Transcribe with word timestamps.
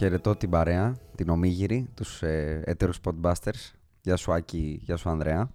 Χαιρετώ 0.00 0.36
την 0.36 0.50
παρέα, 0.50 0.96
την 1.14 1.28
ομίγυρη, 1.28 1.88
τους 1.94 2.22
ε, 2.22 2.62
έτερους 2.64 3.00
podbusters. 3.04 3.72
Γεια 4.02 4.16
σου 4.16 4.32
Άκη, 4.32 4.80
γεια 4.82 4.96
σου 4.96 5.10
Ανδρέα. 5.10 5.50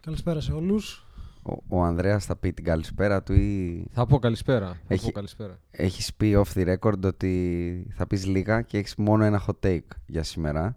Καλησπέρα 0.00 0.40
σε 0.40 0.52
όλους. 0.52 1.06
Ο, 1.42 1.76
ο 1.78 1.82
Ανδρέας 1.82 2.24
θα 2.24 2.36
πει 2.36 2.52
την 2.52 2.64
καλησπέρα 2.64 3.22
του 3.22 3.32
ή 3.32 3.84
Θα 3.92 4.06
πω 4.06 4.18
καλησπέρα. 4.18 4.66
Θα 4.66 4.94
Έχει- 4.94 5.04
πω 5.04 5.10
καλησπέρα. 5.12 5.58
έχεις 5.70 6.14
πει 6.14 6.36
off 6.44 6.58
the 6.58 6.76
record 6.78 7.00
ότι 7.04 7.92
θα 7.94 8.06
πεις 8.06 8.26
λίγα 8.26 8.62
και 8.62 8.78
έχεις 8.78 8.94
μόνο 8.96 9.24
ένα 9.24 9.42
hot 9.46 9.66
take 9.66 9.78
για 10.06 10.22
σήμερα. 10.22 10.76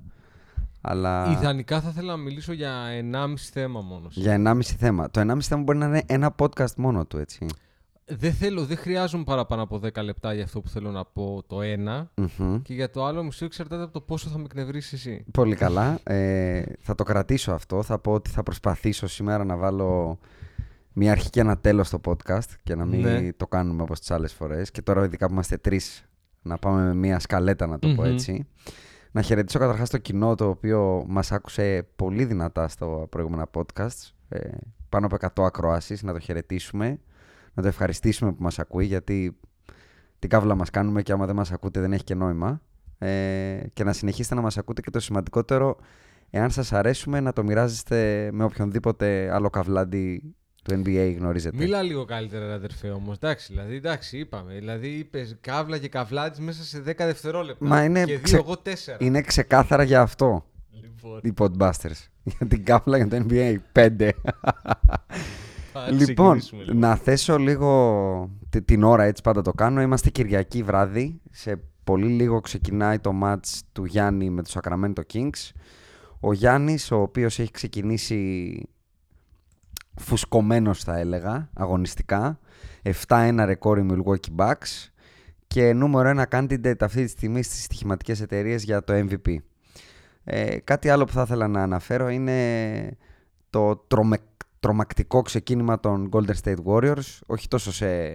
Αλλά 0.82 1.32
Ιδανικά 1.32 1.82
θα 1.82 1.90
ήθελα 1.90 2.12
να 2.12 2.18
μιλήσω 2.18 2.54
για 2.54 2.86
1,5 3.12 3.34
θέμα 3.52 3.82
μόνο. 3.82 4.08
για 4.12 4.34
1,5 4.34 4.62
θέμα. 4.62 5.10
Το 5.12 5.20
1,5 5.22 5.38
θέμα 5.42 5.62
μπορεί 5.64 5.78
να 5.78 5.86
είναι 5.86 6.04
ένα 6.06 6.36
podcast 6.40 6.76
μόνο 6.78 7.06
του, 7.06 7.18
έτσι. 7.18 7.46
Δεν 8.18 8.34
θέλω, 8.34 8.66
δεν 8.66 8.78
χρειάζομαι 8.78 9.24
παραπάνω 9.24 9.62
από 9.62 9.80
10 9.84 10.04
λεπτά 10.04 10.34
για 10.34 10.44
αυτό 10.44 10.62
που 10.62 10.70
θέλω 10.70 10.92
να 10.92 11.06
πω 11.06 11.44
το 11.48 11.62
ένα. 11.62 12.12
Μμμ. 12.16 12.62
Και 12.62 12.74
για 12.74 12.90
το 12.90 13.06
άλλο 13.06 13.24
μισό 13.24 13.46
εξαρτάται 13.46 13.84
από 13.84 13.92
το 13.94 14.02
πόσο 14.02 14.30
θα 14.30 14.38
με 14.38 14.44
εκνευρίσει 14.44 14.96
εσύ. 14.96 15.26
Πολύ 15.32 15.56
καλά. 15.56 16.00
Ε, 16.04 16.64
θα 16.80 16.96
το 16.96 17.04
κρατήσω 17.04 17.52
αυτό. 17.52 17.84
Θα 17.84 18.00
πω 18.00 18.12
ότι 18.12 18.30
θα 18.30 18.44
προσπαθήσω 18.44 19.08
σήμερα 19.08 19.44
να 19.44 19.56
βάλω 19.58 20.20
μια 20.94 21.12
αρχή 21.12 21.30
και 21.30 21.40
ένα 21.40 21.58
τέλος 21.58 21.88
στο 21.88 22.02
podcast 22.06 22.50
και 22.64 22.76
να 22.76 22.86
μην 22.86 23.02
Ναι. 23.02 23.34
το 23.34 23.48
κάνουμε 23.48 23.82
όπως 23.82 24.00
τις 24.00 24.12
άλλες 24.12 24.34
φορές. 24.34 24.72
Και 24.72 24.82
τώρα 24.82 25.04
ειδικά 25.04 25.28
που 25.28 25.34
είμαστε 25.34 25.58
τρεις 25.58 26.06
να 26.42 26.58
πάμε 26.58 26.84
με 26.84 26.94
μια 26.94 27.20
σκαλέτα 27.20 27.68
να 27.68 27.80
το 27.80 27.88
πω 27.96 28.02
Μμμ. 28.02 28.12
έτσι. 28.14 28.48
Να 29.12 29.22
χαιρετήσω 29.22 29.60
καταρχάς 29.60 29.90
το 29.90 29.98
κοινό 29.98 30.36
το 30.36 30.48
οποίο 30.48 31.04
μας 31.08 31.32
άκουσε 31.32 31.88
πολύ 31.96 32.26
δυνατά 32.26 32.68
στο 32.68 33.08
προηγούμενα 33.10 33.48
podcast. 33.54 34.10
Ε, 34.30 34.50
πάνω 34.90 35.06
από 35.06 35.16
100 35.16 35.46
ακροάσεις. 35.46 36.04
Να 36.04 36.14
το 36.14 36.20
χαιρετήσουμε. 36.20 37.00
Να 37.54 37.62
το 37.62 37.68
ευχαριστήσουμε 37.68 38.32
που 38.32 38.44
μας 38.44 38.60
ακούει 38.60 38.86
γιατί 38.86 39.38
την 40.20 40.30
κάβλα 40.30 40.56
μας 40.56 40.70
κάνουμε 40.70 41.02
και 41.02 41.12
άμα 41.12 41.26
δεν 41.26 41.36
μας 41.36 41.52
ακούτε 41.52 41.80
δεν 41.80 41.94
έχει 41.94 42.04
και 42.04 42.16
νόημα. 42.16 42.62
Ε, 42.98 43.60
και 43.74 43.84
να 43.84 43.94
συνεχίσετε 43.94 44.36
να 44.36 44.42
μας 44.42 44.58
ακούτε 44.58 44.82
και 44.82 44.90
το 44.90 45.00
σημαντικότερο, 45.00 45.78
εάν 46.30 46.52
σας 46.52 46.74
αρέσουμε, 46.74 47.20
να 47.20 47.34
το 47.34 47.44
μοιράζεστε 47.44 48.30
με 48.34 48.44
οποιονδήποτε 48.44 49.30
άλλο 49.34 49.50
καβλάντι 49.50 50.36
του 50.64 50.82
NBA 50.86 51.16
γνωρίζετε. 51.18 51.58
Μίλα 51.58 51.82
λίγο 51.82 52.06
καλύτερα, 52.06 52.48
ρε 52.48 52.54
αδερφέ 52.54 52.90
όμως. 52.90 53.16
Εντάξει, 53.16 53.54
δηλαδή, 53.54 53.76
εντάξει, 53.76 54.18
είπαμε. 54.18 54.54
Δηλαδή, 54.54 54.88
είπες 54.88 55.38
καύλα 55.42 55.78
και 55.78 55.88
καβλάτης 55.88 56.40
μέσα 56.40 56.64
σε 56.64 56.80
10 56.80 56.94
δευτερόλεπτα. 56.98 57.66
Μα 57.66 57.84
είναι 57.84 58.04
και 58.06 58.14
ξε- 58.20 58.28
δύο, 58.28 58.38
εγώ 58.38 58.58
τέσσερα. 58.58 58.98
Είναι 59.02 59.22
ξεκάθαρα 59.22 59.84
για 59.84 60.02
αυτό 60.02 60.46
Λοιπόν, 60.82 61.20
οι 61.24 61.34
Podbusters. 61.38 62.08
για 62.38 62.48
την 62.48 62.66
κάβλα 62.66 62.98
για 62.98 63.08
το 63.08 63.26
NBA. 63.30 63.56
Πέντε. 63.72 64.14
Θα 65.74 65.92
λοιπόν, 65.92 66.38
ξεκινήσουμε 66.38 66.64
λίγο. 66.64 66.80
να 66.80 66.96
θέσω 66.96 67.38
λίγο 67.38 68.30
τη- 68.50 68.62
την 68.62 68.84
ώρα 68.84 69.04
έτσι 69.04 69.22
πάντα 69.22 69.42
το 69.42 69.52
κάνω. 69.52 69.82
Είμαστε 69.82 70.10
Κυριακή 70.10 70.64
βράδυ. 70.64 71.22
Σε 71.32 71.62
πολύ 71.84 72.08
λίγο 72.08 72.40
ξεκινάει 72.40 73.00
το 73.00 73.12
match 73.24 73.60
του 73.72 73.86
Γιάννη 73.86 74.30
με 74.30 74.44
τους 74.44 74.56
Sacramento 74.62 75.02
Kings. 75.14 75.50
Ο 76.20 76.34
Γιάννης, 76.34 76.92
ο 76.92 77.02
οποίος 77.02 77.40
έχει 77.40 77.52
ξεκινήσει 77.52 78.54
φουσκωμένος 79.96 80.84
θα 80.84 80.98
έλεγα, 80.98 81.50
αγωνιστικά. 81.54 82.40
7-1 83.08 83.46
ρεκόρ 83.46 83.78
οι 83.78 83.86
Milwaukee 83.90 84.36
Bucks 84.46 84.90
και 85.48 85.74
νούμερο 85.74 86.10
ένα 86.10 86.28
candidate 86.32 86.82
αυτή 86.82 87.04
τη 87.04 87.10
στιγμή 87.10 87.44
στις 87.44 87.64
στοιχηματικές 87.64 88.22
εταιρείες 88.22 88.64
για 88.64 88.84
το 88.84 88.94
MVP. 88.94 89.36
Ε, 90.24 90.58
κάτι 90.64 90.90
άλλο 90.90 91.06
που 91.06 91.12
θα 91.12 91.22
ήθελα 91.22 91.48
να 91.48 91.62
αναφέρω 91.62 92.10
είναι 92.10 92.98
το 93.50 93.76
τρομε, 93.76 94.18
τρομακτικό 94.62 95.22
ξεκίνημα 95.22 95.80
των 95.80 96.10
Golden 96.12 96.34
State 96.44 96.58
Warriors, 96.66 97.20
όχι 97.26 97.48
τόσο 97.48 97.72
σε, 97.72 98.14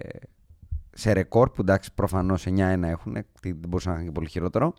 σε 0.91 1.11
ρεκόρ 1.13 1.49
που 1.49 1.61
εντάξει 1.61 1.93
προφανώς 1.93 2.45
9-1 2.47 2.81
έχουν, 2.83 3.13
τι- 3.41 3.51
δεν 3.51 3.69
μπορούσαν 3.69 3.91
να 3.91 3.97
είναι 3.97 4.07
και 4.07 4.13
πολύ 4.13 4.27
χειρότερο, 4.29 4.73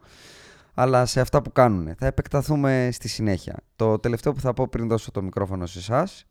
αλλά 0.74 1.06
σε 1.06 1.20
αυτά 1.20 1.42
που 1.42 1.52
κάνουν. 1.52 1.94
Θα 1.98 2.06
επεκταθούμε 2.06 2.88
στη 2.92 3.08
συνέχεια. 3.08 3.56
Το 3.76 3.98
τελευταίο 3.98 4.32
που 4.32 4.40
θα 4.40 4.54
πω 4.54 4.68
πριν 4.68 4.88
δώσω 4.88 5.10
το 5.10 5.22
μικρόφωνο 5.22 5.66
σε 5.66 5.78
εσάς 5.78 6.26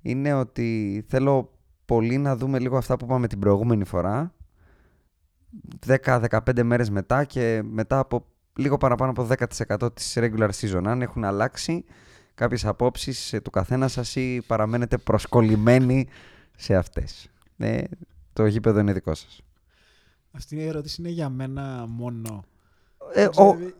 είναι 0.00 0.32
ότι 0.34 1.04
θέλω 1.08 1.52
πολύ 1.84 2.18
να 2.18 2.36
δούμε 2.36 2.58
λίγο 2.58 2.76
αυτά 2.76 2.96
που 2.96 3.04
είπαμε 3.04 3.26
την 3.26 3.38
προηγούμενη 3.38 3.84
φορά 3.84 4.34
10-15 5.86 6.62
μέρες 6.62 6.90
μετά 6.90 7.24
και 7.24 7.62
μετά 7.64 7.98
από 7.98 8.26
λίγο 8.56 8.76
παραπάνω 8.76 9.10
από 9.10 9.28
10% 9.78 9.94
της 9.94 10.18
regular 10.20 10.50
season 10.60 10.82
αν 10.86 11.02
έχουν 11.02 11.24
αλλάξει 11.24 11.84
κάποιες 12.34 12.64
απόψεις 12.64 13.32
ε, 13.32 13.40
του 13.40 13.50
καθένα 13.50 13.88
σας 13.88 14.16
ή 14.16 14.42
παραμένετε 14.46 14.98
προσκολλημένοι 14.98 16.08
σε 16.56 16.74
αυτές. 16.76 17.28
Ε, 17.56 17.82
το 18.32 18.46
γήπεδο 18.46 18.78
είναι 18.78 18.92
δικό 18.92 19.14
σας. 19.14 19.40
Αυτή 20.32 20.56
η 20.56 20.62
ερώτηση 20.66 21.00
είναι 21.00 21.10
για 21.10 21.28
μένα 21.28 21.86
μόνο. 21.88 22.44
Ε, 23.14 23.20
Δεν 23.22 23.30
ξέρω, 23.30 23.48
ο- 23.48 23.52
επειδή- 23.52 23.74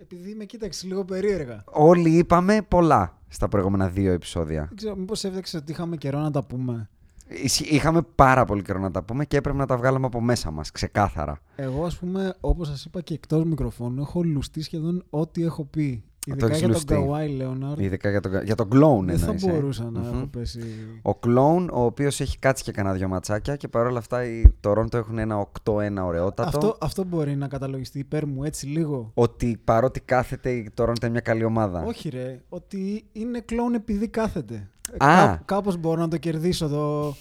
Επειδή 0.00 0.34
με 0.34 0.44
κοίταξε 0.44 0.86
λίγο 0.86 1.04
περίεργα. 1.04 1.64
όλοι 1.66 2.10
είπαμε 2.16 2.62
πολλά 2.68 3.18
στα 3.28 3.48
προηγούμενα 3.48 3.88
δύο 3.88 4.12
επεισόδια. 4.12 4.64
Δεν 4.68 4.76
ξέρω, 4.76 4.96
μήπως 4.96 5.24
έφταξε 5.24 5.56
ότι 5.56 5.72
είχαμε 5.72 5.96
καιρό 5.96 6.18
να 6.18 6.30
τα 6.30 6.44
πούμε. 6.44 6.88
Ισχύ- 7.28 7.70
Είχαμε 7.72 8.02
πάρα 8.14 8.44
πολύ 8.44 8.62
καιρό 8.62 8.78
να 8.78 8.90
τα 8.90 9.02
πούμε 9.02 9.24
και 9.24 9.36
έπρεπε 9.36 9.58
να 9.58 9.66
τα 9.66 9.76
βγάλαμε 9.76 10.06
από 10.06 10.20
μέσα 10.20 10.50
μας, 10.50 10.70
ξεκάθαρα. 10.70 11.40
Εγώ, 11.56 11.84
ας 11.84 11.98
πούμε, 11.98 12.34
όπως 12.40 12.68
σας 12.68 12.84
είπα 12.84 13.00
και 13.00 13.14
εκτός 13.14 13.44
μικροφώνου, 13.44 14.00
έχω 14.02 14.22
λουστεί 14.22 14.62
σχεδόν 14.62 15.04
ό,τι 15.10 15.42
έχω 15.44 15.64
πει. 15.64 16.02
Το 16.36 16.46
Ειδικά 16.46 16.46
έχεις 16.46 16.58
για 16.58 16.66
τον 16.68 16.74
λουστεί. 16.76 16.94
Καουάι 16.94 17.28
Λέοναρντ. 17.28 17.80
Ειδικά 17.80 18.10
για 18.10 18.20
τον, 18.20 18.42
για 18.44 18.54
τον 18.54 18.68
Clone 18.72 19.04
Δεν 19.04 19.18
θα 19.18 19.24
εννοείς, 19.24 19.42
ε. 19.46 19.50
μπορούσα 19.50 19.90
να 19.90 20.00
Μμμ. 20.00 20.14
έχω 20.16 20.26
πέσει. 20.26 20.60
Ο 21.02 21.10
Clone, 21.26 21.68
ο 21.72 21.84
οποίος 21.84 22.20
έχει 22.20 22.38
κάτσει 22.38 22.62
και 22.64 22.72
κανένα 22.72 22.94
δυο 22.94 23.08
ματσάκια 23.08 23.56
και 23.56 23.68
παρόλα 23.68 23.98
αυτά 23.98 24.24
οι 24.24 24.42
Toronto 24.66 24.94
έχουν 24.94 25.18
ένα 25.18 25.48
8-1 25.64 25.74
ωραιότατο. 26.04 26.48
Αυτό, 26.58 26.76
αυτό 26.80 27.04
μπορεί 27.04 27.36
να 27.36 27.48
καταλογιστεί 27.48 27.98
υπέρ 27.98 28.26
μου 28.26 28.44
έτσι 28.44 28.66
λίγο; 28.66 29.10
Ότι 29.14 29.60
παρότι 29.64 30.00
κάθεται 30.00 30.50
η 30.50 30.70
Toronto 30.80 31.02
είναι 31.02 31.10
μια 31.10 31.20
καλή 31.20 31.44
ομάδα. 31.44 31.82
Όχι 31.84 32.08
ρε, 32.08 32.40
ότι 32.48 33.04
είναι 33.12 33.40
κλόουν 33.40 33.74
επειδή 33.74 34.08
κάθεται. 34.08 34.68
Α. 34.98 35.06
Κά- 35.26 35.42
κάπως 35.44 35.76
μπορώ 35.76 36.00
να 36.00 36.08
το 36.08 36.16
κερδίσω 36.16 36.68
το... 36.68 37.14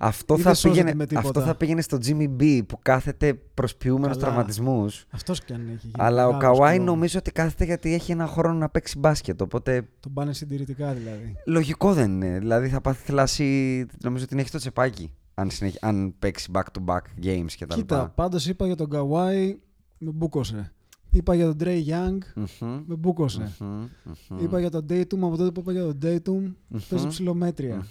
Αυτό 0.00 0.34
Ή 0.34 0.36
θα, 0.36 0.42
δεν 0.44 0.54
σώζεται 0.54 0.70
πήγαινε, 0.80 0.94
με 0.96 1.06
τίποτα. 1.06 1.26
αυτό 1.28 1.40
θα 1.40 1.54
πήγαινε 1.54 1.80
στο 1.80 1.98
Jimmy 2.06 2.28
B 2.40 2.60
που 2.66 2.78
κάθεται 2.82 3.34
προσποιούμενος 3.34 4.16
Καλά. 4.16 4.26
τραυματισμούς. 4.28 5.06
Αυτός 5.10 5.44
κι 5.44 5.52
αν 5.52 5.60
έχει 5.60 5.78
γίνει 5.82 5.92
Αλλά 5.96 6.26
ο 6.28 6.32
μεγάλος 6.32 6.56
Καουάι 6.56 6.74
κλόουν. 6.74 6.88
νομίζω 6.90 7.18
ότι 7.18 7.32
κάθεται 7.32 7.64
γιατί 7.64 7.94
έχει 7.94 8.12
ένα 8.12 8.26
χρόνο 8.26 8.58
να 8.58 8.68
παίξει 8.68 8.98
μπάσκετ. 8.98 9.42
Οπότε 9.42 9.88
Τον 10.00 10.12
πάνε 10.12 10.32
συντηρητικά 10.32 10.92
δηλαδή. 10.92 11.34
λογικό 11.46 11.92
δεν 11.94 12.10
είναι. 12.12 12.38
Δηλαδή 12.38 12.68
θα 12.68 12.80
πάθει 12.80 13.04
θλάση, 13.04 13.44
νομίζω 14.02 14.20
ότι 14.22 14.26
την 14.30 14.38
έχει 14.38 14.48
στο 14.48 14.58
τσεπάκι. 14.58 15.12
Αν, 15.34 15.50
συνεχ... 15.50 15.74
αν 15.80 16.14
παίξει 16.18 16.50
back-to-back 16.54 16.98
games 17.24 17.50
και 17.56 17.66
τα 17.66 17.74
Κοίτα, 17.74 17.96
λοιπά. 17.96 18.08
πάντως 18.14 18.46
είπα 18.48 18.66
για 18.66 18.76
τον 18.76 18.88
Καουάι, 18.90 19.58
με 19.98 20.10
μπούκωσε. 20.10 20.70
Είπα 21.10 21.34
για 21.34 21.44
τον 21.46 21.56
Τρέι 21.58 21.86
Young, 21.88 22.18
Μμμ, 22.34 22.82
με 22.86 22.94
μπούκωσε. 22.96 23.52
μμμ, 23.60 23.68
μμμ, 24.28 24.42
Είπα 24.42 24.60
για 24.60 24.70
τον 24.70 24.86
Dayton, 24.88 25.16
από 25.20 25.36
τότε 25.36 25.50
που 25.50 25.60
είπα 25.60 25.72
για 25.72 25.82
τον 25.82 25.98
Dayton, 26.02 26.52
παίζει 26.88 27.04
Μμμ. 27.04 27.08
ψηλομέτρια. 27.10 27.86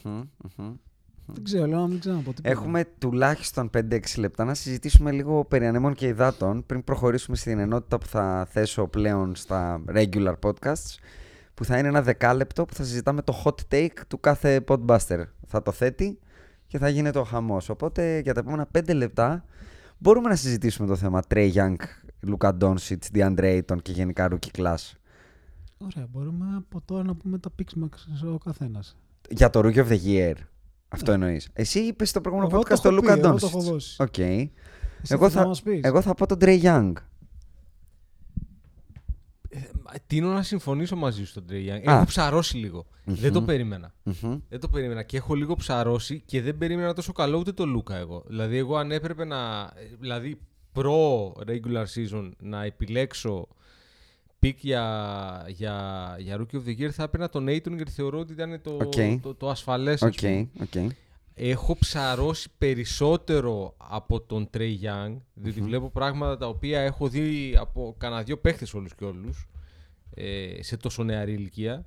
Μμμ, 1.26 1.34
μμμ. 1.34 1.36
Δεν 1.36 1.44
ξέρω, 1.44 1.66
λέω 1.66 1.80
να 1.80 1.88
μην 1.88 2.00
ξαναπώ 2.00 2.34
τίποτα. 2.34 2.50
Έχουμε 2.50 2.86
τουλάχιστον 2.98 3.70
5-6 3.78 4.00
λεπτά 4.18 4.44
να 4.44 4.54
συζητήσουμε 4.54 5.12
λίγο 5.12 5.46
περί 5.46 5.68
ανέμων 5.68 5.94
και 5.94 6.08
υδάτων 6.08 6.66
πριν 6.66 6.84
προχωρήσουμε 6.84 7.36
στην 7.36 7.60
ενότητα 7.60 7.98
που 7.98 8.06
θα 8.06 8.48
θέσω 8.50 8.88
πλέον 8.88 9.36
στα 9.36 9.82
regular 9.88 10.34
podcasts 10.40 10.98
που 11.54 11.66
θα 11.66 11.78
είναι 11.78 11.88
ένα 11.88 12.02
δεκάλεπτο 12.02 12.66
που 12.66 12.74
θα 12.74 12.84
συζητάμε 12.84 13.22
το 13.22 13.42
hot 13.44 13.74
take 13.74 13.98
του 14.08 14.20
κάθε 14.20 14.64
podbuster. 14.68 15.24
Θα 15.48 15.62
το 15.62 15.72
θέτει 15.72 16.20
και 16.68 16.76
και 16.76 16.82
θα 16.82 16.90
γίνεται 16.90 17.20
ο 17.20 17.24
χαμός. 17.24 17.70
Οπότε 17.70 18.20
για 18.20 18.34
τα 18.34 18.40
επόμενα 18.40 18.68
5 18.78 18.96
λεπτά 18.96 19.46
μπορούμε 19.98 20.30
να 20.30 20.36
συζητήσουμε 20.36 20.88
το 20.88 20.96
θέμα 20.96 21.22
Trey 21.28 21.54
Young, 21.54 21.76
Luka 22.28 22.52
Doncic, 22.60 22.98
DeAndre 23.14 23.62
Ayton 23.62 23.82
και 23.82 23.92
γενικά 23.92 24.28
rookie 24.32 24.60
class. 24.60 24.94
Ωραία, 25.78 26.08
μπορούμε 26.12 26.46
από 26.58 26.82
τώρα 26.86 27.04
να 27.04 27.16
πούμε 27.16 27.38
τα 27.38 27.50
picks 27.60 27.74
μας 27.76 28.24
ο 28.34 28.38
καθένας. 28.38 28.98
Για 29.30 29.50
το 29.50 29.60
Rookie 29.60 29.86
of 29.86 29.88
the 29.88 30.00
Year. 30.06 30.34
Αυτό 30.88 31.12
εννοείς. 31.12 31.50
Εσύ 31.54 31.80
είπες 31.80 32.10
στο 32.10 32.22
προηγούμενο 32.22 32.52
Εγώ 32.54 32.62
podcast 32.62 32.80
το 32.80 32.82
το 32.82 32.90
έχω 32.90 32.98
Luka 32.98 33.14
πει, 33.14 33.20
εγώ 33.20 33.38
το 33.40 33.46
έχω 33.46 33.60
Doncic. 33.60 33.64
δώσει. 33.72 34.02
Οκ. 34.04 34.18
Εσύ 34.18 34.52
Εγώ 35.10 35.30
θα 35.30 35.42
θα, 35.42 35.48
μας 35.48 35.62
πεις; 35.62 35.80
εγώ 35.84 36.02
θα 36.02 36.14
πω 36.14 36.26
τον 36.26 36.38
Trey 36.42 36.62
Young. 36.64 36.94
Τείνω 40.08 40.34
να 40.34 40.44
συμφωνήσω 40.44 40.96
μαζί 40.96 41.20
σου 41.20 41.28
στον 41.28 41.46
Trey 41.46 41.66
Young. 41.68 41.90
Α. 41.90 41.96
Έχω 41.96 42.06
ψαρώσει 42.06 42.58
λίγο. 42.58 42.86
Δεν 43.04 43.34
το 43.34 43.42
περίμενα. 43.42 43.94
Μμμ. 44.04 44.38
Δεν 44.50 44.60
το 44.60 44.68
περίμενα 44.68 45.04
και 45.04 45.18
έχω 45.18 45.36
λίγο 45.36 45.56
ψαρώσει 45.56 46.24
και 46.26 46.42
δεν 46.42 46.58
περίμενα 46.58 46.94
τόσο 46.94 47.12
καλό 47.14 47.38
ούτε 47.38 47.52
το 47.52 47.66
Luka 47.66 47.96
εγώ. 47.96 48.24
Δηλαδή, 48.28 48.58
εγώ 48.58 48.76
αν 48.78 48.92
έπρεπε 48.92 49.26
να. 49.26 49.72
Δηλαδή, 50.00 50.40
προ 50.72 51.32
regular 51.48 51.86
season 51.96 52.32
να 52.40 52.64
επιλέξω 52.64 53.48
pick 54.46 54.54
για, 54.62 55.46
για, 55.48 55.76
για 56.20 56.38
Rookie 56.40 56.56
of 56.56 56.68
the 56.68 56.82
Year 56.82 56.90
θα 56.90 57.04
έπαιρνα 57.04 57.30
τον 57.30 57.46
Ayton 57.48 57.76
γιατί 57.76 57.92
θεωρώ 57.92 58.20
ότι 58.20 58.34
ήταν 58.34 58.62
το, 58.62 58.72
Οκ. 58.82 58.94
το, 59.22 59.36
το, 59.36 59.50
ασφαλές 59.50 60.02
Οκ, 60.02 60.08
ας 60.08 60.16
πούμε. 60.16 60.48
οκ. 60.62 60.92
Έχω 61.38 61.78
ψαρώσει 61.80 62.50
περισσότερο 62.58 63.74
από 63.78 64.22
τον 64.22 64.50
Trey 64.58 64.76
Young, 64.84 65.18
διότι 65.34 65.62
βλέπω 65.62 65.90
πράγματα 65.90 66.38
τα 66.38 66.48
οποία 66.48 66.80
έχω 66.82 67.08
δει 67.08 67.56
από 67.60 67.96
κανένα 67.98 68.24
δυο 68.24 68.38
παίχτες 68.38 68.74
όλους 68.74 68.96
και 68.96 69.06
όλους 69.06 69.48
ε, 70.16 70.48
σε 70.64 70.78
τόσο 70.78 71.04
νεαρή 71.04 71.34
ηλικία. 71.34 71.84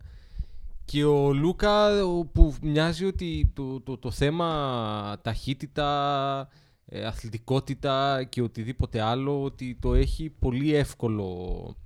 Και 0.85 1.05
ο 1.05 1.33
Λούκα 1.33 2.05
ο- 2.05 2.25
που 2.25 2.55
μοιάζει 2.63 3.05
ότι 3.05 3.51
το, 3.55 3.81
το, 3.81 3.99
το 3.99 4.11
θέμα 4.11 5.19
ταχύτητα, 5.23 6.49
ε, 6.87 7.05
αθλητικότητα 7.05 8.25
και 8.25 8.43
οτιδήποτε 8.43 9.01
άλλο 9.01 9.43
ότι 9.43 9.77
το 9.81 9.95
έχει 9.95 10.31
πολύ 10.39 10.75
εύκολο. 10.75 11.77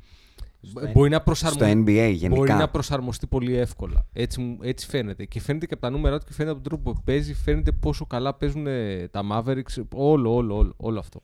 Μπορεί 0.92 1.10
να, 1.10 1.20
προσαρμο... 1.20 1.56
Στο 1.56 1.66
NBA 1.66 2.10
γενικά. 2.12 2.28
μπορεί 2.28 2.52
να 2.52 2.68
προσαρμοστεί 2.68 3.26
πολύ 3.26 3.56
εύκολα. 3.56 4.06
Έτσι, 4.12 4.40
μου- 4.40 4.58
έτσι 4.62 4.86
φαίνεται. 4.86 5.24
Και 5.24 5.40
φαίνεται 5.40 5.66
και 5.66 5.74
από 5.74 5.82
τα 5.82 5.90
νούμερα 5.90 6.18
του 6.18 6.26
και 6.26 6.32
φαίνεται 6.32 6.54
από 6.54 6.68
τον 6.68 6.72
τρόπο 6.72 6.92
που 6.92 7.02
παίζει. 7.04 7.34
Φαίνεται 7.34 7.72
πόσο 7.72 8.06
καλά 8.06 8.34
παίζουν 8.34 8.66
ε, 8.66 9.08
τα 9.08 9.20
Mavericks. 9.32 9.82
Όλο, 9.94 10.34
όλο, 10.34 10.56
όλο, 10.56 10.74
όλο 10.76 10.98
αυτό. 10.98 11.22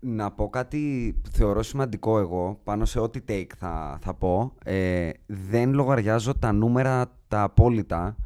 Να 0.00 0.30
πω 0.30 0.48
κάτι 0.48 1.14
θεωρώ 1.30 1.62
σημαντικό 1.62 2.18
εγώ 2.18 2.60
πάνω 2.64 2.84
σε 2.84 3.00
ό,τι 3.00 3.20
take 3.28 3.50
θα, 3.58 3.98
θα 4.02 4.14
πω. 4.14 4.52
Ε, 4.64 5.10
δεν 5.26 5.72
λογαριάζω 5.72 6.34
τα 6.38 6.52
νούμερα 6.52 7.12
τα 7.28 7.42
απόλυτα 7.42 8.16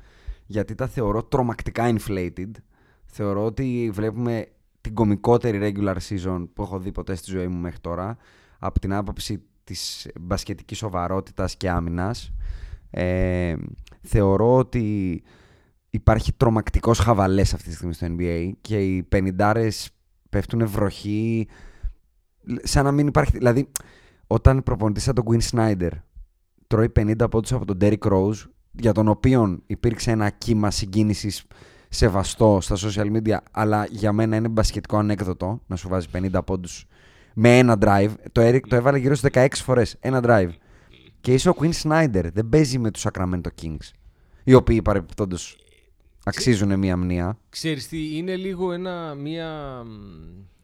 γιατί 0.47 0.75
τα 0.75 0.87
θεωρώ 0.87 1.23
τρομακτικά 1.23 1.95
inflated. 1.97 2.51
Θεωρώ 3.05 3.45
ότι 3.45 3.91
βλέπουμε 3.93 4.47
την 4.81 4.95
κομικότερη 4.95 5.75
regular 5.77 5.97
season 6.09 6.49
που 6.55 6.63
έχω 6.63 6.79
δει 6.79 6.93
ποτέ 6.93 7.15
στη 7.15 7.31
ζωή 7.31 7.47
μου 7.49 7.61
μέχρι 7.61 7.79
τώρα 7.81 8.17
από 8.59 8.81
την 8.81 8.93
άποψη 8.93 9.43
της 9.71 10.09
μπασκετικής 10.21 10.79
σοβαρότητας 10.79 11.57
και 11.57 11.71
άμυνας. 11.71 12.33
Ε, 12.91 13.55
θεωρώ 14.03 14.57
ότι 14.57 15.23
υπάρχει 15.91 16.33
τρομακτικός 16.33 16.99
χαβαλές 16.99 17.55
αυτή 17.55 17.69
τη 17.69 17.75
στιγμή 17.75 17.95
στο 17.95 18.07
NBA 18.11 18.51
και 18.61 18.79
οι 18.81 19.03
πενιντάρες 19.03 19.91
πέφτουν 20.31 20.67
βροχή 20.69 21.49
σαν 22.63 22.85
να 22.85 22.93
μην 22.93 23.07
υπάρχει 23.07 23.37
δηλαδή 23.37 23.69
όταν 24.27 24.63
προπονητής 24.63 25.03
σαν 25.03 25.15
τον 25.15 25.25
Quinn 25.29 25.51
Snyder 25.51 25.91
τρώει 26.67 26.93
50 26.97 27.31
πόντους 27.31 27.53
από 27.53 27.65
τον 27.65 27.79
Derrick 27.81 28.13
Rose 28.13 28.49
για 28.73 28.93
τον 28.93 29.09
οποίο 29.09 29.59
υπήρξε 29.67 30.11
ένα 30.11 30.31
κύμα 30.31 30.71
συγκίνησης 30.71 31.45
σεβαστό 31.89 32.59
στα 32.61 32.77
social 32.77 33.17
media 33.17 33.37
αλλά 33.51 33.87
για 33.91 34.13
μένα 34.13 34.37
είναι 34.37 34.49
μπασκετικό 34.49 34.97
ανέκδοτο 34.97 35.61
να 35.67 35.77
σου 35.77 35.89
βάζει 35.89 36.07
50 36.13 36.41
πόντους 36.47 36.87
με 37.35 37.59
ένα 37.59 37.79
drive 37.81 38.11
το 38.33 38.43
Eric 38.49 38.61
το 38.69 38.77
έβαλε 38.77 38.99
γύρω 38.99 39.15
στις 39.15 39.31
16 39.35 39.47
φορές 39.53 39.97
ένα 40.01 40.21
drive 40.25 40.51
και 41.21 41.33
είσαι 41.33 41.49
ο 41.49 41.55
Quinn 41.61 41.73
Snyder 41.83 42.25
δεν 42.33 42.49
παίζει 42.49 42.79
με 42.79 42.91
τους 42.91 43.07
Sacramento 43.11 43.49
Kings 43.63 43.91
οι 44.45 44.55
οποίοι 44.55 44.83
παρεμπιπτόντως 44.83 45.59
αξίζουν 46.25 46.79
μία 46.79 46.97
μνήα 46.97 47.39
Ξέρεις 47.49 47.89
τι, 47.89 48.17
είναι 48.17 48.37
λίγο 48.37 48.73
ένα, 48.73 49.15
μία... 49.15 49.83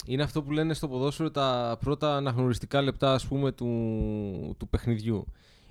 Είναι 0.07 0.23
αυτό 0.23 0.43
που 0.43 0.53
λένε 0.53 0.75
στο 0.75 0.89
ποδόσφαιρο 0.89 1.31
τα 1.31 1.79
πρώτα 1.81 2.17
αναγνωριστικά 2.17 2.83
λεπτά 2.83 3.13
ας 3.13 3.27
πούμε 3.27 3.53
του, 3.53 4.55
του 4.59 4.69
παιχνιδιού. 4.69 5.27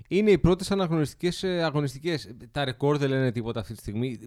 Είναι 0.07 0.31
οι 0.31 0.37
πρώτες 0.37 0.71
αναγνωριστικές 0.71 1.43
ε, 1.43 1.63
αγωνιστικές. 1.63 2.29
Τα 2.51 2.65
ρεκόρ 2.65 2.97
δεν 2.97 3.09
λένε 3.09 3.31
τίποτα 3.31 3.59
αυτή 3.59 3.73
τη 3.73 3.79
στιγμή. 3.79 4.19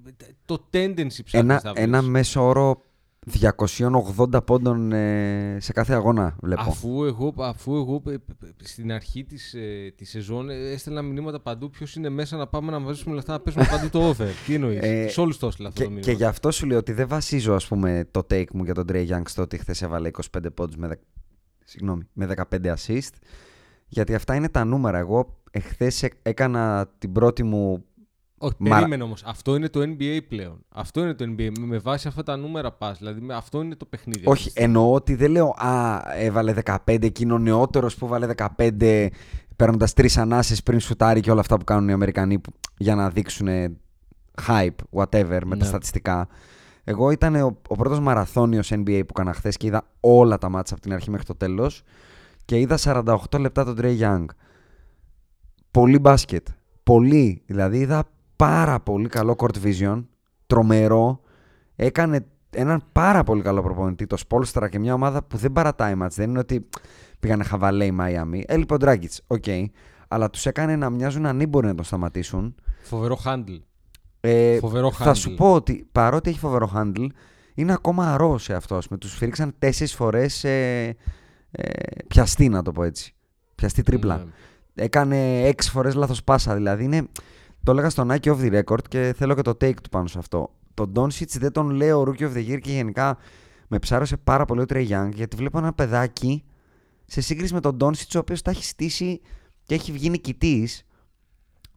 Το 0.45 0.69
tendency 0.73 1.25
ψάχνεις 1.25 1.33
ένα, 1.33 1.61
να 1.65 1.73
βρεις. 1.73 1.85
ένα 1.85 2.03
μέσο 2.03 2.47
όρο 2.47 2.83
280 3.27 4.45
πόντων 4.47 4.93
ε, 4.93 5.57
σε 5.61 5.73
κάθε 5.73 5.95
αγώνα 5.95 6.37
βλέπω. 6.41 6.61
Αφού 6.61 7.05
εγώ, 7.05 7.35
αφού 7.39 7.77
εγώ 7.77 8.03
ε, 8.09 8.13
ε, 8.13 8.17
στην 8.63 8.93
αρχή 8.93 9.25
της, 9.25 9.55
ε, 9.55 9.93
της 9.97 10.11
σεζόν 10.11 10.51
ε, 10.51 10.55
έστελνα 10.71 11.03
μηνύματα 11.03 11.41
παντού 11.41 11.71
ποιος 11.71 11.95
είναι 11.97 12.09
μέσα 12.09 12.37
να 12.37 12.47
πάμε 12.47 12.71
να 12.71 12.79
μαζέψουμε 12.79 13.15
λεφτά 13.15 13.33
να 13.33 13.41
παίζουμε 13.41 13.67
παντού 13.71 13.89
το 13.91 14.09
over. 14.09 14.29
Τι 14.47 14.55
εννοείς; 14.55 14.79
Ε, 14.83 15.09
Σε 15.09 15.21
όλους 15.21 15.39
το 15.39 15.47
έστειλα 15.47 15.69
αυτό 15.69 15.81
Και, 15.81 15.87
το 15.87 15.95
μήνυμα. 15.95 16.13
και 16.13 16.17
γι' 16.19 16.25
αυτό 16.29 16.51
σου 16.51 16.67
λέω 16.67 16.79
ότι 16.79 16.93
δεν 16.93 17.09
βασίζω 17.09 17.55
ας 17.55 17.67
πούμε, 17.69 18.09
το 18.11 18.21
take 18.31 18.51
μου 18.53 18.65
για 18.65 18.75
τον 18.75 18.85
Trey 18.93 19.09
Young 19.09 19.23
στο 19.25 19.43
ότι 19.43 19.59
χθες 19.59 19.83
έβαλε 19.83 20.11
25 20.39 20.47
πόντους 20.55 20.77
με, 20.77 20.89
δε- 20.89 20.95
συγγνώμη, 21.65 22.03
με 22.13 22.27
15 22.51 22.75
assist. 22.75 23.11
Γιατί 23.89 24.15
αυτά 24.15 24.35
είναι 24.35 24.49
τα 24.49 24.65
νούμερα. 24.65 24.99
Εγώ 24.99 25.41
εχθές 25.51 26.09
έκανα 26.23 26.91
την 26.99 27.13
πρώτη 27.13 27.43
μου 27.43 27.85
Όχι, 28.39 28.55
Μα- 28.59 28.77
περίμενε 28.77 29.03
όμως. 29.03 29.23
Αυτό 29.27 29.55
είναι 29.57 29.69
το 29.69 29.81
NBA 29.81 30.19
πλέον. 30.29 30.65
Αυτό 30.69 31.01
είναι 31.01 31.15
το 31.15 31.25
NBA. 31.25 31.49
Με, 31.59 31.67
με 31.67 31.79
βάση 31.79 32.09
αυτά 32.09 32.23
τα 32.23 32.37
νούμερα 32.37 32.73
πας. 32.73 32.99
Δηλαδή 32.99 33.21
με, 33.21 33.35
αυτό 33.35 33.63
είναι 33.63 33.75
το 33.77 33.85
παιχνίδι. 33.85 34.23
Όχι, 34.25 34.51
εννοώ 34.55 34.93
ότι 34.93 35.15
δεν 35.15 35.31
λέω 35.31 35.49
Α, 35.49 36.03
έβαλε 36.17 36.55
15, 36.65 37.03
εκείνο 37.03 37.35
ο 37.35 37.39
νεότερος 37.39 37.97
που 37.97 38.07
βάλε 38.07 38.27
15, 38.59 39.07
παίρνοντας 39.57 39.93
τρεις 39.93 40.17
ανάσες 40.19 40.63
πριν 40.63 40.81
σουτάρει 40.81 41.21
και 41.21 41.31
όλα 41.31 41.41
αυτά 41.41 41.57
που 41.57 41.65
κάνουν 41.65 41.89
οι 41.89 41.93
Αμερικανοί 41.93 42.39
που- 42.39 42.53
για 42.79 42.95
να 42.95 43.11
δείξουν 43.11 43.49
hype, 44.47 44.69
whatever, 44.93 45.41
με 45.45 45.51
τα 45.51 45.57
Ναι. 45.57 45.65
στατιστικά. 45.65 46.29
Εγώ 46.85 47.11
ήταν 47.11 47.35
ο, 47.35 47.57
ο 47.69 47.77
πρώτος 47.77 48.01
μαραθώνιος 48.01 48.71
NBA 48.73 49.01
που 49.01 49.07
έκανα 49.11 49.33
χθες 49.33 49.57
και 49.57 49.67
είδα 49.67 49.87
όλα 50.01 50.39
τα 50.39 50.49
ματς 50.49 50.75
από 50.75 50.83
την 50.83 50.93
αρχή 50.93 51.11
μέχρι 51.11 51.27
το 51.27 51.35
τέλος. 51.35 51.83
Και 52.45 52.59
είδα 52.59 52.77
48 52.77 53.39
λεπτά 53.39 53.65
τον 53.65 53.77
Trey 53.81 53.99
Young. 54.01 54.25
Πολύ 55.71 55.99
μπάσκετ. 55.99 56.47
Πολύ. 56.83 57.43
Δηλαδή 57.47 57.79
είδα 57.79 58.09
πάρα 58.39 58.81
πολύ 58.81 59.09
καλό 59.09 59.37
court 59.39 59.57
vision. 59.65 60.05
Τρομερό. 60.47 61.21
Έκανε 61.77 62.27
έναν 62.51 62.83
πάρα 62.93 63.25
πολύ 63.25 63.43
καλό 63.43 63.63
προπονητή, 63.63 64.07
το 64.07 64.17
Σπόλστρα 64.17 64.69
και 64.69 64.79
μια 64.79 64.95
ομάδα 64.95 65.23
που 65.23 65.37
δεν 65.37 65.53
παρατάει 65.53 65.95
ματς. 65.95 66.15
Δεν 66.17 66.31
είναι 66.31 66.39
ότι 66.39 66.69
πήγανε 67.21 67.45
χαβαλέ 67.45 67.85
η 67.85 67.91
Μαϊάμι. 67.91 68.45
Έλειπε 68.47 68.75
ο 68.75 68.77
Ντράγκιτς, 68.77 69.23
οκ. 69.27 69.45
Αλλά 70.09 70.31
τους 70.31 70.47
έκανε 70.47 70.77
να 70.77 70.91
μοιάζουν 70.91 71.27
ανήμποροι 71.27 71.67
να 71.67 71.75
τον 71.75 71.85
σταματήσουν. 71.85 72.55
Φοβερό 72.83 73.19
handle. 73.25 73.61
Ε, 74.21 74.59
Φοβερό 74.59 74.93
θα 74.93 75.11
handle. 75.11 75.17
σου 75.17 75.35
πω 75.35 75.55
ότι 75.55 75.89
παρότι 75.93 76.31
έχει 76.31 76.39
φοβερό 76.39 76.71
handle, 76.75 77.07
είναι 77.55 77.73
ακόμα 77.73 78.13
αρρώ 78.13 78.39
σε 78.39 78.55
αυτό. 78.55 78.79
Με 78.91 78.97
τους 78.99 79.15
φύριξαν 79.15 79.55
τέσσερις 79.59 79.95
φορές 79.95 80.45
ε, 80.45 80.97
ε, 81.51 81.71
πιαστή, 82.09 82.49
να 82.49 82.63
το 82.63 82.73
πω 82.73 82.83
έτσι. 82.83 83.15
Πιαστή 83.55 83.83
τρίπλα. 83.83 84.17
Ναι. 84.17 84.25
Έκανε 84.85 85.41
έξι 85.43 85.71
φορές 85.71 85.95
λάθος 85.95 86.25
πάσα. 86.25 86.55
Δηλαδή 86.55 86.85
είναι, 86.85 87.09
το 87.69 87.75
έλεγα 87.75 87.91
στον 87.91 88.11
Nike 88.11 88.37
off 88.37 88.41
the 88.41 88.63
record 88.63 88.89
και 88.89 89.15
θέλω 89.17 89.35
και 89.35 89.43
το 89.43 89.51
take 89.51 89.75
του 89.83 89.89
πάνω 89.89 90.07
σε 90.07 90.19
αυτό. 90.19 90.51
Τον 90.75 90.93
Doncic 90.97 91.27
δεν 91.39 91.53
τον 91.53 91.71
λέω 91.71 92.03
Rookie 92.03 92.23
of 92.23 92.33
the 92.33 92.49
Year 92.49 92.59
και 92.61 92.71
γενικά 92.71 93.19
με 93.69 93.79
ψάρωσε 93.79 94.17
πάρα 94.17 94.45
πολύ 94.45 94.61
ο 94.61 94.65
Trey 94.69 94.89
Young 94.89 95.09
γιατί 95.15 95.37
βλέπω 95.37 95.59
ένα 95.59 95.73
παιδάκι 95.73 96.45
σε 97.07 97.21
σύγκριση 97.21 97.55
με 97.55 97.61
τον 97.61 97.77
Doncic 97.81 98.15
ο 98.15 98.19
οποίος 98.19 98.43
τα 98.43 98.51
έχει 98.51 98.65
στήσει 98.65 99.21
και 99.65 99.75
έχει 99.75 99.93
βγει 99.93 100.11
νικητής 100.11 100.87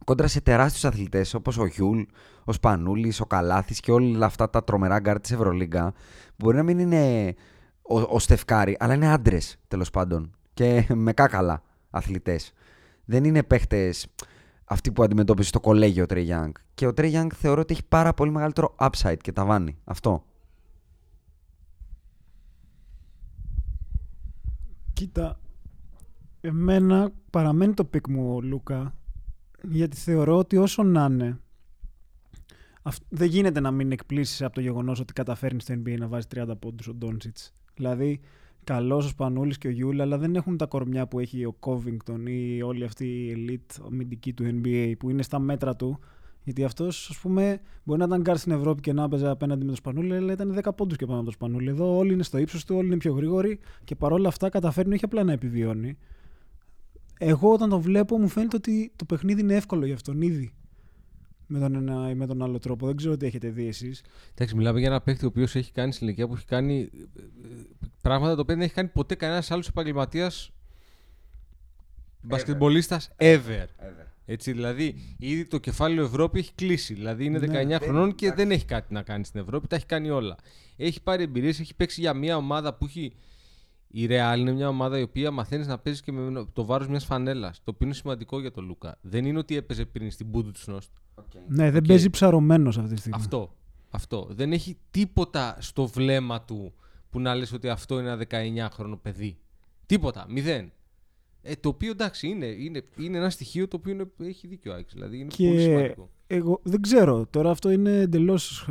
κόντρα 0.04 0.26
σε 0.26 0.40
τεράστιους 0.40 0.84
αθλητές 0.84 1.34
όπως 1.34 1.58
ο 1.58 1.66
Γιουλ, 1.66 2.02
ο 2.44 2.52
Σπανούλης, 2.52 3.20
ο 3.20 3.26
Καλάθης 3.26 3.80
και 3.80 3.92
όλα 3.92 4.26
αυτά 4.26 4.50
τα 4.50 4.64
τρομερά 4.64 4.98
γκάρ 4.98 5.20
της 5.20 5.30
Ευρωλίγκα 5.30 5.92
μπορεί 6.36 6.56
να 6.56 6.62
μην 6.62 6.78
είναι 6.78 7.34
ο, 7.82 8.00
ο 8.00 8.18
Steph 8.18 8.47
Curry 8.47 8.76
αλλά 8.80 8.94
είναι 8.94 9.12
άντρες 9.12 9.56
τέλος 9.68 9.90
πάντων 9.90 10.34
και 10.54 10.86
με 10.94 11.12
κάκαλα 11.12 11.62
αθλητές. 11.90 12.52
Δεν 13.04 13.24
είναι 13.24 13.42
παίχτες 13.42 14.06
αυτοί 14.72 14.92
που 14.92 15.02
αντιμετώπιζε 15.02 15.48
στο 15.48 15.60
κολέγιο 15.60 16.02
ο 16.02 16.06
Trey 16.08 16.28
Young. 16.28 16.50
Και 16.74 16.86
ο 16.86 16.92
Trey 16.96 17.12
Young 17.12 17.26
θεωρώ 17.34 17.60
ότι 17.60 17.72
έχει 17.72 17.84
πάρα 17.88 18.14
πολύ 18.14 18.30
μεγαλύτερο 18.30 18.74
upside 18.78 19.16
και 19.20 19.32
ταβάνι. 19.32 19.78
Αυτό. 19.84 20.24
Κοίτα, 24.92 25.40
εμένα 26.40 27.10
παραμένει 27.30 27.74
το 27.74 27.84
pick 27.84 28.08
μου 28.08 28.34
ο 28.34 28.40
Λούκα 28.40 28.94
γιατί 29.62 29.96
θεωρώ 29.96 30.38
ότι 30.38 30.56
όσο 30.56 30.82
να 30.82 31.04
είναι 31.04 31.38
αυ- 32.82 33.02
δεν 33.08 33.28
γίνεται 33.28 33.60
να 33.60 33.70
μην 33.70 33.92
εκπλήσσεσαι 33.92 34.42
από 34.42 34.54
το 34.54 34.60
γεγονός 34.60 35.00
ότι 35.00 35.12
καταφέρνει 35.12 35.60
στο 35.60 35.74
NBA 35.74 35.96
να 35.98 36.08
βάζει 36.08 36.26
30 36.34 36.54
πόντους 36.58 36.88
ο 36.88 36.94
Ντόνσιτς. 36.94 37.54
Δηλαδή, 37.74 38.20
καλός 38.64 39.04
ο 39.04 39.08
Σπανούλης 39.08 39.58
και 39.58 39.68
ο 39.68 39.70
Γιουλ, 39.70 40.00
αλλά 40.00 40.18
δεν 40.18 40.34
έχουν 40.34 40.56
τα 40.56 40.66
κορμιά 40.66 41.06
που 41.06 41.18
έχει 41.18 41.44
ο 41.44 41.56
Covington 41.60 42.28
ή 42.28 42.62
όλη 42.62 42.84
αυτή 42.84 43.04
η 43.04 43.34
elite 43.36 43.84
αμυντική 43.86 44.32
του 44.32 44.44
NBA 44.44 44.92
που 44.98 45.10
είναι 45.10 45.22
στα 45.22 45.38
μέτρα 45.38 45.76
του 45.76 45.98
Γιατί 46.44 46.64
αυτός, 46.64 47.08
ας 47.10 47.18
πούμε, 47.18 47.60
μπορεί 47.84 47.98
να 47.98 48.04
ήταν 48.04 48.20
γκάρ 48.20 48.36
στην 48.36 48.52
Ευρώπη 48.52 48.80
και 48.80 48.92
να 48.92 49.04
έπαιζε 49.04 49.28
απέναντι 49.28 49.64
με 49.64 49.70
το 49.70 49.76
Σπανούλη, 49.76 50.16
αλλά 50.16 50.32
ήταν 50.32 50.60
10 50.64 50.74
πόντους 50.76 50.96
και 50.96 51.06
πάνω 51.06 51.18
από 51.18 51.26
το 51.26 51.32
Σπανούλη. 51.32 51.68
Εδώ 51.68 51.96
όλοι 51.96 52.12
είναι 52.12 52.22
στο 52.22 52.38
ύψος 52.38 52.64
του, 52.64 52.76
όλοι 52.76 52.86
είναι 52.86 52.96
πιο 52.96 53.12
γρήγοροι 53.12 53.58
και 53.84 53.94
παρόλα 53.94 54.28
αυτά 54.28 54.48
καταφέρνει 54.48 54.94
όχι 54.94 55.04
απλά 55.04 55.24
να 55.24 55.32
επιβιώνει. 55.32 55.96
Εγώ 57.18 57.52
όταν 57.52 57.68
το 57.68 57.80
βλέπω 57.80 58.18
μου 58.18 58.28
φαίνεται 58.28 58.56
ότι 58.56 58.92
το 58.96 59.04
παιχνίδι 59.04 59.40
είναι 59.40 59.54
εύκολο 59.54 59.84
για 59.84 59.94
αυτόν 59.94 60.22
ήδη. 60.22 60.52
Με 61.52 61.58
τον 61.58 61.74
ένα 61.74 62.10
ή 62.10 62.14
με 62.14 62.26
τον 62.26 62.42
άλλο 62.42 62.58
τρόπο. 62.58 62.86
Δεν 62.86 62.96
ξέρω 62.96 63.16
τι 63.16 63.26
έχετε 63.26 63.48
δει 63.48 63.66
εσείς. 63.66 64.02
Εντάξει, 64.34 64.54
μιλάμε 64.54 64.78
για 64.78 64.88
ένα 64.88 65.00
παίκτη 65.00 65.24
ο 65.24 65.28
οποίος 65.28 65.54
έχει 65.54 65.72
κάνει 65.72 65.92
στην 65.92 66.06
ηλικία 66.06 66.26
που 66.28 66.34
έχει 66.34 66.44
κάνει 66.44 66.80
ε, 66.80 67.22
ε, 67.22 67.86
πράγματα 68.00 68.34
τα 68.34 68.40
οποία 68.40 68.54
δεν 68.54 68.64
έχει 68.64 68.74
κάνει 68.74 68.88
ποτέ 68.88 69.14
κανένας 69.14 69.50
άλλος 69.50 69.68
επαγγελματίας 69.68 70.52
μπασκετμπολίστας 72.22 73.10
ever. 73.16 73.66
Έτσι, 74.24 74.52
δηλαδή, 74.52 74.94
ήδη 75.18 75.44
το 75.44 75.58
κεφάλαιο 75.58 76.04
Ευρώπη 76.04 76.38
έχει 76.38 76.52
κλείσει. 76.54 76.94
Δηλαδή, 76.94 77.24
είναι 77.24 77.38
19 77.38 77.66
Ναι, 77.66 77.78
χρονών 77.78 78.14
και 78.14 78.32
δεν 78.32 78.50
έχει 78.50 78.64
κάτι 78.64 78.92
να 78.92 79.02
κάνει 79.02 79.24
στην 79.24 79.40
Ευρώπη. 79.40 79.66
Τα 79.66 79.76
έχει 79.76 79.86
κάνει 79.86 80.10
όλα. 80.10 80.36
Έχει 80.76 81.02
πάρει 81.02 81.22
εμπειρίες, 81.22 81.60
έχει 81.60 81.74
παίξει 81.74 82.00
για 82.00 82.14
μια 82.14 82.36
ομάδα 82.36 82.74
που 82.74 82.84
έχει. 82.84 83.12
Η 83.94 84.06
Real 84.10 84.34
είναι 84.38 84.52
μια 84.52 84.68
ομάδα 84.68 84.98
η 84.98 85.02
οποία 85.02 85.30
μαθαίνεις 85.30 85.66
να 85.66 85.78
παίζεις 85.78 86.02
και 86.02 86.12
με 86.12 86.46
το 86.52 86.64
βάρος 86.64 86.88
μιας 86.88 87.04
φανέλας. 87.04 87.56
Το 87.64 87.70
οποίο 87.74 87.86
είναι 87.86 87.94
σημαντικό 87.96 88.40
για 88.40 88.50
τον 88.50 88.64
Λούκα. 88.64 88.98
Δεν 89.00 89.24
είναι 89.24 89.38
ότι 89.38 89.56
έπαιζε 89.56 89.84
πριν 89.84 90.10
στην 90.10 90.26
Μπούντουτσνοστ. 90.26 90.90
Ναι, 91.48 91.70
δεν 91.70 91.80
Οκ. 91.82 91.86
παίζει 91.86 92.10
ψαρωμένος 92.10 92.78
αυτή 92.78 92.94
τη 92.94 92.98
στιγμή. 93.00 93.18
Αυτό. 93.20 93.54
Αυτό. 93.90 94.28
Δεν 94.30 94.52
έχει 94.52 94.76
τίποτα 94.90 95.56
στο 95.60 95.86
βλέμμα 95.86 96.42
του 96.42 96.72
που 97.10 97.20
να 97.20 97.34
λες 97.34 97.52
ότι 97.52 97.68
αυτό 97.68 98.00
είναι 98.00 98.10
ένα 98.10 98.70
19χρονο 98.76 98.98
παιδί. 99.02 99.38
Τίποτα. 99.86 100.26
Μηδέν. 100.28 100.72
Ε, 101.42 101.52
το 101.60 101.68
οποίο 101.68 101.90
εντάξει 101.90 102.28
είναι, 102.28 102.46
είναι, 102.46 102.82
είναι 102.98 103.16
ένα 103.18 103.30
στοιχείο 103.30 103.68
το 103.68 103.76
οποίο 103.76 103.92
είναι, 103.92 104.10
έχει 104.18 104.46
δίκιο 104.46 104.72
ο 104.72 104.74
Άκης. 104.74 104.92
Δηλαδή 104.92 105.18
είναι 105.18 105.30
πολύ 105.36 105.54
Και 105.54 105.60
σημαντικό. 105.60 106.10
εγώ 106.26 106.60
δεν 106.62 106.80
ξέρω. 106.80 107.26
Τώρα 107.26 107.50
αυτό 107.50 107.70
είναι 107.70 107.90
εντελώς 107.92 108.68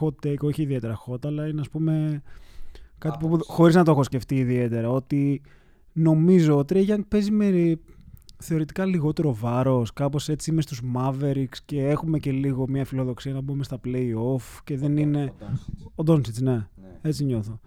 hot 0.00 0.26
take, 0.26 0.38
όχι 0.40 0.62
ιδιαίτερα 0.62 0.98
hot, 1.06 1.24
αλλά 1.24 1.46
είναι 1.48 1.60
ας 1.60 1.68
πούμε 1.70 2.22
κάτι 3.00 3.26
που 3.26 3.38
χωρίς 3.46 3.74
να 3.74 3.84
το 3.84 3.90
έχω 3.90 4.02
σκεφτεί 4.02 4.36
ιδιαίτερα. 4.36 4.90
Ότι 4.90 5.42
νομίζω 5.92 6.58
ο 6.58 6.64
Trey 6.68 6.88
Young 6.88 7.00
παίζει 7.08 7.30
με 7.30 7.78
θεωρητικά 8.38 8.84
λιγότερο 8.84 9.34
βάρος, 9.34 9.92
κάπως 9.92 10.28
έτσι 10.28 10.50
είμαι 10.50 10.62
στους 10.62 10.82
Mavericks 10.94 11.56
και 11.64 11.88
έχουμε 11.88 12.18
και 12.18 12.32
λίγο 12.32 12.68
μια 12.68 12.84
φιλοδοξία 12.84 13.32
να 13.32 13.40
μπούμε 13.40 13.64
στα 13.64 13.80
play-off 13.84 14.60
και 14.64 14.76
δεν 14.76 14.96
είναι. 14.96 15.32
Ο 15.94 16.02
Doncic, 16.06 16.42
ναι. 16.42 16.66
Έτσι 17.02 17.24
νιώθω. 17.24 17.60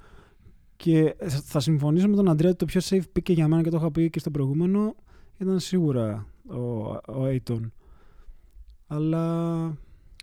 Και 0.75 1.15
θα 1.27 1.59
συμφωνήσω 1.59 2.07
με 2.07 2.15
τον 2.15 2.29
Αντρέα 2.29 2.49
ότι 2.49 2.57
το 2.57 2.65
πιο 2.65 2.81
safe 2.83 3.17
pick 3.17 3.21
και 3.23 3.33
για 3.33 3.47
μένα 3.47 3.61
και 3.61 3.69
το 3.69 3.77
είχα 3.77 3.91
πει 3.91 4.09
και 4.09 4.19
στο 4.19 4.31
προηγούμενο 4.31 4.95
ήταν 5.37 5.59
σίγουρα 5.59 6.25
ο, 6.47 6.59
ο 7.13 7.25
Aiton. 7.25 7.59
Αλλά 8.87 9.61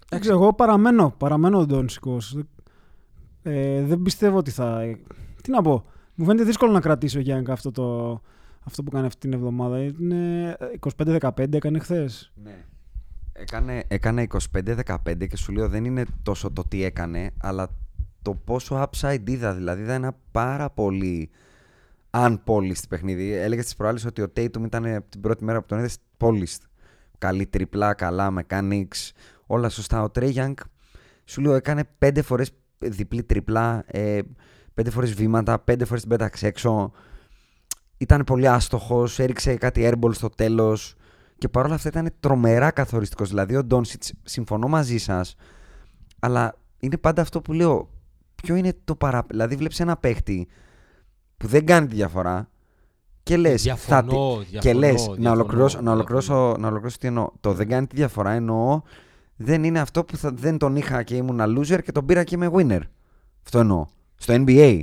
δεν 0.09 0.21
ξέρω, 0.21 0.37
εγώ 0.43 0.55
παραμένω, 0.55 1.14
παραμένω 1.19 1.59
ο 1.59 1.67
Ντόνσικος. 1.67 2.38
Ε, 3.42 3.82
δεν 3.82 4.02
πιστεύω 4.02 4.37
ότι 4.37 4.50
θα... 4.50 4.82
Τι 5.42 5.50
να 5.50 5.62
πω, 5.62 5.85
μου 6.14 6.25
φαίνεται 6.25 6.44
δύσκολο 6.44 6.73
να 6.73 6.80
κρατήσει 6.80 7.18
ο 7.18 7.20
Γιάννη 7.20 7.50
αυτό, 7.50 7.70
το, 7.70 8.20
αυτό 8.61 8.82
που 8.82 8.90
κάνει 8.90 9.06
αυτή 9.06 9.20
την 9.20 9.32
εβδομάδα. 9.32 9.82
Είναι 9.82 10.56
25-15 10.97 11.52
έκανε 11.52 11.78
χθες. 11.78 12.32
Ναι. 12.42 12.64
Έκανε, 13.32 13.82
έκανε 13.88 14.26
25-15 14.54 15.26
και 15.28 15.37
σου 15.37 15.52
λέω 15.52 15.68
δεν 15.68 15.85
είναι 15.85 16.04
τόσο 16.23 16.50
το 16.50 16.64
τι 16.68 16.85
έκανε, 16.85 17.30
αλλά 17.40 17.68
το 18.23 18.35
πόσο 18.35 18.88
upside 18.90 19.23
είδα. 19.25 19.54
Δηλαδή 19.54 19.82
είδα 19.82 19.92
ένα 19.92 20.16
πάρα 20.30 20.70
πολύ 20.70 21.30
unpolished 22.11 22.88
παιχνίδι. 22.88 23.32
Έλεγες 23.32 23.64
στις 23.64 23.76
προάλλες 23.76 24.04
ότι 24.04 24.23
ο 24.23 24.32
Tatum 24.37 24.64
ήταν 24.64 24.87
από 24.94 25.11
την 25.11 25.20
πρώτη 25.20 25.44
μέρα 25.44 25.61
που 25.61 25.66
τον 25.66 25.78
είδες 25.78 25.97
polished. 26.18 26.62
Καλή 27.18 27.47
τριπλά, 27.47 27.94
καλά 27.94 28.32
mechanics, 28.40 29.11
όλα 29.47 29.68
σωστά. 29.68 30.02
Ο 30.02 30.11
Trey 30.14 30.35
Young 30.35 30.54
σου 31.25 31.40
λέω 31.40 31.54
έκανε 31.54 31.85
πέντε 31.99 32.23
φορές 32.23 32.52
διπλή 32.88 33.22
τριπλά, 33.22 33.84
ε, 33.87 34.20
πέντε 34.75 34.90
φορές 34.90 35.14
βήματα, 35.14 35.58
πέντε 35.58 35.84
φορές 35.84 36.00
την 36.00 36.10
πέταξε 36.10 36.46
έξω. 36.46 36.92
Ήταν 37.96 38.25
πολύ 38.25 38.49
άστοχος, 38.49 39.18
έριξε 39.18 39.54
κάτι 39.54 39.90
airball 39.92 40.14
στο 40.14 40.28
τέλος 40.28 40.94
και 41.38 41.49
παρόλα 41.49 41.75
αυτά 41.75 41.88
ήταν 41.88 42.10
τρομερά 42.20 42.70
καθοριστικός. 42.70 43.28
Δηλαδή 43.28 43.56
ο 43.56 43.64
Ντόνσιτς, 43.64 44.12
συμφωνώ 44.22 44.68
μαζί 44.68 44.99
σας, 44.99 45.34
αλλά 46.18 46.54
είναι 46.78 46.96
πάντα 46.96 47.22
αυτό 47.22 47.40
που 47.40 47.52
λέω, 47.52 47.88
ποιο 48.34 48.54
είναι 48.54 48.72
το 48.84 48.94
παρα... 48.94 49.25
Δηλαδή 49.28 49.56
βλέπεις 49.56 49.80
ένα 49.80 49.96
παίχτη 49.96 50.49
που 51.37 51.46
δεν 51.46 51.66
κάνει 51.66 51.87
τη 51.87 51.94
διαφορά 51.94 52.49
και 53.22 53.37
λες, 53.37 53.62
θα... 53.62 53.75
Διαφωνώ, 53.75 54.38
τη- 54.38 54.58
και 54.58 54.72
διαφωνώ, 54.72 54.78
λες 54.78 55.06
να, 55.06 55.14
διαφωνώ, 55.14 55.30
ολοκληρώσω, 55.30 55.80
να, 55.80 55.92
ολοκληρώσω, 55.92 56.34
διαφωνώ. 56.34 56.56
να 56.58 56.66
ολοκληρώσω 56.66 56.99
τι 56.99 57.06
εννοώ. 57.06 57.30
Το 57.40 57.52
δεν 57.52 57.68
κάνει 57.68 57.87
τη 57.87 57.96
διαφορά 57.96 58.30
εννοώ 58.30 58.82
δεν 59.42 59.64
είναι 59.64 59.80
αυτό 59.80 60.04
που 60.04 60.16
θα, 60.16 60.32
δεν 60.32 60.59
τον 60.59 60.76
είχα 60.76 61.02
και 61.02 61.16
ήμουν 61.16 61.40
loser 61.59 61.82
και 61.82 61.92
τον 61.92 62.06
πήρα 62.06 62.25
και 62.25 62.35
είμαι 62.35 62.50
winner. 62.52 62.80
Αυτό 63.44 63.59
εννοώ. 63.59 63.87
Στο 64.16 64.35
NBA. 64.37 64.82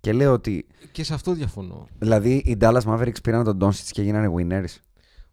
Και 0.00 0.12
λέω 0.12 0.32
ότι, 0.32 0.66
Και 0.92 1.04
σε 1.04 1.14
αυτό 1.14 1.32
διαφωνώ. 1.32 1.86
δηλαδή 1.98 2.34
οι 2.34 2.56
Dallas 2.60 2.80
Mavericks 2.80 3.22
πήραν 3.22 3.44
τον 3.44 3.58
Doncic 3.60 3.88
και 3.90 4.02
γίνανε 4.02 4.32
winners. 4.36 4.76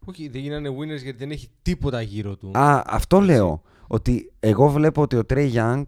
Όχι, 0.04 0.28
δεν 0.28 0.40
γίνανε 0.40 0.68
winners 0.68 1.02
γιατί 1.02 1.18
δεν 1.18 1.30
έχει 1.30 1.48
τίποτα 1.62 2.02
γύρω 2.02 2.36
του. 2.36 2.50
Α, 2.58 2.82
αυτό 2.86 3.20
λέω. 3.20 3.62
Ότι 3.86 4.32
εγώ 4.40 4.68
βλέπω 4.68 5.02
ότι 5.02 5.16
ο 5.16 5.22
Trey 5.28 5.52
Young, 5.52 5.82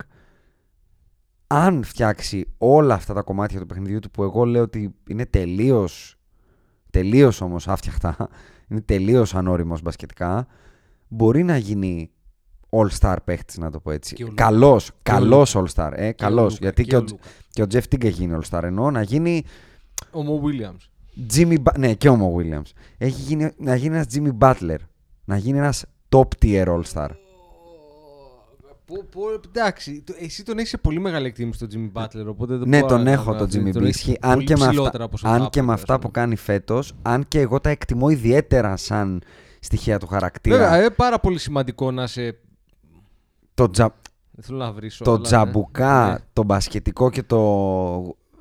αν 1.47 1.85
φτιάξει 1.85 2.47
όλα 2.59 2.95
αυτά 2.95 3.15
τα 3.15 3.23
κομμάτια 3.23 3.61
του 3.61 3.67
παιχνιδιού 3.67 3.99
του 3.99 4.11
που 4.11 4.23
εγώ 4.23 4.45
λέω 4.45 4.63
ότι 4.63 4.95
είναι 5.09 5.27
τελείως. 5.27 6.17
Τελείως 6.91 7.41
όμως 7.41 7.69
άφτιαχτα, 7.69 8.17
είναι 8.69 8.81
τελείως 8.81 9.35
ανώριμος 9.35 9.83
μπασκετικά, 9.83 10.47
μπορεί 11.09 11.43
να 11.43 11.57
γίνει 11.57 12.11
all-star 12.71 13.17
παίχτης, 13.25 13.59
να 13.59 13.71
το 13.71 13.81
πω 13.81 13.91
έτσι. 13.91 14.15
Και 14.15 14.25
ο 14.25 14.27
Λούκα. 14.27 14.45
Καλός, 14.45 14.85
Και 14.87 14.93
ο 14.97 15.01
καλός 15.03 15.55
Λούκα. 15.55 15.67
all-star. 15.75 15.91
Ε, 15.95 16.01
Και 16.13 16.25
ο 16.25 16.27
καλός, 16.29 16.53
Λούκα, 16.53 16.59
γιατί 16.61 16.85
και, 16.85 16.97
ο, 16.97 17.01
Λούκα. 17.01 17.17
και 17.51 17.63
ο 17.63 17.67
Jeff 17.73 17.79
Teague 17.95 18.05
έχει 18.05 18.23
γίνει 18.23 18.39
all-star. 18.41 18.63
Εννοώ 18.63 18.91
να 18.91 19.03
γίνει 19.03 19.45
Ο 20.13 20.19
Mo 20.21 20.45
Williams. 20.47 20.89
Jimmy 21.37 21.57
Ba- 21.63 21.79
ναι, 21.79 21.95
και 21.95 22.09
ο 22.09 22.19
Mo 22.21 22.41
Williams. 22.41 22.71
Έχει 22.99 23.21
γίνει, 23.23 23.51
να 23.57 23.75
γίνει 23.75 23.95
ένας 23.97 24.07
Jimmy 24.15 24.31
Butler. 24.39 24.77
Να 25.25 25.37
γίνει 25.37 25.59
ένας 25.59 25.85
top 26.09 26.29
tier 26.45 26.67
all-star. 26.67 27.09
Πω, 28.85 28.95
πω, 29.11 29.21
εντάξει, 29.49 30.03
το- 30.07 30.15
εσύ 30.21 30.45
τον 30.45 30.59
έχεις 30.59 30.71
σε 30.71 30.77
πολύ 30.77 31.01
μεγάλη 31.01 31.27
εκτίμηση 31.27 31.59
τον 31.59 31.69
Jimmy 31.95 32.03
Butler. 32.03 32.27
Οπότε 32.29 32.57
δεν 32.57 32.69
Ναι, 32.69 32.81
μπορώ 32.81 32.95
τον 32.95 33.03
να- 33.05 33.11
έχω 33.11 33.33
να- 33.33 33.39
τον 33.39 33.47
Jimmy 33.49 33.73
τον 33.73 33.83
B. 33.83 33.85
έχεις 33.85 33.97
Ισχύει. 33.97 34.19
πολύ 34.21 34.33
Αν 34.33 34.45
και, 34.45 34.57
με 34.57 34.67
ψηλότερα 34.67 34.87
αυτά, 34.89 35.05
από 35.05 35.15
όσο 35.15 35.29
αν 35.29 35.43
θα 35.43 35.49
και 35.51 35.63
με 35.63 35.65
έπρεπε, 35.65 35.73
αυτά 35.81 35.95
ας 35.95 36.01
που 36.01 36.11
πούμε. 36.11 36.25
κάνει 36.25 36.37
φέτος, 36.37 36.93
αν 37.03 37.25
και 37.29 37.41
εγώ 37.41 37.61
τα 37.61 37.71
εκτιμώ 37.71 38.09
ιδιαίτερα 38.09 38.77
σαν 38.77 39.23
στοιχεία 39.61 39.99
του 39.99 40.07
χαρακτήρα. 40.07 40.57
Βέβαια, 40.57 40.79
είναι 40.79 40.91
πάρα 40.91 41.19
πολύ 41.21 41.39
σημαντικό 41.39 41.91
να 41.91 42.07
σε. 42.07 42.39
Το 43.57 43.71
τζα, 43.71 43.95
Δεν 44.31 44.45
θέλω 44.45 44.59
να 44.59 44.73
βρίσω. 44.73 45.05
το 45.05 45.11
αλλά, 45.11 45.19
ναι. 45.21 45.25
τζαμπουκά, 45.27 46.09
Ναι, 46.11 46.25
το 46.33 46.45
μπασκετικό 46.45 47.11
και 47.11 47.23
το, 47.23 47.39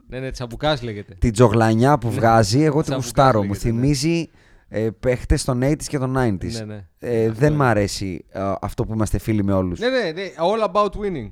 ναι, 0.07 0.19
ναι 0.19 0.31
τσαμπουκάς 0.31 0.81
λέγεται. 0.81 1.15
την 1.19 1.31
τζογλανιά 1.31 1.97
που 1.97 2.11
βγάζει, 2.11 2.61
εγώ 2.61 2.73
την 2.75 2.83
Τσαμπουκάς 2.83 3.05
γουστάρω. 3.05 3.43
Μου 3.43 3.47
λέγεται, 3.47 3.71
ναι. 3.71 3.75
θυμίζει 3.75 4.29
ε, 4.67 4.89
παίχτες 4.99 5.43
των 5.43 5.59
80s 5.63 5.83
και 5.83 5.97
των 5.97 6.15
90s. 6.17 6.51
Ναι, 6.51 6.63
ναι. 6.65 6.87
Ε, 6.99 7.25
Αυτό 7.27 7.39
δεν 7.39 7.53
είναι. 7.53 7.63
μ' 7.63 7.67
αρέσει 7.67 8.25
ε, 8.29 8.53
αυτό 8.61 8.85
που 8.85 8.93
είμαστε 8.93 9.17
φίλοι 9.17 9.43
με 9.43 9.53
όλους. 9.53 9.79
Ναι, 9.79 9.87
ναι, 9.89 10.11
ναι. 10.11 10.23
All 10.37 10.71
about 10.73 10.89
winning. 10.89 11.29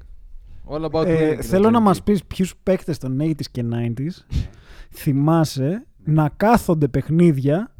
All 0.75 0.89
about 0.89 1.01
winning. 1.01 1.07
Ε, 1.07 1.31
είναι 1.31 1.41
θέλω 1.41 1.63
το 1.63 1.69
να 1.69 1.79
NBA. 1.79 1.81
μας 1.81 2.03
πεις 2.03 2.23
ποιους 2.25 2.55
παίκτες 2.63 2.97
των 2.97 3.17
80s 3.21 3.41
και 3.51 3.63
90s 3.73 4.35
θυμάσαι 4.91 5.85
να 6.03 6.29
κάθονται 6.37 6.87
παιχνίδια 6.87 7.75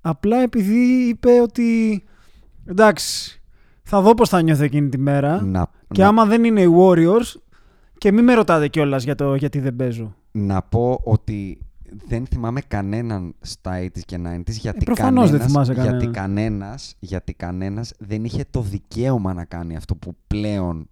απλά 0.00 0.36
επειδή 0.42 1.08
είπε 1.08 1.40
ότι 1.40 2.02
εντάξει 2.66 3.42
θα 3.84 4.00
δω 4.00 4.14
πώς 4.14 4.28
θα 4.28 4.42
νιώθω 4.42 4.62
εκείνη 4.64 4.88
τη 4.88 4.98
μέρα 4.98 5.42
Να, 5.42 5.66
και 5.88 6.02
να, 6.02 6.08
άμα 6.08 6.24
δεν 6.24 6.44
είναι 6.44 6.60
οι 6.60 6.74
Warriors 6.78 7.34
και 7.98 8.12
μην 8.12 8.24
με 8.24 8.34
ρωτάτε 8.34 8.68
κιόλας 8.68 9.04
για 9.04 9.14
το 9.14 9.34
γιατί 9.34 9.60
δεν 9.60 9.76
παίζω. 9.76 10.14
να 10.32 10.62
πω 10.62 11.00
ότι 11.04 11.58
δεν 12.06 12.26
θυμάμαι 12.26 12.60
κανέναν 12.60 13.34
στα 13.40 13.78
80s 13.82 14.00
και 14.06 14.18
90s 14.26 14.50
γιατί, 14.50 14.78
Ε, 14.80 14.84
προφανώς 14.84 15.30
δεν 15.30 15.38
κανένας, 15.40 15.52
θυμάσαι 15.52 15.72
γιατί, 15.72 15.88
κανέναν. 15.88 16.12
κανένας, 16.12 16.94
γιατί 16.98 17.34
κανένας 17.34 17.92
δεν 17.98 18.24
είχε 18.24 18.44
το 18.50 18.60
δικαίωμα 18.60 19.34
να 19.34 19.44
κάνει 19.44 19.76
αυτό 19.76 19.94
που 19.94 20.16
πλέον 20.26 20.88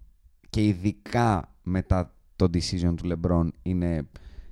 και 0.49 0.65
ειδικά 0.65 1.49
μετά 1.63 2.13
το 2.35 2.45
decision 2.53 2.93
του 2.95 3.09
LeBron 3.21 3.47
είναι 3.61 4.07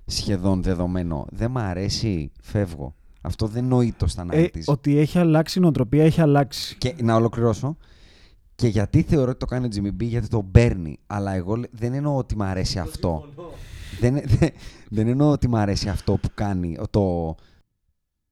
σχεδόν 0.05 0.63
δεδομένο. 0.63 1.25
Δεν 1.31 1.51
μ' 1.51 1.57
αρέσει, 1.57 2.31
φεύγω. 2.41 2.95
Αυτό 3.21 3.47
δεν 3.47 3.65
νοείται 3.65 4.07
στα 4.07 4.25
90s. 4.31 4.33
Ε, 4.33 4.47
ότι 4.65 4.97
έχει 4.97 5.19
αλλάξει 5.19 5.59
η 5.59 5.61
νοοτροπία, 5.61 6.03
έχει 6.03 6.21
αλλάξει. 6.21 6.75
Και 6.77 6.95
να 7.01 7.15
ολοκληρώσω. 7.15 7.77
Και 8.61 8.67
γιατί 8.67 9.01
θεωρώ 9.01 9.29
ότι 9.29 9.39
το 9.39 9.45
κάνει 9.45 9.65
ο 9.65 9.69
Jimmy 9.75 9.87
B, 10.01 10.03
γιατί 10.03 10.27
τον 10.27 10.51
παίρνει. 10.51 10.97
Αλλά 11.07 11.31
εγώ 11.33 11.55
λέ- 11.55 11.69
δεν 11.71 11.93
εννοώ 11.93 12.17
ότι 12.17 12.35
μ' 12.35 12.41
αρέσει 12.41 12.79
αυτό. 12.79 13.25
Δεν, 13.99 14.13
δεν, 14.25 14.49
δεν 14.89 15.07
εννοώ 15.07 15.31
ότι 15.31 15.47
μ' 15.47 15.55
αρέσει 15.55 15.89
αυτό 15.89 16.17
που 16.17 16.29
κάνει. 16.33 16.77
ο- 16.79 16.87
Το, 16.89 17.35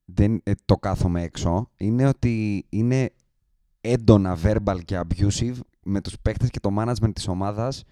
δεν, 0.04 0.40
ε, 0.42 0.52
το 0.64 0.76
κάθομαι 0.76 1.22
έξω. 1.22 1.70
Είναι 1.76 2.06
ότι 2.06 2.64
είναι 2.68 3.10
έντονα 3.80 4.38
verbal 4.42 4.78
και 4.84 5.00
abusive 5.00 5.54
με 5.82 6.00
τους 6.00 6.16
παίκτες 6.22 6.50
και 6.50 6.60
το 6.60 6.70
management 6.78 7.12
της 7.14 7.28
ομάδας 7.28 7.84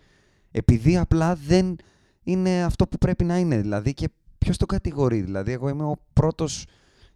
επειδή 0.50 0.96
απλά 0.98 1.34
δεν 1.34 1.76
είναι 2.22 2.62
αυτό 2.62 2.86
που 2.88 2.98
πρέπει 2.98 3.24
να 3.24 3.38
είναι. 3.38 3.60
Δηλαδή 3.60 3.94
και 3.94 4.08
ποιος 4.38 4.56
το 4.56 4.66
κατηγορεί; 4.66 5.20
Δηλαδή 5.20 5.52
εγώ 5.52 5.68
είμαι 5.68 5.84
ο 5.84 5.96
πρώτος 6.12 6.66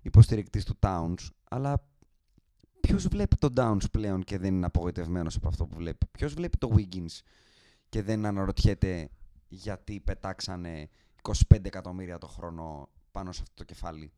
υποστηρικτής 0.02 0.64
του 0.64 0.76
Towns 0.80 1.26
αλλά 1.50 1.82
Ποιος 2.88 3.08
βλέπει 3.08 3.36
τον 3.36 3.52
Downs 3.56 3.90
πλέον 3.92 4.22
και 4.22 4.38
δεν 4.38 4.54
είναι 4.54 4.66
απογοητευμένος 4.66 5.36
από 5.36 5.48
αυτό 5.48 5.66
που 5.66 5.76
βλέπει; 5.76 6.06
Ποιος 6.10 6.34
βλέπει 6.34 6.56
το 6.58 6.70
Wiggins 6.76 7.20
και 7.88 8.02
δεν 8.02 8.26
αναρωτιέται 8.26 9.08
γιατί 9.48 10.00
πετάξανε 10.00 10.88
25 11.22 11.64
εκατομμύρια 11.64 12.18
το 12.18 12.26
χρόνο 12.26 12.88
πάνω 13.10 13.32
σε 13.32 13.40
αυτό 13.42 13.54
το 13.54 13.64
κεφάλι; 13.64 14.12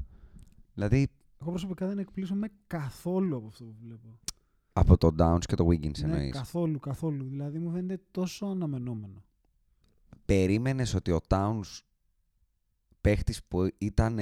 Δηλαδή 0.74 1.08
Εγώ 1.40 1.50
προσωπικά 1.50 1.86
δεν 1.86 1.98
εκπλήσωμαι 1.98 2.48
καθόλου 2.66 3.36
από 3.36 3.46
αυτό 3.46 3.64
που 3.64 3.74
βλέπω. 3.82 4.18
από 4.72 4.96
το 4.96 5.14
Downs 5.18 5.44
και 5.46 5.54
το 5.56 5.66
Wiggins 5.68 5.98
Ναι, 5.98 6.12
εννοείς; 6.12 6.32
καθόλου, 6.32 6.78
καθόλου. 6.78 7.24
Δηλαδή 7.24 7.58
μου 7.58 7.70
φαίνεται 7.70 8.02
τόσο 8.10 8.46
αναμενόμενο. 8.46 9.22
περίμενες 10.24 10.94
ότι 10.94 11.10
ο 11.10 11.20
Towns 11.28 11.80
παίχτης 13.00 13.44
που 13.44 13.68
ήταν 13.78 14.18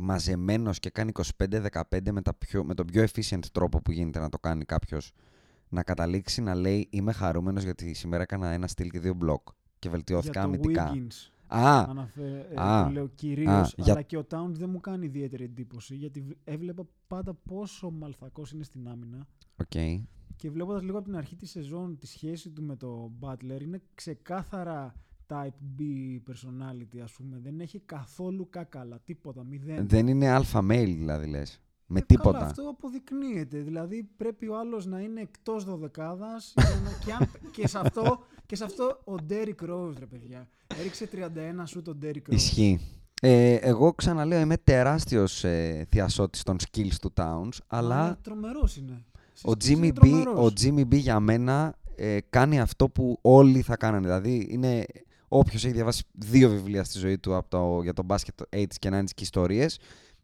μαζεμένος 0.00 0.78
και 0.78 0.90
κάνει 0.90 1.12
25-15 1.44 2.10
με, 2.12 2.22
τα 2.22 2.34
πιο, 2.34 2.64
με 2.64 2.74
τον 2.74 2.86
πιο 2.86 3.04
efficient 3.04 3.44
τρόπο 3.52 3.82
που 3.82 3.92
γίνεται 3.92 4.18
να 4.18 4.28
το 4.28 4.38
κάνει 4.38 4.64
κάποιος 4.64 5.12
να 5.68 5.82
καταλήξει 5.82 6.40
να 6.42 6.54
λέει 6.54 6.86
είμαι 6.90 7.12
χαρούμενος 7.12 7.62
γιατί 7.62 7.92
σήμερα 7.94 8.22
έκανα 8.22 8.48
ένα 8.50 8.66
steal 8.66 8.90
και 8.90 9.00
δύο 9.00 9.14
block 9.14 9.48
και 9.78 9.88
βελτιώθηκα 9.88 10.32
για 10.32 10.40
το 10.40 10.46
αμυντικά. 10.48 10.92
Wiggins 10.94 11.30
Α, 11.48 11.84
αναφε... 11.88 12.46
ε, 12.50 12.60
Α. 12.60 12.84
το 12.84 12.90
λέω 12.90 13.06
κυρίως, 13.06 13.50
Α, 13.50 13.72
για- 13.76 13.92
αλλά 13.92 14.02
και 14.02 14.16
ο 14.16 14.26
Towns 14.30 14.50
δεν 14.52 14.70
μου 14.70 14.80
κάνει 14.80 15.04
ιδιαίτερη 15.06 15.44
εντύπωση 15.44 15.94
γιατί 15.94 16.20
β- 16.20 16.30
έβλεπα 16.50 16.86
πάντα 17.06 17.34
πόσο 17.34 17.90
μαλθακός 17.90 18.52
είναι 18.52 18.64
στην 18.64 18.88
άμυνα 18.88 19.26
οκ. 19.56 19.74
και 20.36 20.50
βλέποντας 20.50 20.82
λίγο 20.82 20.96
από 20.98 21.06
την 21.06 21.16
αρχή 21.16 21.36
της 21.36 21.50
σεζόν 21.50 21.98
τη 21.98 22.06
σχέση 22.06 22.50
του 22.50 22.62
με 22.62 22.76
το 22.76 23.12
Butler 23.20 23.60
είναι 23.62 23.82
ξεκάθαρα 23.94 24.94
type 25.28 25.80
B 25.80 25.82
personality 26.30 26.98
ας 27.02 27.12
πούμε. 27.12 27.38
Δεν 27.42 27.60
έχει 27.60 27.78
καθόλου 27.84 28.48
κακάλα, 28.50 28.98
τίποτα, 29.04 29.44
μηδέν. 29.44 29.88
Δεν 29.88 30.06
είναι 30.06 30.28
αλφα 30.28 30.60
mail 30.60 30.94
δηλαδή 30.96 31.26
λες. 31.26 31.60
Με 31.86 31.98
Ε, 31.98 32.02
τίποτα. 32.02 32.38
Καλά, 32.38 32.50
αυτό 32.50 32.62
αποδεικνύεται. 32.68 33.58
Δηλαδή 33.58 34.08
πρέπει 34.16 34.48
ο 34.48 34.58
άλλος 34.58 34.86
να 34.86 35.00
είναι 35.00 35.20
εκτός 35.20 35.64
δωδεκάδας 35.64 36.54
για 36.56 36.80
να- 36.84 36.90
και, 37.04 37.12
αν- 37.12 37.50
και, 37.50 37.68
σε 37.68 37.78
αυτό, 37.78 38.22
και 38.46 38.56
σε 38.56 38.64
αυτό 38.64 39.00
ο 39.04 39.14
Derrick 39.28 39.70
Rose, 39.70 39.94
ρε 39.98 40.06
παιδιά. 40.06 40.48
Έριξε 40.78 41.08
31 41.12 41.62
σου 41.64 41.82
τον 41.82 41.98
Derrick 42.02 42.16
Rose. 42.16 42.32
Ισχύει. 42.32 42.80
Ε, 43.22 43.54
εγώ 43.54 43.92
ξαναλέω 43.92 44.40
είμαι 44.40 44.56
τεράστιος 44.56 45.44
ε, 45.44 45.86
θειασότης 45.90 46.42
των 46.42 46.56
skills 46.70 46.94
του 47.00 47.12
Towns 47.16 47.58
αλλά 47.66 48.18
τρομερός 48.22 48.76
είναι. 48.76 49.04
Ο 49.44 49.52
Στις 49.52 49.70
Jimmy, 49.70 49.76
είναι 49.76 49.88
B, 49.88 49.92
τρομερός. 49.94 50.38
ο 50.38 50.52
Jimmy 50.60 50.80
B 50.80 50.92
για 50.94 51.20
μένα 51.20 51.74
ε, 51.96 52.18
κάνει 52.30 52.60
αυτό 52.60 52.88
που 52.88 53.18
όλοι 53.22 53.62
θα 53.62 53.76
κάνανε. 53.76 54.06
Δηλαδή, 54.06 54.46
είναι 54.50 54.84
όποιος 55.28 55.64
έχει 55.64 55.74
διαβάσει 55.74 56.02
δύο 56.12 56.48
βιβλία 56.50 56.84
στη 56.84 56.98
ζωή 56.98 57.18
του 57.18 57.36
από 57.36 57.48
το, 57.48 57.82
για 57.82 57.92
το 57.92 58.02
μπάσκετ 58.02 58.40
80s 58.56 58.66
και 58.78 58.88
90s 58.92 59.10
και 59.14 59.22
ιστορίες, 59.22 59.78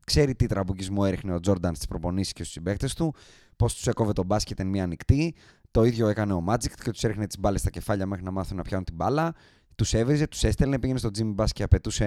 ξέρει 0.06 0.34
τι 0.34 0.46
τραμπουκισμό 0.46 1.02
έριχνε 1.06 1.34
ο 1.34 1.40
Τζόρνταν 1.40 1.74
στις 1.74 1.86
προπονήσεις 1.86 2.32
και 2.32 2.42
στους 2.42 2.54
συμπαίκτες 2.54 2.94
του, 2.94 3.14
πώς 3.56 3.74
τους 3.74 3.86
έκοβε 3.86 4.12
το 4.12 4.24
μπάσκετ 4.24 4.60
εν 4.60 4.66
μία 4.66 4.86
νυχτή. 4.86 5.34
Το 5.70 5.84
ίδιο 5.84 6.08
έκανε 6.08 6.32
ο 6.32 6.44
Magic 6.48 6.70
και 6.84 6.90
τους 6.90 7.04
έριχνε 7.04 7.26
τις 7.26 7.38
μπάλες 7.38 7.60
στα 7.60 7.70
κεφάλια 7.70 8.06
μέχρι 8.06 8.24
να 8.24 8.30
μάθουν 8.30 8.56
να 8.56 8.62
πιάνουν 8.62 8.84
την 8.84 8.94
μπάλα. 8.94 9.34
Τους 9.74 9.94
έβριζε, 9.94 10.26
τους 10.26 10.44
έστελνε, 10.44 10.78
πήγαινε 10.78 10.98
στο 10.98 11.10
Jimmy 11.18 11.34
Bass 11.34 11.48
και 11.52 11.62
απαιτούσε 11.62 12.06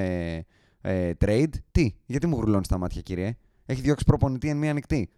ε, 0.82 1.12
trade. 1.20 1.50
Τι, 1.72 1.96
γιατί 2.06 2.28
μου 2.28 2.36
γουρλώνεις 2.36 2.68
τα 2.68 2.78
μάτια 2.78 3.02
κύριε; 3.02 3.38
Έχει 3.66 3.82
διώξει 3.82 4.06
προπονητή 4.06 4.50
εν 4.50 4.58
μία 4.58 4.74
νυχτή. 4.74 5.10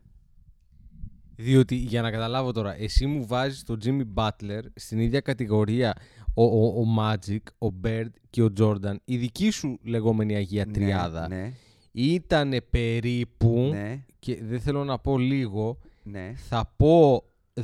Διότι 1.36 1.76
για 1.76 2.02
να 2.02 2.12
καταλάβω 2.12 2.52
τώρα, 2.52 2.76
εσύ 2.82 3.06
μου 3.06 3.26
βάζεις 3.26 3.64
τον 3.64 3.80
Jimmy 3.84 4.04
Butler 4.14 4.62
στην 4.76 5.00
ίδια 5.00 5.20
κατηγορία 5.20 5.94
ο, 6.40 6.44
ο, 6.44 6.66
ο 6.82 6.86
Magic, 7.00 7.68
ο 7.68 7.74
Bird 7.84 8.08
και 8.30 8.42
ο 8.44 8.50
Jordan. 8.60 8.96
Η 9.06 9.18
δική 9.18 9.50
σου 9.50 9.80
λεγόμενη 9.84 10.36
Αγία 10.36 10.66
Τριάδα 10.72 11.28
Ναι, 11.28 11.52
ήταν 11.92 12.54
περίπου, 12.70 13.70
ναι, 13.72 14.00
και 14.20 14.40
δεν 14.44 14.60
θέλω 14.60 14.84
να 14.84 15.00
πω 15.00 15.18
λίγο, 15.18 15.78
ναι. 16.04 16.34
θα 16.36 16.74
πω 16.78 17.24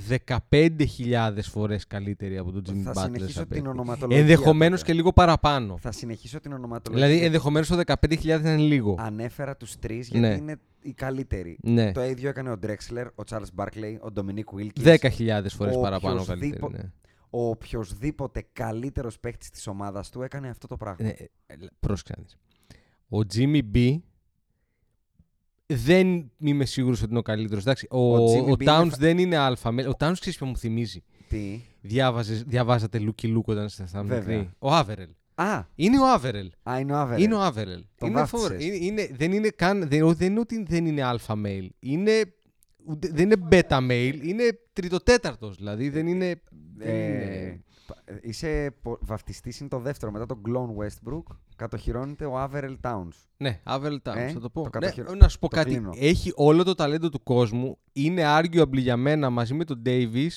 15.000 0.09 1.31
φορές 1.41 1.87
καλύτερη 1.87 2.37
από 2.37 2.51
τον 2.51 2.61
Jimmy 2.69 2.81
Θα 2.83 2.91
Butler. 2.91 3.01
συνεχίσω 3.03 3.31
σαν 3.31 3.43
την 3.43 3.51
παίκτη. 3.53 3.67
ονοματολογία. 3.67 4.21
Ενδεχομένως 4.23 4.79
τότε. 4.79 4.91
και 4.91 4.97
λίγο 4.97 5.13
παραπάνω. 5.13 5.77
Θα 5.77 5.91
συνεχίσω 5.91 6.39
την 6.39 6.53
ονοματολογία. 6.53 7.07
Δηλαδή, 7.07 7.25
ενδεχομένως 7.25 7.67
το 7.67 7.81
15.000 7.85 8.23
είναι 8.39 8.57
λίγο. 8.57 8.95
Ανέφερα 8.99 9.57
τους 9.57 9.79
τρεις 9.79 10.07
γιατί 10.07 10.27
Ναι. 10.27 10.33
είναι 10.33 10.55
οι 10.81 10.93
καλύτεροι. 10.93 11.57
Ναι. 11.63 11.91
Το 11.91 12.03
ίδιο 12.03 12.29
έκανε 12.29 12.49
ο 12.51 12.55
Drexler, 12.63 13.05
ο 13.15 13.23
Charles 13.29 13.63
Barkley, 13.63 13.97
ο 14.01 14.07
Dominic 14.15 14.59
Wilkins. 14.59 14.83
10.000 14.83 15.49
φορές 15.49 15.75
Ο 15.75 15.79
παραπάνω 15.81 16.15
καλύτερη. 16.15 16.37
οποιοσδήποτε- 16.39 16.81
Ναι. 16.83 16.89
Ο 17.35 17.47
οποιοδήποτε 17.49 18.45
καλύτερος 18.53 19.19
παίκτης 19.19 19.49
της 19.49 19.67
ομάδας 19.67 20.09
του 20.09 20.21
έκανε 20.21 20.49
αυτό 20.49 20.67
το 20.67 20.77
πράγμα. 20.77 21.05
Ναι, 21.05 21.09
ε, 21.09 21.27
ε, 21.45 21.55
πρόσεξε 21.79 22.13
να 22.17 22.23
δεις. 22.23 22.37
Ο 23.09 23.19
Jimmy 23.33 23.61
B 23.75 23.99
δεν 25.65 26.31
είμαι 26.37 26.65
σίγουρος 26.65 27.01
ότι 27.01 27.09
είναι 27.09 27.19
ο 27.19 27.21
καλύτερος. 27.21 27.61
Εντάξει, 27.63 27.87
ο, 27.91 27.97
Ο 28.17 28.23
ο, 28.23 28.33
Jimmy 28.33 28.51
B 28.51 28.61
είναι 28.61 28.71
Towns 28.71 28.87
φα- 28.89 28.97
δεν 28.97 29.17
είναι 29.17 29.35
alpha. 29.37 29.71
male. 29.71 29.87
Ο 29.87 29.91
Towns 29.99 30.13
ξέρεις 30.19 30.37
ποιο 30.37 30.45
μου 30.45 30.57
θυμίζει. 30.57 31.03
Τι; 31.29 31.61
Διάβαζες, 31.81 32.43
διαβάζατε 32.43 32.99
Λούκυ 32.99 33.27
Λουκ 33.27 33.47
όταν 33.47 33.65
ήσασταν 33.65 34.05
Βέβαια. 34.07 34.37
μικροί. 34.37 34.51
Ο 34.59 34.71
Άβερελ. 34.73 35.09
Α, 35.35 35.63
Είναι 35.75 35.99
ο 35.99 36.07
Άβερελ. 36.11 36.51
α, 36.63 36.79
είναι 36.79 36.93
ο 36.93 36.97
Άβερελ. 36.97 37.23
Είναι 37.23 37.35
ο 37.35 37.41
Άβερελ. 37.41 37.85
Τον 37.95 38.09
είναι 38.09 38.19
βάφτισες. 38.19 38.47
φοβερό. 38.47 38.63
είναι, 38.63 38.75
είναι, 38.85 39.09
δεν 39.13 39.31
είναι 39.31 39.49
καν. 39.49 39.87
Δεν, 39.87 40.13
δεν 40.15 40.31
είναι 40.31 40.39
ότι 40.39 40.63
δεν 40.63 40.85
είναι 40.85 41.01
alpha 41.03 41.33
male. 41.45 41.67
Είναι, 41.79 42.19
ούτε- 42.19 42.33
δεν 42.85 43.31
είναι 43.31 43.47
beta 43.51 43.77
mail. 43.89 44.19
Είναι 44.21 44.59
τριτοτέταρτος. 44.73 45.55
Δηλαδή 45.55 45.89
δεν 45.89 46.07
είναι. 46.07 46.41
δεν 46.77 46.87
Ε, 46.87 46.97
είναι- 46.97 47.63
πα- 47.87 48.01
ε, 48.05 48.17
είσαι 48.21 48.75
βαφτιστής, 48.81 49.59
είναι 49.59 49.69
το 49.69 49.79
δεύτερο. 49.79 50.11
Μετά 50.11 50.25
τον 50.25 50.41
Glon 50.47 50.83
Westbrook 50.83 51.23
κατοχυρώνεται 51.55 52.25
ο 52.25 52.43
Averell 52.43 52.75
Towns. 52.81 53.13
Ναι, 53.37 53.59
Άβερελ 53.63 53.99
Towns, 54.03 54.15
Ε, 54.15 54.27
θα 54.27 54.39
το 54.39 54.49
πω. 54.49 54.61
το 54.61 54.79
ναι, 54.79 54.85
κατοχυρω- 54.85 55.15
να 55.15 55.27
σου 55.27 55.39
πω 55.39 55.47
το 55.49 55.55
κάτι. 55.55 55.69
κλείνω. 55.69 55.89
Έχει 55.95 56.31
όλο 56.35 56.63
το 56.63 56.75
ταλέντο 56.75 57.09
του 57.09 57.23
κόσμου. 57.23 57.77
Είναι 57.93 58.23
arguable 58.25 58.77
για 58.77 58.97
μένα 58.97 59.29
μαζί 59.29 59.53
με 59.53 59.63
τον 59.63 59.81
Davis 59.85 60.29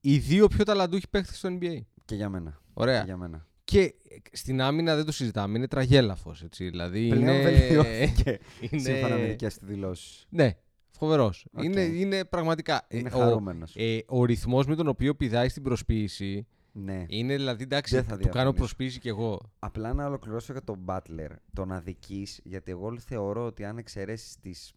οι 0.00 0.18
δύο 0.18 0.48
πιο 0.48 0.64
ταλαντούχοι 0.64 1.08
παίχτες 1.10 1.36
στο 1.38 1.48
NBA. 1.60 1.80
Και 2.04 2.14
για 2.14 2.28
μένα. 2.28 2.60
Ωραία. 2.72 2.98
Και 2.98 3.04
για 3.04 3.16
μένα. 3.16 3.46
Και 3.64 3.94
στην 4.32 4.60
άμυνα 4.60 4.96
δεν 4.96 5.04
το 5.04 5.12
συζητάμε. 5.12 5.58
Είναι 5.58 5.68
τραγέλαφος. 5.68 6.42
Έτσι. 6.42 6.64
Δηλαδή 6.70 7.08
Πλέον 7.08 7.22
είναι... 7.22 7.42
βελτιώθηκε. 7.42 8.38
είναι... 8.70 8.82
Σύμφωνα 8.82 9.16
με 9.16 9.26
δικές 9.26 9.58
του 9.58 9.66
δηλώσεις. 9.66 10.26
Ναι, 10.28 10.56
φοβερός. 10.96 11.46
Οκ. 11.52 11.62
Είναι, 11.64 11.80
είναι 11.82 12.24
πραγματικά. 12.24 12.86
Είναι 12.88 13.08
ε, 13.12 13.16
ο, 13.16 13.18
χαρούμενος. 13.18 13.74
ε, 13.76 13.98
ο 14.06 14.24
ρυθμός 14.24 14.66
με 14.66 14.74
τον 14.74 14.88
οποίο 14.88 15.14
πηδάει 15.14 15.48
στην 15.48 15.62
προσποίηση 15.62 16.46
Ναι. 16.72 17.04
είναι 17.08 17.34
δηλαδή 17.36 17.62
εντάξει, 17.62 17.94
Δεν 17.94 18.04
θα 18.04 18.10
του 18.10 18.16
κάνω 18.18 18.32
διαφωνήσω. 18.32 18.56
προσποίηση 18.58 18.98
κι 18.98 19.08
εγώ. 19.08 19.52
Απλά 19.58 19.92
να 19.92 20.06
ολοκληρώσω 20.06 20.52
για 20.52 20.62
τον 20.64 20.84
Butler, 20.86 21.30
τον 21.52 21.72
αδικεί, 21.72 22.26
γιατί 22.44 22.70
εγώ 22.70 22.98
θεωρώ 22.98 23.46
ότι 23.46 23.64
αν 23.64 23.78
εξαιρέσεις 23.78 24.36
τις 24.40 24.72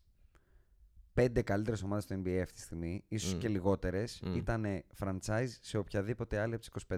πέντε 1.14 1.42
καλύτερες 1.42 1.84
ομάδες 1.84 2.06
του 2.06 2.22
NBA 2.26 2.40
αυτή 2.42 2.54
τη 2.54 2.62
στιγμή, 2.62 3.04
ίσως 3.08 3.34
Μμ. 3.34 3.38
και 3.38 3.48
λιγότερες, 3.48 4.20
Μμ. 4.26 4.36
ήταν 4.36 4.66
franchise 5.04 5.48
σε 5.62 5.78
οποιαδήποτε 5.78 6.40
άλλη 6.40 6.54
από 6.54 6.62
τις 6.62 6.86
25. 6.90 6.96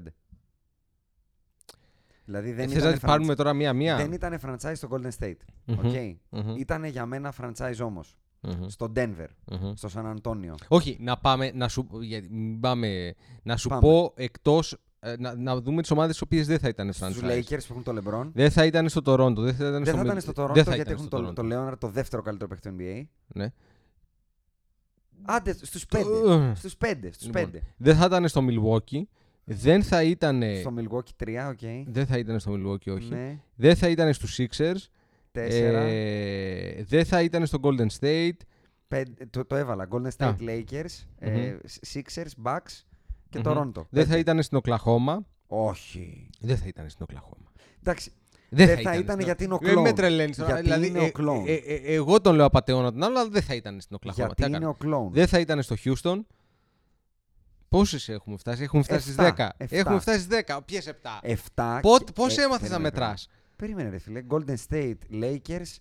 Δηλαδή 2.26 2.52
δεν 2.52 2.66
Θες 2.70 2.74
να 2.74 2.80
ήταν, 2.80 2.92
τις 2.92 3.02
πάρουμε 3.02 3.36
τώρα 3.36 3.54
μία-μία; 3.54 3.96
δεν 3.96 4.12
ήταν 4.12 4.40
franchise 4.46 4.72
στο 4.76 4.88
Golden 4.92 5.10
State. 5.20 5.36
Μμμ, 5.66 5.78
οκ. 5.80 5.94
μμμ, 6.30 6.56
Ήταν 6.56 6.84
για 6.84 7.06
μένα 7.06 7.34
franchise 7.42 7.78
όμως. 7.84 8.18
Μμμ, 8.42 8.68
Στο 8.68 8.92
Denver, 8.96 9.28
μμμ. 9.52 9.74
στο 9.76 9.90
San 9.96 10.16
Antonio. 10.16 10.54
Όχι, 10.68 10.98
να 11.00 11.18
πάμε, 11.18 11.52
να 11.56 11.68
σου, 11.68 11.88
γιατί 12.02 12.30
μην 12.34 12.60
πάμε, 12.60 13.14
να 13.44 13.58
σου 13.58 13.70
Πάμε. 13.70 13.82
πω 13.82 14.14
εκτός, 14.16 14.78
ε, 15.00 15.16
να, 15.20 15.36
να 15.36 15.62
δούμε 15.62 15.82
τις 15.82 15.92
ομάδες 15.92 16.12
τις 16.12 16.22
οποίες 16.22 16.48
δεν 16.48 16.60
θα 16.60 16.68
ήταν 16.68 16.94
Στους 16.94 17.20
franchise. 17.20 17.26
Lakers 17.32 17.66
που 17.68 17.80
έχουν 17.80 17.84
το 17.84 17.96
LeBron. 18.04 18.30
Δεν 18.34 18.52
θα 18.52 18.66
ήταν 18.66 18.90
στο 18.90 19.02
Toronto, 19.06 19.36
δεν 19.38 19.56
θα 19.56 19.68
ήταν 19.68 19.84
Δεν 19.84 19.86
στο 19.86 19.96
θα 19.96 20.02
Mil- 20.02 20.06
ήταν 20.06 20.22
στο 20.22 20.32
Toronto 20.36 20.54
δεν 20.54 20.64
θα 20.64 20.76
γιατί 20.76 20.92
ήταν 20.92 20.94
έχουν 20.94 21.06
στο 21.06 21.18
το, 21.22 21.28
Toronto. 21.28 21.36
το 21.36 21.42
Leonard, 21.72 21.78
το 21.80 21.88
δεύτερο 21.88 22.22
καλύτερο 22.22 22.50
παίκτη 22.50 22.70
του 22.70 22.76
NBA. 22.80 23.04
Ναι. 23.34 23.52
Άντε, 25.26 25.54
στους 25.62 25.86
Το- 25.86 25.98
πέντε. 25.98 26.56
Στους 26.56 26.78
πέντε, 26.78 27.12
στους 27.12 27.26
Λοιπόν, 27.26 27.44
πέντε. 27.44 27.62
Δεν 27.78 27.96
θα 27.96 28.06
ήταν 28.06 28.28
στο 28.28 28.42
Milwaukee, 28.50 29.02
δεν 29.44 29.84
θα 29.84 30.04
ήταν, 30.04 30.42
Στο 30.60 30.74
Milwaukee 30.78 31.24
3, 31.24 31.50
οκ. 31.50 31.60
δεν 31.88 32.06
θα 32.06 32.18
ήταν 32.18 32.40
στο 32.40 32.52
Milwaukee 32.54 32.94
όχι, 32.96 33.10
Ναι, 33.10 33.40
δεν 33.56 33.76
θα 33.76 33.90
ήταν 33.90 34.14
στους 34.14 34.40
Sixers, 34.40 34.76
4. 35.32 35.40
ε, 35.42 36.84
δεν 36.84 37.06
θα 37.06 37.22
ήταν 37.22 37.46
στο 37.46 37.58
Golden 37.62 37.88
State, 38.00 38.32
Πέντε, 38.88 39.26
το, 39.30 39.46
το 39.46 39.56
έβαλα. 39.56 39.88
Golden 39.92 40.10
State 40.18 40.26
Α. 40.26 40.36
Lakers, 40.40 41.06
ε, 41.20 41.56
Sixers, 41.94 42.44
Bucks 42.46 42.84
και 43.30 43.40
Μμμ. 43.40 43.44
Toronto. 43.46 43.86
δεν 43.90 44.04
θα 44.04 44.10
Πέντε. 44.10 44.18
ήταν 44.18 44.44
στην 44.44 44.60
Oklahoma, 44.64 45.18
Όχι. 45.48 46.30
δεν 46.40 46.58
θα 46.58 46.68
ήταν 46.68 46.90
στην 46.90 47.06
Oklahoma. 47.10 47.48
Εντάξει. 47.80 48.12
Δεν, 48.54 48.68
Δεν 48.68 48.78
θα 48.82 48.94
ήταν 48.96 49.04
στην- 49.14 49.26
γιατί 49.26 49.44
είναι 49.44 49.54
ο 49.54 49.60
Ε, 49.62 49.74
Με 49.76 49.90
clone. 49.90 49.96
τρελαίνεις 49.96 50.38
τώρα. 50.38 50.50
Γιατί 50.50 50.64
δηλαδή, 50.64 50.88
είναι 50.88 51.00
ο 51.00 51.04
ε, 51.04 51.12
clone. 51.18 51.44
ε, 51.48 51.54
ε, 51.54 51.74
ε, 51.76 51.94
εγώ 51.94 52.22
τον 52.22 52.36
λέω 52.36 52.46
απαταιώνα 52.46 52.92
τον 52.92 53.04
άλλο, 53.04 53.20
αλλά 53.20 53.30
δεν 53.30 53.42
θα 53.42 53.56
ήταν 53.56 53.82
στην 53.82 53.98
Oklahoma. 54.02 54.14
Γιατί 54.14 54.34
Τι 54.34 54.42
να 54.42 54.48
είναι 54.48 54.58
κάνω; 54.80 55.02
ο 55.02 55.08
clone. 55.08 55.12
Δεν 55.12 55.28
θα 55.28 55.40
ήταν 55.40 55.62
στο 55.62 55.76
Houston. 55.86 56.20
Πόσες 57.70 58.10
έχουμε 58.10 58.38
φτάσει, 58.38 58.64
έχουμε 58.64 58.84
φτάσει 58.84 59.02
στις 59.12 59.18
Εφτά. 59.18 59.54
10. 59.58 59.64
Εφτά. 59.64 59.76
Έχουμε 59.78 60.00
φτάσει 60.00 60.20
στις 60.20 60.28
10. 60.46 60.62
Ποιες 60.66 60.88
7. 60.88 61.20
Εφτά 61.22 61.80
Πότε, 61.82 62.04
και- 62.04 62.12
πώς 62.12 62.38
ε, 62.38 62.42
έμαθες 62.42 62.70
να 62.70 62.76
περίμενε, 62.78 62.84
μετράς; 63.02 63.28
Περίμενε 63.62 63.90
ρε 63.90 63.98
φίλε. 63.98 64.24
Golden 64.30 64.56
State, 64.70 64.96
Lakers, 65.12 65.76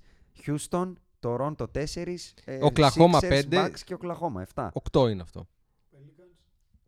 Houston, 0.46 0.92
Toronto 1.20 1.66
4, 1.72 2.16
ε, 2.44 2.58
Oklahoma 2.62 3.14
Sixers, 3.14 3.28
πέντε. 3.28 3.64
Bucks 3.64 3.78
και 3.84 3.96
Oklahoma 4.00 4.42
7. 4.54 4.68
8 4.92 5.10
είναι 5.10 5.22
αυτό. 5.22 5.48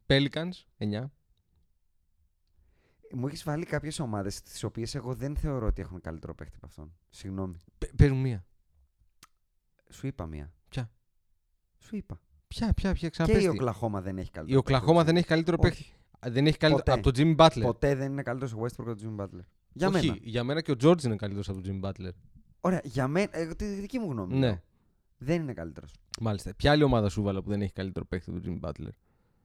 Pelicans 0.07 0.51
9. 0.79 1.05
Μου 3.13 3.27
έχεις 3.27 3.43
βάλει 3.43 3.65
κάποιες 3.65 3.99
ομάδες 3.99 4.43
τις 4.43 4.63
οποίες 4.65 4.95
εγώ 4.95 5.15
δεν 5.15 5.37
θεωρώ 5.37 5.67
ότι 5.67 5.83
έχουν 5.83 6.01
καλύτερο 6.01 6.35
παίχτη 6.35 6.57
από 6.57 6.67
αυτόν. 6.67 6.93
Συγγνώμη. 7.11 7.57
Παίρνουν 7.97 8.21
μία. 8.21 8.45
Σου 9.91 10.07
είπα 10.07 10.27
μία. 10.27 10.53
Ποια; 10.69 10.91
Σου 11.79 11.97
είπα. 11.97 12.21
Ποια, 12.49 12.73
ποια, 12.73 12.93
ποια, 12.93 13.09
Και 13.09 13.11
ξαναπες 13.11 13.37
η 13.37 13.41
τι. 13.41 13.49
Οκλαχώμα 13.49 14.01
δεν 14.01 14.19
έχει 14.19 14.29
Η 14.29 14.31
καλύτερο. 14.31 14.59
Οκλαχώμα 14.59 14.93
παίκτη. 14.93 15.07
δεν 15.07 15.17
έχει 15.17 15.27
καλύτερο 15.27 15.57
Όχι. 15.61 15.71
παίκτη. 15.71 15.97
Δεν 16.35 16.47
έχει 16.47 16.57
καλύτερο 16.59 16.85
Ποτέ. 16.85 17.01
από 17.01 17.13
τον 17.13 17.37
Jimmy 17.37 17.47
Butler. 17.47 17.63
Ποτέ 17.63 17.95
δεν 17.95 18.13
είναι 18.13 18.23
καλύτερος 18.23 18.53
ο 18.53 18.59
Westbrook 18.61 18.91
από 18.91 18.97
τον 18.97 19.17
Jimmy 19.17 19.23
Butler. 19.25 19.45
Για 19.73 19.89
Όχι, 19.89 20.07
μένα. 20.07 20.19
για 20.23 20.45
μένα 20.45 20.61
και 20.61 20.71
ο 20.71 20.75
George 20.83 21.03
είναι 21.05 21.17
καλύτερος 21.17 21.49
από 21.49 21.61
τον 21.61 21.81
Jimmy 21.83 21.89
Butler. 21.89 22.11
Ωραία, 22.61 22.81
για 22.85 23.09
μένα. 23.09 23.29
ε, 23.33 23.47
τη 23.55 23.65
δική 23.65 23.99
μου 23.99 24.11
γνώμη. 24.11 24.35
Ναι. 24.35 24.47
λέω. 24.47 24.61
Δεν 25.19 25.43
είναι 25.43 25.53
καλύτερος. 25.53 25.95
Μάλιστα. 26.21 26.55
Ποια 26.55 26.71
άλλη 26.71 26.83
ομάδα 26.83 27.09
σου 27.09 27.23
βάλα 27.23 27.43
που 27.43 27.51
δεν 27.51 27.63
έχει 27.63 27.73
καλύτερο 27.73 28.05
παίκτη 28.05 28.31
από 28.31 28.41
τον 28.41 28.61
Jimmy 28.63 28.69
Butler; 28.69 28.89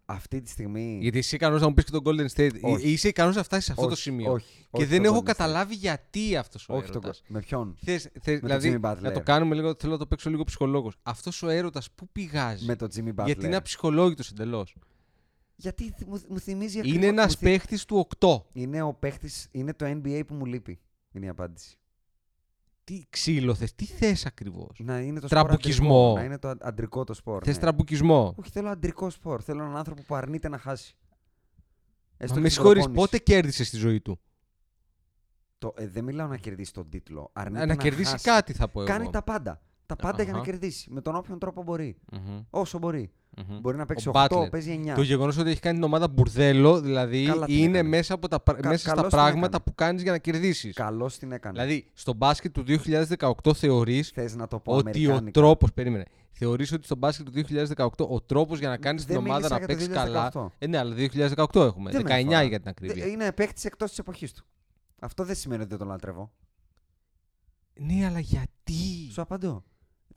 Αυτή 0.05 0.41
τη 0.41 0.49
στιγμή. 0.49 0.97
Γιατί 1.01 1.17
είσαι 1.17 1.35
ικανός 1.35 1.61
να 1.61 1.67
μου 1.67 1.73
πεις 1.73 1.83
και 1.83 1.91
τον 1.91 2.01
Golden 2.05 2.27
State. 2.35 2.59
Όχι. 2.61 2.91
Είσαι 2.91 3.07
ικανός 3.07 3.35
να 3.35 3.43
φτάσεις 3.43 3.65
σε 3.65 3.71
αυτό 3.71 3.83
το 3.85 3.91
Όχι, 3.91 4.01
σημείο. 4.01 4.31
όχι, 4.31 4.45
και 4.61 4.67
όχι 4.71 4.85
δεν 4.85 4.97
τον 4.97 5.05
έχω 5.05 5.15
Golden 5.15 5.21
State. 5.21 5.25
καταλάβει 5.25 5.75
γιατί 5.75 6.35
αυτός 6.35 6.69
ο 6.69 6.73
Όχι 6.75 6.85
τον 6.85 6.95
έρωτας. 6.95 7.23
Με 7.27 7.39
ποιον; 7.39 7.75
Θες, 7.83 8.09
θες, 8.21 8.39
τον 8.39 8.49
δηλαδή, 8.49 8.79
Jimmy 8.81 8.91
Butler. 8.91 9.01
να 9.01 9.11
το 9.11 9.21
κάνουμε 9.21 9.55
λίγο, 9.55 9.75
θέλω 9.79 9.91
να 9.91 9.97
το 9.97 10.05
παίξω 10.07 10.29
λίγο 10.29 10.43
ψυχολόγος. 10.43 10.95
Αυτός 11.03 11.43
ο 11.43 11.49
έρωτας 11.49 11.91
πού 11.91 12.09
πηγάζει. 12.11 12.65
Με 12.65 12.75
τον 12.75 12.89
Jimmy 12.95 13.13
Butler. 13.21 13.25
γιατί 13.25 13.45
είναι 13.45 13.55
αψυχολόγητος 13.55 14.29
εντελώς. 14.31 14.75
Γιατί 15.59 15.89
θ- 15.97 16.05
μου, 16.07 16.21
μου 16.29 16.39
θυμίζει 16.39 16.77
Είναι 16.77 16.87
ακριβώς- 16.87 17.09
ένας 17.11 17.25
μου 17.25 17.31
θυ- 17.31 17.41
παίχτης 17.49 17.85
του 17.85 17.97
8. 18.19 18.45
Είναι 18.53 18.81
ο 18.81 18.93
παίχτης, 18.93 19.47
είναι 19.51 19.73
το 19.73 19.85
NBA 19.85 20.21
που 20.27 20.33
μου 20.33 20.45
λείπει. 20.45 20.79
Είναι 21.11 21.25
η 21.25 21.29
απάντηση. 21.29 21.77
Τι 22.83 23.03
ξύλο 23.09 23.53
θε, 23.55 23.67
τι 23.75 23.85
θες 23.85 24.25
ακριβώς; 24.25 24.79
Να 24.83 24.99
είναι 24.99 25.19
το 25.19 25.27
Τραμπουκισμό. 25.27 25.85
σπορ 25.87 25.99
αντρικό, 25.99 26.17
Να 26.19 26.23
είναι 26.25 26.37
το 26.37 26.47
αν- 26.47 26.57
αντρικό 26.61 27.03
το 27.03 27.13
σπορ. 27.13 27.41
Θες 27.45 27.55
ναι. 27.55 27.61
τραμπουκισμό. 27.61 28.33
Όχι, 28.37 28.49
θέλω 28.51 28.69
αντρικό 28.69 29.09
σπορ. 29.09 29.41
Θέλω 29.43 29.63
έναν 29.63 29.77
άνθρωπο 29.77 30.01
που 30.07 30.15
αρνείται 30.15 30.47
να 30.49 30.57
χάσει. 30.57 30.95
Έστω 32.17 32.33
Μα 32.33 32.39
και 32.39 32.45
με 32.45 32.49
στην 32.49 32.49
συγχωρείς, 32.49 32.83
προπόνηση. 32.83 33.11
πότε 33.11 33.23
κέρδισες 33.23 33.67
στη 33.67 33.77
ζωή 33.77 34.01
του; 34.01 34.19
Το, 35.57 35.73
ε, 35.77 35.87
δεν 35.87 36.03
μιλάω 36.03 36.27
να 36.27 36.37
κερδίσει 36.37 36.73
τον 36.73 36.89
τίτλο. 36.89 37.29
Αρνείται 37.33 37.59
Να, 37.59 37.65
να, 37.65 37.73
να 37.75 37.81
κερδίσει 37.81 38.11
χάσει. 38.11 38.23
κάτι, 38.23 38.53
θα 38.53 38.67
πω 38.67 38.79
εγώ. 38.81 38.89
Κάνει 38.89 39.09
τα 39.09 39.23
πάντα. 39.23 39.61
Τα 39.85 39.95
πάντα 39.95 40.23
για 40.23 40.31
να 40.31 40.37
Αχα. 40.39 40.49
κερδίσει. 40.51 40.91
Με 40.91 41.01
τον 41.01 41.15
όποιον 41.15 41.39
τρόπο 41.39 41.63
μπορεί. 41.63 41.97
Μμμ, 42.11 42.41
Όσο 42.49 42.77
μπορεί. 42.77 43.11
Μμμ. 43.49 43.59
Μπορεί 43.61 43.77
να 43.77 43.85
παίξει 43.85 44.07
Ο 44.07 44.11
8, 44.15 44.25
Butler. 44.27 44.49
παίζει 44.51 44.81
9. 44.85 44.95
Το 44.95 45.01
γεγονός 45.01 45.37
ότι 45.37 45.49
έχει 45.49 45.59
κάνει 45.59 45.75
την 45.75 45.83
ομάδα 45.83 46.07
μπουρδέλο, 46.07 46.81
δηλαδή 46.81 47.25
Καλά 47.25 47.45
την 47.45 47.55
είναι 47.57 47.65
έκανε. 47.77 47.89
μέσα, 47.89 48.13
από 48.13 48.27
τα, 48.27 48.39
πρα- 48.39 48.57
Κα- 48.61 48.67
μέσα 48.67 48.79
στα 48.79 48.89
καλώς 48.89 49.07
την 49.09 49.17
πράγματα 49.17 49.45
έκανε. 49.47 49.63
που 49.65 49.75
κάνεις 49.75 50.01
για 50.01 50.11
να 50.11 50.17
κερδίσεις. 50.17 50.75
Καλώς 50.75 51.17
την 51.17 51.31
έκανε. 51.31 51.53
Δηλαδή, 51.59 51.87
στο 51.93 52.13
μπάσκετ 52.13 52.53
του 52.53 52.63
2018 52.63 53.53
θεωρείς 53.53 54.09
Θες 54.09 54.35
να 54.35 54.47
το 54.47 54.59
πω 54.59 54.71
ότι 54.75 54.87
ο 54.87 54.89
αμερικάνικα. 54.89 55.31
τρόπος. 55.39 55.73
Περίμενε. 55.73 56.03
Θεωρείς 56.31 56.71
ότι 56.71 56.85
στο 56.85 56.95
μπάσκετ 56.95 57.25
του 57.25 57.31
2018 57.31 58.07
ο 58.09 58.21
τρόπος 58.21 58.59
για 58.59 58.69
να 58.69 58.77
κάνεις 58.77 59.05
την 59.05 59.13
Δεν 59.13 59.23
ομάδα 59.23 59.37
μίλησα 59.39 59.53
να 59.53 59.57
για 59.65 59.67
το 59.67 59.73
παίξεις 59.73 59.93
καλά. 59.95 60.29
2018. 60.33 60.51
Ε, 60.57 60.67
ναι, 60.67 60.77
αλλά 60.77 60.93
2018 60.95 61.63
έχουμε. 61.65 61.91
Δεν 61.91 62.01
με 62.03 62.09
19 62.09 62.21
αφορά. 62.23 62.43
για 62.43 62.59
την 62.59 62.69
ακρίβεια. 62.69 63.03
Δε- 63.03 63.09
Είναι 63.09 63.31
παίκτης 63.31 63.65
εκτός 63.65 63.89
της 63.89 63.99
εποχής 63.99 64.33
του. 64.33 64.45
Αυτό 64.99 65.23
δεν 65.23 65.35
σημαίνει 65.35 65.61
ότι 65.61 65.69
δεν 65.69 65.79
τον 65.79 65.87
λατρεύω. 65.87 66.31
Ναι, 67.79 68.05
αλλά 68.05 68.19
γιατί; 68.19 69.09
Σου 69.11 69.21
απαντώ. 69.21 69.63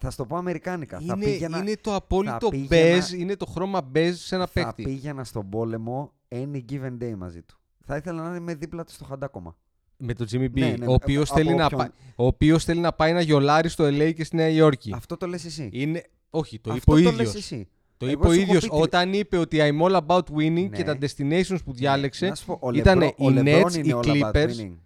Θα 0.02 0.10
σου 0.10 0.16
το 0.16 0.26
πω 0.26 0.36
αμερικάνικα. 0.36 0.98
θα 0.98 1.14
Είναι, 1.16 1.24
πήγαινα, 1.24 1.58
είναι 1.58 1.76
το 1.80 1.94
απόλυτο 1.94 2.48
πήγαινα- 2.48 3.06
beige, 3.06 3.12
είναι 3.18 3.36
το 3.36 3.46
χρώμα 3.46 3.90
beige 3.94 4.12
σε 4.14 4.34
ένα 4.34 4.46
θα 4.46 4.52
παίκτη. 4.52 4.82
πήγαινα 4.82 5.24
στον 5.24 5.48
πόλεμο 5.48 6.12
any 6.28 6.60
given 6.70 6.98
day 7.02 7.14
μαζί 7.16 7.42
του. 7.42 7.58
Θα 7.84 7.96
ήθελα 7.96 8.28
να 8.30 8.36
είμαι 8.36 8.54
δίπλα 8.54 8.84
του 8.84 8.92
στο 8.92 9.04
χαντάκωμα. 9.04 9.56
Με 9.96 10.14
τον 10.14 10.26
Jimmy 10.30 10.44
B. 10.44 10.50
Ναι, 10.58 10.74
ναι, 10.78 10.86
ο 10.86 10.92
οποίος 10.92 11.30
από 11.30 11.38
θέλει, 11.38 11.54
να 11.54 11.64
όποιον- 11.64 11.80
πά- 11.80 11.92
ο 12.16 12.26
οποίος 12.26 12.64
θέλει 12.64 12.80
να 12.80 12.92
πάει 12.92 13.12
να 13.12 13.20
γιολάρει 13.20 13.68
στο 13.68 13.84
LA 13.86 14.12
και 14.14 14.24
στη 14.24 14.36
Νέα 14.36 14.48
Υόρκη. 14.48 14.92
Αυτό 14.94 15.16
το 15.16 15.26
λες 15.26 15.44
εσύ. 15.44 15.68
Είναι... 15.72 16.04
Όχι, 16.30 16.58
το 16.60 16.70
είπε 16.70 16.78
Αυτό 16.78 16.92
ο 16.92 16.94
το 16.94 17.00
ίδιος. 17.00 17.16
λες 17.18 17.34
εσύ. 17.34 17.68
Το 17.96 18.06
Εγώ 18.06 18.14
είπε 18.14 18.26
ο 18.26 18.30
σου 18.32 18.38
έχω 18.40 18.42
ίδιος 18.48 18.62
πει 18.64 18.68
τι- 18.70 18.80
όταν 18.82 19.12
είπε 19.12 19.36
ότι 19.36 19.58
I'm 19.60 19.80
all 19.86 20.00
about 20.06 20.22
winning 20.36 20.52
Ναι. 20.70 20.76
και 20.76 20.84
τα 20.84 20.98
destinations 21.00 21.58
που 21.64 21.72
διάλεξε. 21.72 22.26
Να 22.28 22.34
σου 22.34 22.46
πω, 22.46 22.58
ο 22.62 22.70
ήτανε 22.72 23.00
Λεμπρό- 23.04 23.26
ο 23.26 23.30
οι 23.30 23.32
Λεμπρόν 23.32 23.72
Nets, 23.72 23.74
είναι 23.76 23.88
οι 23.88 23.94
all 23.94 24.06
about 24.22 24.32
Clippers. 24.32 24.48
winning. 24.56 24.76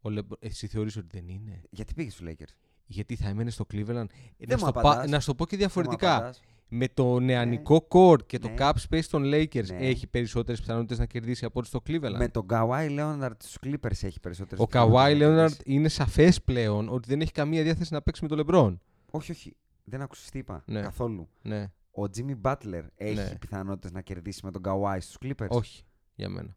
Ο 0.00 0.10
LeBro- 0.10 0.38
Εσύ 0.44 0.66
θεωρείς 0.66 0.96
ότι 0.96 1.06
δεν 1.10 1.28
είναι; 1.28 1.60
Γιατί 1.70 1.94
πήγες 1.94 2.12
στους 2.12 2.26
Lakers; 2.30 2.54
Γιατί 2.86 3.16
θα 3.16 3.28
έμενε 3.28 3.50
στο 3.50 3.64
Cleveland. 3.72 3.86
Ε, 3.86 4.46
Δεν 4.46 4.48
να, 4.48 4.54
μου 4.54 4.58
στο 4.58 4.68
απαντάς. 4.68 5.10
να 5.10 5.20
σου 5.20 5.26
το 5.26 5.34
πω 5.34 5.44
και 5.46 5.56
Δεν 5.56 5.68
μου 5.68 5.72
διαφορετικά. 5.72 6.16
απαντάς. 6.16 6.40
Με 6.74 6.88
το 6.88 7.20
νεανικό 7.20 7.86
core 7.90 8.26
και 8.26 8.38
το 8.38 8.48
Ναι. 8.48 8.54
cap 8.58 8.72
space 8.90 9.04
των 9.10 9.22
Lakers 9.24 9.66
Ναι. 9.66 9.76
έχει 9.86 10.06
περισσότερες 10.06 10.60
πιθανότητες 10.60 10.98
να 10.98 11.06
κερδίσει 11.06 11.44
από 11.44 11.58
ό,τι 11.58 11.68
στο 11.68 11.82
Cleveland; 11.86 12.14
Με 12.18 12.28
τον 12.28 12.46
Kawhi 12.50 12.98
Leonard 12.98 13.30
στους 13.38 13.56
Clippers 13.66 14.02
έχει 14.02 14.20
περισσότερες 14.20 14.64
Ο 14.64 14.68
Kawhi 14.72 15.22
Leonard 15.22 15.64
είναι 15.64 15.88
σαφές 15.88 16.42
πλέον 16.42 16.88
ότι 16.88 17.08
δεν 17.08 17.20
έχει 17.20 17.32
καμία 17.32 17.62
διάθεση 17.62 17.92
να 17.92 18.02
παίξει 18.02 18.26
με 18.26 18.36
τον 18.36 18.44
LeBron. 18.46 18.76
Όχι, 19.10 19.30
όχι. 19.30 19.56
Δεν 19.84 20.02
άκουσες 20.02 20.30
τι 20.30 20.38
είπα. 20.38 20.62
Ναι. 20.66 20.80
Καθόλου. 20.80 21.28
Ναι, 21.42 21.70
Ο 21.90 22.02
Jimmy 22.16 22.34
Butler 22.42 22.82
έχει 22.94 23.14
Ναι. 23.14 23.36
πιθανότητες 23.40 23.92
να 23.92 24.00
κερδίσει 24.00 24.40
με 24.44 24.50
τον 24.50 24.62
Kawhi 24.64 24.96
στους 25.00 25.16
Clippers; 25.24 25.48
όχι 25.48 25.82
για 26.14 26.28
μένα. 26.28 26.56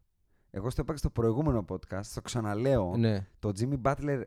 Εγώ 0.51 0.69
στο 0.69 0.81
είπα 0.81 0.91
και 0.91 0.97
στο 0.99 1.09
προηγούμενο 1.09 1.65
podcast, 1.69 2.05
το 2.13 2.21
ξαναλέω. 2.21 2.93
Ναι. 2.97 3.27
Το 3.39 3.51
Jimmy 3.59 3.81
Butler 3.81 4.21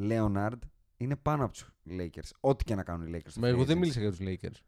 Leonard 0.00 0.58
είναι 1.00 1.16
πάνω 1.16 1.44
από 1.44 1.52
τους 1.52 1.70
Lakers. 1.90 2.30
Ό,τι 2.40 2.64
και 2.64 2.74
να 2.74 2.82
κάνουν 2.82 3.06
οι 3.06 3.10
Lakers. 3.16 3.26
στο 3.30 3.40
Μα 3.40 3.48
εγώ 3.48 3.62
free 3.62 3.66
δεν 3.66 3.76
agency. 3.76 3.80
μίλησα 3.80 4.00
για 4.00 4.10
τους 4.10 4.18
Lakers. 4.22 4.60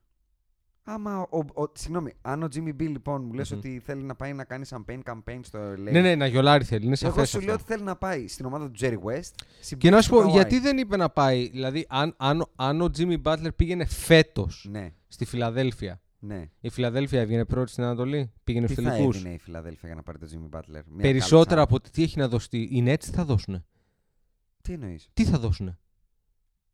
Άμα. 0.85 1.21
Ο, 1.31 1.38
ο, 1.62 1.64
συγγνώμη, 1.75 2.12
αν 2.23 2.42
ο 2.42 2.49
Jimmy 2.55 2.68
B 2.68 2.81
λοιπόν 2.81 3.25
μου 3.25 3.33
λες 3.33 3.51
Μμμ. 3.51 3.59
ότι 3.59 3.81
θέλει 3.85 4.03
να 4.03 4.14
πάει 4.14 4.33
να 4.33 4.45
κάνει 4.45 4.64
campaign 4.71 5.01
campaign 5.05 5.38
στο 5.42 5.59
LA. 5.73 5.79
Ναι, 5.79 6.01
ναι, 6.01 6.14
να 6.14 6.27
γιολάρει 6.27 6.64
θέλει. 6.64 6.85
Είναι 6.87 6.97
Εγώ 7.03 7.12
σαφέ 7.14 7.25
σου 7.27 7.40
λέω 7.40 7.55
ότι 7.55 7.62
θέλει 7.62 7.83
να 7.83 7.97
πάει 7.97 8.29
στην 8.29 8.45
ομάδα 8.47 8.71
του 8.71 8.79
Jerry 8.81 8.99
West. 8.99 9.31
Και 9.79 9.90
να 9.90 10.03
σου 10.03 10.11
πω, 10.11 10.18
Kawhi. 10.18 10.29
γιατί 10.31 10.59
δεν 10.59 10.79
είπε 10.79 10.97
να 10.97 11.11
πάει. 11.11 11.49
Δηλαδή, 11.49 11.87
αν, 11.88 12.14
αν, 12.18 12.45
αν 12.57 12.81
ο 12.81 12.90
Jimmy 12.99 13.23
Butler 13.23 13.49
πήγαινε 13.57 13.85
φέτος 13.85 14.66
Ναι, 14.71 14.92
στη 15.09 15.25
Φιλαδέλφια, 15.25 16.01
ναι. 16.18 16.49
η 16.61 16.68
Φιλαδέλφια 16.71 17.21
έβγαινε 17.21 17.45
πρώτη 17.45 17.71
στην 17.71 17.85
Ανατολή, 17.85 18.33
πήγαινε 18.45 18.66
Τι 18.66 18.73
στου 18.73 18.83
θα 18.83 18.90
τελικού. 18.90 19.09
έδινε 19.14 19.35
η 19.35 19.38
Φιλαδέλφια 19.38 19.87
για 19.88 19.97
να 19.97 20.03
πάρει 20.03 20.18
τον 20.18 20.29
Jimmy 20.33 20.57
Butler; 20.59 20.83
Μια 20.87 21.03
Περισσότερα 21.03 21.45
κάλτσα. 21.47 21.62
από 21.62 21.75
ότι 21.75 21.90
τι 21.90 22.03
έχει 22.03 22.18
να 22.18 22.29
δώσει. 22.29 22.49
Οι 22.59 22.85
Nets 22.87 22.99
τι 23.01 23.11
θα 23.11 23.25
δώσουν. 23.25 23.64
Τι 24.62 24.73
εννοείς; 24.73 25.09
Τι 25.14 25.25
θα 25.25 25.38
δώσουν. 25.38 25.79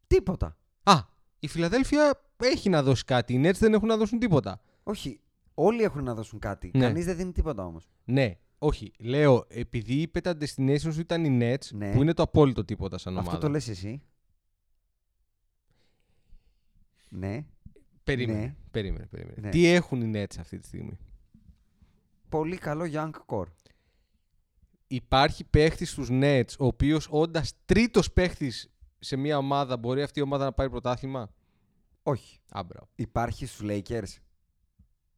Τίποτα. 0.08 0.56
Α, 0.82 0.94
η 1.38 1.48
Φιλαδέλφια 1.48 2.20
έχει 2.36 2.68
να 2.68 2.82
δώσει 2.82 3.04
κάτι. 3.04 3.32
Οι 3.34 3.40
Nets 3.44 3.54
δεν 3.58 3.74
έχουν 3.74 3.88
να 3.88 3.96
δώσουν 3.96 4.18
τίποτα. 4.18 4.60
Όχι. 4.82 5.20
Όλοι 5.54 5.82
έχουν 5.82 6.04
να 6.04 6.14
δώσουν 6.14 6.38
κάτι. 6.38 6.70
Ναι. 6.74 6.80
Κανείς 6.80 7.04
δεν 7.04 7.16
δίνει 7.16 7.32
τίποτα 7.32 7.64
όμως. 7.66 7.88
Ναι, 8.04 8.38
όχι. 8.58 8.92
Λέω, 8.98 9.44
επειδή 9.48 9.94
είπε 9.94 10.20
τα 10.20 10.36
destinations 10.40 10.92
σου 10.92 11.00
ήταν 11.00 11.24
οι 11.24 11.38
Nets, 11.40 11.68
Ναι. 11.72 11.92
που 11.92 12.02
είναι 12.02 12.12
το 12.14 12.22
απόλυτο 12.22 12.64
τίποτα 12.64 12.98
σαν 12.98 13.12
ομάδα. 13.12 13.28
Αυτό 13.28 13.40
το 13.40 13.48
λες 13.48 13.68
εσύ. 13.68 14.02
Ναι. 17.08 17.44
Περίμενε, 18.04 18.38
Ναι. 18.40 18.54
περίμενε, 18.70 19.06
περίμενε. 19.06 19.40
Ναι. 19.40 19.48
Τι 19.50 19.66
έχουν 19.66 20.00
οι 20.02 20.10
Nets 20.14 20.38
αυτή 20.38 20.58
τη 20.58 20.66
στιγμή; 20.66 20.98
Πολύ 22.28 22.56
καλό 22.56 22.84
young 22.92 23.10
core. 23.26 23.52
Υπάρχει 24.86 25.44
παίχτης 25.44 25.90
στους 25.90 26.08
Nets, 26.10 26.56
ο 26.58 26.66
οποίος 26.66 27.06
όντας 27.10 27.52
τρίτος 27.64 28.12
παίχτης 28.12 28.70
σε 28.98 29.16
μια 29.16 29.38
ομάδα, 29.38 29.76
μπορεί 29.76 30.02
αυτή 30.02 30.18
η 30.18 30.22
ομάδα 30.22 30.44
να 30.44 30.52
πάρει 30.52 30.70
πρωτάθλημα; 30.70 31.30
Όχι. 32.02 32.40
Άμπρα. 32.50 32.80
Υπάρχει 32.94 33.46
στους 33.46 33.66
Lakers. 33.70 34.16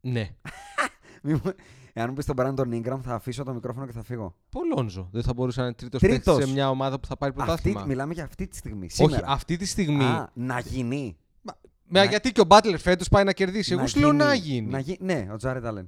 Ναι. 0.01 0.29
Μη 1.23 1.33
μου- 1.33 1.53
Εάν 1.93 2.09
μου 2.09 2.15
πεις 2.15 2.25
τον 2.25 2.35
Brandon 2.39 2.73
Ingram, 2.73 2.99
θα 3.01 3.13
αφήσω 3.13 3.43
το 3.43 3.53
μικρόφωνο 3.53 3.85
και 3.85 3.91
θα 3.91 4.03
φύγω. 4.03 4.35
Πολόνζο. 4.49 5.09
Δεν 5.11 5.23
θα 5.23 5.33
μπορούσε 5.33 5.59
να 5.59 5.65
είναι 5.65 5.75
τρίτος, 5.75 5.99
Τρίτος. 6.01 6.23
παίχτης 6.25 6.45
σε 6.47 6.53
μια 6.53 6.69
ομάδα 6.69 6.99
που 6.99 7.07
θα 7.07 7.17
πάρει 7.17 7.33
Αυτή, 7.35 7.45
πρωτάθλημα; 7.45 7.85
μιλάμε 7.85 8.13
για 8.13 8.23
αυτή 8.23 8.47
τη 8.47 8.55
στιγμή. 8.55 8.85
Όχι, 8.85 8.95
Σήμερα. 8.95 9.27
αυτή 9.27 9.57
τη 9.57 9.65
στιγμή. 9.65 10.03
Α, 10.03 10.29
να 10.33 10.59
γίνει. 10.59 11.17
Μα, 11.41 11.53
να- 11.87 12.03
γιατί 12.03 12.31
και 12.31 12.41
ο 12.41 12.45
Butler 12.47 12.75
φέτος 12.77 13.07
πάει 13.09 13.23
να 13.23 13.33
κερδίσει; 13.33 13.71
Εγώ 13.73 13.81
Να 13.81 13.87
σου 13.87 13.99
λέω 13.99 14.13
να 14.13 14.33
γίνει. 14.33 14.55
γίνει. 14.55 14.71
Να 14.71 14.79
γι- 14.79 14.97
Ναι, 14.99 15.27
ο 15.31 15.35
Τζάρετ 15.35 15.63
Allen. 15.67 15.85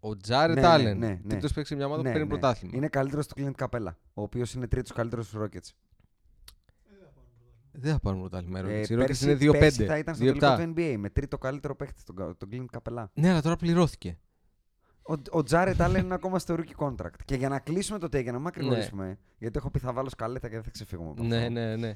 Ο 0.00 0.16
Τζάρετ 0.16 0.54
Ναι, 0.54 0.60
ναι, 0.60 0.66
Άλεν. 0.68 0.98
ναι, 0.98 1.06
ναι. 1.08 1.18
Τρίτος 1.28 1.52
παίχτης 1.52 1.68
σε 1.68 1.74
μια 1.74 1.86
ομάδα 1.86 2.02
Ναι, 2.02 2.08
που 2.08 2.14
παίρνει 2.14 2.32
ναι. 2.32 2.38
πρωτάθλημα. 2.38 2.76
Είναι 2.76 2.88
καλύτερος 2.88 3.26
του 3.26 3.34
Clint 3.38 3.64
Capella, 3.66 3.90
ο 4.14 4.22
οποίος 4.22 4.54
είναι 4.54 4.66
τρίτος 4.68 4.92
καλύτερος 4.92 5.26
στους 5.26 5.40
Rockets. 5.42 5.70
Δεν 7.72 7.92
θα 7.92 8.00
πάρουν 8.00 8.20
πρωτάθλημα. 8.20 8.58
Ε, 8.58 8.62
Ε, 8.62 8.78
οι 8.80 8.82
Rockets 8.90 8.96
πέρσι- 8.96 9.22
είναι 9.22 9.34
2-5. 9.34 9.58
πέρσι 9.58 9.84
θα 9.84 9.98
ήταν 9.98 10.14
στο 10.14 10.24
τελικό 10.24 10.46
2-7. 10.46 10.56
του 10.56 10.72
NBA 10.76 10.94
με 10.98 11.10
τρίτο 11.10 11.38
καλύτερο 11.38 11.76
παίχτη, 11.76 12.02
τον, 12.04 12.36
τον 12.38 12.48
Clint 12.52 12.78
Capella. 12.78 13.04
Ναι, 13.14 13.30
αλλά 13.30 13.42
τώρα 13.42 13.56
πληρώθηκε. 13.56 14.18
Ο, 15.08 15.14
ο 15.30 15.42
Τζάρετ 15.42 15.76
Allen 15.80 15.98
είναι 15.98 16.14
ακόμα 16.14 16.38
στο 16.38 16.56
rookie 16.58 16.86
contract. 16.86 17.22
Και 17.24 17.34
για 17.34 17.48
να 17.48 17.58
κλείσουμε 17.58 17.98
το 17.98 18.06
take, 18.06 18.22
για 18.22 18.32
να 18.32 18.38
μην 18.38 18.46
ακρηγορήσουμε, 18.46 19.18
γιατί 19.38 19.58
έχω 19.58 19.70
πει 19.70 19.78
θα 19.78 19.92
βάλω 19.92 20.08
σκαλέτα 20.08 20.48
και 20.48 20.54
δεν 20.54 20.62
θα 20.64 20.70
ξεφύγουμε 20.70 21.10
από 21.10 21.22
Ναι, 21.22 21.36
αυτό. 21.36 21.50
ναι, 21.50 21.76
ναι. 21.76 21.94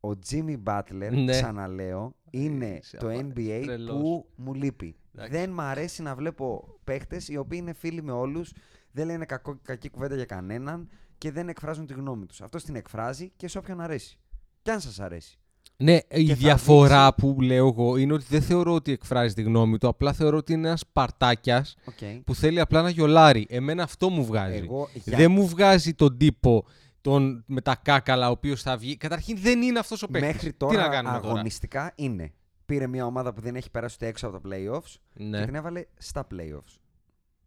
Ο 0.00 0.10
Jimmy 0.30 0.56
Butler, 0.64 1.10
Ναι. 1.12 1.30
ξαναλέω, 1.32 2.14
είναι 2.30 2.78
Είσαι 2.82 2.96
το 2.96 3.08
απα- 3.08 3.18
NBA 3.34 3.62
τρελός. 3.64 3.96
που 4.00 4.26
μου 4.36 4.54
λείπει. 4.54 4.96
Εντάξει. 5.14 5.32
Δεν 5.32 5.50
μ' 5.50 5.60
αρέσει 5.60 6.02
να 6.02 6.14
βλέπω 6.14 6.76
παίχτες 6.84 7.28
οι 7.28 7.36
οποίοι 7.36 7.58
είναι 7.62 7.72
φίλοι 7.72 8.02
με 8.02 8.12
όλους, 8.12 8.52
δεν 8.90 9.06
λένε 9.06 9.24
κακό, 9.24 9.58
κακή 9.62 9.88
κουβέντα 9.90 10.14
για 10.14 10.24
κανέναν 10.24 10.88
και 11.18 11.30
δεν 11.32 11.48
εκφράζουν 11.48 11.86
τη 11.86 11.92
γνώμη 11.94 12.26
τους. 12.26 12.40
Αυτό 12.40 12.58
την 12.58 12.74
εκφράζει 12.76 13.32
και 13.36 13.48
σε 13.48 13.58
όποιον 13.58 13.80
αρέσει. 13.80 14.18
Κι 14.64 14.70
αν 14.70 14.80
σας 14.80 15.00
αρέσει. 15.00 15.38
Ναι, 15.76 15.98
η 16.10 16.26
θα 16.26 16.34
διαφορά 16.34 17.14
που 17.14 17.36
λέω 17.40 17.66
εγώ 17.66 17.96
είναι 17.96 18.12
ότι 18.12 18.24
δεν 18.28 18.42
θεωρώ 18.42 18.74
ότι 18.74 18.92
εκφράζει 18.92 19.34
τη 19.34 19.42
γνώμη 19.42 19.78
του. 19.78 19.88
Απλά 19.88 20.12
θεωρώ 20.12 20.36
ότι 20.36 20.52
είναι 20.52 20.66
ένας 20.68 20.82
παρτάκιας 20.92 21.76
Okay. 21.90 22.20
που 22.24 22.34
θέλει 22.34 22.60
απλά 22.60 22.82
να 22.82 22.90
γιολάρει. 22.90 23.46
Εμένα 23.48 23.82
αυτό 23.82 24.08
μου 24.08 24.24
βγάζει. 24.24 24.56
Εγώ 24.56 24.88
για- 24.94 25.16
Δεν 25.16 25.30
μου 25.30 25.46
βγάζει 25.48 25.94
τον 25.94 26.16
τύπο 26.18 26.64
τον, 27.00 27.44
με 27.46 27.60
τα 27.60 27.76
κάκαλα 27.82 28.28
ο 28.28 28.30
οποίος 28.30 28.62
θα 28.62 28.76
βγει. 28.76 28.96
Καταρχήν 28.96 29.38
δεν 29.40 29.62
είναι 29.62 29.78
αυτός 29.78 30.02
ο 30.02 30.06
παίκτης. 30.08 30.32
Μέχρι 30.32 30.50
Τι 30.50 30.56
τώρα 30.56 30.80
να 30.80 30.88
κάνουμε 30.88 31.18
τώρα; 31.18 31.32
αγωνιστικά 31.32 31.92
είναι. 31.94 32.32
Πήρε 32.66 32.86
μια 32.86 33.06
ομάδα 33.06 33.32
που 33.34 33.40
δεν 33.40 33.56
έχει 33.56 33.70
περάσει 33.70 33.94
ούτε 34.00 34.06
έξω 34.06 34.26
από 34.26 34.40
τα 34.40 34.48
playoffs 34.48 34.94
Ναι. 35.14 35.38
και 35.38 35.44
την 35.44 35.54
έβαλε 35.54 35.84
στα 35.98 36.26
playoffs. 36.34 36.78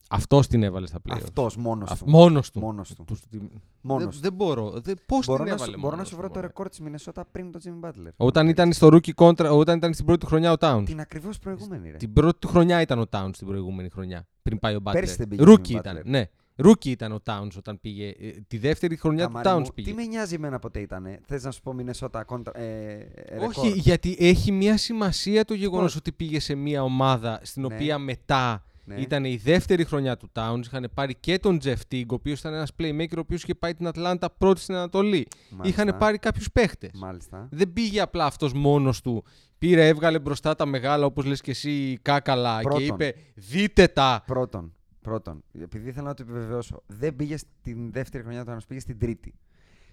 Αυτός 0.10 0.48
την 0.48 0.64
έβαλε 0.64 0.88
στα 0.88 1.00
playoffs. 1.10 1.14
Αυτός 1.14 1.58
μόνος 1.58 1.92
Αυ- 1.92 2.04
του. 2.04 2.10
Μόνος 2.10 2.52
του. 2.52 2.60
Μόνος 2.60 2.94
του. 2.94 3.04
Τους- 3.08 3.20
δεν, 3.30 3.50
Μόνος 3.82 4.20
δεν 4.20 4.34
μπορώ. 4.34 4.74
Δεν, 4.84 4.96
πώς 5.06 5.26
Μπορώ, 5.26 5.38
την 5.44 5.48
να 5.48 5.54
έβαλε 5.54 5.72
σου, 5.72 5.78
μπορώ 5.80 5.90
να 5.90 5.96
μόνος 5.96 6.08
σου 6.08 6.14
του, 6.16 6.20
βρω 6.20 6.28
το 6.30 6.34
μωρέ. 6.36 6.48
ρεκόρ 6.48 6.70
της 6.70 6.80
Μινεσότα 6.80 7.26
πριν 7.32 7.52
το 7.52 7.60
Jimmy 7.64 7.88
Butler. 7.88 8.12
Όταν 8.18 8.48
ήταν 8.48 8.74
στο 8.74 8.88
rookie 8.92 9.14
contra, 9.16 9.50
όταν 9.52 9.78
ήταν 9.78 9.94
στην 9.94 10.06
πρώτη 10.06 10.20
του 10.20 10.26
χρονιά 10.28 10.52
ο 10.52 10.56
Towns. 10.60 10.84
Την 10.86 11.00
ακριβώς 11.00 11.40
προηγούμενη, 11.40 11.92
ρε. 11.92 11.98
Την 11.98 12.14
πρώτη 12.14 12.40
του 12.40 12.48
χρονιά 12.48 12.82
ήταν 12.82 13.00
ο 13.00 13.06
Towns 13.12 13.32
την 13.38 13.48
προηγούμενη 13.48 13.90
χρονιά. 13.90 14.28
Πριν 14.42 14.60
πάει 14.60 14.76
ο 14.76 14.80
Butler. 14.84 14.92
Πέρσι 14.94 15.16
δεν 15.16 15.28
πήγε 15.28 15.44
Rookie 15.46 15.76
ο 15.76 15.78
ήταν. 15.78 15.98
Butler. 15.98 16.06
Ναι. 16.06 16.30
Rookie 16.64 16.86
ήταν 16.86 17.12
ο 17.12 17.20
Towns 17.26 17.50
όταν 17.58 17.80
πήγε. 17.82 18.08
ε, 18.08 18.30
Τη 18.48 18.58
δεύτερη 18.58 18.96
χρονιά 18.98 19.28
του 19.28 19.34
Καρλ 19.34 19.40
Άντονι 19.40 19.50
Towns 19.62 19.66
μου, 19.68 19.74
πήγε. 19.76 19.90
Τι 19.90 19.96
με 19.96 20.04
νοιάζει 20.06 20.36
εμένα 20.36 20.60
ποτέ 20.60 20.80
ήταν. 20.80 21.08
Θες 21.26 21.44
να 21.44 21.52
σου 21.52 21.62
πω 21.62 21.74
Μινεσότα 21.74 22.24
κόντρα. 22.24 22.58
Ε, 22.60 23.08
ρεκόρ. 23.30 23.48
Όχι, 23.48 23.70
γιατί 23.80 24.16
έχει 24.20 24.52
μια 24.52 24.78
σημασία 24.78 25.46
το 25.46 25.54
γεγονός 25.54 25.84
Πώς; 25.86 25.96
ότι 25.96 26.12
πήγε 26.12 26.40
σε 26.40 26.56
μια 26.56 26.84
ομάδα 26.84 27.40
στην 27.44 27.62
Ναι. 27.62 27.74
οποία 27.74 27.98
μετά 27.98 28.64
Ναι. 28.88 28.96
ήταν 28.96 29.26
η 29.26 29.36
δεύτερη 29.36 29.86
χρονιά 29.86 30.18
του 30.18 30.30
Towns. 30.34 30.62
Είχαν 30.64 30.90
πάρει 30.94 31.16
και 31.16 31.40
τον 31.40 31.60
Jeff 31.64 31.78
Teague, 31.92 32.06
ο 32.10 32.14
οποίος 32.14 32.40
ήταν 32.40 32.54
ένας 32.54 32.72
playmaker, 32.80 33.16
ο 33.16 33.20
οποίος 33.20 33.44
είχε 33.44 33.56
πάει 33.56 33.74
την 33.74 33.88
Ατλάντα 33.88 34.30
πρώτη 34.30 34.60
στην 34.60 34.76
Ανατολή. 34.76 35.28
Μάλιστα. 35.50 35.84
Είχαν 35.84 35.98
πάρει 35.98 36.18
κάποιους 36.18 36.52
παίχτες. 36.52 36.92
Μάλιστα. 36.94 37.48
Δεν 37.52 37.74
πήγε 37.74 38.02
απλά 38.02 38.26
αυτός 38.26 38.54
μόνος 38.54 39.02
του. 39.02 39.24
Πήρε, 39.58 39.88
έβγαλε 39.88 40.20
μπροστά 40.20 40.56
τα 40.56 40.66
μεγάλα, 40.66 41.06
όπως 41.06 41.26
λες 41.26 41.42
και 41.42 41.52
εσύ, 41.52 42.00
κάκαλα 42.02 42.60
Πρώτον. 42.62 42.80
και 42.80 42.86
είπε: 42.86 43.14
Δείτε 43.34 43.88
τα. 43.88 44.24
Πρώτον, 44.26 44.74
πρώτον, 45.02 45.44
επειδή 45.62 45.92
θέλω 45.92 46.08
να 46.08 46.14
το 46.14 46.24
επιβεβαιώσω, 46.24 46.84
δεν 46.88 47.16
πήγε 47.16 47.38
στην 47.38 47.92
δεύτερη 47.92 48.24
χρονιά 48.24 48.46
του 48.46 48.52
Towns, 48.52 48.68
πήγε 48.68 48.80
στην 48.80 49.00
τρίτη. 49.00 49.34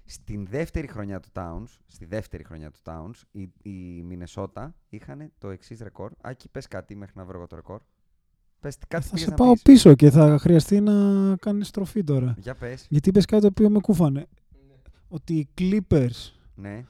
Στην 0.04 0.46
δεύτερη 0.46 0.87
χρονιά 0.87 1.20
του 1.20 1.28
Towns, 1.33 1.78
στη 1.87 2.04
δεύτερη 2.04 2.44
χρονιά 2.44 2.70
του 2.70 2.80
Towns, 2.85 3.22
η, 3.30 3.52
η 3.62 4.02
Μινεσότα 4.02 4.74
είχαν 4.88 5.33
το 5.38 5.50
εξής 5.50 5.80
ρεκόρ. 5.80 6.12
Άκη, 6.20 6.48
πες 6.48 6.68
κάτι 6.68 6.96
μέχρι 6.96 7.14
να 7.16 7.24
βρω 7.24 7.37
εγώ 7.37 7.46
το 7.46 7.57
ρεκόρ. 7.57 7.80
Πες 8.64 8.77
τι- 8.77 8.87
κάτι 8.87 9.05
Θα 9.05 9.11
πήγες 9.11 9.24
σε 9.24 9.31
να 9.31 9.37
πάω 9.37 9.53
πεις. 9.53 9.62
πίσω 9.62 9.94
και 9.94 10.11
θα 10.11 10.38
χρειαστεί 10.38 10.81
να 10.81 10.92
κάνεις 11.37 11.68
στροφή 11.68 12.05
τώρα. 12.05 12.35
Για 12.38 12.55
πες. 12.55 12.87
Γιατί 12.88 13.09
είπε 13.09 13.20
κάτι 13.22 13.40
το 13.42 13.46
οποίο 13.46 13.70
με 13.70 13.79
κούφανε. 13.81 14.27
Ότι 15.09 15.35
οι 15.35 15.48
Clippers 15.59 16.33
Ναι. 16.55 16.85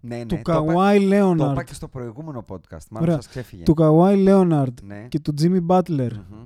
Ναι, 0.00 0.16
ναι. 0.16 0.26
του 0.26 0.40
το 0.42 0.52
είπα- 0.52 0.60
Kawhi 0.62 0.96
Το 0.98 1.16
είπα 1.16 1.54
Leonard, 1.58 1.64
και 1.64 1.74
στο 1.74 1.88
προηγούμενο 1.88 2.44
podcast. 2.48 2.86
Μάλλον 2.90 3.08
Ωραία. 3.08 3.14
σας 3.14 3.28
ξέφυγε. 3.28 3.62
του 3.62 3.74
Kawhi 3.78 4.28
Leonard 4.28 4.82
Ναι. 4.82 5.06
και 5.08 5.20
του 5.20 5.34
Jimmy 5.40 5.66
Butler 5.66 6.10
Μμμ. 6.30 6.44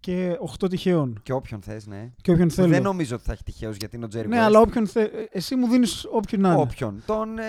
και 0.00 0.36
8 0.40 0.68
τυχαίων. 0.68 1.20
Και 1.22 1.32
όποιον 1.32 1.62
θες, 1.62 1.86
ναι. 1.86 2.10
Και 2.22 2.30
όποιον 2.30 2.48
Που 2.48 2.54
θέλω. 2.54 2.68
Δεν 2.68 2.82
νομίζω 2.82 3.14
ότι 3.14 3.24
θα 3.24 3.32
έχει 3.32 3.42
τυχαίους 3.42 3.76
γιατί 3.76 3.96
είναι 3.96 4.04
ο 4.04 4.08
Τζέρι 4.08 4.28
Ναι, 4.28 4.40
αλλά 4.40 4.60
όποιον 4.60 4.86
θε... 4.86 5.02
ε, 5.02 5.08
Εσύ 5.30 5.54
μου 5.56 5.66
δίνεις 5.68 6.06
όποιον 6.12 6.40
να 6.40 6.52
είναι. 6.52 6.60
Όποιον. 6.60 7.02
Τον 7.06 7.38
ε, 7.38 7.44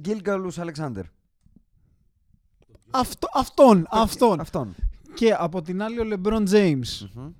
Γκίλγκαλους 0.00 0.58
Αλεξάνδερ. 0.58 1.04
Αυτό, 2.90 3.28
αυτόν, 3.34 3.86
αυτόν. 3.90 4.40
Αυτόν. 4.40 4.74
Και 5.16 5.34
από 5.38 5.62
την 5.62 5.82
άλλη 5.82 6.00
ο 6.00 6.04
LeBron 6.12 6.48
James. 6.48 7.08
Μμμ. 7.14 7.32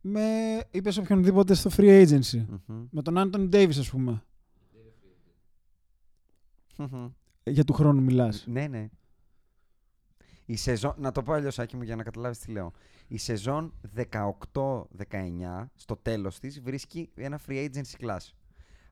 Με 0.00 0.58
είπες 0.70 0.96
οποιονδήποτε 0.96 1.54
στο 1.54 1.70
free 1.76 2.06
agency. 2.06 2.44
Μμμ. 2.66 2.86
Με 2.90 3.02
τον 3.02 3.14
Anthony 3.16 3.50
Davis, 3.54 3.78
ας 3.78 3.90
πούμε. 3.90 4.22
Μμμ. 6.76 7.08
Για 7.42 7.64
του 7.64 7.72
χρόνου 7.72 8.02
μιλάς. 8.02 8.44
Ναι, 8.46 8.66
ναι. 8.66 8.88
Η 10.44 10.56
σεζόν, 10.56 10.94
να 10.98 11.12
το 11.12 11.22
πω 11.22 11.32
αλλιώς 11.32 11.58
Άκη 11.58 11.76
μου 11.76 11.82
για 11.82 11.96
να 11.96 12.02
καταλάβεις 12.02 12.38
τι 12.38 12.50
λέω. 12.50 12.72
Η 13.08 13.16
σεζόν 13.16 13.74
18-19 13.94 15.70
στο 15.74 15.96
τέλος 15.96 16.38
της 16.38 16.60
βρίσκει 16.60 17.10
ένα 17.14 17.40
free 17.46 17.68
agency 17.68 18.04
class. 18.04 18.32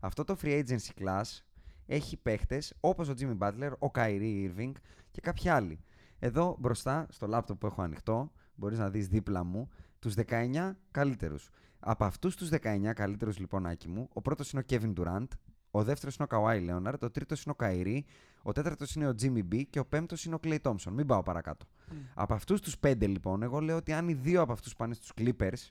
Αυτό 0.00 0.24
το 0.24 0.36
free 0.42 0.64
agency 0.64 1.02
class 1.02 1.40
έχει 1.86 2.16
παίχτες 2.16 2.74
όπως 2.80 3.08
ο 3.08 3.14
Jimmy 3.18 3.38
Butler, 3.38 3.70
ο 3.78 3.90
Kyrie 3.94 4.50
Irving 4.50 4.72
και 5.10 5.20
κάποιοι 5.20 5.48
άλλοι. 5.48 5.80
Εδώ 6.26 6.56
μπροστά 6.60 7.06
στο 7.10 7.26
laptop 7.30 7.58
που 7.58 7.66
έχω 7.66 7.82
ανοιχτό 7.82 8.30
μπορείς 8.54 8.78
να 8.78 8.90
δεις 8.90 9.08
δίπλα 9.08 9.44
μου 9.44 9.68
τους 9.98 10.14
19 10.14 10.76
καλύτερους. 10.90 11.50
Από 11.80 12.04
αυτούς 12.04 12.36
τους 12.36 12.48
19 12.50 12.92
καλύτερους 12.94 13.38
λοιπόν 13.38 13.66
Άκη 13.66 13.88
μου, 13.88 14.08
ο 14.12 14.20
πρώτος 14.20 14.52
είναι 14.52 14.62
ο 14.62 14.74
Kevin 14.74 14.92
Durant, 15.00 15.26
ο 15.70 15.82
δεύτερος 15.82 16.16
είναι 16.16 16.28
ο 16.30 16.36
Kawhi 16.36 16.68
Leonard, 16.70 16.98
ο 17.00 17.10
τρίτος 17.10 17.42
είναι 17.44 17.54
ο 17.58 17.64
Kyrie, 17.64 18.00
ο 18.42 18.52
τέταρτος 18.52 18.94
είναι 18.94 19.08
ο 19.08 19.14
Jimmy 19.22 19.42
B 19.54 19.62
και 19.70 19.78
ο 19.78 19.86
πέμπτος 19.86 20.24
είναι 20.24 20.34
ο 20.34 20.38
Clay 20.42 20.58
Thompson. 20.62 20.90
Μην 20.92 21.06
πάω 21.06 21.22
παρακάτω. 21.22 21.66
Από 22.14 22.34
αυτούς 22.34 22.60
τους 22.60 22.78
πέντε 22.78 23.06
λοιπόν, 23.06 23.42
εγώ 23.42 23.60
λέω 23.60 23.76
ότι 23.76 23.92
αν 23.92 24.08
οι 24.08 24.14
δύο 24.14 24.40
από 24.40 24.52
αυτούς 24.52 24.74
πάνε 24.74 24.94
στους 24.94 25.12
Clippers, 25.16 25.70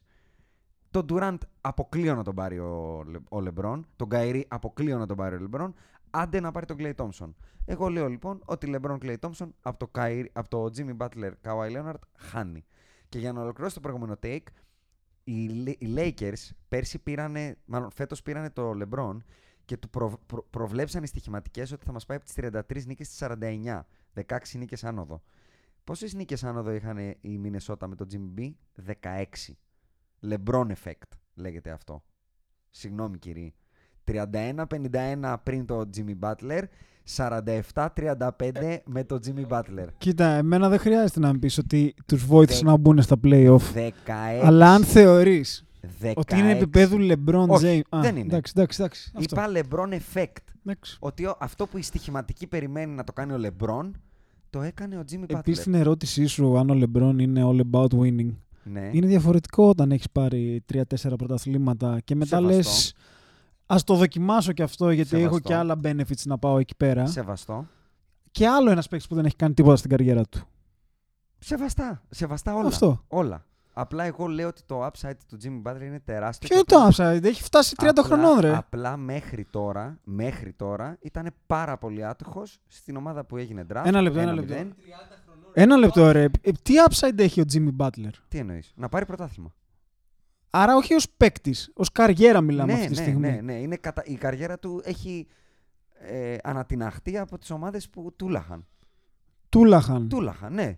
τον 0.92 1.06
Durant 1.10 1.38
αποκλείω 1.62 2.16
να 2.16 2.24
τον 2.24 2.36
πάρει 2.36 2.60
ο, 2.60 3.04
Le- 3.14 3.38
ο 3.38 3.44
LeBron, 3.48 3.80
τον 3.96 4.08
Kyrie 4.12 4.44
αποκλείω 4.48 4.98
να 4.98 5.06
τον 5.06 5.18
πάρει 5.18 5.36
ο 5.36 5.50
LeBron, 5.52 5.70
άντε 6.10 6.40
να 6.40 6.52
πάρει 6.52 6.66
τον 6.66 6.78
Clay 6.80 6.94
Thompson. 6.96 7.34
Εγώ 7.66 7.90
λέω 7.90 8.08
λοιπόν 8.08 8.42
ότι 8.46 8.74
LeBron 8.76 8.98
Clay 9.02 9.16
Thompson 9.20 9.50
από 9.62 9.78
το, 9.78 9.92
Kyrie, 9.96 10.26
από 10.34 10.50
το 10.50 10.66
Jimmy 10.78 10.98
Butler 10.98 11.32
Kawhi 11.44 11.72
Leonard 11.78 12.00
χάνει. 12.18 12.66
Και 13.10 13.20
για 13.20 13.34
να 13.34 13.42
ολοκληρώσω 13.42 13.76
το 13.76 13.82
προηγούμενο 13.82 14.18
take, 14.24 14.44
οι, 15.24 15.48
Λε- 15.48 15.82
οι 15.82 15.94
Lakers 15.98 16.50
πέρσι 16.68 17.00
πήρανε, 17.00 17.58
μάλλον 17.66 17.92
φέτος 17.92 18.22
πήρανε 18.22 18.50
το 18.50 18.72
LeBron 18.82 19.18
και 19.66 19.78
του 19.78 19.90
προ, 19.90 20.20
προ- 20.26 20.48
προβλέψαν 20.50 21.04
οι 21.04 21.08
στοιχηματικές 21.08 21.72
ότι 21.72 21.86
θα 21.86 21.92
μας 21.92 22.06
πάει 22.06 22.18
από 22.18 22.26
τις 22.26 22.36
33 22.38 22.86
νίκες 22.86 23.08
στις 23.08 23.18
49, 23.20 23.86
16 24.14 24.58
νίκες 24.58 24.84
άνοδο. 24.84 25.22
Πόσες 25.84 26.14
νίκες 26.14 26.44
άνοδο 26.44 26.72
είχαν 26.72 26.98
οι 27.22 27.38
Μινεσότα 27.38 27.88
με 27.88 27.96
το 27.96 28.06
Jimmy 28.12 28.40
B? 28.40 28.54
16. 29.02 29.26
LeBron 30.22 30.68
effect 30.84 31.18
λέγεται 31.34 31.72
αυτό. 31.72 32.04
Συγγνώμη 32.70 33.18
κύριε. 33.18 33.52
31-51 34.12 35.36
πριν 35.44 35.66
το 35.66 35.90
Jimmy 35.98 36.30
Butler, 36.30 36.62
47-35 37.16 38.78
με 38.86 39.04
το 39.04 39.20
Jimmy 39.26 39.48
Butler. 39.48 39.88
Κοίτα, 39.98 40.26
εμένα 40.28 40.70
δεν 40.70 40.80
χρειάζεται 40.80 41.20
να 41.20 41.34
μου 41.34 41.40
πεις 41.40 41.58
ότι 41.58 41.94
τους 42.06 42.26
βοήθησε 42.26 42.62
Δε- 42.64 42.70
να 42.70 42.78
μπουν 42.78 43.02
στα 43.02 43.16
playoff. 43.24 43.60
16. 43.74 43.90
Αλλά 44.44 44.74
αν 44.74 44.84
θεωρείς 44.84 45.66
16. 46.02 46.14
ότι 46.16 46.38
είναι 46.40 46.52
επίπεδου 46.52 46.98
LeBron 47.00 47.46
Όχι, 47.48 47.82
James. 47.90 47.98
Α, 47.98 48.02
δεν 48.02 48.16
είναι. 48.16 48.26
Εντάξει, 48.26 48.54
εντάξει, 48.56 48.82
εντάξει. 48.82 49.12
Αυτό. 49.16 49.36
Είπα 49.42 49.52
LeBron 49.54 49.94
effect. 49.94 50.44
Εντάξει. 50.66 50.98
Ότι 51.00 51.26
ο- 51.26 51.38
αυτό 51.40 51.68
που 51.68 51.78
η 51.78 51.82
στοιχηματική 51.82 52.48
περιμένει 52.48 52.94
να 52.96 53.04
το 53.04 53.14
κάνει 53.14 53.34
ο 53.34 53.40
LeBron, 53.42 53.92
το 54.50 54.62
έκανε 54.62 54.98
ο 54.98 55.04
Jimmy 55.12 55.24
Butler. 55.24 55.38
Επίσης 55.40 55.64
την 55.64 55.74
ερώτησή 55.74 56.26
σου 56.26 56.58
αν 56.58 56.70
ο 56.70 56.74
LeBron 56.84 57.16
είναι 57.20 57.42
all 57.46 57.60
about 57.72 58.00
winning. 58.00 58.34
Ναι. 58.64 58.90
Είναι 58.94 59.08
διαφορετικό 59.08 59.68
όταν 59.70 59.92
έχεις 59.92 60.10
πάρει 60.12 60.64
3-4 60.74 61.16
πρωταθλήματα 61.18 62.00
και 62.04 62.16
μετά 62.16 62.36
Σεβαστό. 62.38 62.56
λες 62.58 62.94
ας 63.66 63.84
το 63.84 63.96
δοκιμάσω 63.96 64.52
και 64.52 64.64
αυτό 64.64 64.90
γιατί 64.92 65.10
Σεβαστό. 65.10 65.30
έχω 65.30 65.40
και 65.40 65.56
άλλα 65.56 65.80
benefits 65.84 66.24
να 66.26 66.38
πάω 66.38 66.58
εκεί 66.58 66.76
πέρα. 66.76 67.06
Σεβαστό. 67.06 67.68
Και 68.32 68.48
άλλο 68.48 68.70
ένας 68.72 68.88
παίκτης 68.88 69.08
που 69.08 69.16
δεν 69.16 69.26
έχει 69.26 69.36
κάνει 69.36 69.54
τίποτα 69.54 69.76
στην 69.76 69.90
καριέρα 69.90 70.24
του. 70.24 70.40
Σεβαστά. 71.40 72.02
Σεβαστά 72.10 72.56
όλα. 72.56 72.68
Αυτό. 72.68 73.04
Όλα. 73.08 73.46
Απλά 73.78 74.04
εγώ 74.04 74.28
λέω 74.28 74.48
ότι 74.48 74.62
το 74.66 74.86
upside 74.86 75.14
του 75.28 75.38
Jimmy 75.44 75.72
Butler 75.72 75.82
είναι 75.82 76.00
τεράστιο. 76.06 76.48
Ποιο 76.48 76.58
είναι 76.58 76.66
και 76.68 76.74
το 76.76 76.82
απλά- 76.84 77.14
upside, 77.20 77.24
έχει 77.24 77.44
φτάσει 77.44 77.76
30 77.78 77.88
απλά- 77.90 78.04
χρονών 78.04 78.40
ρε. 78.40 78.56
Απλά 78.56 78.98
μέχρι 78.98 79.46
τώρα, 79.50 80.00
μέχρι 80.04 80.54
τώρα 80.54 80.98
ήταν 81.02 81.30
πάρα 81.48 81.78
πολύ 81.78 82.06
άτυχος 82.06 82.60
στην 82.68 82.96
ομάδα 82.96 83.24
που 83.26 83.38
έγινε 83.38 83.66
draft. 83.74 83.82
Ένα 83.86 84.02
λεπτό, 84.02 84.20
ένα 84.20 84.32
1-0. 84.32 84.36
λεπτό. 84.36 84.74
Ένα 85.54 85.76
λεπτό 85.78 86.12
ρε. 86.12 86.24
Ε, 86.24 86.52
Τι 86.62 86.74
upside 86.90 87.20
έχει 87.20 87.42
ο 87.42 87.44
Jimmy 87.54 87.70
Butler; 87.78 88.10
Τι 88.28 88.38
εννοείς, 88.38 88.72
να 88.76 88.90
πάρει 88.90 89.06
πρωτάθλημα. 89.06 89.54
Άρα 90.58 90.76
όχι 90.76 90.94
ως 90.94 91.10
παίκτης, 91.18 91.72
ως 91.74 91.92
καριέρα 91.92 92.42
μιλάμε 92.42 92.74
ναι, 92.74 92.80
αυτή 92.80 92.94
τη 92.94 92.96
ναι, 92.96 93.02
στιγμή. 93.02 93.30
ναι, 93.30 93.42
ναι. 93.42 93.54
Είναι 93.54 93.76
κατα... 93.76 94.04
Η 94.06 94.16
καριέρα 94.16 94.60
του 94.60 94.82
έχει 94.84 95.28
ε, 96.00 96.38
ανατιναχτεί 96.44 97.18
από 97.18 97.38
τις 97.38 97.50
ομάδες 97.52 97.90
που 97.90 98.14
τούλαχαν. 98.16 98.66
Τούλαχαν. 99.50 100.10
Τούλαχαν, 100.10 100.54
ναι. 100.54 100.78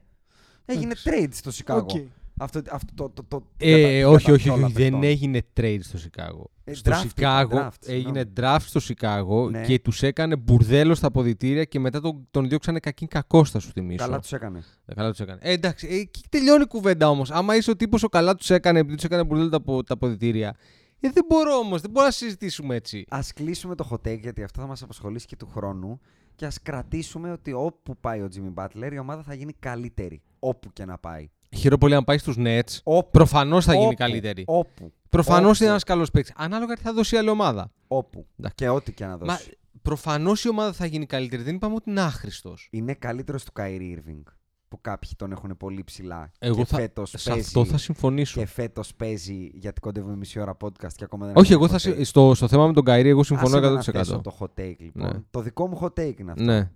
Έγινε 0.66 0.92
Εντάξει. 0.92 1.10
trade 1.12 1.34
στο 1.34 1.52
Σικάγο. 1.52 1.80
Οκ. 1.80 1.90
Αυτό, 2.40 2.62
αυτό 2.72 2.94
το, 2.96 3.10
το, 3.10 3.24
το, 3.28 3.44
Ε, 3.58 3.72
κατα- 3.72 4.10
όχι, 4.10 4.32
όχι, 4.32 4.44
καταχιόλα 4.44 4.66
όχι, 4.66 4.74
δεν 4.74 4.84
παιχτών. 4.92 5.04
έγινε 5.04 5.42
trade 5.60 5.80
στο 5.82 5.98
Σικάγο. 5.98 6.50
Ε, 6.64 6.74
στο 6.74 6.92
draft 6.92 6.98
Σικάγο 7.00 7.56
είπα, 7.58 7.70
draft, 7.72 7.88
έγινε 7.88 8.20
συγγνώμη. 8.20 8.56
draft 8.58 8.66
στο 8.66 8.80
Σικάγο 8.80 9.50
Ναι. 9.50 9.62
και 9.66 9.80
τους 9.80 10.04
έκανε 10.04 10.36
μπουρδέλο 10.36 10.96
στα 10.96 11.08
αποδητήρια 11.08 11.64
και 11.64 11.80
μετά 11.80 12.02
τον, 12.02 12.28
τον 12.32 12.48
διώξανε 12.50 12.80
κακήν 12.80 13.08
κακό, 13.08 13.46
θα 13.46 13.60
σου 13.60 13.72
θυμίσω. 13.72 14.04
Καλά 14.06 14.20
τους 14.20 14.34
έκανε. 14.34 14.64
Ε, 14.86 14.94
καλά 14.94 15.10
τους 15.10 15.20
έκανε. 15.20 15.40
Ε, 15.42 15.52
εντάξει, 15.52 15.88
ε, 15.92 15.96
εκεί 15.96 16.22
τελειώνει 16.30 16.62
η 16.62 16.68
κουβέντα 16.68 17.10
όμως. 17.10 17.32
Άμα 17.32 17.56
είσαι 17.56 17.72
ο 17.72 17.76
τύπος 17.76 18.04
ο 18.04 18.08
καλά 18.08 18.36
τους 18.36 18.50
έκανε 18.50 18.80
επειδή 18.80 18.96
τους 18.96 19.04
έκανε 19.06 19.24
μπουρδέλο 19.24 19.50
τα, 19.50 19.58
απο- 19.58 19.84
τα 19.84 19.94
αποδητήρια. 19.94 20.56
Ε, 21.00 21.10
δεν 21.12 21.26
μπορώ 21.28 21.56
όμως, 21.58 21.82
δεν 21.82 21.92
μπορώ 21.92 22.06
να 22.06 22.12
συζητήσουμε 22.12 22.76
έτσι. 22.76 23.06
Α 23.10 23.20
κλείσουμε 23.36 23.76
το 23.76 23.88
hot 23.92 24.08
take 24.08 24.20
γιατί 24.20 24.44
αυτό 24.44 24.62
θα 24.62 24.68
μας 24.68 24.82
απασχολήσει 24.82 25.26
και 25.26 25.36
του 25.36 25.48
χρόνου. 25.48 26.00
Και 26.36 26.46
ας 26.46 26.62
κρατήσουμε 26.62 27.32
ότι 27.32 27.54
όπου 27.54 27.98
πάει 28.02 28.22
ο 28.22 28.28
Jimmy 28.36 28.64
Butler 28.64 28.90
η 28.94 28.98
ομάδα 29.00 29.22
θα 29.24 29.34
γίνει 29.34 29.54
καλύτερη. 29.60 30.22
Όπου 30.40 30.74
και 30.74 30.86
να 30.86 30.98
πάει. 30.98 31.30
Χαίρομαι 31.56 31.78
πολύ 31.78 31.96
αν 31.96 32.04
πάει 32.04 32.18
στους 32.18 32.36
Nets. 32.40 32.80
Όπου. 32.84 33.10
Προφανώς 33.12 33.66
θα 33.66 33.74
γίνει 33.74 33.86
Όπου. 33.86 33.96
καλύτερη. 33.96 34.44
Όπου. 34.48 34.92
Προφανώς 35.10 35.50
όπου. 35.50 35.58
είναι 35.62 35.70
ένας 35.72 35.84
καλός 35.84 36.12
παίκτης. 36.12 36.34
Ανάλογα 36.38 36.76
τι 36.76 36.82
θα 36.82 36.94
δώσει 36.94 37.16
η 37.16 37.18
άλλη 37.18 37.30
ομάδα. 37.30 37.72
Όπου. 37.88 38.26
Εντάξει. 38.40 38.56
Και 38.56 38.70
ό,τι 38.70 38.92
και 38.94 39.06
να 39.06 39.18
δώσει. 39.18 39.32
Μα 39.32 39.40
προφανώς 39.82 40.44
η 40.44 40.50
ομάδα 40.50 40.74
θα 40.74 40.86
γίνει 40.86 41.06
καλύτερη. 41.06 41.44
Δεν 41.44 41.56
είπαμε 41.56 41.76
ότι 41.76 41.90
είναι 41.90 42.02
άχρηστος. 42.02 42.68
Είναι 42.72 42.94
καλύτερος 42.94 43.44
του 43.46 43.52
Kyrie 43.60 43.96
Irving. 43.98 44.22
Που 44.68 44.82
κάποιοι 44.82 45.10
τον 45.18 45.32
έχουν 45.32 45.58
πολύ 45.58 45.84
ψηλά. 45.84 46.32
Εγώ 46.40 46.56
και 46.56 46.66
θα, 46.66 46.78
φέτος 46.78 47.10
σε 47.10 47.30
παίζει, 47.30 47.42
αυτό 47.46 47.66
θα 47.66 47.78
συμφωνήσω. 47.78 48.40
Και 48.40 48.46
φέτος 48.46 48.96
παίζει 48.96 49.50
γιατί 49.54 49.80
κοντεύουμε 49.82 50.16
μισή 50.16 50.40
ώρα 50.40 50.58
podcast 50.62 50.92
και 50.96 51.04
ακόμα 51.04 51.26
δεν 51.26 51.36
Όχι, 51.38 51.54
έχουμε 51.54 51.68
εγώ 51.68 51.78
θα, 51.78 51.90
hot 51.90 51.94
συ- 51.94 52.00
take. 52.02 52.06
στο, 52.06 52.34
στο 52.36 52.48
θέμα 52.48 52.68
με 52.68 52.74
τον 52.74 52.84
Καϊρή, 52.84 53.10
εγώ 53.10 53.24
συμφωνώ 53.24 53.58
Άσε 53.58 53.68
με 53.68 53.74
να 53.74 53.80
100%. 53.82 53.84
θέσω 53.92 54.22
το 54.22 54.38
hot 54.40 54.62
take 54.62 54.76
λοιπόν. 54.80 55.04
Ναι. 55.08 55.20
Το 55.30 55.42
δικό 55.42 55.68
μου 55.68 55.80
hot 55.82 56.00
take 56.00 56.20
είναι 56.20 56.32
αυτό. 56.32 56.44
Ναι. 56.44 56.70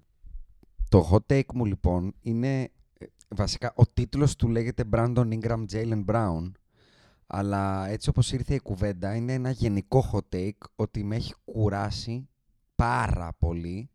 Το 0.89 1.09
hot 1.11 1.33
take 1.33 1.53
μου 1.53 1.65
λοιπόν 1.65 2.13
είναι 2.21 2.61
ε, 2.61 2.67
βασικά 3.35 3.73
ο 3.75 3.83
τίτλος 3.93 4.35
του 4.35 4.47
λέγεται 4.47 4.83
Brandon 4.91 5.39
Ingram 5.39 5.65
Jalen 5.71 6.05
Brown 6.05 6.51
Αλλά 7.27 7.87
έτσι 7.87 8.09
όπως 8.09 8.31
ήρθε 8.31 8.53
η 8.53 8.59
κουβέντα 8.59 9.15
είναι 9.15 9.33
ένα 9.33 9.51
γενικό 9.51 10.09
hot 10.11 10.35
take 10.35 10.67
ότι 10.75 11.03
με 11.03 11.15
έχει 11.15 11.33
κουράσει 11.45 12.29
πάρα 12.75 13.33
πολύ 13.39 13.89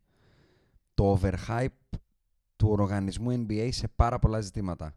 το 0.95 1.19
overhype 1.21 1.99
του 2.57 2.69
οργανισμού 2.69 3.45
NBA 3.47 3.69
σε 3.73 3.89
πάρα 3.97 4.19
πολλά 4.19 4.41
ζητήματα. 4.41 4.95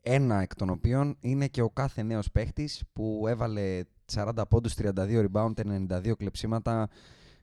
Ένα 0.00 0.40
εκ 0.40 0.54
των 0.54 0.70
οποίων 0.70 1.16
είναι 1.20 1.46
και 1.46 1.62
ο 1.62 1.70
κάθε 1.70 2.02
νέος 2.02 2.30
παίχτης 2.30 2.82
που 2.92 3.24
έβαλε 3.28 3.82
40 4.12 4.30
πόντους, 4.48 4.74
32 4.78 5.26
rebound, 5.32 5.52
92 5.88 6.12
κλεψίματα 6.16 6.88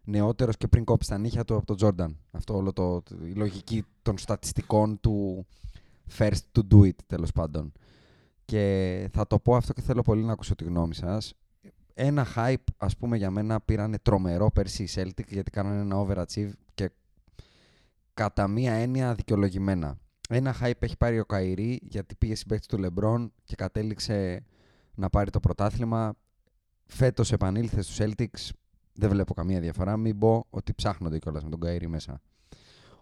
νεότερος 0.03 0.57
και 0.57 0.67
πριν 0.67 0.83
κόψει 0.83 1.09
τα 1.09 1.17
νύχια 1.17 1.43
του 1.43 1.55
από 1.55 1.65
τον 1.65 1.75
Τζόρνταν. 1.75 2.17
Αυτό 2.31 2.55
όλο 2.55 2.73
το, 2.73 3.03
η 3.23 3.31
λογική 3.31 3.85
των 4.01 4.17
στατιστικών 4.17 4.99
του 4.99 5.45
first 6.17 6.41
to 6.51 6.61
do 6.71 6.79
it 6.79 6.95
τέλος 7.07 7.31
πάντων. 7.31 7.71
Και 8.45 9.09
θα 9.13 9.27
το 9.27 9.39
πω 9.39 9.55
αυτό 9.55 9.73
και 9.73 9.81
θέλω 9.81 10.01
πολύ 10.01 10.23
να 10.23 10.31
ακούσω 10.31 10.55
τη 10.55 10.63
γνώμη 10.63 10.95
σας. 10.95 11.33
Ένα 11.93 12.25
hype, 12.35 12.63
ας 12.77 12.97
πούμε, 12.97 13.17
για 13.17 13.31
μένα 13.31 13.61
πήρανε 13.61 13.97
τρομερό 13.97 14.51
πέρσι 14.51 14.83
οι 14.83 14.89
Celtic 14.95 15.27
γιατί 15.27 15.51
κάνανε 15.51 15.81
ένα 15.81 16.05
overachieve 16.05 16.51
και 16.73 16.91
κατά 18.13 18.47
μία 18.47 18.73
έννοια 18.73 19.13
δικαιολογημένα. 19.13 19.97
Ένα 20.29 20.55
hype 20.61 20.71
έχει 20.79 20.97
πάρει 20.97 21.19
ο 21.19 21.25
Καϊρή 21.25 21.79
γιατί 21.83 22.15
πήγε 22.15 22.35
συμπαίκτη 22.35 22.67
του 22.67 22.77
Λεμπρόν 22.77 23.33
και 23.43 23.55
κατέληξε 23.55 24.45
να 24.95 25.09
πάρει 25.09 25.29
το 25.29 25.39
πρωτάθλημα. 25.39 26.13
Φέτος 26.85 27.31
επανήλθε 27.31 27.81
στους 27.81 27.97
Celtics, 27.99 28.49
δεν 28.93 29.09
βλέπω 29.09 29.33
καμία 29.33 29.59
διαφορά. 29.59 29.97
Μην 29.97 30.17
πω 30.17 30.45
ότι 30.49 30.73
ψάχνονται 30.73 31.19
κιόλας 31.19 31.43
με 31.43 31.49
τον 31.49 31.59
Καϊρή 31.59 31.87
μέσα. 31.87 32.21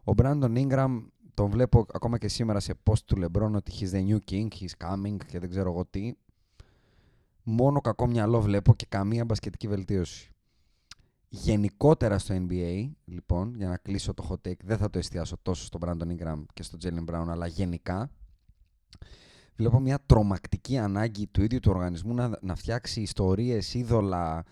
Ο 0.03 0.13
Brandon 0.17 0.67
Ingram 0.67 1.03
τον 1.35 1.49
βλέπω 1.49 1.85
ακόμα 1.93 2.17
και 2.17 2.27
σήμερα 2.27 2.59
σε 2.59 2.73
post 2.83 2.99
του 3.05 3.15
Lebron 3.21 3.51
ότι 3.55 3.71
he's 3.79 3.95
the 3.95 4.07
new 4.07 4.17
king, 4.31 4.47
he's 4.47 4.87
coming 4.87 5.17
και 5.27 5.39
δεν 5.39 5.49
ξέρω 5.49 5.71
εγώ 5.71 5.85
τι. 5.85 6.13
Μόνο 7.43 7.81
κακό 7.81 8.07
μυαλό 8.07 8.41
βλέπω 8.41 8.75
και 8.75 8.85
καμία 8.89 9.25
μπασκετική 9.25 9.67
βελτίωση. 9.67 10.29
Γενικότερα 11.29 12.17
στο 12.19 12.35
NBA, 12.35 12.89
λοιπόν, 13.05 13.55
για 13.55 13.67
να 13.67 13.77
κλείσω 13.77 14.13
το 14.13 14.27
hot 14.29 14.49
take, 14.49 14.63
δεν 14.63 14.77
θα 14.77 14.89
το 14.89 14.97
εστιάσω 14.97 15.37
τόσο 15.41 15.65
στον 15.65 15.81
Brandon 15.83 16.17
Ingram 16.17 16.43
και 16.53 16.63
στον 16.63 16.79
Jalen 16.83 17.13
Brown, 17.13 17.25
αλλά 17.27 17.47
γενικά, 17.47 18.09
βλέπω 19.55 19.79
μια 19.79 19.99
τρομακτική 20.05 20.77
ανάγκη 20.77 21.27
του 21.27 21.43
ίδιου 21.43 21.59
του 21.59 21.71
οργανισμού 21.71 22.13
να, 22.13 22.37
να 22.41 22.55
φτιάξει 22.55 23.01
ιστορίες, 23.01 23.73
είδωλα, 23.73 24.43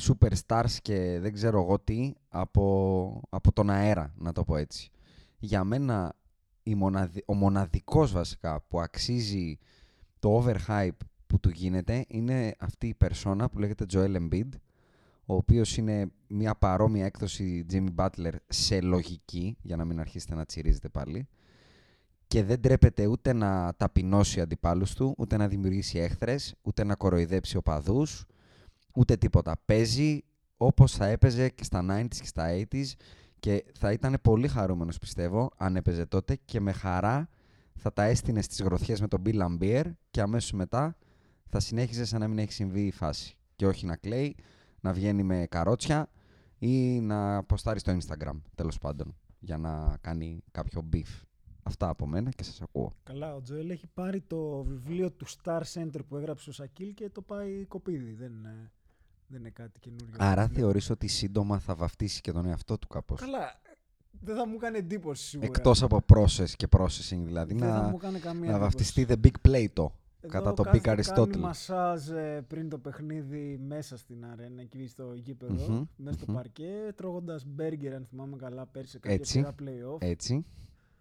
superstars 0.00 0.76
και 0.82 1.18
δεν 1.20 1.32
ξέρω 1.32 1.62
εγώ 1.62 1.78
τι 1.78 2.12
από, 2.28 3.20
από 3.28 3.52
τον 3.52 3.70
αέρα, 3.70 4.14
να 4.16 4.32
το 4.32 4.44
πω 4.44 4.56
έτσι. 4.56 4.90
Για 5.38 5.64
μένα 5.64 6.14
η 6.62 6.74
μοναδι... 6.74 7.22
ο 7.26 7.34
μοναδικός 7.34 8.12
βασικά 8.12 8.60
που 8.68 8.80
αξίζει 8.80 9.58
το 10.18 10.44
overhype 10.44 10.96
που 11.26 11.40
του 11.40 11.48
γίνεται 11.48 12.04
είναι 12.08 12.54
αυτή 12.58 12.86
η 12.86 12.94
περσόνα 12.94 13.48
που 13.48 13.58
λέγεται 13.58 13.84
Joel 13.92 14.16
Embiid 14.16 14.48
ο 15.30 15.34
οποίος 15.34 15.76
είναι 15.76 16.10
μια 16.26 16.54
παρόμοια 16.54 17.04
έκδοση 17.04 17.66
Jimmy 17.72 17.94
Butler 17.96 18.32
σε 18.48 18.80
λογική, 18.80 19.56
για 19.62 19.76
να 19.76 19.84
μην 19.84 20.00
αρχίσετε 20.00 20.34
να 20.34 20.44
τσιρίζετε 20.44 20.88
πάλι, 20.88 21.28
και 22.26 22.42
δεν 22.42 22.60
τρέπεται 22.60 23.06
ούτε 23.06 23.32
να 23.32 23.74
ταπεινώσει 23.76 24.40
αντιπάλους 24.40 24.94
του, 24.94 25.14
ούτε 25.18 25.36
να 25.36 25.48
δημιουργήσει 25.48 25.98
έχθρες, 25.98 26.54
ούτε 26.62 26.84
να 26.84 26.94
κοροϊδέψει 26.94 27.56
οπαδούς, 27.56 28.24
ούτε 28.94 29.16
τίποτα. 29.16 29.56
Παίζει 29.64 30.24
όπως 30.56 30.92
θα 30.92 31.06
έπαιζε 31.06 31.48
και 31.48 31.64
στα 31.64 31.84
90s 31.90 32.06
και 32.08 32.26
στα 32.26 32.48
80s 32.70 32.86
και 33.40 33.64
θα 33.78 33.92
ήταν 33.92 34.18
πολύ 34.22 34.48
χαρούμενος 34.48 34.98
πιστεύω 34.98 35.50
αν 35.56 35.76
έπαιζε 35.76 36.06
τότε 36.06 36.36
και 36.44 36.60
με 36.60 36.72
χαρά 36.72 37.28
θα 37.74 37.92
τα 37.92 38.02
έστεινε 38.02 38.42
στις 38.42 38.60
γροθιές 38.62 39.00
με 39.00 39.08
τον 39.08 39.22
Bill 39.26 39.40
Lambier 39.46 39.84
και 40.10 40.20
αμέσως 40.20 40.52
μετά 40.52 40.96
θα 41.48 41.60
συνέχιζε 41.60 42.04
σαν 42.04 42.20
να 42.20 42.28
μην 42.28 42.38
έχει 42.38 42.52
συμβεί 42.52 42.86
η 42.86 42.90
φάση. 42.90 43.36
Και 43.56 43.66
όχι 43.66 43.86
να 43.86 43.96
κλαίει, 43.96 44.36
να 44.80 44.92
βγαίνει 44.92 45.22
με 45.22 45.46
καρότσια 45.50 46.10
ή 46.58 47.00
να 47.00 47.44
ποστάρει 47.44 47.78
στο 47.78 47.96
Instagram, 47.96 48.40
τέλος 48.54 48.78
πάντων, 48.78 49.16
για 49.38 49.58
να 49.58 49.96
κάνει 50.00 50.42
κάποιο 50.50 50.88
beef. 50.92 51.22
Αυτά 51.62 51.88
από 51.88 52.06
μένα 52.06 52.30
και 52.30 52.42
σας 52.44 52.60
ακούω. 52.62 52.92
Καλά, 53.02 53.34
ο 53.34 53.40
Τζοέλ 53.42 53.70
έχει 53.70 53.86
πάρει 53.86 54.20
το 54.20 54.62
βιβλίο 54.62 55.12
του 55.12 55.26
Star 55.28 55.62
Center 55.72 56.00
που 56.08 56.16
έγραψε 56.16 56.50
ο 56.50 56.52
Σακίλ 56.52 56.94
και 56.94 57.10
το 57.10 57.22
πάει 57.22 57.64
κοπίδι. 57.64 58.12
Δεν, 58.12 58.32
είναι- 58.32 58.70
δεν 59.28 59.40
είναι 59.40 59.50
κάτι 59.50 59.80
καινούριο. 59.80 60.14
Άρα 60.18 60.42
Βιβλίο. 60.46 60.60
θεωρείς 60.62 60.90
ότι 60.90 61.06
σύντομα 61.06 61.58
θα 61.58 61.74
βαφτίσει 61.74 62.20
και 62.20 62.32
τον 62.32 62.46
εαυτό 62.46 62.78
του 62.78 62.88
κάπως; 62.88 63.20
Καλά, 63.20 63.60
δεν 64.20 64.36
θα 64.36 64.46
μου 64.46 64.56
κάνει 64.56 64.78
εντύπωση 64.78 65.26
σίγουρα. 65.26 65.48
Εκτός 65.48 65.82
από 65.82 66.00
process 66.14 66.50
και 66.56 66.66
processing, 66.70 67.22
δηλαδή 67.24 67.54
Δεν 67.54 67.68
θα 67.68 67.82
να, 67.82 67.88
μου 67.88 67.96
κάνει 67.96 68.18
καμία 68.18 68.50
να 68.50 68.56
εντύπωση. 68.56 68.60
βαφτιστεί 68.60 69.06
the 69.08 69.26
big 69.26 69.48
play 69.50 69.66
Εδώ 70.20 70.32
κατά 70.32 70.52
το 70.54 70.62
κάθεται, 70.62 70.92
Big 70.94 70.98
Aristotle. 70.98 71.30
Κάνει 71.30 71.36
μασάζ 71.42 72.08
ε, 72.08 72.44
πριν 72.48 72.68
το 72.68 72.78
παιχνίδι 72.78 73.58
μέσα 73.66 73.96
στην 73.96 74.24
αρένα, 74.24 74.60
εκεί 74.60 74.86
στο 74.86 75.12
γήπεδο, 75.14 75.52
Μμμ, 75.52 75.84
μέσα 75.96 76.16
στο 76.18 76.24
μμμ. 76.28 76.34
παρκέ, 76.34 76.92
τρώγοντας 76.94 77.44
μπέργκερ, 77.46 77.94
αν 77.94 78.04
θυμάμαι 78.10 78.36
καλά, 78.36 78.66
πέρσι 78.66 78.90
σε 78.90 78.98
κάποια 78.98 79.16
Έτσι. 79.16 79.32
σειρά 79.32 79.54
play-off. 79.62 79.96
Έτσι, 80.02 80.44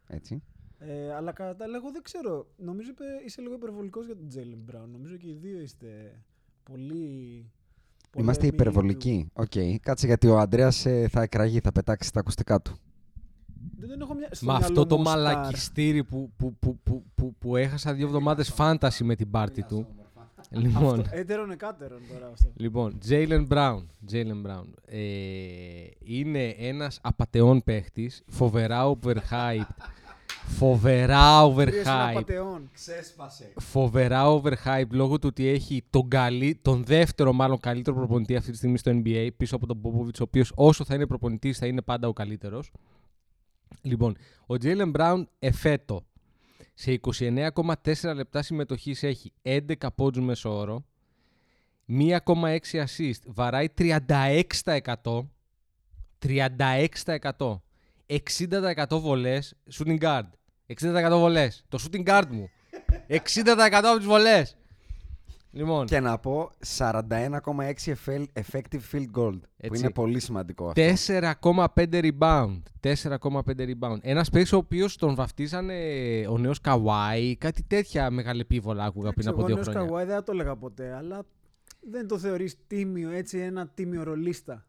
έτσι. 0.07 0.43
Ε, 0.79 1.13
αλλά 1.13 1.31
κατά 1.31 1.55
τα 1.55 1.63
άλλα, 1.65 1.75
εγώ 1.77 1.91
δεν 1.91 2.01
ξέρω. 2.01 2.47
Νομίζω 2.57 2.89
είπε, 2.89 3.03
είσαι 3.25 3.41
λίγο 3.41 3.53
υπερβολικός 3.53 4.05
για 4.05 4.15
τον 4.15 4.27
Τζέιλεν 4.27 4.59
Μπράουν. 4.59 4.91
Νομίζω 4.91 5.15
και 5.15 5.27
οι 5.27 5.33
δύο 5.33 5.59
είστε 5.59 6.21
πολύ. 6.63 7.51
Είμαστε 8.15 8.39
πολέμοι 8.47 8.55
υπερβολικοί. 8.61 9.29
Οκ. 9.33 9.51
Κάτσε 9.81 10.05
γιατί 10.07 10.27
ο 10.27 10.39
Αντρέας 10.39 10.85
ε, 10.85 11.07
θα 11.11 11.21
εκραγεί, 11.21 11.59
θα 11.59 11.71
πετάξει 11.71 12.13
τα 12.13 12.19
ακουστικά 12.19 12.61
του. 12.61 12.71
του. 12.71 12.79
Δεν 13.79 13.89
τον 13.89 14.01
έχω 14.01 14.13
μια. 14.13 14.27
στο 14.31 14.45
Με 14.45 14.51
μυαλό 14.51 14.65
αυτό 14.67 14.85
το 14.85 14.95
μου 14.97 15.03
ως 15.05 15.11
star. 15.11 15.15
μαλακιστήρι 15.15 16.03
που, 16.03 16.31
που, 16.37 16.55
που, 16.59 16.79
που, 16.83 17.03
που, 17.15 17.35
που 17.39 17.55
έχασα 17.55 17.93
δύο 17.93 18.05
εβδομάδες 18.05 18.49
fantasy 18.49 19.03
με 19.03 19.15
την 19.15 19.29
πάρτη 19.31 19.63
του. 19.63 19.87
λοιπόν, 20.49 21.05
Έτερον 21.11 21.51
εκάτερον 21.51 21.99
τώρα 22.13 22.29
αυτό. 22.33 22.49
λοιπόν, 22.55 22.97
Jaylen 23.09 23.47
Brown. 23.47 23.83
Jalen 24.11 24.45
Brown. 24.47 24.65
Ε, 24.85 24.99
είναι 25.99 26.47
ένας 26.57 26.99
απατεών 27.03 27.63
παίχτης, 27.63 28.23
φοβερά 28.27 28.91
overhyped. 28.97 29.67
Φοβερά 30.47 31.53
Τρίες 31.55 31.73
είναι 31.73 31.83
overhyped. 31.83 32.09
απατεών. 32.09 32.69
Φοβερά 33.55 34.23
overhyped 34.25 34.89
λόγω 34.89 35.19
του 35.19 35.27
ότι 35.27 35.47
έχει 35.47 35.83
τον, 35.89 36.07
καλύ, 36.07 36.59
τον 36.61 36.83
δεύτερο 36.83 37.33
μάλλον 37.33 37.59
καλύτερο 37.59 37.95
προπονητή 37.95 38.35
αυτή 38.35 38.51
τη 38.51 38.57
στιγμή 38.57 38.77
στο 38.77 38.91
NBA 39.03 39.29
πίσω 39.37 39.55
από 39.55 39.67
τον 39.67 39.81
Popovich, 39.83 40.19
ο 40.19 40.23
οποίος 40.23 40.51
όσο 40.55 40.85
θα 40.85 40.95
είναι 40.95 41.07
προπονητής 41.07 41.57
θα 41.57 41.65
είναι 41.67 41.81
πάντα 41.81 42.07
ο 42.07 42.13
καλύτερος. 42.13 42.71
Λοιπόν, 43.81 44.17
ο 44.41 44.53
Jalen 44.61 44.91
Brown 44.91 45.23
εφέτο 45.39 46.05
σε 46.73 46.99
29,4 47.17 48.13
λεπτά 48.15 48.41
συμμετοχής 48.41 49.03
έχει 49.03 49.33
11 49.41 49.73
πόντους 49.95 50.23
μέσω 50.23 50.57
όρο, 50.57 50.85
1,6 51.87 52.57
assist, 52.71 53.21
βαράει 53.25 53.67
36%, 53.77 55.29
36%, 56.19 57.61
60% 58.07 58.99
βολές, 58.99 59.55
shooting 59.73 59.99
guard, 59.99 60.27
60% 60.65 61.17
βολές, 61.19 61.65
το 61.67 61.79
shooting 61.83 62.03
guard 62.07 62.25
μου, 62.29 62.49
60% 63.07 63.87
από 63.87 63.97
τις 63.97 64.05
βολές. 64.07 64.57
Λοιπόν, 65.51 65.85
Και 65.85 65.99
να 65.99 66.17
πω 66.17 66.49
41,6 66.77 67.93
effel- 67.93 68.25
effective 68.33 68.81
field 68.91 69.05
goal. 69.15 69.31
Που 69.39 69.41
Έτσι. 69.57 69.81
είναι 69.81 69.91
πολύ 69.91 70.19
σημαντικό 70.19 70.67
αυτό. 70.67 70.81
4,5 70.81 72.11
rebound. 72.19 72.61
4,5 72.79 73.65
rebound. 73.65 73.97
Ένας 74.01 74.29
παίκτης 74.29 74.51
ο 74.53 74.57
οποίος 74.57 74.97
τον 74.97 75.15
βαφτίζανε 75.15 75.73
ο 76.29 76.37
νέος 76.37 76.61
Καουάι, 76.61 77.35
κάτι 77.35 77.63
τέτοια 77.63 78.09
μεγαλεπίβολα 78.09 78.83
άκουγα 78.85 79.11
πριν 79.13 79.27
από 79.27 79.37
Εγώ 79.37 79.45
δύο 79.47 79.55
νέος 79.55 79.67
χρόνια. 79.67 79.87
Καουάι 79.87 80.05
δεν 80.05 80.15
θα 80.15 80.23
το 80.23 80.31
έλεγα 80.31 80.55
ποτέ, 80.55 80.93
αλλά 80.95 81.25
δεν 81.79 82.07
το 82.07 82.17
θεωρείς 82.17 82.55
τίμιο, 82.67 83.09
έτσι, 83.09 83.37
ένα 83.37 83.67
τίμιο 83.67 84.03
ρολίστα. 84.03 84.65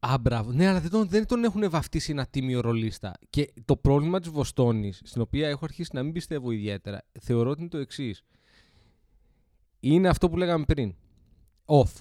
Α, 0.00 0.18
μπράβο. 0.20 0.52
Ναι, 0.52 0.66
αλλά 0.66 0.80
δεν 0.80 0.90
τον, 0.90 1.08
δεν 1.08 1.26
τον 1.26 1.44
έχουν 1.44 1.70
βαφτίσει 1.70 2.10
ένα 2.12 2.26
τίμιο 2.26 2.60
ρολίστα. 2.60 3.12
Και 3.30 3.52
το 3.64 3.76
πρόβλημα 3.76 4.20
της 4.20 4.30
Βοστόνης, 4.30 5.00
στην 5.04 5.20
οποία 5.20 5.48
έχω 5.48 5.64
αρχίσει 5.64 5.90
να 5.94 6.02
μην 6.02 6.12
πιστεύω 6.12 6.50
ιδιαίτερα, 6.50 7.02
θεωρώ 7.20 7.50
ότι 7.50 7.60
είναι 7.60 7.68
το 7.68 7.78
εξής. 7.78 8.24
Είναι 9.80 10.08
αυτό 10.08 10.28
που 10.28 10.36
λέγαμε 10.36 10.64
πριν. 10.64 10.94
Off. 11.64 11.92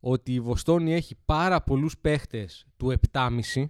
Ότι 0.00 0.34
η 0.34 0.40
Βοστόνη 0.40 0.94
έχει 0.94 1.14
πάρα 1.24 1.62
πολλούς 1.62 1.98
παίχτες 1.98 2.66
του 2.76 2.94
7,5 3.12 3.66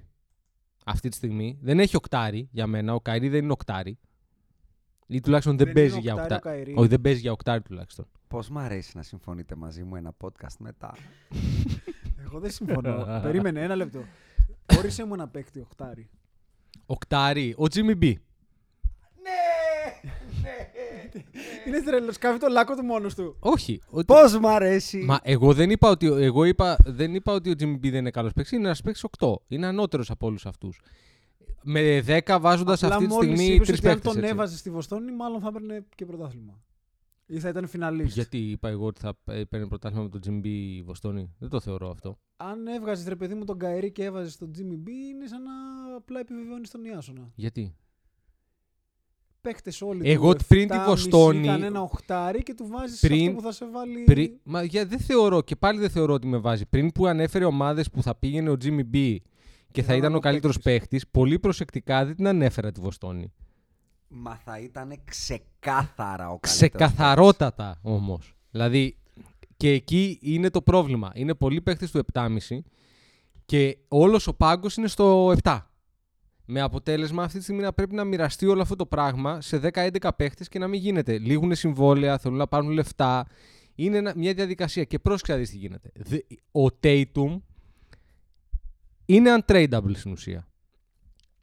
αυτή 0.85 1.09
τη 1.09 1.16
στιγμή. 1.16 1.59
Δεν 1.62 1.81
έχει 1.81 1.97
οκτάρι 1.97 2.49
για 2.53 2.66
μένα. 2.66 2.95
Ο 2.95 3.01
Καϊρή 3.01 3.29
δεν 3.29 3.42
είναι 3.42 3.53
οκτάρι. 3.53 3.99
Ή 5.07 5.21
τουλάχιστον 5.21 5.57
δεν, 5.57 5.66
Δεν 5.66 5.75
παίζει 5.75 5.92
είναι 5.92 6.01
για 6.01 6.12
οκτάρι 6.14 6.33
ο 6.33 6.37
οκτάρι. 6.37 6.57
Καϊρή. 6.57 6.75
Όχι, 6.79 6.88
δεν 6.88 7.00
παίζει 7.00 7.21
για 7.21 7.33
οκτάρι 7.33 7.63
τουλάχιστον. 7.63 8.07
Πώς 8.29 8.48
μ' 8.48 8.58
αρέσει 8.58 8.92
να 8.96 9.02
συμφωνείτε 9.02 9.54
μαζί 9.54 9.83
μου 9.85 9.96
ένα 9.96 10.12
podcast 10.20 10.56
μετά; 10.58 10.94
Εγώ 12.24 12.38
δεν 12.38 12.50
συμφωνώ. 12.50 13.06
Περίμενε 13.22 13.60
ένα 13.62 13.74
λεπτό. 13.77 14.04
Όρισε 14.79 15.04
μου 15.06 15.14
ένα 15.14 15.29
παίκτη 15.29 15.60
οχτάρι. 15.60 16.08
Οκτάρι. 16.87 17.54
Ο 17.58 17.64
Jimmy 17.74 17.98
B. 18.02 18.12
Είναι 21.66 21.83
τρελός, 21.83 22.14
σκάβει 22.14 22.38
το 22.38 22.46
λάκκο 22.48 22.74
του 22.77 22.83
μόνος 22.85 23.14
του. 23.14 23.37
Όχι. 23.40 23.83
ότι- 23.90 24.04
Πώς 24.06 24.38
μ' 24.38 24.46
αρέσει. 24.46 24.98
Μα 24.98 25.18
εγώ 25.22 25.52
δεν 25.52 25.70
είπα 25.70 25.90
ότι, 25.90 26.06
εγώ 26.06 26.44
είπα, 26.44 26.77
δεν 26.85 27.14
είπα 27.14 27.33
ότι 27.33 27.50
ο 27.50 27.54
Jimmy 27.58 27.74
B 27.74 27.81
δεν 27.81 27.94
είναι 27.94 28.10
καλός 28.10 28.33
παίκτης. 28.33 28.52
Είναι 28.52 28.66
ένας 28.66 28.81
παίκτης 28.83 29.04
8. 29.18 29.35
Είναι 29.48 29.66
ανώτερος 29.66 30.10
από 30.10 30.27
όλους 30.27 30.46
αυτούς. 30.46 30.81
Με 31.62 32.00
10 32.00 32.38
βάζοντας 32.40 32.83
Απλά 32.83 32.94
αυτή 32.96 33.06
τη 33.08 33.12
μόλις 33.14 33.29
στιγμή 33.38 33.54
είπες 33.54 33.66
τρεις 33.66 33.79
ότι 33.79 33.88
αν 33.88 33.94
παίκτες. 33.94 34.12
τον 34.12 34.24
έβαζες 34.24 34.58
στη 34.58 34.70
Βοστόνη, 34.70 35.12
μάλλον 35.12 35.40
θα 35.40 35.48
έπαιρνε 35.48 35.85
και 35.94 36.04
πρωτάθλημα. 36.06 36.60
Ή 37.27 37.38
θα 37.38 37.48
ήταν 37.48 37.66
φιναλίστ. 37.66 38.14
Γιατί 38.14 38.38
είπα 38.50 38.68
εγώ 38.68 38.87
ότι 38.87 39.00
θα 39.00 39.18
ε, 39.24 39.44
παίρνει 39.44 39.66
πρωτάθλημα 39.68 40.02
με 40.02 40.08
τον 40.08 40.20
Jimmy 40.27 40.44
B 40.44 40.46
η 40.46 40.83
Βοστόνη. 40.83 41.35
Δεν 41.38 41.48
το 41.48 41.60
θεωρώ 41.60 41.90
αυτό. 41.90 42.18
Αν 42.37 42.66
έβγαζες 42.66 43.06
ρε 43.08 43.16
παιδί 43.16 43.35
μου 43.35 43.44
τον 43.44 43.58
Καερή 43.58 43.92
και 43.92 44.04
έβαζες 44.04 44.37
τον 44.37 44.50
Jimmy 44.56 44.74
B, 44.87 44.88
είναι 44.88 45.27
σαν 45.27 45.42
να 45.42 45.50
απλά 45.96 46.20
επιβεβαιώνεις 46.20 46.70
τον 46.70 46.85
Ιάσονα. 46.85 47.33
Γιατί; 47.35 47.74
Παίχτες 49.40 49.83
όλοι. 49.83 50.10
Εγώ 50.10 50.35
του 50.35 50.44
πριν 50.48 50.68
τη 50.68 50.74
7,5, 50.77 50.85
Βοστόνη- 50.87 51.46
Κανένα 51.46 51.81
οχτάρι 51.81 52.42
και 52.42 52.54
του 52.54 52.66
βάζεις 52.66 53.00
Πριν- 53.00 53.20
αυτό 53.29 53.33
που 53.37 53.42
θα 53.42 53.52
σε 53.52 53.66
βάλει. 53.70 54.02
Πριν, 54.04 54.40
μα 54.42 54.62
για, 54.62 54.87
δεν 54.87 54.98
θεωρώ 54.98 55.42
και 55.42 55.56
πάλι 55.56 55.79
δεν 55.81 55.90
θεωρώ 55.90 56.14
ότι 56.14 56.27
με 56.27 56.37
βάζει. 56.38 56.66
Πριν 56.66 56.92
που 56.92 57.06
ανέφερε 57.06 57.44
ομάδες 57.44 57.90
που 57.90 58.02
θα 58.02 58.14
πήγαινε 58.14 58.50
ο 58.50 58.56
Jimmy 58.64 58.83
B 58.94 59.16
και 59.70 59.83
θα 59.83 59.87
θα 59.88 59.94
ήταν 59.94 59.96
ήταν 59.98 60.12
ο 60.14 60.16
ο 60.16 60.20
καλύτερος 60.20 60.58
παίκτης. 60.60 60.88
παίχτη, 60.90 61.08
πολύ 61.10 61.38
προσεκτικά 61.38 62.04
δεν 62.04 62.14
την 62.16 62.27
ανέφερα 62.27 62.72
τη 62.72 62.81
Βοστόνη. 62.81 63.33
Μα 64.09 64.37
θα 64.37 64.59
ήταν 64.59 65.00
ξεκάθαρα 65.04 66.29
ο 66.31 66.38
καλύτερος 66.38 66.57
Ξεκαθαρότατα 66.57 67.79
όμως. 67.83 68.37
Δηλαδή 68.50 68.96
και 69.57 69.71
εκεί 69.71 70.19
είναι 70.23 70.50
το 70.50 70.63
πρόβλημα. 70.63 71.11
Είναι 71.15 71.35
πολλοί 71.35 71.61
παίχτε 71.61 71.88
του 71.88 72.04
7,5 72.13 72.29
και 73.46 73.79
όλος 73.88 74.27
ο 74.27 74.35
πάγκος 74.35 74.77
είναι 74.77 74.87
στο 74.88 75.33
7. 75.42 75.59
Με 76.44 76.61
αποτέλεσμα 76.61 77.23
αυτή 77.23 77.37
τη 77.38 77.42
στιγμή 77.42 77.63
να 77.63 77.73
πρέπει 77.73 77.94
να 77.94 78.04
μοιραστεί 78.04 78.46
όλο 78.46 78.63
αυτό 78.63 78.77
το 78.77 78.87
πράγμα 78.87 79.40
σε 79.40 79.57
10-11 79.59 80.09
παίχτε 80.17 80.44
και 80.44 80.59
να 80.59 80.69
μην 80.69 80.81
γίνεται. 80.81 81.19
Λήγουν 81.19 81.54
συμβόλαια, 81.54 82.19
θέλουν 82.19 82.37
να 82.38 82.46
πάρουν 82.46 82.71
λεφτά. 82.71 83.27
Είναι 83.75 83.96
ένα- 83.96 84.13
μια 84.17 84.35
διαδικασία. 84.35 84.85
Και 84.85 84.98
πρόσεξε 84.98 85.33
να 85.33 85.38
δεις 85.38 85.50
τι 85.50 85.57
γίνεται. 85.57 85.90
Δε- 85.94 86.61
Ο 86.63 86.67
Tatum 86.83 87.40
είναι 89.07 89.37
untradeable 89.46 89.92
στην 89.96 90.13
ουσία. 90.13 90.46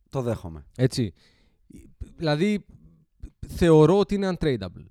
Το 0.09 0.21
δέχομαι. 0.21 0.65
Έτσι. 0.75 1.13
Δηλαδή, 2.15 2.65
θεωρώ 3.47 3.99
ότι 3.99 4.15
είναι 4.15 4.33
untradeable. 4.39 4.85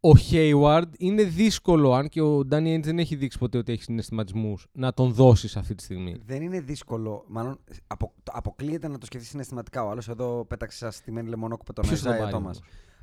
Ο 0.00 0.10
Hayward 0.30 0.88
είναι 0.98 1.22
δύσκολο, 1.24 1.92
αν 1.92 2.08
και 2.08 2.20
ο 2.20 2.38
Danny 2.50 2.74
Ainge 2.76 2.80
δεν 2.82 2.98
έχει 2.98 3.16
δείξει 3.16 3.38
ποτέ 3.38 3.58
ότι 3.58 3.72
έχει 3.72 3.82
συναισθηματισμούς, 3.82 4.66
να 4.72 4.92
τον 4.92 5.12
δώσεις 5.12 5.56
αυτή 5.56 5.74
τη 5.74 5.82
στιγμή. 5.82 6.16
Δεν 6.26 6.42
είναι 6.42 6.60
δύσκολο. 6.60 7.24
Μάλλον 7.28 7.58
απο, 7.86 8.12
το- 8.22 8.32
αποκλείεται 8.34 8.88
να 8.88 8.98
το 8.98 9.06
σκεφτείς 9.06 9.30
συναισθηματικά. 9.30 9.84
Ο 9.84 9.90
άλλος 9.90 10.08
εδώ 10.08 10.44
πέταξε 10.44 10.76
σας 10.78 10.96
στημένη 10.96 11.28
λεμονόκουπε 11.28 11.72
τον 11.72 11.84
Ποιος 11.86 12.00
θα 12.00 12.06
τον 12.06 12.16
Isaiah 12.16 12.20
πάρει 12.20 12.32
Thomas. 12.34 12.38
όμως; 12.38 12.60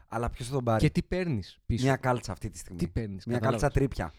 Αλλά 0.08 0.30
ποιος 0.30 0.48
θα 0.48 0.54
τον 0.54 0.64
πάρει; 0.64 0.80
Και 0.80 0.90
τι 0.90 1.04
παίρνεις 1.04 1.60
πίσω; 1.66 1.86
Μια 1.86 1.96
κάλτσα 1.96 2.32
αυτή 2.32 2.50
τη 2.50 2.58
στιγμή. 2.58 2.80
Τι 2.80 2.88
παίρνεις, 2.88 3.26
Μια 3.26 3.36
κατάλαβες. 3.38 3.62
κάλτσα 3.62 3.80
τρίπια. 3.80 4.14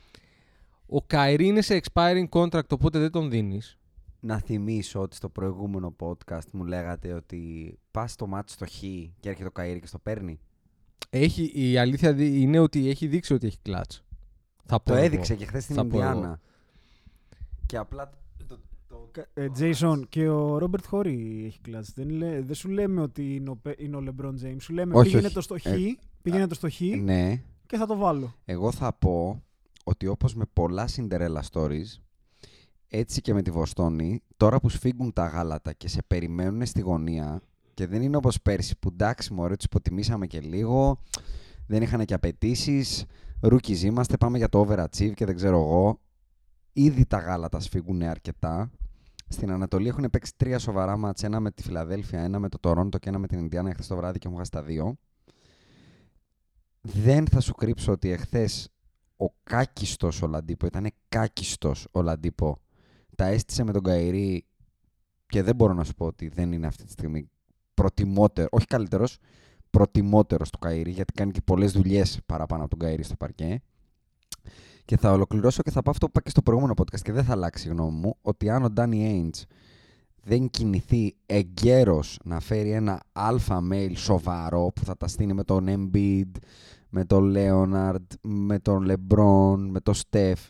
Ο 0.87 1.03
Καϊρή 1.03 1.47
είναι 1.47 1.61
σε 1.61 1.81
expiring 1.83 2.29
contract, 2.29 2.69
οπότε 2.71 2.99
δεν 2.99 3.11
τον 3.11 3.31
δίνεις. 3.31 3.79
Να 4.27 4.39
θυμίσω 4.39 5.01
ότι 5.01 5.17
στο 5.17 5.29
προηγούμενο 5.29 5.97
podcast 6.01 6.51
μου 6.53 6.65
λέγατε 6.65 7.13
ότι 7.13 7.75
πας 7.91 8.13
στο 8.13 8.27
μάτι 8.27 8.53
στο 8.53 8.67
χ 8.67 8.79
και 9.21 9.29
έρχεται 9.29 9.47
ο 9.49 9.51
Καήρη 9.51 9.81
και 9.81 9.87
στο 9.87 9.99
παίρνει. 9.99 10.39
Έχει, 11.11 11.51
η 11.55 11.79
αλήθεια 11.79 12.13
δι- 12.13 12.41
είναι 12.43 12.59
ότι 12.59 12.89
έχει 12.89 13.07
δείξει 13.07 13.35
ότι 13.35 13.47
έχει 13.47 13.59
κλατς. 13.63 14.05
Θα 14.65 14.81
πω 14.81 14.85
Το 14.91 14.95
εγώ. 14.95 15.05
έδειξε 15.05 15.35
και 15.35 15.47
χθες 15.47 15.63
στην 15.63 15.75
Θα 15.77 15.87
πω 15.87 16.01
εγώ. 16.01 16.07
Ινδιάνα. 16.09 16.41
Και 17.67 17.77
απλά. 17.77 18.11
Το, 18.47 18.59
το, 18.89 19.11
Ε, 19.35 19.47
Jason, 19.59 20.01
και 20.09 20.29
ο 20.29 20.59
Ρόμπερτ 20.59 20.87
Χόρι 20.87 21.43
έχει 21.47 21.61
κλάσει. 21.61 21.93
Δεν, 21.97 22.09
λέ- 22.11 22.45
δεν 22.45 22.55
σου 22.55 22.69
λέμε 22.69 23.01
ότι 23.01 23.35
είναι 23.35 23.51
ο, 23.51 23.57
Πε- 23.57 23.81
είναι 23.81 23.97
ο 23.97 24.01
LeBron 24.07 24.31
James. 24.45 24.57
Σου 24.61 24.73
λέμε 24.73 24.95
Όχι, 24.95 25.05
πήγαινε 25.05 25.27
όχι. 25.27 25.35
το 25.35 25.41
στο 25.41 25.59
χ, 25.59 25.65
Ε, 25.67 25.77
πήγαινε 26.23 26.47
το 26.47 26.55
στο 26.55 26.71
χ 26.71 26.81
ναι. 26.81 27.43
και 27.67 27.77
θα 27.77 27.87
το 27.87 27.97
βάλω. 27.97 28.35
Εγώ 28.45 28.73
θα 28.73 28.93
πω 28.93 29.43
ότι 29.85 30.07
όπως 30.07 30.35
με 30.35 30.45
πολλά 30.53 30.89
Cinderella 30.97 31.41
stories, 31.53 31.99
έτσι 32.97 33.21
και 33.21 33.35
με 33.35 33.43
τη 33.43 33.51
Βοστόνη, 33.51 34.23
τώρα 34.37 34.61
που 34.61 34.69
σφίγγουν 34.69 35.13
τα 35.13 35.27
γάλατα 35.27 35.73
και 35.73 35.89
σε 35.89 36.03
περιμένουν 36.07 36.67
στη 36.67 36.81
γωνία 36.81 37.43
και 37.75 37.87
δεν 37.87 38.03
είναι 38.03 38.17
όπως 38.17 38.43
πέρσι 38.43 38.79
που 38.79 38.89
εντάξει 38.93 39.33
μωρέ 39.33 39.57
τους 39.57 39.65
υποτιμήσαμε 39.65 40.27
και 40.27 40.41
λίγο, 40.41 41.01
δεν 41.67 41.83
είχαν 41.83 42.05
και 42.05 42.15
απαιτήσεις, 42.15 43.05
rookies 43.41 43.79
είμαστε, 43.79 44.17
πάμε 44.17 44.39
για 44.39 44.49
το 44.49 44.67
overachieve 44.69 45.13
και 45.15 45.25
δεν 45.25 45.35
ξέρω 45.37 45.57
εγώ. 45.57 46.01
Ήδη 46.73 47.07
τα 47.07 47.19
γάλατα 47.19 47.61
σφίγγουν 47.61 48.03
αρκετά. 48.03 48.71
Στην 49.29 49.51
Ανατολή 49.51 49.89
έχουν 49.89 50.11
παίξει 50.11 50.33
τρία 50.37 50.59
σοβαρά 50.59 50.97
μάτς, 50.97 51.23
ένα 51.23 51.41
με 51.41 51.51
τη 51.51 51.63
Φιλαδέλφια, 51.63 52.21
ένα 52.21 52.39
με 52.39 52.49
το 52.49 52.59
Τορόντο 52.59 52.99
και 52.99 53.09
ένα 53.09 53.19
με 53.19 53.27
την 53.27 53.39
Ινδιάνα 53.39 53.73
χθες 53.73 53.87
το 53.87 53.97
βράδυ 53.97 54.19
και 54.19 54.27
έχουν 54.27 54.39
χάσει 54.39 54.51
τα 54.51 54.63
δύο. 54.63 54.97
Δεν 56.81 57.27
θα 57.27 57.41
σου 57.41 57.55
κρύψω 57.55 57.93
ότι 57.93 58.11
εχθές 58.11 58.69
ο 59.17 59.27
κάκιστος 59.43 60.23
Ολαντίπο, 60.23 60.67
ήταν 60.67 60.91
κάκιστος 61.09 61.89
ο 61.93 62.03
Ολαντίπο, 62.03 62.64
τα 63.15 63.27
έστησε 63.27 63.65
με 63.65 63.73
τον 63.73 63.83
Καϊρή 63.83 64.45
και 65.27 65.43
δεν 65.43 65.55
μπορώ 65.55 65.73
να 65.73 65.85
σου 65.85 65.95
πω 65.95 66.07
ότι 66.07 66.29
δεν 66.29 66.53
είναι 66.53 66.67
αυτή 66.67 66.85
τη 66.85 66.91
στιγμή 66.91 67.31
προτιμότερο, 67.75 68.49
όχι 68.51 68.67
καλύτερος, 68.67 69.19
προτιμότερος 69.71 70.51
του 70.51 70.59
Καϊρή, 70.59 70.91
γιατί 70.91 71.13
κάνει 71.13 71.33
και 71.33 71.41
πολλές 71.45 71.73
δουλειές 71.73 72.21
παραπάνω 72.27 72.61
από 72.61 72.71
τον 72.71 72.79
Καϊρή 72.79 73.03
στο 73.03 73.17
παρκέ. 73.17 73.63
Και 74.85 74.97
θα 74.97 75.13
ολοκληρώσω 75.13 75.63
και 75.63 75.71
θα 75.71 75.83
πω 75.83 75.91
αυτό 75.91 76.07
που 76.07 76.13
είπα 76.15 76.23
και 76.23 76.31
στο 76.31 76.43
προηγούμενο 76.43 76.75
podcast 76.77 77.01
και 77.01 77.13
δεν 77.13 77.25
θα 77.25 77.33
αλλάξει 77.33 77.69
η 77.69 77.71
γνώμη 77.71 77.99
μου, 77.99 78.17
ότι 78.23 78.51
αν 78.51 78.65
ο 78.65 78.71
Ντάνι 78.71 79.31
Ainge 79.35 79.43
δεν 80.23 80.51
κινηθεί 80.51 81.17
εγκαίρως 81.27 82.19
να 82.25 82.41
φέρει 82.41 82.71
ένα 82.71 83.03
alpha 83.13 83.63
male 83.73 83.93
σοβαρό 83.95 84.73
που 84.75 84.85
θα 84.85 84.97
τα 84.97 85.09
στήσει 85.09 85.35
με 85.35 85.45
τον 85.45 85.67
Embiid, 85.69 86.31
με 86.89 87.05
τον 87.05 87.25
Λέοναρντ, 87.25 88.13
με 88.23 88.59
τον 88.59 88.83
Λεμπρόν, 88.83 89.71
με 89.71 89.81
τον 89.81 89.95
Στεφ. 89.95 90.41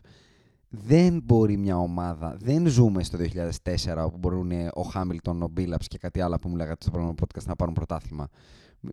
Δεν 0.82 1.20
μπορεί 1.24 1.56
μια 1.56 1.78
ομάδα, 1.78 2.36
δεν 2.40 2.66
ζούμε 2.66 3.02
στο 3.02 3.18
2004 3.18 4.04
όπου 4.04 4.18
μπορούν 4.18 4.50
ο 4.74 4.82
Χάμιλτον, 4.82 5.42
ο 5.42 5.48
Μπίλαψ 5.48 5.86
και 5.88 5.98
κάτι 5.98 6.20
άλλο 6.20 6.38
που 6.38 6.48
μου 6.48 6.56
λέγατε 6.56 6.82
στο 6.82 6.90
προηγούμενο 6.90 7.20
podcast 7.20 7.44
να 7.44 7.56
πάρουν 7.56 7.74
πρωτάθλημα. 7.74 8.28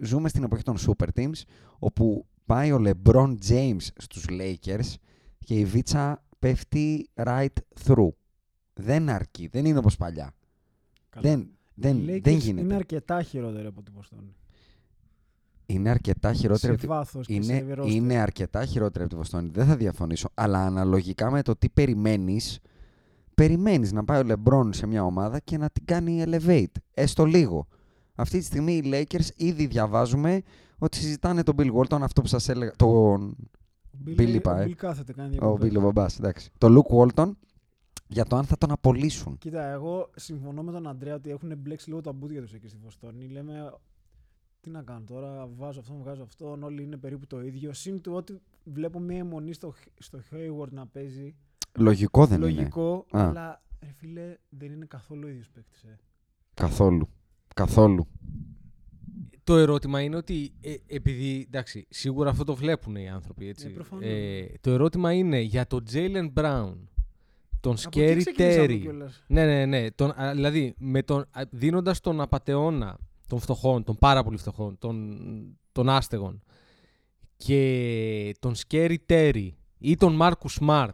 Ζούμε 0.02 0.30
στην 0.30 0.44
εποχή 0.44 0.64
των 0.64 0.78
Super 0.78 1.08
Teams 1.16 1.42
όπου 1.80 2.26
πάει 2.46 2.72
ο 2.72 2.82
LeBron 2.86 3.38
James 3.50 3.88
στους 3.98 4.26
Lakers 4.30 4.94
και 5.46 5.54
η 5.54 5.66
βίτσα 5.66 6.24
πέφτει 6.40 7.10
right 7.16 7.48
through. 7.86 8.10
Δεν 8.74 9.10
αρκεί, 9.10 9.48
δεν 9.48 9.66
είναι 9.66 9.78
όπως 9.78 9.98
παλιά. 9.98 10.34
Καλά. 11.10 11.30
Δεν, 11.30 11.50
δεν, 11.74 11.98
Οι 11.98 12.06
Lakers 12.08 12.22
δεν 12.22 12.38
γίνεται. 12.38 12.66
Είναι 12.66 12.76
αρκετά 12.76 13.24
χειρότεροι 13.24 13.68
από 13.68 13.82
την 13.82 13.94
Βοστόνη. 13.96 14.36
Είναι 15.74 15.90
αρκετά 15.90 16.34
χειρότερη 16.34 16.60
Σε 16.60 16.70
από 16.72 16.78
τη- 16.82 16.88
βάθος 16.88 17.26
και 17.28 17.34
είναι, 17.34 17.44
σε 17.44 17.66
roster. 17.78 17.90
είναι 17.92 18.16
αρκετά 18.18 18.66
χειρότερη 18.66 19.04
από 19.04 19.14
τη 19.14 19.20
Βοστόνη. 19.20 19.50
Δεν 19.54 19.66
θα 19.66 19.76
διαφωνήσω. 19.76 20.30
Αλλά 20.34 20.66
αναλογικά 20.66 21.32
με 21.32 21.42
το 21.42 21.56
τι 21.56 21.70
περιμένεις, 21.70 22.60
περιμένεις 23.36 23.92
να 23.92 24.04
πάει 24.04 24.20
ο 24.20 24.24
Λεμπρόν 24.24 24.74
σε 24.74 24.88
μια 24.88 25.04
ομάδα 25.04 25.40
και 25.40 25.58
να 25.58 25.70
την 25.70 25.86
κάνει 25.86 26.24
elevate. 26.28 26.72
Έστω 26.94 27.26
λίγο. 27.26 27.68
Αυτή 28.16 28.38
τη 28.40 28.44
στιγμή 28.46 28.74
οι 28.74 28.82
Lakers 28.86 29.28
ήδη 29.36 29.66
διαβάζουμε 29.66 30.42
ότι 30.78 30.98
συζητάνε 30.98 31.44
τον 31.44 31.56
Bill 31.58 31.72
Walton, 31.74 32.02
αυτό 32.02 32.22
που 32.22 32.28
σας 32.28 32.50
έλεγα. 32.50 32.72
Τον. 32.76 33.36
Ο 33.94 33.98
Bill, 34.06 34.20
Bill 34.22 34.28
είπα, 34.34 34.54
ο 34.56 34.58
ε. 34.60 34.66
Bill 34.66 34.72
κάθεται, 34.74 35.14
κάνει 35.14 35.28
Ο 35.28 35.30
διακοπές. 35.40 35.72
Bill 35.72 35.76
ο 35.78 35.82
μπαμπάς, 35.82 36.18
εντάξει. 36.20 36.50
Τον 36.58 36.78
Luke 36.82 36.96
Walton 36.98 37.32
για 38.08 38.26
το 38.26 38.36
αν 38.36 38.44
θα 38.44 38.58
τον 38.58 38.72
απολύσουν. 38.72 39.38
Κοίτα, 39.38 39.64
εγώ 39.66 40.10
συμφωνώ 40.16 40.62
με 40.64 40.72
τον 40.72 40.88
Αντρέα 40.88 41.16
ότι 41.16 41.30
έχουν 41.30 41.54
μπλέξει 41.58 41.90
λίγο 41.90 42.02
τα 42.02 42.12
μπούδια 42.12 42.42
τους 42.42 42.54
εκεί 42.54 42.68
στη 42.68 42.78
Βοστόνη. 42.84 43.28
Λέμε, 43.28 43.74
τι 44.62 44.70
να 44.70 44.82
κάνω 44.82 45.04
τώρα, 45.06 45.48
βάζω 45.58 45.80
αυτόν, 45.80 45.98
βγάζω 45.98 46.24
αυτόν, 46.24 46.64
όλοι 46.64 46.84
είναι 46.84 46.98
περίπου 46.98 47.28
το 47.28 47.42
ίδιο. 47.42 47.74
Συν 47.74 48.02
του 48.02 48.14
ότι 48.14 48.42
βλέπω 48.64 49.00
μια 49.00 49.18
αιμονή 49.18 49.54
στο, 49.54 49.74
στο 49.98 50.20
Hayward 50.32 50.70
να 50.70 50.88
παίζει. 50.88 51.36
Λογικό 51.78 52.26
δεν 52.26 52.42
είναι. 52.42 52.52
λογικό, 52.52 53.06
Α. 53.12 53.28
αλλά 53.28 53.62
ρε 53.82 53.92
φίλε, 53.92 54.38
δεν 54.50 54.72
είναι 54.72 54.86
καθόλου 54.86 55.22
ο 55.26 55.30
ίδιος 55.30 55.50
παίκτης. 55.50 55.84
Ε. 55.84 56.00
Καθόλου. 56.54 57.10
Καθόλου. 57.56 58.08
Το 59.44 59.56
ερώτημα 59.58 60.02
είναι 60.02 60.16
ότι 60.16 60.54
ε, 60.62 60.76
επειδή, 60.88 61.46
εντάξει, 61.48 61.86
σίγουρα 61.90 62.30
αυτό 62.30 62.44
το 62.44 62.56
βλέπουν 62.56 62.96
οι 62.96 63.10
άνθρωποι, 63.10 63.48
έτσι. 63.48 63.68
Ε, 63.68 63.70
προφανώς. 63.70 64.06
το 64.62 64.72
ερώτημα 64.72 65.14
είναι 65.14 65.40
για 65.40 65.68
τον 65.68 65.84
Jalen 65.92 66.34
Brown, 66.34 66.74
τον 67.60 67.76
Από 67.86 68.00
εκεί 68.02 68.14
Scary 68.14 68.18
ξεκινήσαμε 68.18 68.66
Terry. 68.66 68.80
κιόλας. 68.82 69.24
Ναι, 69.28 69.46
ναι, 69.46 69.66
ναι. 69.66 69.92
Τον, 69.92 70.22
α, 70.22 70.32
δηλαδή, 70.34 70.74
με 70.78 71.04
τον, 71.04 71.20
α, 71.32 71.42
δίνοντας 71.50 72.00
τον 72.00 72.22
απατεώνα 72.22 72.98
των 73.32 73.40
φτωχών, 73.40 73.84
των 73.84 73.98
πάρα 73.98 74.24
πολύ 74.24 74.38
φτωχών, 74.38 74.78
των, 74.78 75.18
των 75.72 75.90
άστεγων 75.90 76.44
και 77.38 78.36
τον 78.40 78.54
Scary 78.68 78.96
Terry 79.10 79.50
ή 79.78 79.96
τον 79.96 80.18
Marcus 80.22 80.60
Smart. 80.60 80.90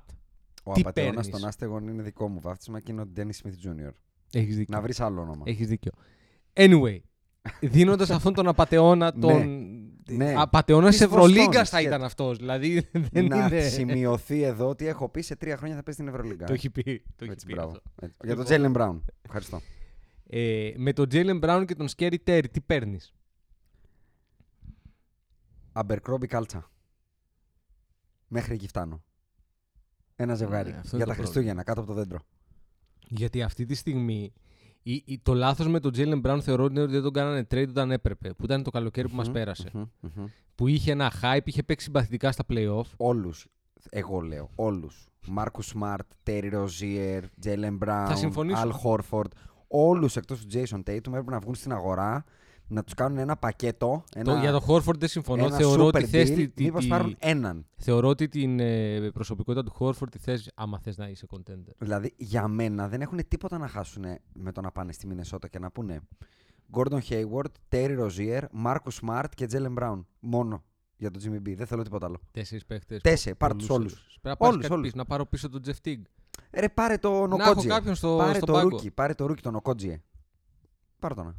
Ο 0.64 0.72
Τι 0.74 0.82
απαταιώνας 0.82 1.14
παίρνεις; 1.16 1.30
των 1.30 1.46
άστεγων 1.46 1.88
είναι 1.88 2.02
δικό 2.04 2.28
μου 2.28 2.40
βάφτισμα 2.40 2.80
και 2.80 2.92
είναι 2.92 3.02
ο 3.02 3.06
Dennis 3.16 3.20
Smith 3.22 3.68
Jr. 3.68 3.92
Έχεις 4.34 4.56
δίκιο. 4.56 4.76
Να 4.76 4.82
βρεις 4.82 5.00
άλλο 5.00 5.22
όνομα. 5.22 5.44
Έχεις 5.46 5.68
δίκιο. 5.68 5.92
Anyway, 6.54 6.98
δίνοντας 7.62 8.10
αυτόν 8.10 8.34
τον 8.34 8.48
απατεώνα, 8.48 9.14
τον... 9.20 9.66
Ναι. 10.10 10.34
Απατεώνα 10.38 10.88
Της 10.88 10.98
της 10.98 11.06
Ευρωλίγκας 11.06 11.46
Βοστόνης, 11.46 11.70
θα 11.70 11.80
και- 11.80 11.88
ήταν 11.88 12.04
αυτός. 12.04 12.38
Δηλαδή 12.38 12.88
δεν 13.12 13.26
να 13.26 13.46
είναι... 13.46 13.62
σημειωθεί 13.62 14.42
εδώ 14.42 14.70
ότι 14.70 14.88
έχω 14.88 15.10
πει 15.10 15.22
σε 15.22 15.36
τρία 15.36 15.58
χρόνια 15.58 15.76
θα 15.76 15.84
παίζει 15.84 16.00
στην 16.02 16.14
Ευρωλίγκα. 16.14 16.46
Το 16.46 16.54
έχει 16.54 16.70
πει. 16.70 16.84
Το 17.16 17.24
έχει 17.24 17.32
Έτσι, 17.32 17.46
πει 17.46 17.54
μπράβο. 17.54 17.68
αυτό. 17.70 17.82
Έτσι. 18.02 18.16
Για 18.24 18.36
τον 18.36 18.44
Τζέιλεν 18.46 18.72
Μπράουν. 18.72 19.06
Ευχαριστώ. 19.22 19.62
Ε, 20.30 20.72
με 20.78 20.94
τον 20.94 21.06
Jalen 21.12 21.40
Brown 21.44 21.64
και 21.68 21.76
τον 21.76 21.88
Scary 21.96 22.16
Terry, 22.26 22.46
τι 22.52 22.62
παίρνεις; 22.62 23.14
Αμπερκρόμπι 25.72 26.28
κάλτσα. 26.28 26.72
Μέχρι 28.28 28.54
εκεί 28.54 28.68
φτάνω. 28.68 29.04
Ένα 30.16 30.36
ζευγάρι. 30.36 30.72
Ναι, 30.72 30.78
αυτό 30.78 30.96
Για 30.98 31.06
είναι 31.06 31.06
τα 31.06 31.16
το 31.16 31.22
Χριστούγεννα, 31.22 31.64
κάτω 31.64 31.80
από 31.80 31.90
το 31.90 31.96
δέντρο. 31.96 32.20
Γιατί 33.08 33.42
αυτή 33.42 33.66
τη 33.66 33.76
στιγμή 33.76 34.34
Η, 34.84 35.04
η- 35.06 35.20
το 35.24 35.34
λάθος 35.34 35.68
με 35.68 35.80
τον 35.80 35.92
Jalen 35.96 36.22
Brown 36.26 36.40
θεωρώ 36.42 36.66
είναι 36.66 36.82
ότι 36.82 36.92
δεν 36.92 37.02
τον 37.02 37.14
κάνανε 37.14 37.48
trade 37.52 37.68
όταν 37.70 37.92
έπρεπε. 37.92 38.34
Που 38.34 38.44
ήταν 38.44 38.64
το 38.64 38.70
καλοκαίρι 38.70 39.10
που 39.10 39.16
μας 39.16 39.32
πέρασε. 39.32 39.70
Μμμ, 39.74 39.86
μμμ. 40.00 40.26
Που 40.56 40.68
είχε 40.68 40.92
ένα 40.92 41.12
hype, 41.22 41.42
είχε 41.44 41.64
παίξει 41.64 41.86
συμπαθητικά 41.86 42.32
στα 42.32 42.44
playoff. 42.50 42.86
Όλους, 42.98 43.48
εγώ 43.90 44.20
λέω, 44.22 44.50
όλους. 44.56 45.08
Μάρκου 45.28 45.62
Σμαρτ, 45.62 46.12
Τέρι 46.24 46.50
Ροζίερ, 46.50 47.24
Τζέλεν 47.40 47.78
Μπράουν, 47.78 48.18
συμφωνήσω. 48.18 48.60
Αλ 48.60 48.72
Χόρφορντ. 48.72 49.32
Όλους 49.68 50.16
εκτός 50.16 50.46
του 50.46 50.48
Jason 50.54 50.78
Tatum 50.78 51.08
έπρεπε 51.08 51.32
να 51.32 51.40
βγουν 51.40 51.56
στην 51.56 51.72
αγορά, 51.72 52.24
να 52.68 52.84
τους 52.84 52.94
κάνουν 52.94 53.18
ένα 53.18 53.38
πακέτο. 53.38 54.04
Ένα, 54.16 54.34
Το, 54.34 54.40
για 54.40 54.52
τον 54.52 54.60
Χόρφορντ 54.62 55.00
δεν 55.00 55.10
συμφωνώ. 55.10 55.46
ένα 55.46 55.56
Θεωρώ 55.56 55.86
super 55.86 55.94
ότι, 55.96 56.06
θες 56.06 56.30
deal, 56.30 56.36
τη, 56.36 56.50
τη- 56.50 56.64
μήπως 56.64 56.84
τη- 56.84 56.90
πάρουν 56.90 57.16
έναν. 57.20 57.66
θεωρώ 57.78 58.08
ότι 58.08 58.28
την 58.28 58.60
ε, 58.60 59.10
προσωπικότητα 59.14 59.64
του 59.64 59.72
Χόρφορντ 59.72 60.12
τη 60.12 60.18
θες 60.18 60.52
άμα 60.56 60.80
θες 60.80 60.98
να 60.98 61.08
είσαι 61.08 61.26
contender. 61.30 61.72
Δηλαδή, 61.78 62.14
για 62.18 62.48
μένα 62.48 62.88
δεν 62.88 63.02
έχουν 63.02 63.20
τίποτα 63.28 63.58
να 63.58 63.68
χάσουν 63.68 64.04
με 64.34 64.52
το 64.52 64.62
να 64.62 64.72
πάνε 64.72 64.92
στη 64.92 65.08
Μινεσότα 65.08 65.48
και 65.48 65.60
να 65.60 65.72
πούνε 65.72 66.00
Gordon 66.72 67.00
Hayward, 67.10 67.52
Terry 67.70 67.98
Rozier, 68.08 68.42
Marcus 68.66 69.00
Smart 69.02 69.26
και 69.36 69.48
Jaylen 69.52 69.74
Brown. 69.84 70.04
Μόνο 70.20 70.64
για 70.98 71.12
το 71.12 71.20
Jimmy 71.24 71.48
B. 71.50 71.54
Δεν 71.56 71.66
θέλω 71.68 71.82
τίποτα 71.84 72.06
άλλο. 72.06 72.20
Τέσσερις 72.32 72.66
παίχτες. 72.66 72.98
Τέσσερις, 72.98 73.38
πάρε 73.38 73.54
τους 73.54 73.70
όλους. 73.70 73.94
Πρέπει 74.22 74.28
να, 74.28 74.36
πάρεις 74.38 74.54
Όλους, 74.54 74.62
κάτι 74.62 74.74
όλους. 74.74 74.86
πίσω, 74.86 74.98
να 74.98 75.06
πάρω 75.06 75.26
πίσω 75.26 75.50
τον 75.50 75.62
Jeff 75.66 75.88
Teague. 75.88 76.02
Ρε, 76.52 76.70
πάρε 76.70 76.98
το 76.98 77.10
Να 77.10 77.18
έχω 77.18 77.28
Οκότζιε. 77.28 77.70
κάποιον 77.70 77.96
στο- 77.96 78.16
πάρε 78.18 78.34
στον 78.34 78.46
το 78.48 78.54
πάγκο. 78.54 78.70
rookie, 78.70 78.92
πάρε 78.92 79.14
το 79.14 79.26
rookie 79.26 79.42
τον 79.42 79.54
Οκότζιε. 79.54 80.02
Πάρε 81.00 81.14
το 81.14 81.24
να. 81.24 81.36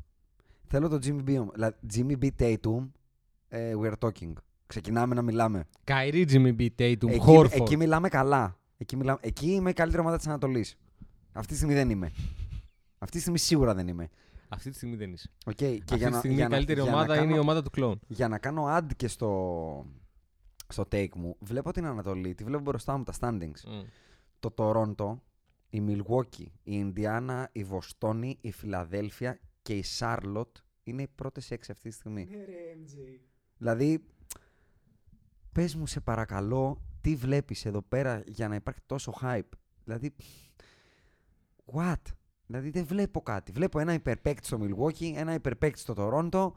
Θέλω 0.66 0.88
το 0.88 0.98
Jimmy 1.02 1.28
B. 1.30 1.36
όμως. 1.40 1.52
Δηλαδή, 1.54 1.76
Jimmy 1.94 2.24
B. 2.24 2.28
Tatum, 2.38 2.88
ε, 3.48 3.72
we 3.82 3.92
are 3.92 4.08
talking. 4.08 4.32
Ξεκινάμε 4.66 5.14
να 5.14 5.22
μιλάμε. 5.22 5.64
Καϊρή, 5.84 6.26
Jimmy 6.30 6.56
B, 6.60 6.68
Tatum, 6.78 7.08
Εκεί, 7.08 7.18
Χόρφορντ. 7.18 7.52
εκεί 7.62 7.76
μιλάμε 7.76 8.08
καλά. 8.08 8.58
Εκεί, 8.76 8.96
μιλάμε, 8.96 9.18
εκεί 9.22 9.50
είμαι 9.50 9.70
η 9.70 9.72
καλύτερη 9.72 10.02
ομάδα 10.02 10.16
της 10.16 10.26
Ανατολής. 10.26 10.76
Αυτή 11.32 11.48
τη 11.50 11.56
στιγμή 11.56 11.74
δεν 11.74 11.90
είμαι. 11.90 12.12
Αυτή 12.98 13.14
τη 13.16 13.20
στιγμή 13.20 13.38
σίγουρα 13.38 13.74
δεν 13.74 13.88
είμαι. 13.88 14.08
Αυτή 14.48 14.70
τη 14.70 14.76
στιγμή 14.76 14.96
δεν 14.96 15.12
είσαι. 15.12 15.30
Okay, 15.44 15.54
και 15.54 15.64
Αυτή 15.64 15.96
για 15.96 16.06
τη 16.06 16.12
να, 16.12 16.18
στιγμή 16.18 16.36
για 16.36 16.44
η 16.44 16.48
να- 16.48 16.54
καλύτερη 16.54 16.80
για 16.80 16.90
να 16.90 16.96
ομάδα 16.96 17.14
κάνω- 17.14 17.26
είναι 17.28 17.36
η 17.36 17.38
ομάδα 17.40 17.62
του 17.62 17.70
κλόν. 17.70 18.00
Για 18.06 18.28
να 18.28 18.38
κάνω 18.38 18.76
ad 18.76 18.86
και 18.96 19.08
στο, 19.08 19.86
στο 20.68 20.84
take 20.92 21.14
μου, 21.14 21.36
βλέπω 21.40 21.72
την 21.72 21.86
Ανατολή, 21.86 22.34
τη 22.34 22.44
βλέπω 22.44 22.62
μπροστά 22.62 22.96
μου 22.96 23.02
τα 23.04 23.12
standings. 23.20 23.68
Mm. 23.68 23.84
Το 24.40 24.50
Τορόντο, 24.50 25.22
η 25.70 25.82
Milwaukee, 25.86 26.46
η 26.46 26.50
Ινδιάνα, 26.62 27.48
η 27.52 27.64
Βοστόνη, 27.64 28.38
η 28.40 28.52
Φιλαδέλφια 28.52 29.38
και 29.62 29.76
η 29.76 29.82
Σάρλοτ 29.82 30.56
είναι 30.82 31.02
οι 31.02 31.08
πρώτες 31.14 31.50
έξι 31.50 31.70
αυτή 31.70 31.88
τη 31.88 31.94
στιγμή. 31.94 32.28
Δηλαδή, 33.58 34.04
πες 35.52 35.74
μου 35.74 35.86
σε 35.86 36.00
παρακαλώ, 36.00 36.82
τι 37.00 37.16
βλέπεις 37.16 37.64
εδώ 37.64 37.82
πέρα 37.82 38.22
για 38.26 38.48
να 38.48 38.54
υπάρχει 38.54 38.80
τόσο 38.86 39.12
hype; 39.22 39.48
Δηλαδή, 39.84 40.14
what? 41.74 42.02
Δηλαδή 42.46 42.70
δεν 42.70 42.84
βλέπω 42.84 43.20
κάτι. 43.20 43.52
Βλέπω 43.52 43.78
ένα 43.78 43.92
υπερπαίκτη 43.92 44.46
στο 44.46 44.58
Milwaukee, 44.60 45.12
ένα 45.14 45.34
υπερπαίκτη 45.34 45.78
στο 45.78 45.94
Τορόντο, 45.94 46.54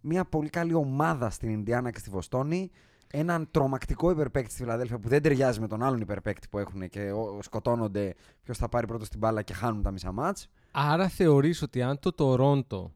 μια 0.00 0.24
πολύ 0.24 0.48
καλή 0.48 0.74
ομάδα 0.74 1.30
στην 1.30 1.48
Ινδιάνα 1.48 1.90
και 1.90 1.98
στη 1.98 2.10
Βοστόνη, 2.10 2.70
έναν 3.14 3.48
τρομακτικό 3.50 4.10
υπερπαίκτη 4.10 4.50
στη 4.52 4.62
Φιλαδέλφια 4.62 4.98
που 4.98 5.08
δεν 5.08 5.22
ταιριάζει 5.22 5.60
με 5.60 5.68
τον 5.68 5.82
άλλον 5.82 6.00
υπερπαίκτη 6.00 6.48
που 6.48 6.58
έχουν 6.58 6.88
και 6.88 7.10
ο- 7.12 7.38
σκοτώνονται 7.42 8.14
ποιος 8.42 8.58
θα 8.58 8.68
πάρει 8.68 8.86
πρώτος 8.86 9.08
την 9.08 9.18
μπάλα 9.18 9.42
και 9.42 9.52
χάνουν 9.52 9.82
τα 9.82 9.90
μισά 9.90 10.12
μάτς. 10.12 10.48
Άρα 10.70 11.08
θεωρείς 11.08 11.62
ότι 11.62 11.82
αν 11.82 11.98
το 11.98 12.12
Τορόντο 12.12 12.92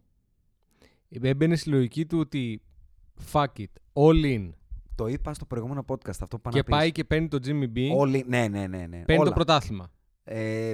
έμπαινε 1.20 1.56
στη 1.56 1.68
λογική 1.70 2.06
του 2.06 2.18
ότι 2.18 2.62
fuck 3.32 3.44
it, 3.56 3.64
all 3.92 4.24
in 4.36 4.50
Το 4.94 5.06
είπα 5.06 5.34
στο 5.34 5.44
προηγούμενο 5.44 5.84
podcast 5.88 6.08
αυτό 6.08 6.26
που 6.36 6.40
πάνε 6.40 6.56
και 6.56 6.62
να 6.62 6.64
πεις. 6.64 6.76
πάει 6.76 6.92
και 6.92 7.04
παίρνει 7.04 7.28
το 7.28 7.38
Jimmy 7.46 7.76
B, 7.76 7.96
Όλοι, 7.96 8.24
ναι, 8.28 8.48
ναι, 8.48 8.66
ναι. 8.66 8.86
ναι. 8.86 8.98
παίρνει 9.04 9.20
Όλα. 9.20 9.28
το 9.28 9.34
πρωτάθλημα. 9.34 9.90
Ε, 10.24 10.72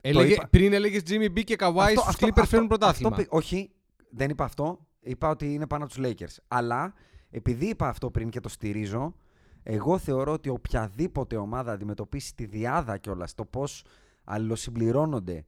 Έλεγε, 0.00 0.32
είπα- 0.32 0.48
Πριν 0.48 0.72
έλεγες 0.72 1.02
Jimmy 1.08 1.26
B 1.38 1.44
και 1.44 1.56
Kawhi 1.58 1.94
στους 1.96 2.16
Clippers 2.20 2.44
φέρνουν 2.46 2.68
πρωτάθλημα. 2.68 3.10
αυτό 3.10 3.22
πει- 3.22 3.34
όχι, 3.34 3.70
δεν 4.10 4.30
είπα 4.30 4.44
αυτό. 4.44 4.86
Είπα 5.00 5.28
ότι 5.30 5.54
είναι 5.54 5.66
πάνω 5.66 5.84
από 5.84 5.92
τους 5.94 6.02
Lakers. 6.06 6.36
Αλλά 6.48 6.94
επειδή 7.30 7.66
είπα 7.66 7.88
αυτό 7.88 8.10
πριν 8.10 8.30
και 8.30 8.40
το 8.40 8.48
στηρίζω, 8.48 9.14
εγώ 9.62 9.98
θεωρώ 9.98 10.32
ότι 10.32 10.48
οποιαδήποτε 10.48 11.36
ομάδα 11.36 11.72
αντιμετωπίσει 11.72 12.34
τη 12.34 12.44
διάδα 12.44 12.98
κιόλας 12.98 13.34
το 13.34 13.44
πώς 13.44 13.84
αλληλοσυμπληρώνονται 14.24 15.44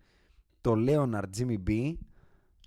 το 0.60 0.74
Leonard 0.76 1.28
Jimmy 1.38 1.56
B, 1.66 1.94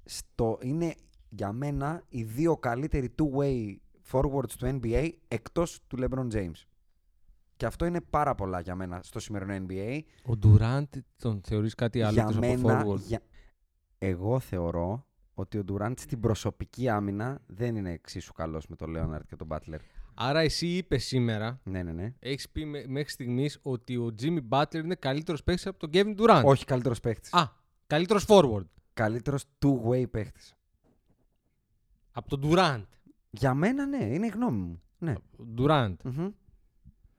στο, 0.03 0.59
είναι 0.61 0.95
για 1.29 1.51
μένα 1.51 2.03
οι 2.09 2.23
δύο 2.23 2.57
καλύτεροι 2.57 3.13
two-way 3.17 3.75
forwards 4.11 4.51
του 4.57 4.79
NBA 4.81 5.09
εκτός 5.27 5.79
του 5.87 5.97
LeBron 5.99 6.31
James. 6.31 6.65
Και 7.55 7.65
αυτό 7.65 7.85
είναι 7.85 8.01
πάρα 8.01 8.35
πολλά 8.35 8.59
για 8.59 8.75
μένα 8.75 8.99
στο 9.03 9.19
σημερινό 9.19 9.65
NBA. 9.67 9.99
Ο 10.25 10.33
Durant 10.43 10.83
τον 11.17 11.41
θεωρείς 11.43 11.75
κάτι 11.75 12.01
άλλο 12.01 12.13
για 12.13 12.21
εκτός 12.21 12.35
από 12.37 12.47
μένα, 12.47 12.85
forward; 12.85 12.99
για... 12.99 13.21
εγώ 13.97 14.39
θεωρώ 14.39 15.05
ότι 15.33 15.57
ο 15.57 15.63
Ντουράντ 15.63 15.97
στην 15.99 16.19
προσωπική 16.19 16.89
άμυνα 16.89 17.41
δεν 17.47 17.75
είναι 17.75 17.91
εξίσου 17.91 18.33
καλός 18.33 18.67
με 18.67 18.75
τον 18.75 18.89
Λέοναρτ 18.89 19.27
και 19.27 19.35
τον 19.35 19.47
Μπάτλερ. 19.47 19.79
Άρα 20.13 20.39
εσύ 20.39 20.67
είπες 20.67 21.05
σήμερα, 21.05 21.59
Ναι, 21.63 21.83
ναι, 21.83 21.91
ναι. 21.91 22.13
έχεις 22.19 22.49
πει 22.49 22.65
μέ- 22.65 22.87
μέχρι 22.87 23.09
στιγμής 23.11 23.59
ότι 23.61 23.97
ο 23.97 24.15
Jimmy 24.21 24.39
Butler 24.49 24.75
είναι 24.83 24.95
καλύτερος 24.95 25.43
παίκτης 25.43 25.67
από 25.67 25.79
τον 25.79 25.89
Kevin 25.93 26.15
Durant. 26.19 26.41
Όχι 26.45 26.65
καλύτερος 26.65 26.99
παίχτης. 26.99 27.33
Α, 27.33 27.51
καλύτερος 27.87 28.25
forward. 28.27 28.65
Καλύτερος 28.93 29.43
two-way 29.65 30.03
παίχτης. 30.11 30.53
Από 32.11 32.29
τον 32.37 32.41
Durant. 32.43 32.83
Για 33.29 33.53
μένα 33.53 33.85
ναι, 33.85 34.03
είναι 34.05 34.25
η 34.25 34.29
γνώμη 34.29 34.57
μου. 34.59 34.81
Ναι. 34.97 35.13
Durant. 35.57 35.95
Μμμ. 36.03 36.29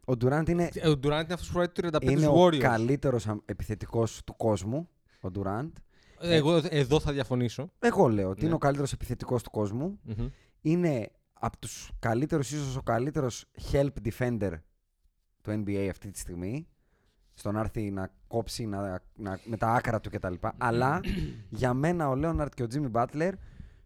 Ο 0.06 0.16
Ντουράντ 0.16 0.48
είναι, 0.48 0.70
Ε, 0.74 0.88
Ο 0.88 0.92
Durant 0.92 1.04
είναι 1.04 1.14
αυτός 1.16 1.46
που 1.46 1.52
φοράει 1.52 1.68
το 1.68 1.72
35 1.82 2.02
είναι 2.02 2.14
τους 2.14 2.24
ο 2.26 2.44
Warriors. 2.44 2.58
καλύτερος 2.58 3.26
αμ- 3.28 3.40
επιθετικός 3.44 4.24
του 4.24 4.36
κόσμου. 4.36 4.88
Ο 5.20 5.30
Ντουράντ. 5.30 5.76
Ε, 6.26 6.34
Εγώ 6.36 6.60
εδώ 6.70 7.00
θα 7.00 7.12
διαφωνήσω. 7.12 7.70
Εγώ 7.78 8.08
λέω 8.08 8.28
ότι 8.28 8.40
Ναι. 8.40 8.46
είναι 8.46 8.54
ο 8.54 8.58
καλύτερος 8.58 8.92
επιθετικός 8.92 9.42
του 9.42 9.50
κόσμου. 9.50 9.98
Μμμ. 10.02 10.28
είναι 10.60 11.10
από 11.32 11.58
τους 11.58 11.90
καλύτερους, 11.98 12.50
ίσως 12.52 12.76
ο 12.76 12.82
καλύτερος 12.82 13.44
help 13.72 13.88
defender 14.04 14.52
του 15.42 15.50
NBA 15.66 15.86
αυτή 15.90 16.10
τη 16.10 16.18
στιγμή. 16.18 16.68
Στο 17.34 17.52
να 17.52 17.60
έρθει 17.60 17.90
να 17.90 18.10
κόψει 18.26 18.66
να, 18.66 19.00
να, 19.16 19.38
με 19.44 19.56
τα 19.56 19.68
άκρα 19.68 20.00
του 20.00 20.10
κτλ. 20.10 20.34
Αλλά 20.58 21.00
για 21.50 21.74
μένα 21.74 22.08
ο 22.08 22.14
Λέοναρτ 22.14 22.54
και 22.54 22.62
ο 22.62 22.66
Jimmy 22.74 22.90
Butler 22.92 23.30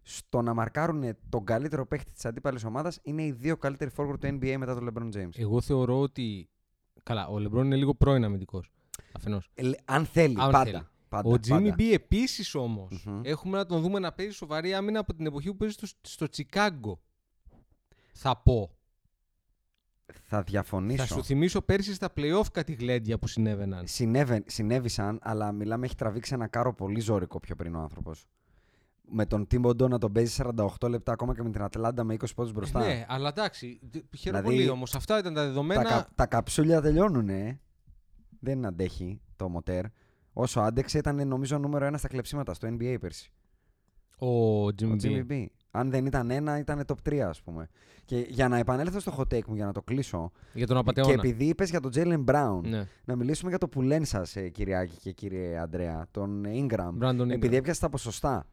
στο 0.03 0.43
να 0.43 0.55
μαρκάρουν 0.55 1.17
τον 1.29 1.45
καλύτερο 1.45 1.87
παίχτη 1.87 2.13
της 2.13 2.25
αντίπαλης 2.25 2.65
ομάδας 2.65 2.99
είναι 3.03 3.23
οι 3.25 3.33
δύο 3.33 3.57
καλύτεροι 3.57 3.91
forward 3.97 4.15
του 4.21 4.27
NBA 4.41 4.55
μετά 4.59 4.75
τον 4.75 4.89
LeBron 4.93 5.17
James. 5.17 5.31
Εγώ 5.39 5.61
θεωρώ 5.61 6.01
ότι. 6.01 6.49
Καλά, 7.03 7.27
ο 7.29 7.35
LeBron 7.37 7.65
είναι 7.65 7.77
λίγο 7.77 7.95
πρώην 7.95 8.25
αμυντικός. 8.25 8.71
Αφενός. 9.13 9.51
Ε, 9.55 9.63
λε- 9.63 9.79
αν 9.85 10.05
θέλει, 10.07 10.37
Αν 10.41 10.51
πάντα. 10.51 10.65
θέλει. 10.65 10.87
Πάντα. 11.09 11.29
Ο 11.29 11.33
Jimmy 11.33 11.49
πάντα. 11.49 11.75
B 11.79 11.83
επίσης 11.93 12.55
όμως 12.55 13.05
Μμμ. 13.07 13.21
έχουμε 13.25 13.57
να 13.57 13.67
τον 13.67 13.81
δούμε 13.83 13.99
να 13.99 14.13
παίζει 14.13 14.33
σοβαρή 14.33 14.75
άμυνα 14.75 14.99
από 14.99 15.15
την 15.15 15.27
εποχή 15.27 15.49
που 15.51 15.57
παίζει 15.57 15.75
στο, 15.75 15.87
στο 16.01 16.29
Τσικάγκο. 16.29 17.01
Θα 18.13 18.37
πω. 18.37 18.73
Θα 20.27 20.43
διαφωνήσω. 20.43 21.05
Θα 21.07 21.15
σου 21.15 21.25
θυμίσω 21.25 21.61
πέρσι 21.63 21.95
στα 21.95 22.13
playoff 22.17 22.45
κάτι 22.53 22.73
γλέντια 22.73 23.19
που 23.19 23.27
συνέβαιναν. 23.27 23.87
Συνέβη, 23.87 24.43
συνέβησαν, 24.47 25.19
αλλά 25.23 25.53
μιλάμε, 25.53 25.87
έχει 25.87 25.95
τραβήξει 25.95 26.35
ένα 26.35 26.47
κάρο 26.47 26.75
πολύ 26.75 27.01
ζώρικο 27.01 27.41
πιο 27.41 27.55
πριν 27.57 27.75
ο 27.75 27.81
άνθρωπος. 27.81 28.27
Με 29.11 29.27
τον 29.27 29.47
Τιμποντό 29.47 29.89
να 29.89 29.99
τον 29.99 30.13
παίζει 30.13 30.43
48 30.81 30.89
λεπτά 30.89 31.13
ακόμα 31.13 31.35
και 31.35 31.43
με 31.43 31.51
την 31.51 31.63
Ατλάντα 31.63 32.05
με 32.05 32.15
20 32.15 32.25
πόντους 32.35 32.53
μπροστά. 32.53 32.81
Ναι, 32.81 33.05
αλλά 33.09 33.29
εντάξει. 33.29 33.81
δ- 33.93 34.17
Χαίρομαι 34.17 34.41
Δηλαδή, 34.43 34.45
πολύ 34.45 34.69
όμως. 34.69 34.95
Αυτά 34.95 35.19
ήταν 35.19 35.35
τα 35.35 35.45
δεδομένα. 35.45 35.83
τα, 35.83 35.89
κα, 35.89 36.09
τα 36.15 36.27
καψούλια 36.27 36.81
τελειώνουν, 36.81 37.59
Δεν 38.41 38.67
αντέχει 38.67 39.21
το 39.37 39.49
μοτέρ. 39.49 39.85
Όσο 40.41 40.61
άντεξε 40.61 40.99
ήταν 40.99 41.29
νομίζω 41.29 41.59
νούμερο 41.59 41.85
ένα 41.85 41.99
στα 41.99 42.09
κλεψίματα 42.09 42.55
στο 42.55 42.69
NBA 42.71 42.97
πέρσι. 43.01 43.31
Ο 44.19 44.65
Jimmy 44.67 44.91
Ο 44.91 44.97
B. 45.03 45.03
Jimmy 45.03 45.27
B. 45.33 45.47
Αν 45.71 45.91
δεν 45.91 46.07
ήταν 46.07 46.31
ένα, 46.31 46.59
ήταν 46.59 46.85
top 46.87 47.09
3, 47.13 47.19
ας 47.19 47.43
πούμε. 47.43 47.69
Και 48.05 48.27
για 48.29 48.49
να 48.49 48.57
επανέλθω 48.59 49.01
στο 49.01 49.15
hot 49.19 49.35
take 49.35 49.45
μου, 49.47 49.55
για 49.55 49.65
να 49.67 49.73
το 49.73 49.83
κλείσω. 49.83 50.33
Για 50.53 50.67
τον 50.67 50.77
Και 50.77 50.81
απαταιώνα. 50.83 51.13
επειδή 51.13 51.45
είπες 51.45 51.71
για 51.71 51.81
τον 51.81 51.91
Jalen 51.95 52.25
Brown, 52.25 52.61
Ναι. 52.63 52.87
να 53.05 53.17
μιλήσουμε 53.17 53.49
για 53.51 53.59
το 53.59 53.69
πουλέν 53.69 54.05
σας, 54.05 54.37
ε, 54.37 54.49
Κυριάκη 54.49 54.97
και 54.97 55.13
κύριε 55.13 55.59
Αντρέα, 55.59 56.07
τον 56.11 56.45
Ingram. 56.47 56.91
Brandon 57.01 57.21
Ingram. 57.21 57.31
Επειδή 57.31 57.57
έπιασες 57.57 57.79
τα 57.81 57.89
ποσοστά. 57.89 58.47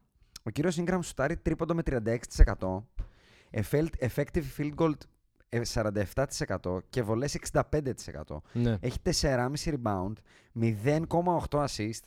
Ο 0.43 0.49
κύριος 0.49 0.77
Ingram 0.79 0.99
σουτάρει 1.01 1.37
τρίποντο 1.37 1.73
με 1.75 1.83
36%. 1.83 2.87
Effect- 3.51 4.07
Effective 4.07 4.43
field 4.57 4.73
goal 4.75 4.91
ε, 4.91 4.95
47% 5.73 6.77
και 6.89 7.01
βολές 7.03 7.37
65%. 7.53 7.61
ναι. 8.53 8.77
Έχει 8.79 8.97
4,5 9.21 9.47
rebound, 9.63 10.13
0,8 10.59 11.65
assist, 11.65 12.01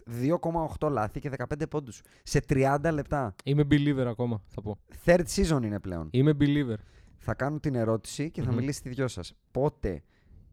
2,8 0.78 0.90
λάθη 0.90 1.20
και 1.20 1.30
15 1.38 1.68
πόντους 1.70 2.02
σε 2.22 2.40
30 2.48 2.90
λεπτά. 2.92 3.34
Είμαι 3.44 3.62
believer 3.62 4.06
ακόμα, 4.06 4.42
θα 4.48 4.62
πω. 4.62 4.78
Third 5.04 5.24
season 5.34 5.60
είναι 5.62 5.80
πλέον. 5.80 6.08
Είμαι 6.10 6.36
believer. 6.40 6.76
Θα 7.18 7.34
κάνω 7.34 7.58
την 7.60 7.74
ερώτηση 7.74 8.30
και 8.30 8.42
θα 8.42 8.50
Μμμ. 8.50 8.56
μιλήσει 8.56 8.82
τη 8.82 8.88
δυο 8.88 9.08
σας. 9.08 9.34
Πότε 9.50 10.02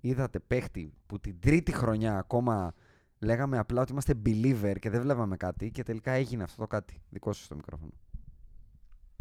είδατε 0.02 0.40
παίχτη 0.40 0.94
που 1.06 1.20
την 1.20 1.40
τρίτη 1.40 1.72
χρονιά 1.72 2.18
ακόμα 2.18 2.74
λέγαμε 3.20 3.58
απλά 3.58 3.82
ότι 3.82 3.92
είμαστε 3.92 4.14
believer 4.26 4.76
και 4.80 4.90
δεν 4.90 5.02
βλέπαμε 5.02 5.38
κάτι 5.38 5.72
και 5.72 5.84
τελικά 5.84 6.12
έγινε 6.12 6.44
αυτό 6.44 6.62
το 6.62 6.68
κάτι; 6.68 7.02
Δικό 7.10 7.34
σας 7.34 7.48
το 7.48 7.56
μικρόφωνο. 7.56 7.92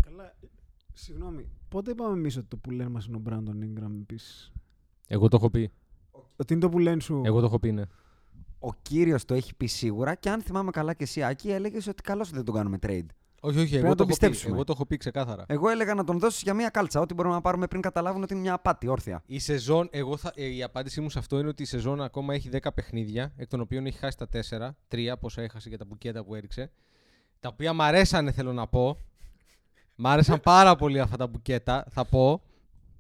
Καλά, 0.03 0.25
ε, 0.25 0.47
συγγνώμη. 0.95 1.49
Πότε 1.69 1.91
είπαμε 1.91 2.13
εμείς 2.13 2.37
ότι 2.37 2.47
το 2.47 2.57
που 2.57 2.71
λένε 2.71 2.91
μας 2.91 3.07
είναι 3.07 3.17
ο 3.17 3.23
Brandon 3.29 3.65
Ingram 3.65 3.91
επίσης; 4.01 4.53
Εγώ 5.07 5.29
το 5.29 5.37
έχω 5.37 5.51
πει. 5.51 5.71
Ότι 6.37 6.53
είναι 6.53 6.63
το 6.63 6.69
που 6.69 6.79
λένε 6.79 7.01
σου. 7.01 7.23
Εγώ 7.25 7.41
το 7.41 7.47
έχω 7.47 7.59
πει, 7.59 7.73
ναι. 7.73 7.83
ο 8.59 8.75
κύριος 8.83 9.25
το 9.25 9.35
έχει 9.35 9.55
πει 9.55 9.67
σίγουρα 9.67 10.15
και 10.15 10.31
αν 10.31 10.43
θυμάμαι 10.43 10.71
καλά 10.71 10.95
και 10.95 11.03
εσύ, 11.05 11.23
Άκη, 11.23 11.51
έλεγες 11.51 11.87
ότι 11.87 12.03
καλώς 12.03 12.31
δεν 12.31 12.45
τον 12.45 12.55
κάνουμε 12.55 12.79
trade. 12.83 13.07
Όχι, 13.41 13.59
όχι, 13.59 13.69
Πρέπει 13.69 13.77
εγώ 13.77 13.89
να 13.89 13.95
το, 13.95 13.97
το 13.97 14.03
έχω 14.03 14.05
πει, 14.05 14.07
πιστέψουμε. 14.07 14.55
εγώ 14.55 14.65
το 14.65 14.73
έχω 14.73 14.87
πει 14.87 14.97
ξεκάθαρα. 14.97 15.45
Εγώ 15.49 15.69
έλεγα 15.69 15.95
να 15.95 16.05
τον 16.05 16.19
δώσεις 16.19 16.43
για 16.43 16.55
μία 16.55 16.69
κάλτσα. 16.69 17.01
Ό,τι 17.01 17.15
μπορούμε 17.15 17.35
να 17.35 17.41
πάρουμε 17.41 17.67
πριν 17.67 17.83
καταλάβουν 17.83 18.23
ότι 18.23 18.33
είναι 18.33 18.43
μια 18.43 18.53
απάτη 18.53 18.89
όρθια. 18.89 19.23
Η 19.27 19.39
σεζόν, 19.39 19.89
εγώ 19.91 20.17
θα, 20.17 20.33
ε, 20.35 20.45
η 20.45 20.63
απάντησή 20.63 21.01
μου 21.01 21.11
σε 21.11 21.19
αυτό 21.19 21.39
είναι 21.39 21.49
ότι 21.49 21.63
η 21.63 21.67
σεζόν 21.67 22.03
ακόμα 22.03 22.35
έχει 22.35 22.49
10 22.53 22.59
παιχνίδια, 22.75 23.33
εκ 23.37 23.49
των 23.49 23.61
οποίων 23.61 23.87
έχει 23.87 23.99
χάσει 23.99 24.17
τα 24.17 24.29
4, 24.29 24.77
3 24.89 25.15
πόσα 25.21 25.43
έχασε 25.43 25.69
για 25.69 25.79
τα 25.79 25.85
μπουκέτα 25.85 26.25
που 26.25 26.35
έριξε. 26.35 26.71
Τα 27.41 27.49
οποία 27.49 27.73
μ' 27.73 27.83
αρέσανε, 27.83 28.31
θέλω 28.33 28.53
να 28.53 28.67
πω. 28.67 28.99
Μ' 29.97 30.07
άρεσαν 30.07 30.41
πάρα 30.41 30.77
πολύ 30.77 31.01
αυτά 31.01 31.17
τα 31.17 31.27
μπουκέτα, 31.27 31.85
θα 31.91 32.05
πω. 32.05 32.43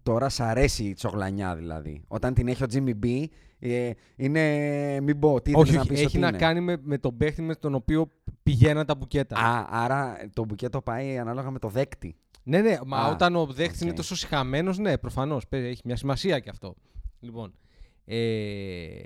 Τώρα 0.02 0.28
σ' 0.28 0.40
αρέσει 0.40 0.84
η 0.84 0.92
τσογλανιά 0.94 1.56
δηλαδή. 1.56 2.02
Όταν 2.08 2.34
την 2.34 2.48
έχει 2.48 2.62
ο 2.62 2.66
Jimmy 2.72 2.92
B, 3.04 3.24
ε, 3.58 3.90
είναι. 4.16 5.00
Μην 5.00 5.18
πω, 5.18 5.40
τι 5.40 5.52
όχι, 5.54 5.60
ήθελες 5.62 5.68
όχι, 5.68 5.76
να 5.76 5.84
πεις 5.86 5.98
έχει 5.98 6.06
ότι 6.06 6.18
να 6.18 6.28
είναι; 6.28 6.36
κάνει 6.38 6.60
με, 6.60 6.76
με 6.82 6.98
τον 6.98 7.16
παίχτη 7.16 7.42
με 7.42 7.54
τον 7.54 7.74
οποίο 7.74 8.10
πηγαίναν 8.42 8.86
τα 8.86 8.94
μπουκέτα. 8.94 9.36
Α, 9.36 9.66
άρα 9.70 10.16
το 10.32 10.44
μπουκέτο 10.44 10.82
πάει 10.82 11.18
ανάλογα 11.18 11.50
με 11.50 11.58
το 11.58 11.68
δέκτη. 11.68 12.16
Ναι, 12.42 12.60
ναι, 12.60 12.78
μα 12.86 12.98
Α, 12.98 13.10
όταν 13.10 13.36
ο 13.36 13.46
δέκτης 13.46 13.76
οκ. 13.76 13.80
είναι 13.80 13.92
τόσο 13.92 14.16
συχαμένος, 14.16 14.78
ναι, 14.78 14.98
προφανώς. 14.98 15.44
Έχει 15.48 15.80
μια 15.84 15.96
σημασία 15.96 16.38
και 16.38 16.50
αυτό. 16.50 16.74
Λοιπόν. 17.20 17.54
Ε, 18.04 18.98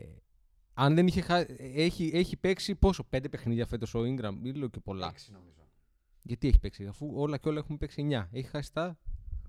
αν 0.74 0.94
δεν 0.94 1.06
είχε. 1.06 1.20
χα- 1.20 1.46
Έχει, 1.74 2.10
έχει 2.14 2.36
παίξει 2.36 2.74
πόσο, 2.74 3.04
πέντε 3.08 3.28
παιχνίδια 3.28 3.66
φέτος 3.66 3.94
ο 3.94 4.00
Ingram, 4.00 4.32
ή 4.42 4.50
λέω 4.52 4.68
και 4.68 4.80
πολλά. 4.80 5.12
Γιατί 6.28 6.48
έχει 6.48 6.58
παίξει, 6.58 6.86
αφού 6.86 7.10
όλα 7.14 7.36
και 7.36 7.48
όλα 7.48 7.58
έχουμε 7.58 7.78
παίξει 7.78 8.08
9. 8.10 8.26
Έχει 8.32 8.48
χάσει 8.48 8.72
τα. 8.72 8.98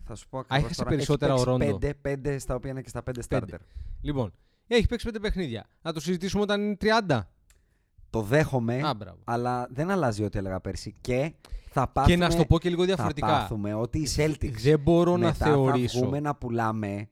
Θα 0.04 0.16
σου 0.16 0.30
πω 0.30 0.40
ακριβώς 0.40 0.64
έχασε 0.64 0.78
τώρα. 0.84 0.90
περισσότερα 0.90 1.34
έχει 1.34 1.42
ο 1.42 1.46
παίξει 1.46 1.66
Ρόντο. 1.66 1.78
Πέντε, 1.80 1.94
πέντε 1.94 2.38
στα 2.38 2.56
οποία 2.56 2.70
είναι 2.72 2.82
και 2.82 2.90
στα 2.90 3.04
πέντε 3.04 3.22
starter. 3.22 3.40
Πέντε. 3.40 3.58
Λοιπόν, 4.02 4.34
έχει 4.68 4.88
παίξει 4.88 5.06
πέντε 5.06 5.20
παιχνίδια. 5.20 5.66
Να 5.82 5.94
το 5.94 6.00
συζητήσουμε 6.00 6.42
όταν 6.42 6.62
είναι 6.62 6.78
30. 7.08 7.20
Το 8.10 8.22
δέχομαι, 8.22 8.82
Α, 8.88 8.94
μπράβο. 8.94 9.18
αλλά 9.24 9.68
δεν 9.72 9.90
αλλάζει 9.90 10.24
ό,τι 10.24 10.38
έλεγα 10.38 10.60
πέρσι. 10.60 10.96
Και 11.02 11.34
θα 11.70 11.88
πάθουμε, 11.88 12.16
Και 12.16 12.22
να 12.22 12.30
σου 12.30 12.38
το 12.38 12.46
πω 12.46 12.60
και 12.60 12.70
λίγο 12.70 12.82
θα 12.82 12.88
διαφορετικά. 12.88 13.28
πάθουμε 13.28 13.74
ότι 13.74 14.00
οι 14.00 14.08
Celtics 14.16 14.52
Δεν 14.62 14.80
μπορώ 14.80 15.18
να 15.18 15.26
μετά 15.26 15.46
θεωρήσω. 15.46 15.94
θα 16.00 16.04
βγούμε 16.06 16.20
να 16.20 16.36
πουλάμε 16.36 17.10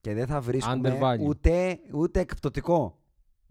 και 0.00 0.14
δεν 0.14 0.26
θα 0.26 0.40
βρίσκουμε 0.40 0.98
Undervalue. 1.00 1.26
ούτε, 1.26 1.78
ούτε 1.92 2.20
εκπτωτικό. 2.20 2.98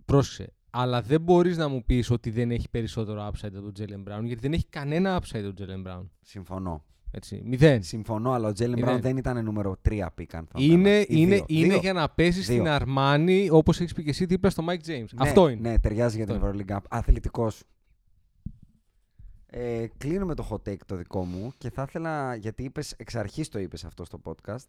Πρόσεξε. 0.05 0.53
Αλλά 0.77 1.01
δεν 1.01 1.21
μπορείς 1.21 1.57
να 1.57 1.67
μου 1.67 1.83
πεις 1.85 2.09
ότι 2.11 2.29
δεν 2.29 2.51
έχει 2.51 2.69
περισσότερο 2.69 3.27
upside 3.31 3.51
από 3.55 3.71
τον 3.71 3.73
Jalen 3.79 4.11
Brown, 4.11 4.23
γιατί 4.23 4.41
δεν 4.41 4.53
έχει 4.53 4.65
κανένα 4.69 5.21
upside 5.21 5.43
από 5.45 5.53
τον 5.53 5.67
Jalen 5.85 5.87
Brown. 5.91 6.03
Συμφωνώ. 6.21 6.83
Έτσι. 7.11 7.41
Μηδέν. 7.45 7.83
Συμφωνώ, 7.83 8.31
αλλά 8.31 8.47
ο 8.47 8.51
Jalen 8.51 8.77
Είναι- 8.77 8.95
Brown 8.95 8.99
δεν 9.01 9.17
ήταν 9.17 9.43
νούμερο 9.43 9.77
3 9.89 10.07
πικαν. 10.15 10.47
Είναι, 10.57 11.05
είναι, 11.07 11.43
είναι 11.47 11.77
για 11.77 11.93
να 11.93 12.09
πέσει 12.09 12.31
Δύο. 12.31 12.43
στην 12.43 12.67
Αρμάνη 12.67 13.47
όπως 13.51 13.79
έχεις 13.79 13.93
πει 13.93 14.03
και 14.03 14.09
εσύ 14.09 14.25
δίπλα 14.25 14.49
στο 14.49 14.63
Mike 14.69 14.73
James. 14.87 14.87
Ναι, 14.87 15.05
Αυτό 15.17 15.49
είναι. 15.49 15.69
Ναι, 15.69 15.79
ταιριάζει 15.79 16.15
για 16.15 16.25
την 16.25 16.33
Αυτό 16.35 16.45
Ευρωλίγκα. 16.47 16.81
Αθλητικός. 16.89 17.63
Ε, 19.45 19.85
κλείνω 19.97 20.25
με 20.25 20.35
το 20.35 20.47
hot 20.51 20.69
take 20.69 20.77
το 20.85 20.95
δικό 20.95 21.23
μου 21.25 21.53
και 21.57 21.69
θα 21.69 21.85
ήθελα, 21.87 22.35
γιατί 22.35 22.63
είπες, 22.63 22.91
εξ 22.97 23.15
αρχής 23.15 23.49
το 23.49 23.59
είπες 23.59 23.85
αυτό 23.85 24.05
στο 24.05 24.21
podcast, 24.23 24.65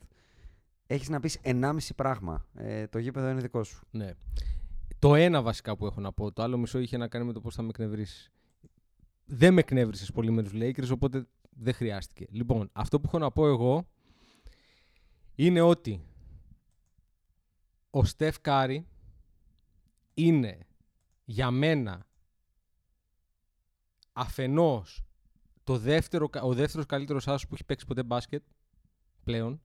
έχεις 0.87 1.09
να 1.09 1.21
πεις 1.21 1.39
1,5 1.43 1.95
πράγμα. 1.97 2.47
Ε, 2.55 2.87
το 2.87 2.99
γήπεδο 2.99 3.29
είναι 3.31 3.41
δικό 3.41 3.63
σου. 3.65 3.87
Ναι. 3.91 4.11
Το 4.99 5.15
ένα 5.15 5.43
βασικά 5.43 5.77
που 5.77 5.87
έχω 5.87 6.01
να 6.01 6.13
πω. 6.13 6.33
Το 6.33 6.43
άλλο 6.43 6.59
μισό 6.59 6.79
είχε 6.79 6.97
να 6.97 7.09
κάνει 7.09 7.25
με 7.25 7.33
το 7.33 7.41
πώς 7.41 7.55
θα 7.55 7.63
με 7.63 7.69
εκνευρίσει. 7.69 8.31
Δεν 9.25 9.53
με 9.55 9.61
εκνεύρισες 9.61 10.13
πολύ 10.13 10.31
με 10.31 10.43
τους 10.43 10.53
Lakers, 10.55 10.91
οπότε 10.93 11.27
δεν 11.51 11.75
χρειάστηκε. 11.75 12.27
Λοιπόν, 12.31 12.69
αυτό 12.73 13.01
που 13.01 13.07
έχω 13.07 13.19
να 13.19 13.31
πω 13.31 13.47
εγώ 13.47 13.89
είναι 15.35 15.61
ότι 15.61 16.05
ο 17.91 18.05
Στεφ 18.05 18.41
Κάρι 18.41 18.87
είναι 20.15 20.59
για 21.25 21.51
μένα 21.51 22.07
αφενός 24.13 25.05
το 25.65 25.79
δεύτερο, 25.79 26.29
κα- 26.29 26.43
ο 26.43 26.55
δεύτερος 26.55 26.87
καλύτερος 26.87 27.29
άσος 27.29 27.47
που 27.47 27.55
έχει 27.55 27.65
παίξει 27.65 27.87
ποτέ 27.87 28.03
μπάσκετ 28.03 28.43
πλέον, 29.25 29.61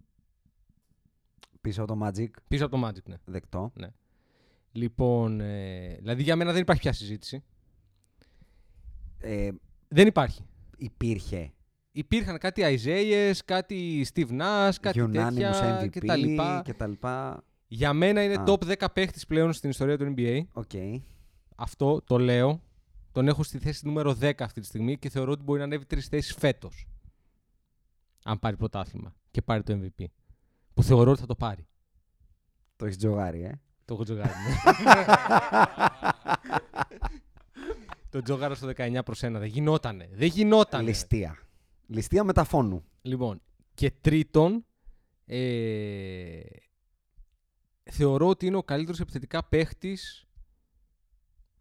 Πίσω 1.62 1.84
από 1.84 1.94
το 1.94 2.06
Magic, 2.06 2.28
πίσω 2.48 2.66
από 2.66 2.78
το 2.78 2.88
Magic, 2.88 3.04
ναι. 3.04 3.16
δεκτό. 3.26 3.72
Λοιπόν, 4.72 5.40
ε, 5.42 5.96
δηλαδή 6.00 6.24
για 6.24 6.36
μένα 6.36 6.52
δεν 6.52 6.62
υπάρχει 6.62 6.82
πια 6.82 6.94
συζήτηση. 6.94 7.44
Ε, 9.20 9.50
Δεν 9.88 10.08
υπάρχει. 10.08 10.46
υπήρχε 10.78 11.52
Υπήρχαν 11.92 12.38
κάτι 12.38 12.62
Isaiah, 12.66 13.34
κάτι 13.46 14.06
Steve 14.14 14.30
Nash, 14.30 14.72
κάτι 14.82 15.02
unanimous 15.02 15.12
τέτοια 15.12 15.82
MVP 15.82 15.90
και 15.90 16.00
τα 16.00 16.16
λοιπά. 16.16 16.62
και 16.66 16.74
τα 16.74 16.88
λοιπά. 16.88 17.44
Για 17.68 17.94
μένα 17.94 18.24
είναι 18.24 18.34
Α. 18.34 18.44
top 18.48 18.76
10 18.78 18.86
παίχτης 18.94 19.26
πλέον 19.26 19.54
στην 19.54 19.70
ιστορία 19.70 19.98
του 19.98 20.14
NBA. 20.18 20.42
Οκ. 20.54 20.72
Αυτό 21.56 22.02
το 22.02 22.18
λέω. 22.18 22.62
Τον 23.12 23.28
έχω 23.28 23.44
στη 23.44 23.58
θέση 23.60 23.86
νούμερο 23.86 24.18
10 24.22 24.32
αυτή 24.40 24.60
τη 24.62 24.66
στιγμή 24.66 24.98
και 24.98 25.10
θεωρώ 25.10 25.32
ότι 25.32 25.44
μπορεί 25.44 25.60
να 25.60 25.66
ανέβει 25.66 25.86
τρεις 25.86 26.08
θέσεις 26.08 26.36
φέτος. 26.36 26.88
Αν 28.24 28.40
πάρει 28.40 28.58
πρωτάθλημα 28.58 29.16
και 29.32 29.42
πάρει 29.42 29.64
το 29.64 29.80
MVP. 29.82 30.06
Που 30.74 30.84
θεωρώ 30.84 31.12
ότι 31.12 31.20
θα 31.20 31.26
το 31.26 31.36
πάρει. 31.36 31.68
Το 32.76 32.86
έχεις 32.86 32.98
τζογάρει, 32.98 33.42
ε. 33.44 33.62
Το 33.92 33.98
έχω 33.98 34.04
τζογάρει. 34.04 34.34
ναι. 34.84 35.06
το 38.10 38.22
τζόγαρα 38.22 38.56
στο 38.56 38.72
19 38.78 39.00
προς 39.06 39.20
1. 39.24 39.30
Δεν 39.32 39.46
γινότανε. 39.46 40.10
Δεν 40.14 40.28
γινότανε. 40.28 40.84
Ληστεία. 40.84 41.40
Ληστεία 41.88 42.24
μεταφώνου. 42.24 42.84
Λοιπόν, 43.02 43.42
και 43.74 43.92
τρίτον, 44.02 44.66
ε, 45.26 46.40
θεωρώ 47.84 48.28
ότι 48.28 48.46
είναι 48.46 48.58
ο 48.58 48.64
καλύτερος 48.64 49.00
επιθετικά 49.00 49.44
παίχτης 49.44 50.26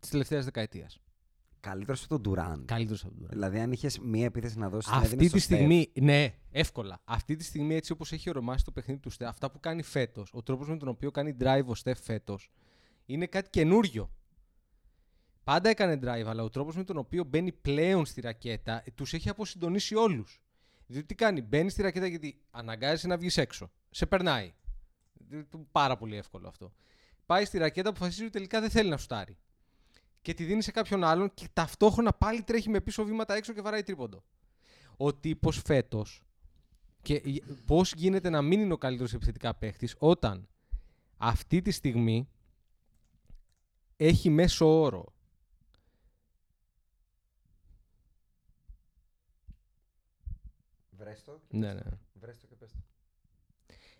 της 0.00 0.10
τελευταίας 0.10 0.44
δεκαετίας. 0.44 0.99
Καλύτερος 1.60 2.04
από 2.04 2.20
τον 2.20 2.34
Durant. 2.34 2.64
Καλύτερος 2.64 3.04
από 3.04 3.14
τον 3.14 3.24
Durant. 3.26 3.30
Δηλαδή, 3.30 3.58
αν 3.58 3.72
είχες 3.72 3.98
μία 3.98 4.24
επίθεση 4.24 4.58
να 4.58 4.68
δώσεις, 4.68 4.92
Αυτή 4.92 5.16
τη 5.28 5.38
στιγμή, 5.38 5.92
ναι, 6.00 6.34
εύκολα. 6.50 7.00
Αυτή 7.04 7.36
τη 7.36 7.44
στιγμή, 7.44 7.74
έτσι 7.74 7.92
όπως 7.92 8.12
έχει 8.12 8.28
ορομάσει 8.28 8.64
το 8.64 8.70
παιχνίδι 8.72 9.00
του 9.00 9.10
Στεφ, 9.10 9.28
αυτά 9.28 9.50
που 9.50 9.60
κάνει 9.60 9.82
φέτος, 9.82 10.30
ο 10.34 10.42
τρόπος 10.42 10.68
με 10.68 10.76
τον 10.76 10.88
οποίο 10.88 11.10
κάνει 11.10 11.36
drive 11.40 11.64
ο 11.66 11.74
Στεφ 11.74 12.00
φέτος, 12.00 12.50
είναι 13.06 13.26
κάτι 13.26 13.50
καινούριο. 13.50 14.10
Πάντα 15.44 15.68
έκανε 15.68 15.98
drive, 16.02 16.24
αλλά 16.26 16.42
ο 16.42 16.48
τρόπος 16.48 16.76
με 16.76 16.84
τον 16.84 16.96
οποίο 16.96 17.24
μπαίνει 17.24 17.52
πλέον 17.52 18.06
στη 18.06 18.20
ρακέτα 18.20 18.84
τους 18.94 19.12
έχει 19.12 19.28
αποσυντονίσει 19.28 19.94
όλους. 19.94 20.40
Διότι 20.86 21.06
τι 21.06 21.14
κάνει, 21.14 21.42
μπαίνει 21.42 21.70
στη 21.70 21.82
ρακέτα 21.82 22.06
γιατί 22.06 22.40
αναγκάζεσαι 22.50 23.06
να 23.06 23.16
βγεις 23.16 23.36
έξω. 23.36 23.70
Σε 23.90 24.06
περνάει. 24.06 24.54
Δηλαδή, 25.12 25.44
του- 25.46 25.68
Πάρα 25.72 25.96
πολύ 25.96 26.16
εύκολο 26.16 26.48
αυτό. 26.48 26.72
Πάει 27.26 27.44
στη 27.44 27.58
ρακέτα, 27.58 27.88
αποφασίζει 27.88 28.22
ότι 28.22 28.30
τελικά 28.32 28.60
δεν 28.60 28.70
θέλει 28.70 28.88
να 28.88 28.96
σουτάρει. 28.96 29.36
Και 30.22 30.34
τη 30.34 30.44
δίνει 30.44 30.62
σε 30.62 30.70
κάποιον 30.70 31.04
άλλον 31.04 31.34
και 31.34 31.48
ταυτόχρονα 31.52 32.12
πάλι 32.12 32.42
τρέχει 32.42 32.68
με 32.68 32.80
πίσω 32.80 33.04
βήματα 33.04 33.34
έξω 33.34 33.52
και 33.52 33.60
βαράει 33.60 33.82
τρίποντο. 33.82 34.24
Ο 34.96 35.14
τύπος 35.14 35.62
φέτος 35.64 36.22
και 37.02 37.42
πώς 37.66 37.92
γίνεται 37.92 38.30
να 38.30 38.42
μην 38.42 38.60
είναι 38.60 38.72
ο 38.72 38.78
καλύτερος 38.78 39.14
επιθετικά 39.14 39.54
παίχτης 39.54 39.94
όταν 39.98 40.48
αυτή 41.16 41.62
τη 41.62 41.70
στιγμή 41.70 42.28
έχει 43.96 44.30
μέσο 44.30 44.80
όρο 44.80 45.12
Βρες 50.90 51.19
το. 51.19 51.40
ναι, 51.48 51.72
ναι. 51.72 51.80
Βρες 52.12 52.35
το 52.35 52.46
και 52.46 52.54
πες 52.54 52.72
το. 52.72 52.78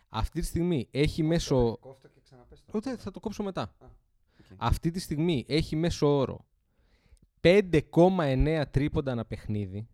Αυτή 0.08 0.40
τη 0.40 0.46
στιγμή 0.46 0.88
έχει 0.90 1.22
μέσο... 1.22 1.76
Κόφ' 1.76 1.99
το 1.99 2.08
και 2.08 2.20
ξαναπές 2.20 2.64
το. 2.64 2.72
Ούτε, 2.74 2.96
θα 2.96 3.10
το 3.10 3.20
κόψω 3.20 3.42
μετά. 3.42 3.74
οκ. 3.78 3.90
Αυτή 4.56 4.90
τη 4.90 5.00
στιγμή 5.00 5.44
έχει 5.48 5.76
μέσο 5.76 6.18
όρο 6.18 6.46
5,9 7.40 8.62
τρίποντα 8.70 9.12
ανά 9.12 9.24
παιχνίδι. 9.24 9.88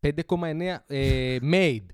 5,9 0.00 0.76
ε, 0.86 1.38
made. 1.52 1.86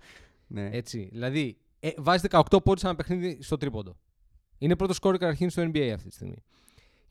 Ναι. 0.47 0.69
Έτσι. 0.73 1.09
Δηλαδή, 1.13 1.59
ε, 1.81 1.91
βάζει 1.97 2.29
18 2.31 2.65
πόντους 2.65 2.85
ανά 2.85 2.95
παιχνίδι 2.95 3.43
στο 3.43 3.57
τρίποντο. 3.57 3.97
Είναι 4.59 4.77
πρώτος 4.77 4.97
σκόρ 4.97 5.17
καταρχήν 5.17 5.51
στο 5.51 5.63
NBA 5.63 5.91
αυτή 5.95 6.09
τη 6.09 6.15
στιγμή. 6.15 6.43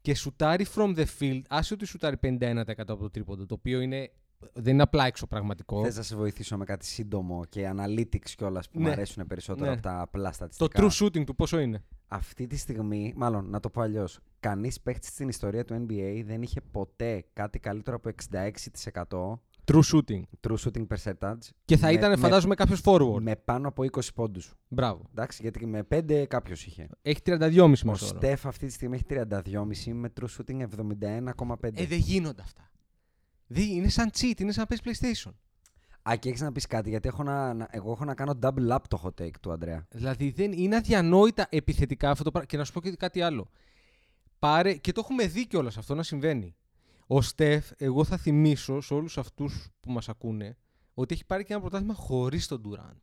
Και 0.02 0.16
σουτάρει 0.16 0.66
from 0.76 0.96
the 0.96 1.06
field, 1.20 1.42
άσε 1.50 1.74
ότι 1.74 1.86
σουτάρει 1.86 2.18
51% 2.24 2.64
από 2.78 2.96
το 2.96 3.10
τρίποντο, 3.10 3.46
το 3.46 3.54
οποίο 3.54 3.80
είναι, 3.80 4.12
δεν 4.54 4.74
είναι 4.74 4.82
απλά 4.84 5.06
εξωπραγματικό. 5.06 5.84
Θες 5.84 5.96
να 5.96 6.02
σε 6.04 6.16
βοηθήσω 6.16 6.58
με 6.58 6.66
κάτι 6.66 6.86
σύντομο 6.86 7.46
και 7.50 7.72
analytics 7.76 8.30
κιόλας 8.38 8.70
που 8.70 8.80
Ναι. 8.80 8.86
μου 8.86 8.92
αρέσουν 8.92 9.28
περισσότερο 9.28 9.66
Ναι. 9.66 9.72
από 9.74 9.82
τα 9.82 10.02
απλά 10.02 10.28
Το 10.30 10.34
στατιστικά. 10.34 10.82
true 10.84 10.92
shooting 11.06 11.24
του 11.26 11.36
πόσο 11.36 11.60
είναι; 11.60 11.84
Αυτή 12.08 12.48
τη 12.48 12.58
στιγμή, 12.58 13.14
μάλλον 13.16 13.50
να 13.50 13.60
το 13.60 13.70
πω 13.70 13.82
αλλιώς, 13.82 14.20
κανείς 14.40 14.82
παίχτης 14.82 15.10
στην 15.10 15.28
ιστορία 15.30 15.66
του 15.66 15.86
NBA 15.88 16.24
δεν 16.26 16.42
είχε 16.42 16.62
ποτέ 16.62 17.26
κάτι 17.34 17.60
καλύτερο 17.60 17.96
από 17.96 18.10
66% 18.10 19.40
True 19.72 19.82
shooting. 19.94 20.22
true 20.48 20.56
shooting 20.58 20.86
percentage. 20.88 21.38
Και 21.66 21.78
θα 21.78 21.88
με- 21.88 21.94
ήταν, 21.94 22.10
με- 22.10 22.16
φαντάζομαι, 22.18 22.56
κάποιος 22.56 22.82
forward. 22.86 23.22
Με 23.22 23.36
πάνω 23.36 23.68
από 23.68 23.84
20 23.84 24.14
πόντους. 24.14 24.54
Μπράβο. 24.68 25.02
Εντάξει, 25.12 25.42
γιατί 25.42 25.66
με 25.66 25.84
5 25.84 26.26
κάποιος 26.26 26.66
είχε. 26.66 26.90
Έχει 27.02 27.22
32,5 27.22 27.86
Ο 27.86 27.90
μέσο 27.90 28.06
όρο. 28.06 28.18
Στεφ 28.18 28.46
αυτή 28.46 28.66
τη 28.66 28.72
στιγμή 28.74 28.96
έχει 28.96 29.06
32,5 29.06 29.94
με 29.94 30.12
true 30.20 30.26
shooting 30.38 30.60
71,5. 30.62 31.82
Ε, 31.82 31.86
δεν 31.86 31.98
γίνονται 31.98 32.42
αυτά. 32.42 32.70
Δεν, 33.52 33.70
είναι 33.70 33.90
σαν 33.90 34.10
cheat, 34.14 34.40
είναι 34.40 34.52
σαν 34.52 34.66
να 34.70 34.76
παίζεις 34.78 35.24
PlayStation. 35.26 35.32
Α, 36.10 36.16
και 36.16 36.30
έχεις 36.30 36.42
να 36.42 36.52
πεις 36.52 36.66
κάτι, 36.68 36.90
γιατί 36.90 37.08
έχω 37.08 37.24
να, 37.24 37.54
να- 37.54 37.68
εγώ 37.72 37.92
έχω 37.92 38.06
να 38.06 38.14
κάνω 38.14 38.40
double 38.42 38.70
up 38.72 38.78
το 38.88 39.02
hot 39.04 39.22
take 39.24 39.38
του 39.42 39.52
Αντρέα. 39.52 39.86
Δηλαδή 39.92 40.30
δεν, 40.30 40.52
είναι 40.52 40.76
αδιανόητα 40.76 41.48
επιθετικά 41.50 42.10
αυτό 42.10 42.24
το 42.24 42.32
πράγμα. 42.32 42.50
Και 42.50 42.58
να 42.58 42.64
σου 42.64 42.74
πω 42.74 42.82
και 42.82 42.92
κάτι 42.92 43.22
άλλο. 43.22 43.50
πάρε. 44.40 44.74
Και 44.74 44.92
το 44.92 45.00
έχουμε 45.04 45.28
δει 45.28 45.48
κιόλας 45.48 45.78
αυτό 45.78 45.96
να 45.96 46.04
συμβαίνει. 46.04 46.56
Ο 47.08 47.22
Στεφ, 47.22 47.70
εγώ 47.78 48.04
θα 48.04 48.18
θυμίσω 48.18 48.82
σε 48.82 48.94
όλους 48.94 49.18
αυτούς 49.18 49.68
που 49.80 49.92
μας 49.92 50.10
ακούνε 50.10 50.58
ότι 50.94 51.14
έχει 51.14 51.26
πάρει 51.26 51.44
και 51.44 51.54
ένα 51.54 51.62
πρωτάθλημα 51.62 51.94
χωρίς 51.94 52.48
τον 52.48 52.62
Durant. 52.66 53.02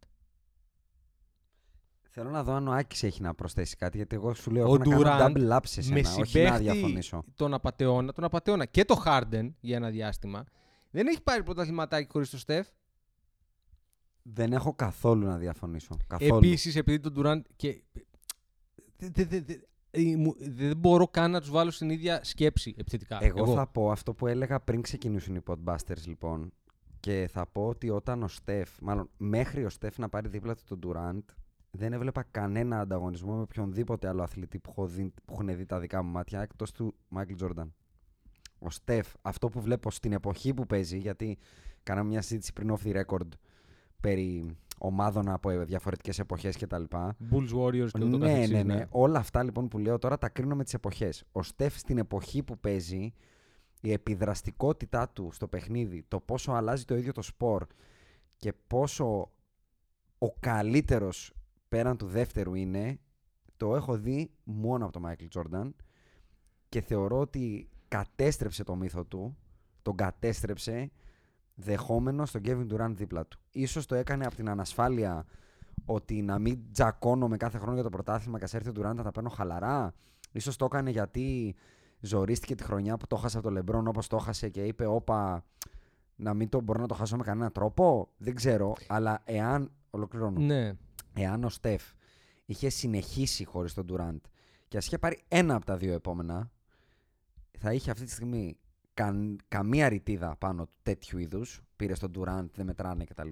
Θέλω 2.18 2.30
να 2.30 2.42
δω 2.44 2.52
αν 2.52 2.68
ο 2.68 2.72
Άκης 2.72 3.02
έχει 3.02 3.22
να 3.22 3.34
προσθέσει 3.34 3.76
κάτι, 3.76 3.96
γιατί 3.96 4.14
εγώ 4.16 4.34
σου 4.34 4.50
λέω 4.50 4.62
Ο 4.62 4.74
έχω 4.74 4.76
να 4.76 4.84
κάνω 4.84 5.02
Durant 5.02 5.36
double 5.36 5.56
up 5.56 5.58
σε 5.64 5.92
με 5.92 6.02
σένα, 6.02 6.10
όχι 6.10 6.18
να 6.18 6.24
συμπαίχτη 6.24 6.62
διαφωνήσω. 6.62 7.24
τον 7.34 7.54
απαταιώνα, 7.54 8.12
τον 8.12 8.24
απαταιώνα 8.24 8.64
και 8.64 8.84
το 8.84 9.02
Harden 9.06 9.50
για 9.60 9.76
ένα 9.76 9.90
διάστημα. 9.90 10.44
Δεν 10.90 11.06
έχει 11.06 11.22
πάρει 11.22 11.42
πρωταθληματάκι 11.42 12.10
χωρίς 12.12 12.30
τον 12.30 12.38
Στεφ. 12.38 12.68
Δεν 14.22 14.52
έχω 14.52 14.74
καθόλου 14.74 15.26
να 15.26 15.36
διαφωνήσω. 15.38 15.96
Καθόλου. 16.06 16.36
Επίσης, 16.36 16.76
επειδή 16.76 17.00
τον 17.00 17.14
Durant. 17.16 17.40
Και... 17.56 17.82
δε- 18.96 19.08
δε- 19.12 19.24
δε- 19.24 19.40
δε- 19.40 19.58
ε, 19.90 20.16
μου- 20.16 20.36
Δεν 20.38 20.76
μπορώ 20.76 21.08
καν 21.08 21.30
να 21.30 21.40
τους 21.40 21.50
βάλω 21.50 21.70
στην 21.70 21.90
ίδια 21.90 22.20
σκέψη 22.24 22.74
επιθετικά. 22.78 23.18
Εγώ, 23.20 23.54
θα 23.54 23.66
πω 23.66 23.90
αυτό 23.90 24.14
που 24.14 24.26
έλεγα 24.26 24.60
πριν 24.60 24.82
ξεκινήσουν 24.82 25.34
οι 25.34 25.40
Podbusters 25.46 26.04
λοιπόν. 26.06 26.52
Και 27.00 27.28
θα 27.32 27.46
πω 27.46 27.66
ότι 27.66 27.90
όταν 27.90 28.22
ο 28.22 28.28
Στεφ, 28.28 28.70
μάλλον 28.80 29.10
μέχρι 29.16 29.64
ο 29.64 29.68
Στεφ 29.68 29.98
να 29.98 30.08
πάρει 30.08 30.28
δίπλα 30.28 30.54
του 30.54 30.62
τον 30.68 30.80
Durant, 30.86 31.34
δεν 31.76 31.92
έβλεπα 31.92 32.22
κανένα 32.30 32.80
ανταγωνισμό 32.80 33.34
με 33.34 33.42
οποιονδήποτε 33.42 34.08
άλλο 34.08 34.22
αθλητή 34.22 34.58
που, 34.58 34.70
έχω 34.70 34.86
δει, 34.86 35.12
που 35.24 35.32
έχουν 35.32 35.56
δει 35.56 35.66
τα 35.66 35.78
δικά 35.78 36.02
μου 36.02 36.10
μάτια 36.10 36.40
εκτός 36.40 36.72
του 36.72 36.94
Μάικλ 37.08 37.34
Τζόρνταν. 37.34 37.74
Ο 38.58 38.70
Στεφ, 38.70 39.12
αυτό 39.22 39.48
που 39.48 39.60
βλέπω 39.60 39.90
στην 39.90 40.12
εποχή 40.12 40.54
που 40.54 40.66
παίζει, 40.66 40.98
γιατί 40.98 41.38
κάναμε 41.82 42.08
μια 42.08 42.22
συζήτηση 42.22 42.52
πριν 42.52 42.76
off 42.76 42.86
the 42.86 43.04
record 43.04 43.28
περί 44.00 44.56
ομάδων 44.78 45.28
από 45.28 45.50
διαφορετικές 45.64 46.18
εποχές 46.18 46.56
κτλ. 46.56 46.82
Bulls 47.30 47.54
Warriors 47.60 47.88
και 47.92 48.04
ούτω 48.04 48.18
Ναι, 48.18 48.26
καθεξής, 48.26 48.50
ναι, 48.50 48.62
ναι. 48.62 48.86
Όλα 48.90 49.18
αυτά 49.18 49.42
λοιπόν 49.42 49.68
που 49.68 49.78
λέω 49.78 49.98
τώρα 49.98 50.18
τα 50.18 50.28
κρίνω 50.28 50.54
με 50.54 50.64
τις 50.64 50.74
εποχές. 50.74 51.24
Ο 51.32 51.42
Στεφ 51.42 51.78
στην 51.78 51.98
εποχή 51.98 52.42
που 52.42 52.58
παίζει, 52.58 53.12
η 53.80 53.92
επιδραστικότητά 53.92 55.08
του 55.08 55.30
στο 55.32 55.48
παιχνίδι, 55.48 56.04
το 56.08 56.20
πόσο 56.20 56.52
αλλάζει 56.52 56.84
το 56.84 56.96
ίδιο 56.96 57.12
το 57.12 57.22
σπορ 57.22 57.66
και 58.36 58.52
πόσο 58.66 59.30
ο 60.18 60.32
καλύτερος 60.40 61.34
πέραν 61.68 61.96
του 61.96 62.06
δεύτερου 62.06 62.54
είναι, 62.54 62.98
το 63.56 63.76
έχω 63.76 63.96
δει 63.96 64.30
μόνο 64.44 64.84
από 64.84 64.92
τον 64.92 65.02
Μάικλ 65.02 65.24
Τζόρνταν 65.26 65.74
και 66.68 66.80
θεωρώ 66.80 67.20
ότι 67.20 67.68
κατέστρεψε 67.88 68.64
το 68.64 68.74
μύθο 68.74 69.04
του, 69.04 69.36
τον 69.82 69.96
κατέστρεψε 69.96 70.90
δεχόμενος 71.54 72.28
στον 72.28 72.40
Kevin 72.44 72.66
Durant 72.72 72.92
δίπλα 72.94 73.26
του. 73.26 73.38
Ίσως 73.50 73.86
το 73.86 73.94
έκανε 73.94 74.26
από 74.26 74.34
την 74.34 74.48
ανασφάλεια 74.48 75.26
ότι 75.84 76.22
να 76.22 76.38
μην 76.38 76.72
τζακώνω 76.72 77.36
κάθε 77.36 77.58
χρόνο 77.58 77.74
για 77.74 77.82
το 77.82 77.88
πρωτάθλημα 77.88 78.38
και 78.38 78.44
ας 78.44 78.54
έρθει 78.54 78.68
ο 78.68 78.72
Durant 78.76 78.94
να 78.94 79.02
τα 79.02 79.10
παίρνω 79.10 79.28
χαλαρά. 79.28 79.94
Ίσως 80.32 80.56
το 80.56 80.64
έκανε 80.64 80.90
γιατί 80.90 81.54
ζορίστηκε 82.00 82.54
τη 82.54 82.62
χρονιά 82.62 82.96
που 82.96 83.06
το 83.06 83.16
χάσε 83.16 83.38
από 83.38 83.46
το 83.46 83.52
Λεμπρόν 83.52 83.86
όπως 83.86 84.06
το 84.06 84.18
χάσε 84.18 84.48
και 84.48 84.64
είπε 84.64 84.86
όπα 84.86 85.44
να 86.16 86.34
μην 86.34 86.48
το 86.48 86.60
μπορώ 86.60 86.80
να 86.80 86.86
το 86.86 86.94
χάσω 86.94 87.16
με 87.16 87.22
κανένα 87.22 87.50
τρόπο. 87.50 88.08
Δεν 88.16 88.34
ξέρω, 88.34 88.72
αλλά 88.88 89.22
εάν, 89.24 89.70
ολοκληρώνω, 89.90 90.40
Ναι. 90.40 90.72
Εάν 91.16 91.44
ο 91.44 91.48
Στεφ 91.48 91.82
είχε 92.46 92.68
συνεχίσει 92.68 93.44
χωρίς 93.44 93.74
τον 93.74 93.86
Durant 93.90 94.20
και 94.68 94.76
ας 94.76 94.86
είχε 94.86 94.98
πάρει 94.98 95.24
ένα 95.28 95.54
από 95.54 95.64
τα 95.64 95.76
δύο 95.76 95.92
επόμενα, 95.92 96.50
θα 97.58 97.72
είχε 97.72 97.90
αυτή 97.90 98.04
τη 98.04 98.10
στιγμή 98.10 98.56
καν- 98.94 99.40
καμία 99.48 99.88
ρητίδα 99.88 100.36
πάνω 100.36 100.64
του 100.66 100.72
τέτοιου 100.82 101.18
είδους. 101.18 101.62
Πήρε 101.76 101.94
στον 101.94 102.10
Durant, 102.14 102.46
δεν 102.54 102.66
μετράνε 102.66 103.04
κτλ. 103.04 103.28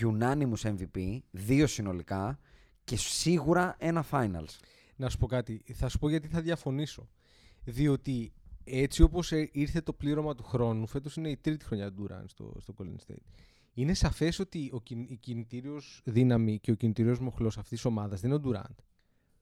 Unanimous 0.00 0.76
MVP, 0.76 1.18
δύο 1.30 1.66
συνολικά 1.66 2.38
και 2.84 2.96
σίγουρα 2.96 3.76
ένα 3.78 4.04
finals. 4.10 4.58
Να 4.96 5.08
σου 5.08 5.18
πω 5.18 5.26
κάτι. 5.26 5.62
Θα 5.74 5.88
σου 5.88 5.98
πω 5.98 6.08
γιατί 6.08 6.28
θα 6.28 6.40
διαφωνήσω. 6.40 7.08
Διότι 7.64 8.32
έτσι 8.64 9.02
όπως 9.02 9.30
ήρθε 9.52 9.80
το 9.80 9.92
πλήρωμα 9.92 10.34
του 10.34 10.42
χρόνου, 10.42 10.86
φέτος 10.86 11.16
είναι 11.16 11.30
η 11.30 11.36
τρίτη 11.36 11.64
χρονιά 11.64 11.92
του 11.92 12.06
Durant 12.08 12.24
στο, 12.26 12.54
στο 12.60 12.74
Golden 12.78 13.10
State. 13.10 13.24
Είναι 13.78 13.94
σαφές 13.94 14.38
ότι 14.38 14.70
ο, 14.72 14.80
κιν- 14.80 15.10
η 15.10 15.16
κινητήριος 15.16 16.00
δύναμη 16.04 16.58
και 16.58 16.70
ο 16.70 16.74
κινητήριος 16.74 17.18
μοχλός 17.18 17.54
αυτής 17.58 17.70
της 17.70 17.84
ομάδας 17.84 18.20
δεν 18.20 18.30
είναι 18.30 18.40
ο 18.48 18.50
Durant. 18.50 18.74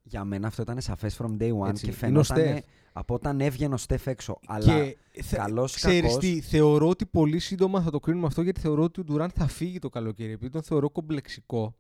Για 0.03 0.25
μένα 0.25 0.47
αυτό 0.47 0.63
ήταν 0.63 0.81
σαφές 0.81 1.21
from 1.23 1.37
day 1.41 1.59
one 1.59 1.69
Έτσι, 1.69 1.85
και 1.93 2.07
είναι 2.07 2.19
ο 2.19 2.23
φαινόταν 2.25 2.57
Steph. 2.59 2.69
από 2.93 3.15
όταν 3.15 3.41
έβγαινε 3.41 3.75
ο 3.75 3.77
Στεφ 3.77 4.07
έξω. 4.07 4.39
Αλλά 4.47 4.65
και 4.85 4.97
θε- 5.23 5.39
καλός 5.39 5.73
ή 5.73 5.77
ξέρεις 5.77 6.01
κακός- 6.01 6.19
τι, 6.19 6.41
θεωρώ 6.41 6.89
ότι 6.89 7.07
πολύ 7.07 7.39
σύντομα 7.39 7.83
θα 7.83 7.91
το 7.91 8.01
κρίνουμε 8.01 8.27
αυτό 8.27 8.43
γιατί 8.43 8.61
θεωρώ 8.61 8.83
ότι 8.83 9.01
ο 9.01 9.05
Durant 9.09 9.29
θα 9.35 9.47
φύγει 9.47 9.79
το 9.79 9.89
καλοκαίρι. 9.89 10.33
Επειδή 10.33 10.53
τον 10.53 10.63
θεωρώ 10.63 10.91
κομπλεξικό. 10.91 11.75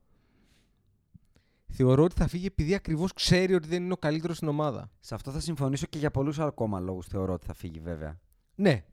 Θεωρώ 1.66 2.02
ότι 2.04 2.14
θα 2.14 2.26
φύγει 2.26 2.46
επειδή 2.46 2.74
ακριβώς 2.74 3.12
ξέρει 3.12 3.54
ότι 3.54 3.68
δεν 3.68 3.82
είναι 3.84 3.92
ο 3.92 3.96
καλύτερος 3.96 4.36
στην 4.36 4.48
ομάδα. 4.48 4.90
σε 5.00 5.14
αυτό 5.14 5.30
θα 5.30 5.40
συμφωνήσω 5.40 5.86
και 5.86 5.98
για 5.98 6.10
πολλούς 6.10 6.38
ακόμα 6.38 6.80
λόγους 6.80 7.06
θεωρώ 7.06 7.32
ότι 7.32 7.46
θα 7.46 7.54
φύγει 7.54 7.80
βέβαια. 7.80 8.20
Ναι. 8.54 8.84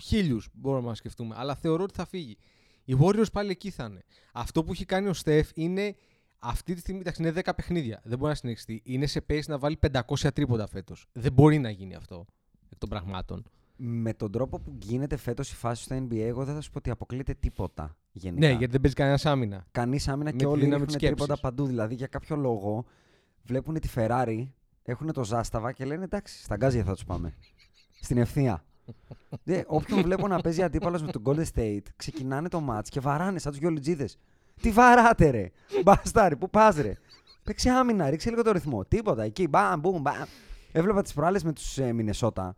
Χίλιους 0.00 0.48
μπορούμε 0.52 0.88
να 0.88 0.94
σκεφτούμε. 0.94 1.34
Αλλά 1.38 1.54
θεωρώ 1.54 1.82
ότι 1.82 1.94
θα 1.94 2.06
φύγει. 2.06 2.36
Οι 2.84 2.96
Warriors 3.00 3.32
πάλι 3.32 3.50
εκεί 3.50 3.70
θα 3.70 3.84
είναι. 3.84 4.02
Αυτό 4.32 4.64
που 4.64 4.72
έχει 4.72 4.84
κάνει 4.84 5.08
ο 5.08 5.12
Στεφ 5.12 5.50
είναι 5.54 5.94
αυτή 6.38 6.74
τη 6.74 6.80
στιγμή 6.80 7.00
εντάξει, 7.00 7.22
είναι 7.22 7.32
10 7.44 7.50
παιχνίδια. 7.56 8.00
Δεν 8.04 8.18
μπορεί 8.18 8.30
να 8.30 8.36
συνεχιστεί. 8.36 8.80
Είναι 8.84 9.06
σε 9.06 9.24
pace 9.30 9.46
να 9.46 9.58
βάλει 9.58 9.78
500 9.92 10.30
τρίποντα 10.34 10.66
φέτος. 10.66 11.06
Δεν 11.12 11.32
μπορεί 11.32 11.58
να 11.58 11.70
γίνει 11.70 11.94
αυτό 11.94 12.26
εκ 12.68 12.78
των 12.78 12.88
πραγμάτων. 12.88 13.44
Με 13.76 14.14
τον 14.14 14.32
τρόπο 14.32 14.58
που 14.58 14.76
γίνεται 14.82 15.16
φέτος 15.16 15.52
η 15.52 15.54
φάση 15.54 15.82
στο 15.82 15.96
NBA, 15.96 16.14
εγώ 16.16 16.44
δεν 16.44 16.54
θα 16.54 16.60
σου 16.60 16.70
πω 16.70 16.78
ότι 16.78 16.90
αποκλείεται 16.90 17.34
τίποτα 17.34 17.96
γενικά. 18.12 18.46
Ναι, 18.46 18.52
γιατί 18.52 18.72
δεν 18.72 18.80
παίζει 18.80 18.96
κανένας 18.96 19.26
άμυνα. 19.26 19.66
Κανείς 19.70 20.08
άμυνα 20.08 20.24
Με 20.24 20.30
και 20.30 20.36
τη 20.36 20.44
όλοι 20.44 20.64
δύναμη 20.64 20.70
ρίχνουν 20.70 20.86
της 20.86 20.94
σκέψης. 20.94 21.26
τρίποντα 21.26 21.40
παντού. 21.40 21.66
Δηλαδή 21.66 21.94
για 21.94 22.06
κάποιο 22.06 22.36
λόγο 22.36 22.84
βλέπουν 23.42 23.80
τη 23.80 23.88
Ferrari, 23.94 24.48
έχουν 24.82 25.12
το 25.12 25.24
Ζάσταβα 25.24 25.72
και 25.72 25.84
λένε 25.84 26.04
εντάξει, 26.04 26.42
στα 26.42 26.56
γκάζια 26.56 26.84
θα 26.84 26.92
τους 26.92 27.04
πάμε. 27.04 27.34
Στην 28.00 28.18
ευθεία. 28.18 28.64
Δε, 29.42 29.62
όποιον 29.66 30.02
βλέπω 30.02 30.28
να 30.28 30.40
παίζει 30.40 30.62
αντίπαλος 30.62 31.02
με 31.02 31.12
τον 31.12 31.22
Golden 31.26 31.44
State, 31.54 31.86
ξεκινάνε 31.96 32.48
το 32.48 32.64
match 32.70 32.88
και 32.88 33.00
βαράνε 33.00 33.38
σαν 33.38 33.52
τους 33.52 33.60
γιολιτζίδε. 33.60 34.08
Τι 34.60 34.70
βαράτε, 34.70 35.30
ρε! 35.30 35.50
Μπαστάρι, 35.84 36.36
πού 36.36 36.50
πας, 36.50 36.76
ρε! 36.76 36.92
Παίξε 37.44 37.70
άμυνα, 37.70 38.10
ρίξε 38.10 38.30
λίγο 38.30 38.42
το 38.42 38.52
ρυθμό. 38.52 38.84
Τίποτα. 38.84 39.22
Εκεί, 39.22 39.48
μπαμ, 39.48 39.80
μπουμ, 39.80 40.00
μπαμ. 40.00 40.14
Έβλεπα 40.72 41.02
τις 41.02 41.12
προάλλες 41.12 41.44
με 41.44 41.52
τους 41.52 41.78
ε, 41.78 41.92
Μινεσότα. 41.92 42.56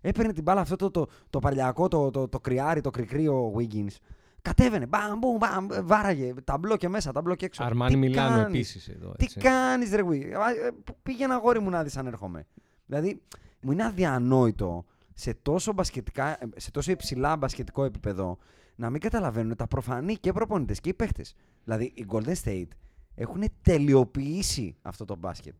Έπαιρνε 0.00 0.32
την 0.32 0.42
μπάλα 0.42 0.60
αυτό 0.60 0.76
το, 0.76 0.90
το, 0.90 1.08
το, 1.30 1.38
παλιακό, 1.38 1.88
το, 1.88 2.10
το, 2.10 2.28
το 2.28 2.40
κρυάρι, 2.40 2.80
το 2.80 2.90
κρυκρί 2.90 3.28
ο 3.28 3.52
Wiggins. 3.56 3.96
Κατέβαινε, 4.42 4.86
μπαμ, 4.86 5.18
μπουμ, 5.18 5.36
μπαμ, 5.36 5.66
βάραγε. 5.86 6.34
Ταμπλό 6.44 6.76
και 6.76 6.88
μέσα, 6.88 7.12
ταμπλό 7.12 7.34
και 7.34 7.44
έξω. 7.44 7.64
Αρμάνι 7.64 7.92
Τι 7.92 7.96
Μιλάνο 7.96 8.42
κάνεις; 8.42 8.46
επίσης 8.46 8.88
εδώ. 8.88 9.12
Τι 9.18 9.24
έτσι. 9.24 9.40
κάνεις, 9.40 9.90
ρε 9.92 10.02
Γουί. 10.02 10.34
Α, 10.34 10.50
ε, 10.50 10.70
πού 10.84 10.96
Πήγαινε 11.02 11.34
αγόρι 11.34 11.60
μου 11.60 11.70
να 11.70 11.82
δεις 11.82 11.96
αν 11.96 12.06
έρχομαι. 12.06 12.46
Δηλαδή, 12.86 13.20
μου 13.60 13.72
είναι 13.72 13.84
αδιανόητο 13.84 14.84
σε 15.20 15.34
τόσο, 15.34 15.72
μπασκετικά, 15.72 16.42
ε, 16.42 16.48
σε 16.56 16.70
τόσο 16.70 16.90
υψηλά 16.90 17.36
μπασκετικό 17.36 17.84
επίπεδο 17.84 18.38
να 18.74 18.90
μην 18.90 19.00
καταλαβαίνουν 19.00 19.56
τα 19.56 19.66
προφανή 19.66 20.16
και 20.16 20.32
προπονητές 20.32 20.80
και 20.80 20.88
οι 20.88 20.94
παίχτες. 20.94 21.34
Δηλαδή, 21.64 21.92
οι 21.94 22.06
Golden 22.08 22.34
State 22.44 22.68
έχουν 23.14 23.44
τελειοποιήσει 23.62 24.76
αυτό 24.82 25.04
το 25.04 25.16
μπάσκετ. 25.16 25.54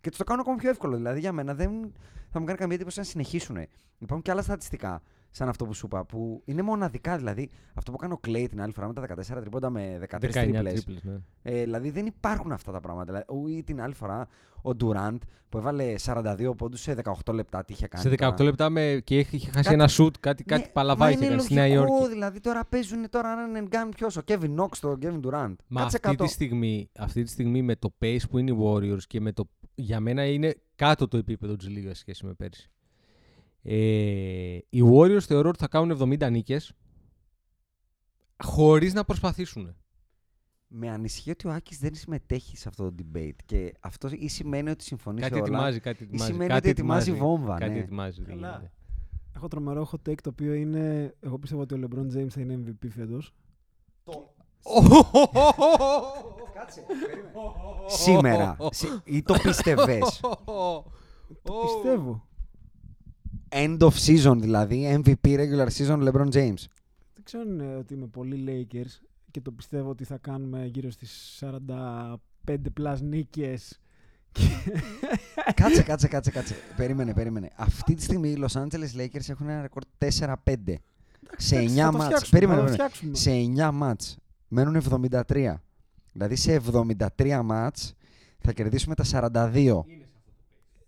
Και 0.00 0.08
τους 0.08 0.18
το 0.18 0.24
κάνουν 0.24 0.40
ακόμα 0.40 0.56
πιο 0.56 0.70
εύκολο. 0.70 0.96
Δηλαδή, 0.96 1.20
για 1.20 1.32
μένα 1.32 1.54
δεν 1.54 1.92
θα 2.30 2.40
μου 2.40 2.44
κάνει 2.44 2.58
καμία 2.58 2.74
εντύπωση 2.74 2.98
να 2.98 3.04
συνεχίσουν. 3.04 3.56
Υπάρχουν 3.98 4.22
και 4.22 4.30
άλλα 4.30 4.42
στατιστικά, 4.42 5.02
σαν 5.36 5.48
αυτό 5.48 5.64
που 5.66 5.74
σου 5.74 5.86
είπα, 5.86 6.04
που 6.04 6.42
είναι 6.44 6.62
μοναδικά. 6.62 7.16
Δηλαδή, 7.16 7.50
αυτό 7.74 7.90
που 7.90 7.96
έκανε 8.00 8.14
ο 8.14 8.20
Clay 8.26 8.46
την 8.48 8.60
άλλη 8.62 8.72
φορά 8.72 8.86
με 8.86 8.92
τα 8.92 9.02
14 9.36 9.40
τρίποντα 9.40 9.70
με 9.70 9.98
13 10.10 10.18
19 10.18 10.32
τρίπλες. 10.32 10.72
τρίπλες, 10.84 11.02
ναι. 11.04 11.16
Ε, 11.42 11.62
δηλαδή 11.62 11.90
δεν 11.90 12.06
υπάρχουν 12.06 12.52
αυτά 12.52 12.72
τα 12.72 12.80
πράγματα. 12.80 13.04
Δηλαδή, 13.06 13.24
ο- 13.28 13.48
ή 13.48 13.62
την 13.62 13.80
άλλη 13.80 13.94
φορά 13.94 14.28
ο 14.62 14.74
Ντουραντ 14.74 15.22
που 15.48 15.58
έβαλε 15.58 15.94
42 16.04 16.54
πόντους 16.56 16.80
σε 16.80 16.94
18 16.94 17.32
λεπτά. 17.32 17.64
Τι 17.64 17.72
είχε 17.72 17.86
κάνει. 17.88 18.02
Σε 18.02 18.08
18 18.10 18.16
τώρα. 18.18 18.44
λεπτά 18.44 18.70
με... 18.70 19.00
και 19.04 19.18
είχε 19.18 19.36
είχε 19.36 19.46
χάσει 19.50 19.62
Κάτι- 19.62 19.74
ένα 19.74 19.88
σουτ, 19.88 20.14
κάτι, 20.20 20.44
κάτι 20.44 20.62
Ναι, 20.62 20.68
παλαβά 20.68 21.04
μα 21.04 21.10
είχε 21.10 21.18
είναι 21.18 21.28
κάνει 21.28 21.40
στη 21.42 21.54
Νέα 21.54 21.66
λογικό, 21.68 21.92
Υόρκη. 21.96 22.08
Δηλαδή 22.08 22.40
τώρα 22.40 22.64
παίζουν 22.68 23.10
τώρα 23.10 23.32
έναν 23.48 23.68
gun 23.70 23.88
ποιος, 23.96 24.16
ο 24.16 24.20
Kevin 24.26 24.54
Knox, 24.58 24.68
το 24.80 24.98
Kevin 25.02 25.20
Durant. 25.20 25.54
Μα 25.68 25.80
Κάτσε 25.80 25.96
αυτή 25.96 26.00
κάτω. 26.00 26.24
τη, 26.24 26.30
στιγμή, 26.30 26.90
αυτή 26.98 27.22
τη 27.22 27.30
στιγμή 27.30 27.62
με 27.62 27.76
το 27.76 27.94
pace 28.00 28.28
που 28.30 28.38
είναι 28.38 28.50
οι 28.50 28.56
Warriors 28.62 29.02
και 29.06 29.20
με 29.20 29.32
το. 29.32 29.48
Για 29.74 30.00
μένα 30.00 30.24
είναι 30.24 30.54
κάτω 30.74 31.08
το 31.08 31.16
επίπεδο 31.16 31.56
της 31.56 31.68
Λίγας 31.68 31.98
σχέση 31.98 32.26
με 32.26 32.32
πέρσι. 32.32 32.70
Ε, 33.68 34.58
οι 34.68 34.82
Warriors 34.92 35.20
θεωρώ 35.26 35.48
ότι 35.48 35.58
θα 35.58 35.68
κάνουν 35.68 35.98
70 36.20 36.30
νίκες 36.30 36.72
χωρίς 38.44 38.94
να 38.94 39.04
προσπαθήσουν. 39.04 39.74
Με 40.68 40.90
ανησυχεί 40.90 41.30
ότι 41.30 41.46
ο 41.48 41.52
Άκης 41.52 41.78
δεν 41.78 41.94
συμμετέχει 41.94 42.56
σε 42.56 42.68
αυτό 42.68 42.84
το 42.92 42.94
debate. 42.98 43.34
Και 43.46 43.74
αυτό 43.80 44.08
ή 44.12 44.28
σημαίνει 44.28 44.70
ότι 44.70 44.84
συμφωνείς 44.84 45.22
Κάτι 45.22 45.34
σε 45.34 45.40
όλα. 45.40 45.48
ετοιμάζει, 45.48 45.80
κάτι 45.80 46.02
ή 46.02 46.06
ετοιμάζει. 46.06 46.30
σημαίνει 46.32 46.48
κάτι 46.50 46.58
ότι 46.68 46.80
ετοιμάζει 46.80 47.10
ετοιμάζει, 47.10 47.30
βόμβα. 47.36 47.58
Κάτι 47.58 47.72
ναι. 47.72 47.78
ετοιμάζει. 47.78 48.22
δεν 48.22 48.34
Καλά. 48.34 48.48
γίνεται. 48.56 48.72
Έχω 49.36 49.48
τρομερό 49.48 49.88
hot 49.92 50.10
take 50.10 50.20
το 50.22 50.28
οποίο 50.30 50.54
είναι. 50.54 51.14
Εγώ 51.20 51.38
πιστεύω 51.38 51.62
ότι 51.62 51.74
ο 51.74 51.78
LeBron 51.82 52.16
James 52.16 52.28
θα 52.28 52.40
είναι 52.40 52.62
MVP 52.66 52.88
φέτος. 52.90 53.34
Σήμερα. 57.86 58.56
Συ- 58.70 59.00
ή 59.04 59.22
το 59.22 59.34
πίστευες; 59.42 60.20
Το 61.42 61.52
πιστεύω. 61.64 62.25
End 63.48 63.78
of 63.78 63.90
season 64.06 64.36
δηλαδή. 64.40 65.02
MVP 65.04 65.28
regular 65.36 65.68
season 65.78 66.08
LeBron 66.08 66.28
James. 66.32 66.64
Δεν 67.14 67.24
ξέρω 67.24 67.42
αν 67.42 67.48
είναι 67.58 67.76
ότι 67.76 67.94
είμαι 67.94 68.06
πολύ 68.06 68.44
Lakers 68.72 69.00
και 69.30 69.40
το 69.40 69.50
πιστεύω 69.50 69.90
ότι 69.90 70.04
θα 70.04 70.16
κάνουμε 70.18 70.66
γύρω 70.66 70.90
στις 70.90 71.42
45 72.46 72.56
plus 72.80 72.96
νίκες 73.00 73.80
κάτσε, 75.54 75.82
κάτσε, 75.82 76.08
κάτσε, 76.08 76.30
κάτσε. 76.30 76.54
Περίμενε, 76.76 77.14
περίμενε. 77.14 77.50
Αυτή 77.56 77.94
τη 77.94 78.02
στιγμή 78.02 78.28
οι 78.30 78.36
Los 78.40 78.60
Angeles 78.62 78.96
Lakers 79.00 79.28
έχουν 79.28 79.48
ένα 79.48 79.60
ρεκόρ 79.62 79.82
4-5. 79.98 80.04
Σε 81.36 81.56
9 81.56 81.58
εντάξει, 81.58 81.74
θα 81.76 81.90
το 81.90 81.96
μάτς. 81.96 82.04
φτιάξουμε, 82.04 82.38
Περίμενε, 82.38 82.60
θα 82.60 82.66
το 82.66 82.70
περίμενε. 82.70 82.70
φτιάξουμε. 82.70 83.14
Σε 83.16 83.30
9 83.68 83.70
μάτς. 83.72 84.16
Μένουν 84.48 84.82
73. 85.26 85.54
Δηλαδή 86.12 86.36
σε 86.36 86.60
73 87.16 87.40
μάτς 87.44 87.94
θα 88.38 88.52
κερδίσουμε 88.52 88.94
τα 88.94 89.04
42. 89.04 89.84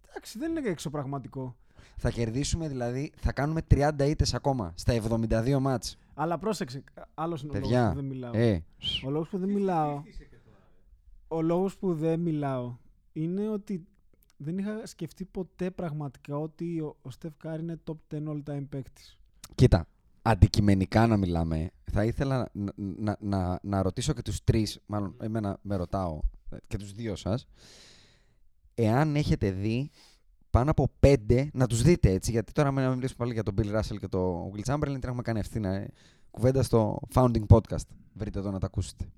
Εντάξει, 0.09 0.39
δεν 0.39 0.57
είναι 0.57 0.69
εξωπραγματικό. 0.69 1.57
Θα 2.01 2.11
κερδίσουμε 2.11 2.69
δηλαδή, 2.69 3.13
θα 3.17 3.33
κάνουμε 3.33 3.61
30 3.71 3.91
ήττες 4.09 4.35
ακόμα 4.35 4.73
στα 4.77 4.93
72 4.95 5.59
μάτς. 5.61 5.99
Αλλά 6.15 6.39
πρόσεξε, 6.39 6.85
άλλος 7.15 7.43
είναι 7.43 7.51
ο 7.51 7.55
λόγος 7.55 7.69
Παιδιά, 7.71 7.89
που 7.91 7.95
δεν 7.97 8.05
μιλάω. 8.05 8.31
ε, 8.35 8.65
Ο 9.07 9.11
λόγος 9.11 9.29
που 9.29 9.39
δεν 9.39 9.49
μιλάω. 9.49 10.03
Ο 11.29 11.43
λόγος 11.43 11.77
που 11.79 11.95
δεν 11.95 12.21
μιλάω 12.21 12.77
είναι 13.13 13.49
ότι 13.49 13.87
δεν 14.37 14.59
είχα 14.59 14.87
σκεφτεί 14.87 15.25
ποτέ 15.25 15.71
πραγματικά 15.71 16.37
ότι 16.39 16.81
ο, 16.81 16.97
ο 17.03 17.11
Στεφ 17.11 17.33
Κάρη 17.37 17.63
είναι 17.63 17.81
top 17.85 18.15
10 18.15 18.17
all 18.29 18.43
time 18.51 18.65
παίκτης. 18.69 19.19
Κοίτα, 19.55 19.87
αντικειμενικά 20.23 21.07
να 21.07 21.17
μιλάμε, 21.17 21.71
θα 21.85 22.05
ήθελα 22.05 22.49
να, 22.53 22.73
να, 22.77 23.17
να, 23.21 23.59
να 23.63 23.83
ρωτήσω 23.83 24.13
και 24.13 24.23
τους 24.23 24.45
τρεις, 24.45 24.81
μάλλον 24.87 25.15
εμένα 25.21 25.59
με 25.63 25.77
ρωτάω, 25.77 26.21
ε, 26.51 26.57
και 26.67 26.77
τους 26.77 26.93
δύο 26.93 27.17
σας, 27.17 27.47
εάν 28.75 29.17
έχετε 29.17 29.51
δει 29.51 29.91
πάνω 30.59 30.71
από 30.71 30.89
πέντε, 31.01 31.51
να 31.53 31.67
τους 31.67 31.83
δείτε 31.83 32.11
έτσι, 32.11 32.31
γιατί 32.31 32.53
τώρα 32.53 32.73
με 32.73 32.83
να 32.83 32.95
μιλήσουμε 32.95 33.19
πάλι 33.19 33.33
για 33.33 33.43
τον 33.43 33.55
Bill 33.59 33.79
Russell 33.79 33.99
και 33.99 34.09
τον 34.09 34.53
Will 34.55 34.73
Chamberlain, 34.73 34.93
την 34.93 35.01
έχουμε 35.03 35.23
κάνει 35.23 35.39
ευθύνα, 35.39 35.75
ε, 35.75 35.89
κουβέντα 36.31 36.63
στο 36.63 37.01
Founding 37.15 37.47
Podcast. 37.49 37.87
Βρείτε 38.15 38.39
εδώ 38.39 38.51
να 38.51 38.59
τα 38.59 38.67
ακούσετε. 38.67 39.09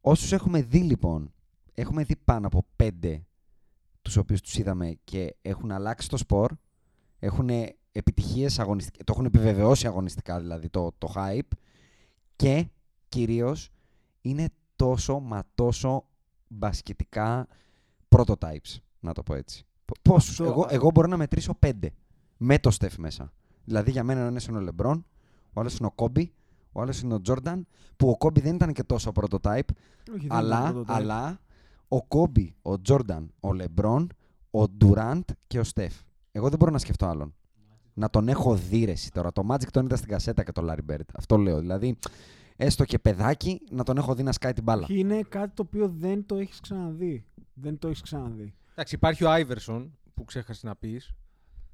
Όσους 0.00 0.32
έχουμε 0.32 0.62
δει 0.62 0.78
λοιπόν, 0.78 1.32
έχουμε 1.74 2.04
δει 2.04 2.16
πάνω 2.16 2.46
από 2.46 2.66
πέντε 2.76 3.24
τους 4.02 4.16
οποίους 4.16 4.40
τους 4.40 4.58
είδαμε 4.58 4.98
και 5.04 5.36
έχουν 5.42 5.70
αλλάξει 5.72 6.08
το 6.08 6.16
σπορ, 6.16 6.52
έχουν 7.18 7.48
επιτυχίες 7.92 8.58
αγωνιστικές, 8.58 9.04
το 9.04 9.12
έχουν 9.12 9.24
επιβεβαιώσει 9.24 9.86
αγωνιστικά 9.86 10.40
δηλαδή 10.40 10.68
το, 10.68 10.92
το 10.98 11.12
hype 11.16 11.56
και 12.36 12.68
κυρίως 13.08 13.70
είναι 14.20 14.48
τόσο 14.76 15.20
μα 15.20 15.42
τόσο 15.54 16.04
μπασκετικά 16.48 17.46
prototypes, 18.08 18.76
να 19.00 19.12
το 19.12 19.22
πω 19.22 19.34
έτσι. 19.34 19.66
Π- 19.84 19.98
Πόσους, 20.02 20.40
Αυτό- 20.40 20.44
εγώ, 20.52 20.66
εγώ 20.70 20.90
μπορώ 20.90 21.06
να 21.08 21.16
μετρήσω 21.16 21.54
πέντε 21.58 21.90
με 22.36 22.58
το 22.58 22.76
Steph 22.80 22.94
μέσα. 22.98 23.32
Δηλαδή 23.64 23.90
για 23.90 24.04
μένα 24.04 24.20
ένας 24.20 24.46
είναι 24.46 24.58
ο 24.58 24.68
LeBron, 24.76 25.00
ο 25.52 25.60
άλλος 25.60 25.76
είναι 25.78 25.86
ο 25.86 25.94
Kobe, 25.96 26.24
ο 26.72 26.80
άλλος 26.80 27.00
είναι 27.00 27.14
ο 27.14 27.20
Jordan, 27.28 27.60
που 27.96 28.08
ο 28.08 28.16
Kobe 28.18 28.40
δεν 28.42 28.54
ήταν 28.54 28.72
και 28.72 28.82
τόσο 28.82 29.12
prototype, 29.14 29.60
Όχι, 30.14 30.26
δεν 30.26 30.32
αλλά, 30.32 30.58
ήταν 30.60 30.76
prototype. 30.80 30.84
αλλά 30.86 31.40
ο 31.88 31.96
Kobe, 32.08 32.48
ο 32.62 32.72
Jordan, 32.88 33.26
ο 33.40 33.48
LeBron, 33.60 34.06
ο 34.50 34.62
Durant 34.80 35.20
και 35.46 35.58
ο 35.58 35.62
Steph. 35.74 36.00
Εγώ 36.32 36.48
δεν 36.48 36.58
μπορώ 36.58 36.70
να 36.72 36.78
σκεφτώ 36.78 37.06
άλλον. 37.06 37.34
Να 37.94 38.10
τον 38.10 38.28
έχω 38.28 38.54
δει 38.56 38.84
ρε 38.84 38.90
εσύ 38.92 39.10
τώρα. 39.10 39.32
Το 39.32 39.42
Magic 39.50 39.68
τον 39.72 39.84
είδα 39.84 39.96
στην 39.96 40.08
κασέτα 40.08 40.42
και 40.42 40.52
το 40.52 40.62
Larry 40.70 40.92
Bird. 40.92 41.00
Αυτό 41.14 41.36
λέω. 41.36 41.58
Δηλαδή, 41.60 41.98
έστω 42.56 42.84
και 42.84 42.98
παιδάκι, 42.98 43.60
να 43.70 43.82
τον 43.84 43.96
έχω 43.96 44.14
δει 44.14 44.22
να 44.22 44.32
σκάει 44.32 44.52
την 44.52 44.62
μπάλα. 44.62 44.82
Όχι, 44.82 44.98
είναι 44.98 45.20
κάτι 45.28 45.54
το 45.54 45.62
οποίο 45.66 45.88
δεν 45.88 46.26
το 46.26 46.36
έχεις 46.36 46.60
ξαναδεί. 46.60 47.24
Δεν 47.54 47.78
το 47.78 47.88
έχεις 47.88 48.00
ξαναδεί. 48.02 48.54
Εντάξει, 48.74 48.94
υπάρχει 48.94 49.24
ο 49.24 49.30
Άιβερσον 49.30 49.98
που 50.14 50.24
ξέχασες 50.24 50.62
να 50.62 50.76
πεις. 50.76 51.14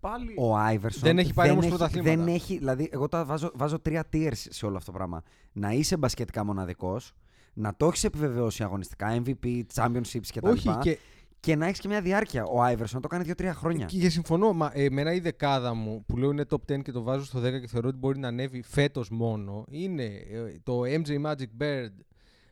Πάλι. 0.01 0.35
Ο 0.39 0.57
Iverson 0.57 1.01
Δεν 1.01 1.19
έχει 1.19 1.35
πάρει 1.35 1.51
όμως 1.51 1.67
πρωταθλήματα. 1.67 2.17
Δεν 2.17 2.35
έχει, 2.35 2.59
δηλαδή, 2.59 2.89
εγώ 2.93 3.09
τα 3.09 3.25
βάζω, 3.25 3.51
βάζω 3.55 3.79
τρία 3.81 4.09
tiers 4.13 4.33
σε 4.35 4.67
όλο 4.67 4.77
αυτό 4.77 4.91
το 4.91 4.97
πράγμα. 4.97 5.23
Να 5.53 5.73
είσαι 5.73 5.97
μπασκετικά 5.97 6.45
μοναδικός, 6.45 7.13
να 7.53 7.77
το 7.77 7.87
έχεις 7.87 8.05
επιβεβαιώσει 8.05 8.63
αγωνιστικά, 8.63 9.23
MVP, 9.25 9.63
championships 9.75 10.27
κτλ. 10.35 10.49
Όχι, 10.49 10.77
και, 10.81 10.99
και 11.41 11.57
να 11.57 11.67
έχεις 11.67 11.81
και 11.81 11.89
μια 11.89 12.01
διάρκεια. 12.01 12.45
Ο 12.45 12.67
Iverson 12.67 12.99
το 13.01 13.09
κάνει 13.09 13.25
δύο-τρία 13.25 13.55
χρόνια. 13.55 13.87
και, 13.87 13.99
και 13.99 14.09
συμφωνώ. 14.09 14.53
Μα, 14.53 14.71
εμένα 14.75 15.13
η 15.13 15.21
δεκάδα 15.21 15.75
μου 15.75 16.05
που 16.07 16.17
λέω 16.17 16.31
είναι 16.31 16.45
top 16.51 16.73
10 16.73 16.83
και 16.83 16.93
το 16.93 17.03
βάζω 17.03 17.25
στο 17.25 17.39
10 17.39 17.61
και 17.61 17.67
θεωρώ 17.67 17.89
ότι 17.89 17.99
μπορεί 17.99 18.19
να 18.19 18.29
ανέβει 18.29 18.63
φέτος 18.63 19.11
μόνο 19.11 19.65
είναι 19.69 20.05
ε, 20.05 20.59
το 20.63 20.81
MJ 20.81 21.27
Magic 21.27 21.63
Bird, 21.63 21.93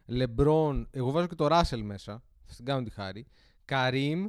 LeBron. 0.08 0.86
Εγώ 0.90 1.10
βάζω 1.10 1.26
και 1.26 1.34
το 1.34 1.46
Russell 1.50 1.82
μέσα. 1.82 2.22
Θα 2.44 2.54
την 2.54 2.64
κάνω 2.64 2.82
τη 2.82 2.90
χάρη. 2.90 3.26
Karim, 3.68 4.26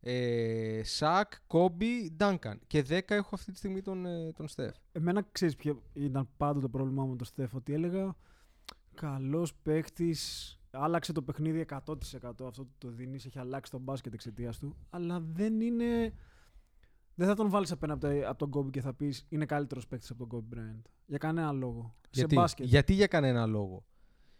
ε, 0.00 0.80
Σακ, 0.84 1.32
Kobe, 1.46 2.08
Duncan. 2.18 2.54
Και 2.66 2.84
10 2.88 3.00
έχω 3.06 3.30
αυτή 3.32 3.52
τη 3.52 3.58
στιγμή 3.58 3.82
τον, 3.82 4.06
ε, 4.06 4.32
τον 4.32 4.46
Steph. 4.56 4.70
Εμένα 4.92 5.26
ξέρεις 5.32 5.56
ποιο 5.56 5.82
ήταν 5.92 6.28
πάντοτε 6.36 6.60
το 6.60 6.68
πρόβλημά 6.68 7.02
μου 7.04 7.10
με 7.10 7.16
τον 7.16 7.26
Στεφ. 7.26 7.54
Ότι 7.54 7.72
έλεγα 7.72 8.16
καλός 8.94 9.54
παίκτης. 9.54 10.54
Άλλαξε 10.70 11.12
το 11.12 11.22
παιχνίδι 11.22 11.58
100% 11.60 12.46
αυτό 12.46 12.64
που 12.64 12.72
το 12.78 12.88
δίνεις. 12.88 13.24
Έχει 13.26 13.38
αλλάξει 13.38 13.70
το 13.70 13.78
μπάσκετ 13.78 14.14
εξαιτίας 14.14 14.58
του. 14.58 14.76
Αλλά 14.90 15.20
δεν 15.20 15.60
είναι. 15.60 16.12
Δεν 17.14 17.28
θα 17.28 17.34
τον 17.34 17.48
βάλεις 17.50 17.70
απέναντι 17.72 18.06
από, 18.06 18.20
τα- 18.20 18.28
από 18.30 18.48
τον 18.50 18.66
Kobe 18.66 18.70
και 18.70 18.80
θα 18.80 18.94
πεις 18.94 19.26
είναι 19.28 19.46
καλύτερος 19.46 19.86
παίκτης 19.86 20.10
από 20.10 20.26
τον 20.26 20.46
Kobe 20.50 20.54
Bryant. 20.56 20.82
Για 21.06 21.18
κανένα 21.18 21.52
λόγο. 21.52 21.94
Γιατί, 22.10 22.34
Σε 22.34 22.40
μπάσκετ. 22.40 22.66
γιατί 22.66 22.92
για 22.92 23.06
κανένα 23.06 23.46
λόγο; 23.46 23.84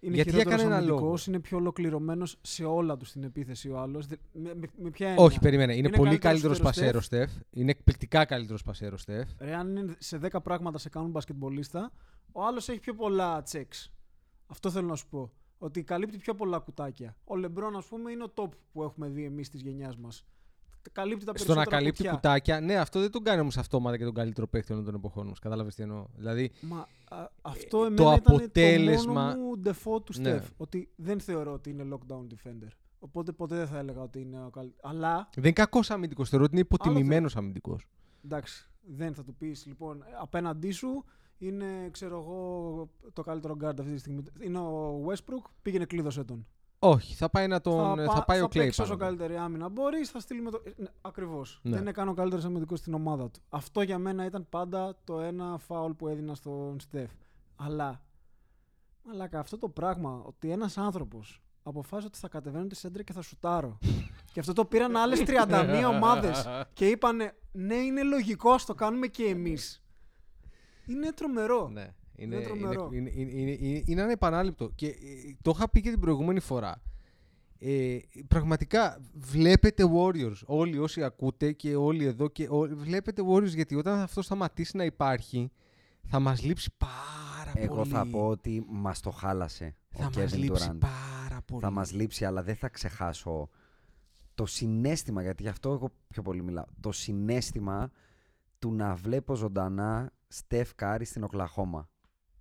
Είναι 0.01 0.15
γιατί 0.15 0.31
για 0.31 0.39
χειρότερος 0.39 0.63
κανένα 0.67 0.77
αμυντικός, 0.77 1.03
λόγο. 1.03 1.23
είναι 1.27 1.41
πιο 1.41 1.59
ολοκληρωμένος 1.59 2.37
σε 2.41 2.65
όλα 2.65 2.97
τους 2.97 3.09
στην 3.09 3.23
επίθεση 3.23 3.69
ο 3.69 3.79
άλλος. 3.79 4.07
Με, 4.33 4.55
με, 4.55 4.67
με 4.77 4.91
ποια 4.91 5.09
έννοια; 5.09 5.25
Όχι, 5.25 5.39
περίμενε. 5.39 5.77
Είναι, 5.77 5.89
Είναι 5.89 5.97
πολύ 5.97 6.19
καλύτερος 6.19 6.59
καλύτερος 6.61 6.75
σούτερ 6.75 6.97
ο 6.97 6.99
πασέρο 6.99 7.27
Steph. 7.27 7.43
Είναι 7.51 7.71
εκπληκτικά 7.71 8.25
καλύτερος 8.25 8.63
πασέρος 8.63 9.05
Steph. 9.07 9.25
Ρε, 9.39 9.55
αν 9.55 9.77
είναι 9.77 9.95
σε 9.99 10.19
10 10.33 10.43
πράγματα 10.43 10.79
σε 10.79 10.89
κάνουν 10.89 11.11
μπασκετμπολίστα, 11.11 11.93
ο 12.33 12.45
άλλος 12.45 12.69
έχει 12.69 12.81
πιο 12.81 12.95
πολλά 12.95 13.43
checks. 13.51 13.91
Αυτό 14.47 14.71
θέλω 14.71 14.87
να 14.87 14.97
σου 14.97 15.09
πω. 15.09 15.33
Ότι 15.59 15.83
καλύπτει 15.83 16.19
πιο 16.19 16.35
πολλά 16.35 16.59
κουτάκια. 16.59 17.17
Ο 17.25 17.37
Λεμπρόν, 17.37 17.77
ας 17.77 17.87
πούμε, 17.87 18.11
είναι 18.11 18.25
ο 18.25 18.33
top 18.35 18.49
που 18.73 18.83
έχουμε 18.83 19.09
δει 19.09 19.25
εμείς 19.25 19.49
της 19.49 19.61
γενιάς 19.61 19.97
μας. 19.97 20.25
Καλύπτει 20.93 21.25
τα 21.25 21.33
Στο 21.37 21.45
περισσότερα 21.45 21.61
να 21.61 21.65
καλύπτει 21.77 21.97
κουτιά. 21.97 22.11
κουτάκια. 22.13 22.61
Ναι, 22.61 22.77
αυτό 22.77 23.01
δεν 23.01 23.11
τον 23.11 23.23
κάνει 23.23 23.41
όμως 23.41 23.57
αυτόματα 23.59 23.97
και 23.97 24.05
τον 24.05 24.15
καλύτερο 24.15 24.47
παίκτη 24.49 24.73
όλων 24.73 24.85
των 24.85 24.95
εποχών 24.95 25.27
μας. 25.27 25.39
Κατάλαβες 25.39 25.75
τι 25.75 25.83
εννοώ. 25.83 26.07
Δηλαδή, 26.17 26.51
Μα 26.61 26.87
α, 27.09 27.27
αυτό 27.43 27.83
Ε, 27.83 27.87
εμένα 27.87 27.97
το 27.97 28.13
ήταν 28.13 28.35
αποτέλεσμα- 28.37 29.33
το 29.35 29.39
μόνο 29.39 29.49
μου 29.49 29.63
default 29.65 30.05
του 30.05 30.21
Ναι. 30.21 30.37
Steph. 30.39 30.49
Ότι 30.57 30.89
δεν 30.97 31.21
θεωρώ 31.21 31.53
ότι 31.53 31.71
είναι 31.71 31.89
lockdown 31.93 32.27
defender. 32.35 32.69
Οπότε 32.99 33.33
ποτέ 33.33 33.57
δεν 33.57 33.67
θα 33.67 33.79
έλεγα 33.79 34.01
ότι 34.01 34.21
είναι 34.21 34.45
ο 34.45 34.51
καλύτερο. 34.51 34.89
Αλλά 34.89 35.29
δεν 35.35 35.45
είναι 35.45 35.53
κακός 35.53 35.91
αμυντικός. 35.91 36.29
Θεωρώ 36.29 36.45
ότι 36.45 36.53
είναι 36.55 36.63
υποτιμημένος 36.71 37.37
αμυντικός. 37.37 37.87
εντάξει, 38.25 38.69
δεν 38.81 39.15
θα 39.15 39.25
του 39.25 39.35
πεις 39.35 39.67
λοιπόν 39.67 40.05
απέναντί 40.21 40.71
σου 40.71 41.05
είναι, 41.39 41.89
ξέρω 41.91 42.19
εγώ, 42.19 42.89
το 43.13 43.23
καλύτερο 43.23 43.57
guard 43.63 43.79
αυτή 43.81 43.93
τη 43.93 43.99
στιγμή. 43.99 44.23
Είναι 44.41 44.59
ο 44.59 45.05
Westbrook, 45.07 45.51
πήγαινε 45.63 45.85
κλείδωσε 45.85 46.25
τον. 46.25 46.47
Όχι, 46.83 47.15
θα 47.15 47.31
πάει, 47.31 47.47
να 47.47 47.61
τον, 47.61 47.97
θα, 47.99 48.13
πα- 48.13 48.25
πάει 48.25 48.39
ο 48.39 48.43
θα 48.43 48.49
Κλέη. 48.49 48.65
παίξει 48.65 48.83
όσο 48.83 48.97
καλύτερη 48.97 49.37
άμυνα 49.37 49.69
μπορείς, 49.69 50.11
θα 50.11 50.21
στείλει 50.21 50.41
με 50.41 50.51
το. 50.51 50.63
Ναι, 50.77 50.87
Ακριβώς. 51.01 51.61
Ναι. 51.63 51.77
Δεν 51.77 51.87
έκανε 51.87 52.11
ο 52.11 52.15
καλύτερος 52.15 52.45
αμυντικός 52.45 52.79
στην 52.79 52.95
ομάδα 52.95 53.31
του. 53.31 53.41
Αυτό 53.49 53.83
για 53.83 53.99
μένα 53.99 54.25
ήταν 54.25 54.47
πάντα 54.49 54.97
το 55.05 55.21
ένα 55.21 55.59
φάουλ 55.59 55.93
που 55.93 56.09
έδινα 56.09 56.35
στον 56.35 56.81
Στεφ. 56.81 57.11
Αλλά. 57.57 58.03
Μαλάκα, 59.03 59.39
αυτό 59.39 59.59
το 59.59 59.69
πράγμα 59.69 60.23
ότι 60.27 60.51
ένας 60.51 60.79
άνθρωπος 60.79 61.43
αποφάσισε 61.63 62.07
ότι 62.07 62.19
θα 62.19 62.29
κατεβαίνω 62.29 62.67
τη 62.67 62.75
σέντρα 62.77 63.03
και 63.03 63.13
θα 63.13 63.23
σουτάρω. 63.23 63.79
και 64.33 64.41
αυτό 64.41 64.53
το 64.53 64.65
πήραν 64.65 64.97
άλλες 64.97 65.23
31 65.27 65.85
ομάδες 65.89 66.47
και 66.73 66.89
είπανε 66.89 67.35
Ναι, 67.53 67.75
είναι 67.75 68.03
λογικό, 68.03 68.51
ας 68.51 68.65
το 68.65 68.75
κάνουμε 68.75 69.07
και 69.07 69.25
εμείς. 69.25 69.83
Είναι 70.87 71.13
τρομερό. 71.13 71.69
Ναι. 71.69 71.95
Είναι 72.23 72.37
Είναι, 72.37 72.45
τρομερό. 72.45 72.91
είναι, 72.93 73.11
είναι, 73.15 73.31
είναι, 73.33 73.57
είναι, 73.61 73.83
είναι 73.87 74.03
ανεπανάληπτο. 74.03 74.71
Και 74.75 74.87
ε, 74.87 74.95
το 75.43 75.53
είχα 75.55 75.71
πει 75.71 75.81
και 75.81 75.91
την 75.91 76.01
προηγούμενη 76.01 76.41
φορά. 76.41 76.83
Ε, 77.59 77.99
πραγματικά 78.29 79.01
βλέπετε 79.15 79.85
Warriors. 79.95 80.41
Όλοι 80.47 80.79
όσοι 80.79 81.03
ακούτε 81.05 81.53
και 81.53 81.77
όλοι 81.77 82.05
εδώ 82.05 82.29
και 82.29 82.47
ό- 82.51 82.69
βλέπετε 82.77 83.23
Warriors 83.31 83.55
γιατί 83.55 83.75
όταν 83.75 83.99
αυτό 83.99 84.23
σταματήσει 84.23 84.77
να 84.77 84.85
υπάρχει 84.85 85.51
θα 86.03 86.21
μας 86.21 86.43
λείψει 86.43 86.71
πάρα 86.79 87.53
Εγώ 87.55 87.75
πολύ. 87.75 87.89
θα 87.91 88.07
πω 88.07 88.27
ότι 88.29 88.65
μας 88.69 89.01
το 89.01 89.11
χάλασε 89.11 89.75
θα 89.91 90.07
ο 90.07 90.11
μας 90.17 90.33
Kevin 90.35 90.39
λείψει 90.39 90.69
Durant. 90.73 90.79
πάρα 90.81 91.41
πολύ. 91.47 91.61
Θα 91.63 91.71
μας 91.71 91.93
λείψει, 91.93 92.25
αλλά 92.25 92.43
δεν 92.43 92.57
θα 92.57 92.69
ξεχάσω 92.69 93.49
το 94.35 94.47
συνέστημα, 94.47 95.23
γιατί 95.23 95.43
γι' 95.43 95.49
αυτό 95.49 95.71
εγώ 95.73 95.91
πιο 96.09 96.23
πολύ 96.23 96.43
μιλάω. 96.43 96.65
Το 96.81 96.93
συνέστημα 96.93 97.91
του 98.59 98.73
να 98.73 98.95
βλέπω 98.95 99.35
ζωντανά 99.35 100.13
Στεφ 100.29 100.75
Κάρι 100.75 101.05
στην 101.05 101.23
Οκλαχώμα 101.23 101.89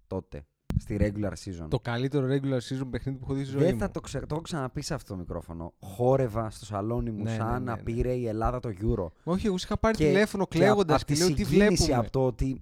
τότε, 0.10 0.45
στη 0.80 0.97
regular 0.99 1.32
season. 1.32 1.68
Το 1.70 1.80
καλύτερο 1.80 2.28
regular 2.28 2.57
season 2.57 2.88
παιχνίδι 2.89 3.18
που 3.18 3.24
έχω 3.24 3.34
δει 3.34 3.43
στη 3.43 3.51
ζωή 3.51 3.64
Δεν 3.64 3.74
μου. 3.74 3.80
θα 3.80 3.91
το 3.91 3.99
ξέρω, 3.99 4.26
το 4.26 4.34
έχω 4.36 4.43
ξαναπεί 4.43 4.82
σε 4.82 4.93
αυτό 4.93 5.14
το 5.14 5.20
μικρόφωνο. 5.20 5.74
Χόρευα 5.80 6.49
στο 6.49 6.66
σαλόνι 6.66 7.12
μου 7.12 7.24
Ναι, 7.24 7.36
σαν 7.36 7.47
ναι, 7.47 7.53
ναι, 7.53 7.60
να 7.66 7.76
ναι. 7.76 7.82
πήρε 7.82 8.12
η 8.14 8.28
Ελλάδα 8.28 8.60
το 8.60 8.70
Euro. 8.70 9.07
Όχι, 9.24 9.45
εγώ 9.47 9.57
σου 9.57 9.66
είχα 9.68 9.78
πάρει 9.78 9.97
Και- 9.97 10.05
τηλέφωνο 10.05 10.47
και 10.47 10.57
κλαίγοντας 10.58 10.96
απ' 10.95 11.03
και, 11.03 11.14
τη 11.14 11.20
λέω 11.20 11.28
τι 11.28 11.43
συγκίνηση 11.43 11.76
βλέπουμε; 11.84 11.95
από 11.97 12.10
το 12.12 12.26
ότι 12.26 12.62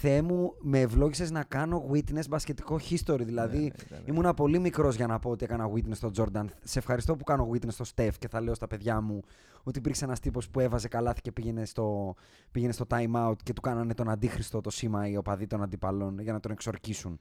Θεέ 0.00 0.22
μου, 0.22 0.54
με 0.60 0.80
ευλόγησες 0.80 1.30
να 1.30 1.42
κάνω 1.44 1.86
witness 1.92 2.28
μπασκετικό 2.28 2.78
history. 2.90 3.20
Δηλαδή, 3.24 3.58
Ναι, 3.58 3.64
ήταν- 3.64 4.02
ήμουνα 4.04 4.34
πολύ 4.34 4.58
μικρός 4.58 4.96
για 4.96 5.06
να 5.06 5.18
πω 5.18 5.30
ότι 5.30 5.44
έκανα 5.44 5.70
witness 5.74 5.94
στον 5.94 6.10
Jordan. 6.16 6.44
Σε 6.62 6.78
ευχαριστώ 6.78 7.16
που 7.16 7.24
κάνω 7.24 7.48
witness 7.52 7.72
στο 7.72 7.84
Steph 7.94 8.12
και 8.18 8.28
θα 8.28 8.40
λέω 8.40 8.54
στα 8.54 8.66
παιδιά 8.66 9.00
μου 9.00 9.20
ότι 9.62 9.78
υπήρξε 9.78 10.04
ένας 10.04 10.20
τύπος 10.20 10.48
που 10.50 10.60
έβαζε 10.60 10.88
καλάθι 10.88 11.20
και 11.20 11.32
πήγαινε 11.32 11.64
στο, 11.64 12.14
πήγαινε 12.50 12.72
στο 12.72 12.84
time 12.90 13.28
out 13.28 13.34
και 13.42 13.52
του 13.52 13.60
κάνανε 13.60 13.94
τον 13.94 14.08
αντίχριστο 14.08 14.60
το 14.60 14.70
σήμα 14.70 15.08
οι 15.08 15.16
οπαδοί 15.16 15.46
των 15.46 15.62
αντιπαλών 15.62 16.18
για 16.18 16.32
να 16.32 16.40
τον 16.40 16.50
εξορκίσουν. 16.50 17.18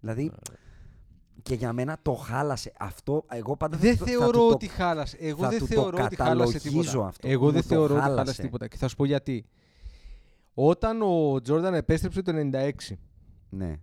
Δηλαδή, 0.00 0.32
Και 1.42 1.54
για 1.54 1.72
μένα 1.72 1.98
το 2.02 2.12
χάλασε. 2.14 2.72
Αυτό 2.78 3.24
εγώ 3.30 3.56
πάντα 3.56 3.76
θα 3.76 3.82
Δεν 3.82 3.92
του- 3.92 4.04
θα 4.04 4.10
θεωρώ 4.10 4.30
του 4.30 4.38
το- 4.38 4.54
ότι 4.54 4.66
χάλασε. 4.66 5.16
Εγώ 5.20 5.42
θα 5.42 5.48
δεν 5.48 5.58
του 5.58 5.66
το 5.66 5.74
θεωρώ 5.74 6.04
ότι 6.04 6.16
χάλασε 6.16 6.54
καταλογίζω 6.56 6.88
τίποτα. 6.90 7.06
αυτό. 7.06 7.28
Εγώ 7.28 7.44
Μου 7.44 7.50
δεν 7.52 7.62
το 7.62 7.68
θεωρώ 7.68 7.84
ότι 7.94 8.02
χάλασε. 8.02 8.16
χάλασε 8.18 8.42
τίποτα. 8.42 8.68
Και 8.68 8.76
θα 8.76 8.88
σου 8.88 8.96
πω 8.96 9.04
γιατί. 9.04 9.44
Όταν 10.60 11.02
ο 11.02 11.40
Τζόρνταν 11.40 11.74
επέστρεψε 11.74 12.22
το 12.22 12.32
96, 12.52 12.70
Ναι. 13.48 13.80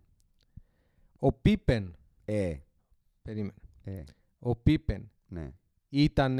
ο 1.20 1.32
Πίπεν. 1.34 1.96
Ε, 2.26 2.56
Περίμενε. 3.22 3.54
ε, 3.84 4.04
Ο 4.40 4.56
Πίπεν 4.56 5.12
ναι. 5.28 5.52
ήταν 5.90 6.40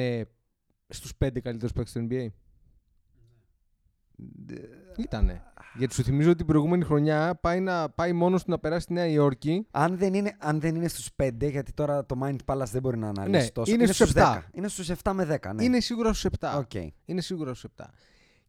στους 0.90 1.16
πέντε 1.16 1.40
καλύτερους 1.40 1.74
παίκτες 1.74 1.94
του 1.94 2.08
NBA. 2.10 2.28
Ήτανε. 4.98 5.44
Γιατί 5.78 5.94
σου 5.94 6.04
θυμίζω 6.04 6.28
ότι 6.30 6.38
την 6.38 6.46
προηγούμενη 6.46 6.84
χρονιά 6.84 7.36
πάει, 7.42 7.60
να, 7.60 7.90
πάει 7.90 8.14
μόνος 8.14 8.44
του 8.44 8.52
να 8.52 8.60
περάσει 8.60 8.82
στη 8.84 8.94
Νέα 8.94 9.08
Υόρκη. 9.08 9.68
Αν 9.72 9.98
δεν 9.98 10.14
είναι, 10.14 10.36
αν 10.40 10.60
δεν 10.60 10.76
είναι 10.76 10.88
στους 10.88 11.10
5, 11.24 11.50
γιατί 11.50 11.74
τώρα 11.74 12.06
το 12.06 12.20
Mind 12.24 12.38
Palace 12.46 12.68
δεν 12.72 12.82
μπορεί 12.82 12.98
να 12.98 13.08
αναλύσει 13.08 13.44
Ναι, 13.44 13.50
τόσο. 13.50 13.74
είναι 13.74 13.86
στους 13.86 14.12
7. 14.14 14.14
10. 14.16 14.42
Είναι 14.52 14.68
στους 14.68 14.90
7 15.04 15.12
με 15.14 15.26
10, 15.42 15.54
ναι. 15.54 15.64
Είναι 15.64 15.80
σίγουρα 15.80 16.14
στους 16.14 16.32
7. 16.40 16.58
Οκ. 16.58 16.92
Είναι 17.06 17.22
σίγουρα 17.22 17.54
στους 17.54 17.72
7. 17.78 17.86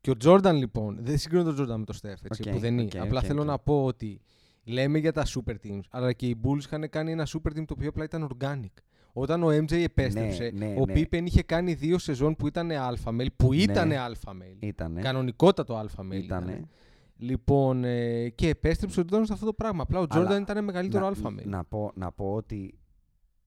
Και 0.07 0.13
ο 0.13 0.17
Τζόρνταν 0.17 0.57
λοιπόν, 0.57 0.99
δεν 1.01 1.19
συγκρίνω 1.19 1.45
τον 1.45 1.55
Τζόρνταν 1.55 1.79
με 1.79 1.85
τον 1.85 1.95
Στεφ, 1.95 2.25
έτσι, 2.25 2.43
Οκ, 2.47 2.55
που 2.55 2.59
δεν 2.59 2.79
είναι. 2.79 2.83
οκ, 2.95 3.03
Απλά 3.03 3.19
οκ, 3.19 3.27
θέλω 3.27 3.41
οκ. 3.41 3.47
να 3.47 3.59
πω 3.59 3.85
ότι 3.85 4.21
λέμε 4.65 4.99
για 4.99 5.13
τα 5.13 5.27
super 5.27 5.55
teams, 5.67 5.81
αλλά 5.91 6.13
και 6.13 6.27
οι 6.27 6.41
Bulls 6.43 6.59
είχαν 6.59 6.89
κάνει 6.91 7.13
ένα 7.13 7.27
super 7.27 7.49
team 7.49 7.65
το 7.67 7.75
οποίο 7.77 7.89
απλά 7.89 8.05
ήταν 8.05 8.29
organic. 8.31 8.73
Όταν 9.13 9.43
ο 9.43 9.49
MJ 9.49 9.73
επέστρεψε, 9.73 10.51
Ναι, 10.55 10.67
ναι, 10.67 10.75
ο 10.81 10.85
ναι. 10.87 10.93
Pippen 10.97 11.23
είχε 11.25 11.43
κάνει 11.43 11.75
δύο 11.75 11.99
σεζόν 11.99 12.37
που 12.37 12.47
ήταν 12.47 12.71
alpha 12.71 13.21
male, 13.21 13.27
που 13.37 13.53
ήταν 13.53 13.91
alpha 13.91 14.31
male. 14.31 14.57
Ήτανε. 14.59 15.01
Κανονικότατο 15.01 15.81
alpha 15.81 16.01
male. 16.01 16.15
Ήτανε. 16.15 16.51
ήτανε. 16.53 16.69
Λοιπόν, 17.17 17.85
ε, 17.85 18.29
και 18.29 18.49
επέστρεψε 18.49 19.01
ο 19.01 19.05
Τζόρνταν 19.05 19.27
σε 19.27 19.33
αυτό 19.33 19.47
το 19.47 19.53
πράγμα. 19.53 19.83
Απλά 19.83 20.01
ο 20.01 20.07
Τζόρνταν 20.07 20.43
ήταν 20.43 20.65
μεγαλύτερο 20.65 21.11
να, 21.11 21.17
alpha 21.17 21.27
male. 21.27 21.45
Να 21.45 21.65
πω, 21.65 21.93
να 21.95 22.13
πω 22.13 22.35
ότι 22.35 22.79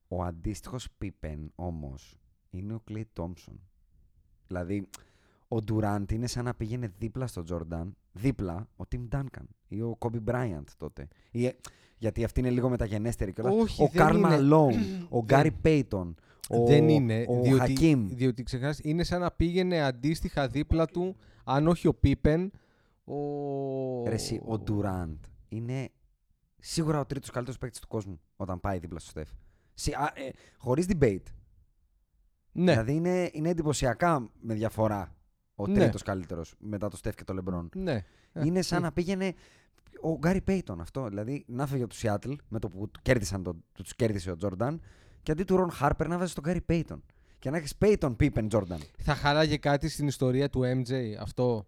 ο 0.07 0.23
αντίστοιχος 0.23 0.87
Πίπεν 0.97 1.51
όμως 1.55 2.17
είναι 2.49 2.73
ο 2.73 2.79
Κλέι 2.83 3.09
Τόμψον. 3.13 3.59
Δηλαδή, 4.47 4.89
ο 5.51 5.61
Ντουράντ 5.61 6.11
είναι 6.11 6.27
σαν 6.27 6.45
να 6.45 6.53
πήγαινε 6.53 6.93
δίπλα 6.97 7.27
στο 7.27 7.43
Τζόρνταν, 7.43 7.95
δίπλα 8.11 8.67
ο 8.75 8.85
Τιμ 8.85 9.07
Ντάνκαν 9.07 9.47
ή 9.67 9.81
ο 9.81 9.95
Κόμπι 9.97 10.19
Μπράιαντ 10.19 10.67
τότε. 10.77 11.07
Ή, 11.31 11.45
ε, 11.45 11.55
γιατί 11.97 12.23
αυτή 12.23 12.39
είναι 12.39 12.49
λίγο 12.49 12.69
μεταγενέστερη 12.69 13.33
κιόλας. 13.33 13.53
Όχι, 13.53 13.83
ο 13.83 13.89
δεν 13.91 14.01
Καρλ 14.01 14.17
είναι. 14.17 14.27
Μαλόουν, 14.27 14.73
ο 15.09 15.23
Γκάρι 15.23 15.51
Πέιτον, 15.51 16.15
ο, 16.49 16.65
δεν 16.65 16.89
είναι, 16.89 17.25
ο 17.27 17.41
διότι, 17.41 17.59
Χακίμ. 17.59 18.07
διότι 18.07 18.43
ξεχάσεις, 18.43 18.85
είναι 18.85 19.03
σαν 19.03 19.21
να 19.21 19.31
πήγαινε 19.31 19.81
αντίστοιχα 19.81 20.47
δίπλα 20.47 20.85
του, 20.85 21.15
αν 21.43 21.67
όχι 21.67 21.87
ο 21.87 21.93
Πίπεν, 21.93 22.51
ο... 23.03 23.15
Ρε 24.07 24.13
εσύ, 24.13 24.41
ο 24.45 24.59
Ντουράντ 24.59 25.17
είναι 25.49 25.89
σίγουρα 26.59 26.99
ο 26.99 27.05
τρίτος 27.05 27.29
καλύτερος 27.29 27.59
παίκτης 27.59 27.79
του 27.79 27.87
κόσμου 27.87 28.19
όταν 28.35 28.59
πάει 28.59 28.79
δίπλα 28.79 28.99
στο 28.99 29.09
Στεφ. 29.09 29.29
Συ, 29.73 29.91
α, 29.91 30.11
ε, 30.15 30.29
χωρίς 30.57 30.85
debate. 30.89 31.23
Ναι, 32.51 32.71
Δηλαδή 32.71 32.93
είναι, 32.93 33.29
είναι 33.33 33.49
εντυπωσιακά 33.49 34.29
με 34.39 34.53
διαφορά 34.53 35.13
ο 35.59 35.67
Ναι. 35.67 35.79
τρίτος 35.79 36.01
καλύτερος 36.03 36.53
μετά 36.59 36.87
το 36.89 36.97
Στεφ 36.97 37.15
και 37.15 37.23
το 37.23 37.33
Λεμπρόν. 37.33 37.69
ναι. 37.75 38.03
Ε, 38.33 38.45
είναι 38.45 38.61
σαν 38.61 38.79
ε, 38.79 38.81
να 38.81 38.91
πήγαινε 38.91 39.33
ο 40.01 40.17
Γκάρι 40.17 40.41
Πέιτον 40.41 40.81
αυτό. 40.81 41.07
Δηλαδή 41.07 41.43
να 41.47 41.65
φύγει 41.67 41.81
από 41.81 41.91
του 41.91 41.97
Σιάτλ 41.97 42.31
με 42.47 42.59
το 42.59 42.69
που 42.69 42.89
του 42.89 42.99
κέρδισαν 43.03 43.43
το, 43.43 43.55
τους 43.73 43.95
κέρδισε 43.95 44.31
ο 44.31 44.35
Τζόρνταν 44.35 44.81
και 45.23 45.31
αντί 45.31 45.43
του 45.43 45.55
Ρον 45.55 45.71
Χάρπερ 45.71 46.07
να 46.07 46.17
βάζει 46.17 46.33
τον 46.33 46.43
Γκάρι 46.43 46.61
Πέιτον. 46.61 47.03
Και 47.39 47.49
να 47.49 47.57
έχεις 47.57 47.75
Πέιτον, 47.75 48.15
Πίπεν, 48.15 48.47
Τζόρνταν. 48.47 48.79
Θα 48.99 49.15
χαράγε 49.15 49.57
κάτι 49.57 49.89
στην 49.89 50.07
ιστορία 50.07 50.49
του 50.49 50.61
MJ 50.61 50.91
αυτό; 51.19 51.65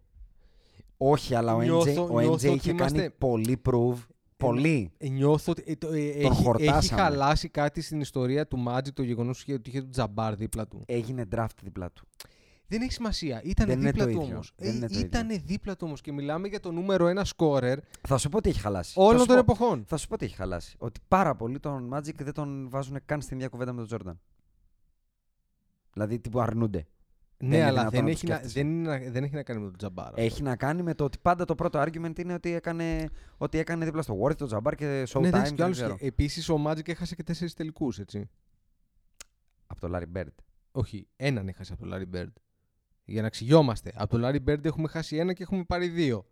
Όχι, 0.98 1.36
αλλά 1.36 1.56
ο 1.56 1.58
MJ, 1.60 1.62
Νιώθω- 1.64 2.10
ο 2.12 2.20
νιώθω 2.20 2.34
MJ 2.34 2.36
ότι 2.36 2.48
είχε 2.56 2.72
είμαστε- 2.72 2.98
κάνει 2.98 3.10
πολύ 3.18 3.62
prove. 3.70 3.98
Πολύ. 4.38 4.92
Ε, 4.98 5.08
Νιώθω 5.10 5.52
ότι 5.52 5.64
ε, 5.66 5.76
το, 5.76 5.88
ε, 5.92 6.00
έχει, 6.00 6.18
έχει 6.26 6.44
χορτάσαμε. 6.44 7.02
χαλάσει 7.02 7.50
κάτι 7.50 7.82
στην 7.82 8.00
ιστορία 8.00 8.48
του 8.48 8.64
Magic 8.68 8.94
το 8.94 9.04
γεγονός 9.04 9.46
ότι 9.50 9.70
είχε 9.70 9.80
τον 9.82 9.92
Τζαμπάρ 9.92 10.36
δίπλα 10.36 10.68
του. 10.68 10.84
Έγινε 10.86 11.26
draft 11.36 11.46
δίπλα 11.64 11.92
του. 11.92 12.08
Δεν 12.72 12.82
έχει 12.82 12.92
σημασία. 12.92 13.42
Ήταν 13.44 13.68
Δεν 13.68 13.80
είναι 13.80 13.92
δίπλα 13.92 14.06
το 14.06 14.12
του 14.12 14.22
ίδιο. 14.22 14.34
όμως. 14.34 14.54
Δεν 14.56 14.76
είναι 14.76 14.88
το 14.88 14.94
ίδιο. 14.94 15.06
Ήταν 15.06 15.28
δίπλα 15.46 15.76
του 15.76 15.84
όμως 15.88 16.02
και 16.02 16.12
μιλάμε 16.12 16.48
για 16.48 16.60
το 16.60 16.72
νούμερο 16.72 17.08
ένα 17.08 17.24
σκόρερ 17.26 17.80
Θα 18.08 18.18
σου 18.18 18.30
πω 18.30 18.42
τι 18.42 18.50
έχει 18.50 18.60
χαλάσει. 18.60 18.94
Θα 18.94 19.02
όλων 19.04 19.20
σου 19.20 19.26
των 19.26 19.36
πω- 19.36 19.42
εποχών. 19.42 19.84
Θα 19.88 19.98
σου 19.98 20.08
πω 20.08 20.18
τι 20.18 20.26
έχει 20.26 20.36
χαλάσει. 20.36 20.76
Ότι 20.80 21.00
πάρα 21.08 21.36
πολλοί 21.36 21.60
τον 21.60 21.90
Magic 21.94 22.16
δεν 22.16 22.34
τον 22.34 22.70
βάζουν 22.70 22.98
καν 23.06 23.22
στην 23.22 23.38
ίδια 23.38 23.50
κουβέντα 23.50 23.72
με 23.72 23.78
τον 23.78 23.88
Τζόρνταν. 23.88 24.20
Δηλαδή 25.94 26.20
τύπου 26.20 26.42
αρνούνται. 26.42 26.86
Ναι, 27.44 27.56
είναι 27.56 27.66
αλλά 27.66 27.72
δυνατόν 27.90 27.92
δεν 27.92 28.04
να 28.04 28.10
έχει, 28.10 28.26
το 28.26 28.32
να, 28.32 28.38
σκέφτεσαι. 28.38 28.62
δεν, 28.64 28.72
είναι 28.72 28.90
να- 29.06 29.12
δεν 29.12 29.24
έχει 29.24 29.36
να 29.36 29.44
κάνει 29.44 29.60
με 29.60 29.66
τον 29.66 29.78
Τζαμπάρ. 29.78 30.08
αυτό. 30.08 30.22
Έχει 30.22 30.42
να 30.44 30.56
κάνει 30.56 30.82
με 30.82 30.94
το 30.94 31.04
ότι 31.04 31.18
πάντα 31.22 31.46
το 31.46 31.56
πρώτο 31.56 31.82
argument 31.82 32.20
είναι 32.20 32.34
ότι 32.34 32.52
έκανε, 32.54 33.10
ότι 33.38 33.58
έκανε 33.58 33.86
δίπλα 33.86 34.02
στο 34.02 34.20
Worth, 34.24 34.36
το 34.38 34.46
Τζαμπάρ 34.46 34.76
και 34.76 35.04
Showtime. 35.08 35.22
ναι, 35.22 35.30
και 35.30 35.36
εντάξει, 35.36 35.50
κι 35.52 35.56
δεν 35.58 35.66
άλλους. 35.66 35.78
ξέρω. 35.78 35.98
Επίσης, 36.00 36.50
ο 36.50 36.64
Magic 36.68 36.88
έχασε 36.90 37.16
και 37.16 37.24
τέσσερις 37.24 37.54
τελικούς, 37.54 38.00
έτσι. 38.00 38.30
Από 39.68 39.80
το 39.88 39.98
Larry 39.98 40.18
Bird. 40.18 40.34
Όχι, 40.72 41.08
έναν 41.16 41.48
έχασε 41.48 41.74
από 41.74 41.88
τον 41.88 41.92
Larry 41.94 42.16
Bird. 42.16 42.32
Για 43.12 43.22
να 43.22 43.28
εξηγιόμαστε. 43.28 43.92
Από 43.96 44.18
τον 44.20 44.22
Larry 44.26 44.50
Bird 44.50 44.66
έχουμε 44.66 44.88
χάσει 44.88 45.16
ένα 45.18 45.34
και 45.34 45.44
έχουμε 45.44 45.64
πάρει 45.64 45.88
δύο. 45.88 46.26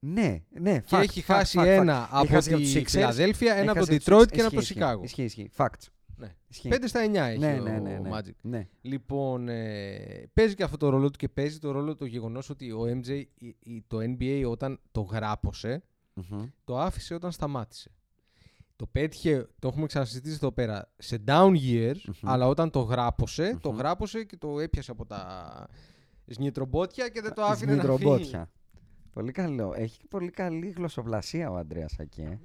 Ναι, 0.00 0.42
ναι. 0.60 0.78
και 0.78 0.96
fact, 0.96 1.00
έχει 1.02 1.20
fact, 1.20 1.24
χάσει 1.34 1.58
fact, 1.60 1.66
ένα 1.66 2.04
fact. 2.04 2.08
από 2.12 2.26
Έχασε 2.26 2.48
τη 2.48 2.54
από 2.54 2.62
τους 2.62 2.74
Sixers, 2.74 2.84
Φιλαδέλφια, 2.88 3.54
ένα 3.54 3.70
από 3.70 3.80
έχασε 3.80 3.90
το 3.90 3.94
από 3.96 4.04
τους 4.04 4.14
Detroit 4.14 4.22
Sixers. 4.22 4.30
και 4.32 4.38
ένα 4.38 4.46
από 4.46 4.54
το 4.54 4.60
Ισχύει, 4.60 4.72
Σικάγο. 4.72 5.02
Ισχύει, 5.02 5.22
ισχύει. 5.22 5.50
Facts. 5.56 5.86
Ναι. 6.16 6.34
Ισχύει. 6.48 6.68
5 6.72 6.74
στα 6.86 7.00
9 7.04 7.14
έχει 7.14 7.38
ναι, 7.38 7.58
ο 7.60 7.62
ναι, 7.62 7.78
ναι, 7.78 7.98
ναι. 7.98 8.10
Magic. 8.12 8.32
ναι. 8.42 8.68
Λοιπόν, 8.80 9.48
ε, 9.48 10.30
παίζει 10.32 10.54
και 10.54 10.62
αυτό 10.62 10.76
το 10.76 10.88
ρόλο 10.88 11.10
του 11.10 11.18
και 11.18 11.28
παίζει 11.28 11.58
το 11.58 11.70
ρόλο 11.70 11.94
το 11.96 12.04
γεγονός 12.04 12.50
ότι 12.50 12.70
ο 12.72 12.82
MJ 12.82 13.08
η- 13.38 13.56
η- 13.62 13.84
το 13.86 13.98
NBA 14.00 14.44
όταν 14.50 14.80
το 14.92 15.00
γράπωσε, 15.00 15.82
Μμμ. 16.14 16.44
το 16.64 16.78
άφησε 16.78 17.14
όταν 17.14 17.32
σταμάτησε. 17.32 17.90
Το 18.78 18.86
πέτυχε, 18.86 19.48
το 19.58 19.68
έχουμε 19.68 19.86
ξανασυζητήσει 19.86 20.34
εδώ 20.34 20.52
πέρα, 20.52 20.92
σε 20.98 21.22
down 21.26 21.52
years, 21.54 21.94
αλλά 22.22 22.46
όταν 22.46 22.70
το 22.70 22.80
γράπωσε, 22.80 23.58
το 23.60 23.70
γράπωσε 23.70 24.24
και 24.24 24.36
το 24.36 24.60
έπιασε 24.60 24.90
από 24.90 25.06
τα 25.06 25.68
σνιτρομπότια 26.26 27.08
και 27.08 27.20
δεν 27.20 27.34
το 27.34 27.42
άφηνε 27.42 27.74
να 27.74 27.82
φύγει. 27.82 27.94
Σμιτρομπότια. 27.96 28.50
Πολύ 29.12 29.32
καλό. 29.32 29.72
Έχει 29.76 30.06
πολύ 30.06 30.30
καλή 30.30 30.68
γλωσσοπλασία 30.68 31.50
ο 31.50 31.56
Αντρέας 31.56 31.98
εκεί. 31.98 32.20
ε. 32.22 32.38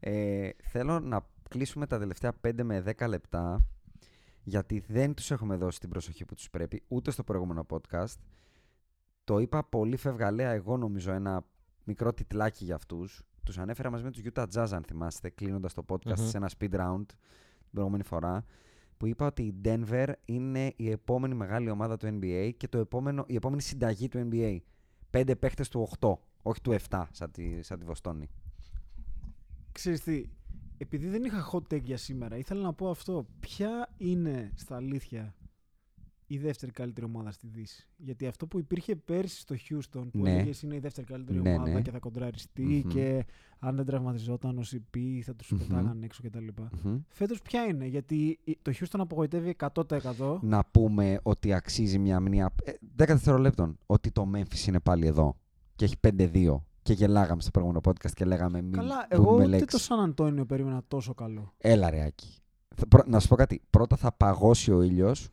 Ε, 0.00 0.50
θέλω 0.62 1.00
να 1.00 1.26
κλείσουμε 1.48 1.86
τα 1.86 1.98
τελευταία 1.98 2.32
5 2.46 2.62
με 2.62 2.82
10 2.98 3.08
λεπτά 3.08 3.66
γιατί 4.42 4.84
δεν 4.88 5.14
τους 5.14 5.30
έχουμε 5.30 5.56
δώσει 5.56 5.80
την 5.80 5.88
προσοχή 5.88 6.24
που 6.24 6.34
τους 6.34 6.50
πρέπει 6.50 6.82
ούτε 6.88 7.10
στο 7.10 7.24
προηγούμενο 7.24 7.66
podcast. 7.70 8.14
Το 9.24 9.38
είπα 9.38 9.64
πολύ 9.64 9.96
φευγαλέα 9.96 10.50
εγώ 10.50 10.76
νομίζω 10.76 11.12
ένα 11.12 11.44
μικρό 11.84 12.12
τιτλάκι 12.12 12.64
για 12.64 12.74
αυτούς. 12.74 13.22
Τους 13.44 13.58
ανέφερα 13.58 13.90
μαζί 13.90 14.04
με 14.04 14.10
τους 14.10 14.22
Utah 14.34 14.46
Jazz 14.54 14.68
αν 14.70 14.82
θυμάστε 14.82 15.30
κλείνοντας 15.30 15.74
το 15.74 15.84
podcast 15.88 16.18
Μμμ. 16.18 16.28
σε 16.28 16.36
ένα 16.36 16.50
speed 16.58 16.74
round 16.74 17.04
την 17.58 17.70
προηγούμενη 17.70 18.02
φορά 18.02 18.44
που 18.96 19.06
είπα 19.06 19.26
ότι 19.26 19.42
η 19.42 19.54
Denver 19.64 20.12
είναι 20.24 20.72
η 20.76 20.90
επόμενη 20.90 21.34
μεγάλη 21.34 21.70
ομάδα 21.70 21.96
του 21.96 22.18
NBA 22.20 22.50
και 22.56 22.68
το 22.68 22.78
επόμενο, 22.78 23.24
η 23.26 23.34
επόμενη 23.34 23.62
συνταγή 23.62 24.08
του 24.08 24.28
NBA. 24.30 24.58
Πέντε 25.10 25.36
παίχτες 25.36 25.68
του 25.68 25.88
8, 25.98 26.12
όχι 26.42 26.60
του 26.60 26.76
7 26.88 27.02
σαν 27.10 27.30
τη, 27.30 27.62
σαν 27.62 27.78
τη 27.78 27.84
Βοστόνη. 27.84 28.28
Ξέρεις 29.72 30.00
τι, 30.00 30.24
επειδή 30.78 31.08
δεν 31.08 31.24
είχα 31.24 31.50
hot 31.52 31.74
take 31.74 31.82
για 31.82 31.96
σήμερα, 31.96 32.36
ήθελα 32.36 32.60
να 32.60 32.72
πω 32.72 32.90
αυτό. 32.90 33.26
Ποια 33.40 33.88
είναι 33.96 34.52
στα 34.54 34.76
αλήθεια 34.76 35.34
η 36.30 36.38
δεύτερη 36.38 36.72
καλύτερη 36.72 37.06
ομάδα 37.06 37.30
στη 37.30 37.46
Δύση. 37.46 37.88
Γιατί 37.96 38.26
αυτό 38.26 38.46
που 38.46 38.58
υπήρχε 38.58 38.96
πέρσι 38.96 39.38
στο 39.40 39.54
Houston, 39.68 40.08
που 40.12 40.18
Ναι. 40.18 40.30
έλεγες 40.32 40.62
είναι 40.62 40.74
η 40.74 40.78
δεύτερη 40.78 41.06
καλύτερη 41.06 41.40
Ναι, 41.40 41.50
ομάδα 41.54 41.70
ναι. 41.72 41.80
και 41.82 41.90
θα 41.90 41.98
κοντραριστεί 41.98 42.62
Μμμ. 42.84 42.88
και 42.88 43.24
αν 43.58 43.76
δεν 43.76 43.84
τραυματιζόταν 43.86 44.58
ο 44.58 44.62
CP 44.72 45.20
θα 45.24 45.34
τους 45.34 45.50
Μμμ. 45.50 45.58
πετάγαν 45.58 46.02
έξω 46.02 46.22
κτλ. 46.24 46.46
Μμμ. 46.84 46.98
Φέτος 47.08 47.42
ποια 47.42 47.64
είναι, 47.64 47.86
γιατί 47.86 48.38
η- 48.44 48.58
το 48.62 48.72
Houston 48.80 48.98
απογοητεύει 48.98 49.48
100%. 49.48 50.38
Να 50.42 50.64
πούμε 50.64 51.18
ότι 51.22 51.52
αξίζει 51.52 51.98
μια 51.98 52.20
μνήμα 52.20 52.50
10 52.96 53.14
δευτερολέπτων 53.14 53.78
ότι 53.86 54.10
το 54.10 54.30
Memphis 54.34 54.66
είναι 54.68 54.80
πάλι 54.80 55.06
εδώ 55.06 55.36
και 55.76 55.84
έχει 55.84 55.96
5-2 56.00 56.64
και 56.82 56.92
γελάγαμε 56.92 57.40
στο 57.40 57.50
προηγούμενο 57.50 57.80
podcast 57.84 58.10
και 58.14 58.24
λέγαμε 58.24 58.62
μην 58.62 58.72
Καλά, 58.72 59.06
πούμε 59.08 59.22
εγώ 59.22 59.34
ούτε 59.34 59.46
λέξη. 59.46 59.66
το 59.66 59.78
Σαν 59.78 60.00
Αντώνιο 60.00 60.46
περίμενα 60.46 60.82
τόσο 60.88 61.14
καλό. 61.14 61.54
Έλα 61.58 61.90
ρε 61.90 62.02
Άκη. 62.04 62.36
Θα- 62.76 62.86
πρω- 62.88 63.04
Να 63.06 63.20
σου 63.20 63.28
πω 63.28 63.34
κάτι. 63.36 63.62
Πρώτα 63.70 63.96
θα 63.96 64.12
παγώσει 64.12 64.72
ο 64.72 64.82
ήλιος 64.82 65.28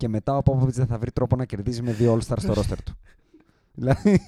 και 0.00 0.08
μετά 0.08 0.36
ο 0.36 0.42
Πόποβιτς 0.42 0.76
δεν 0.76 0.86
θα 0.86 0.98
βρει 0.98 1.10
τρόπο 1.12 1.36
να 1.36 1.44
κερδίζει 1.44 1.82
με 1.82 1.92
δύο 1.92 2.14
All-Star 2.14 2.36
στο 2.38 2.52
roster 2.56 2.76
του. 2.84 2.94
Δηλαδή... 3.74 4.20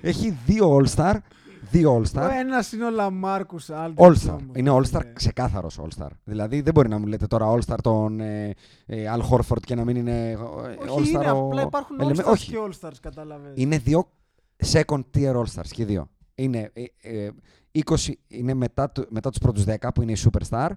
έχει 0.00 0.38
δύο 0.46 0.76
All-Star, 0.76 1.14
δύο 1.70 1.92
Ο 1.94 2.02
All-Star, 2.02 2.30
ένας 2.38 2.72
είναι 2.72 2.84
ο 2.84 2.90
Λαμάρκους 2.90 3.70
Άλντριτς 3.70 4.24
All-Star. 4.26 4.30
όμως. 4.30 4.56
Είναι 4.56 4.70
All-Star, 4.72 5.04
Ναι. 5.04 5.12
ξεκάθαρος 5.12 5.78
All-Star. 5.82 6.08
Δηλαδή 6.24 6.60
δεν 6.60 6.72
μπορεί 6.74 6.88
να 6.88 6.98
μου 6.98 7.06
λέτε 7.06 7.26
τώρα 7.26 7.54
All-Star 7.54 7.76
τον 7.82 8.20
ε, 8.20 8.54
ε, 8.86 9.04
Al 9.16 9.20
Horford 9.30 9.60
και 9.64 9.74
να 9.74 9.84
μην 9.84 9.96
είναι 9.96 10.30
ε, 10.30 10.34
Όχι, 10.36 11.12
All-Star 11.16 11.20
είναι, 11.22 11.30
ο... 11.30 11.46
απλά 11.46 11.62
υπάρχουν 11.62 11.96
Eleme- 12.00 12.16
All-Stars 12.24 12.30
Όχι, 12.32 12.50
και 12.50 12.58
All-Stars, 12.68 12.96
κατάλαβες. 13.00 13.52
είναι 13.54 13.78
δύο 13.78 14.08
second 14.72 15.00
tier 15.14 15.34
All-Stars 15.34 15.68
και 15.70 15.82
οι 15.82 15.84
δύο. 15.84 16.08
Είναι, 16.34 16.70
ε, 16.72 16.84
ε, 17.24 17.30
20, 17.84 18.12
είναι 18.28 18.54
μετά, 18.54 18.90
του, 18.90 19.06
μετά 19.08 19.30
τους 19.30 19.38
πρώτους 19.38 19.64
10 19.66 19.74
που 19.94 20.02
είναι 20.02 20.12
οι 20.12 20.16
Superstar. 20.24 20.68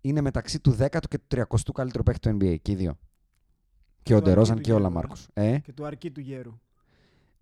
Είναι 0.00 0.20
μεταξύ 0.20 0.60
του 0.60 0.76
10ου 0.78 0.98
και 1.08 1.18
του 1.18 1.36
30ου 1.36 1.72
καλύτερου 1.74 2.02
παίκτη 2.02 2.30
του 2.30 2.36
NBA 2.40 2.56
και 2.62 2.72
οι 2.72 2.74
δύο. 2.74 2.98
Και 4.02 4.14
ο 4.14 4.18
του 4.18 4.24
Ντερόζαν 4.24 4.56
Αρκή 4.56 4.64
και 4.68 4.72
ο 4.72 4.76
του 4.76 4.80
Γέρου, 4.80 4.92
Λαμάρκος. 4.94 5.28
Ε, 5.32 5.58
Και 5.58 5.72
του 5.72 5.86
αρκή 5.86 6.10
του 6.10 6.20
γέρου. 6.20 6.58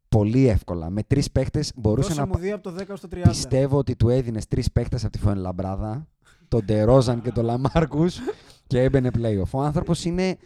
πολύ 0.08 0.46
εύκολα. 0.48 0.90
Με 0.90 1.02
τρεις 1.02 1.30
παίχτες 1.30 1.72
μπορούσε 1.76 2.08
Δώσε 2.08 2.20
να. 2.20 2.26
μου 2.26 2.36
δύο 2.38 2.54
από 2.54 2.62
το 2.70 2.74
10 2.88 2.96
στο 2.96 3.08
30. 3.08 3.22
Πιστεύω 3.28 3.78
ότι 3.78 3.96
του 3.96 4.08
έδινες 4.08 4.46
τρεις 4.46 4.72
παίχτες 4.72 5.02
από 5.02 5.12
τη 5.12 5.18
Φουενλαμπράδα, 5.18 6.08
τον 6.48 6.64
Ντερόζαν 6.64 7.22
και 7.22 7.32
τον 7.32 7.44
Λαμάρκους 7.44 8.18
και 8.66 8.82
έμπαινε 8.82 9.10
playoff. 9.18 9.50
Ο 9.50 9.60
άνθρωπος 9.62 10.04
είναι 10.04 10.36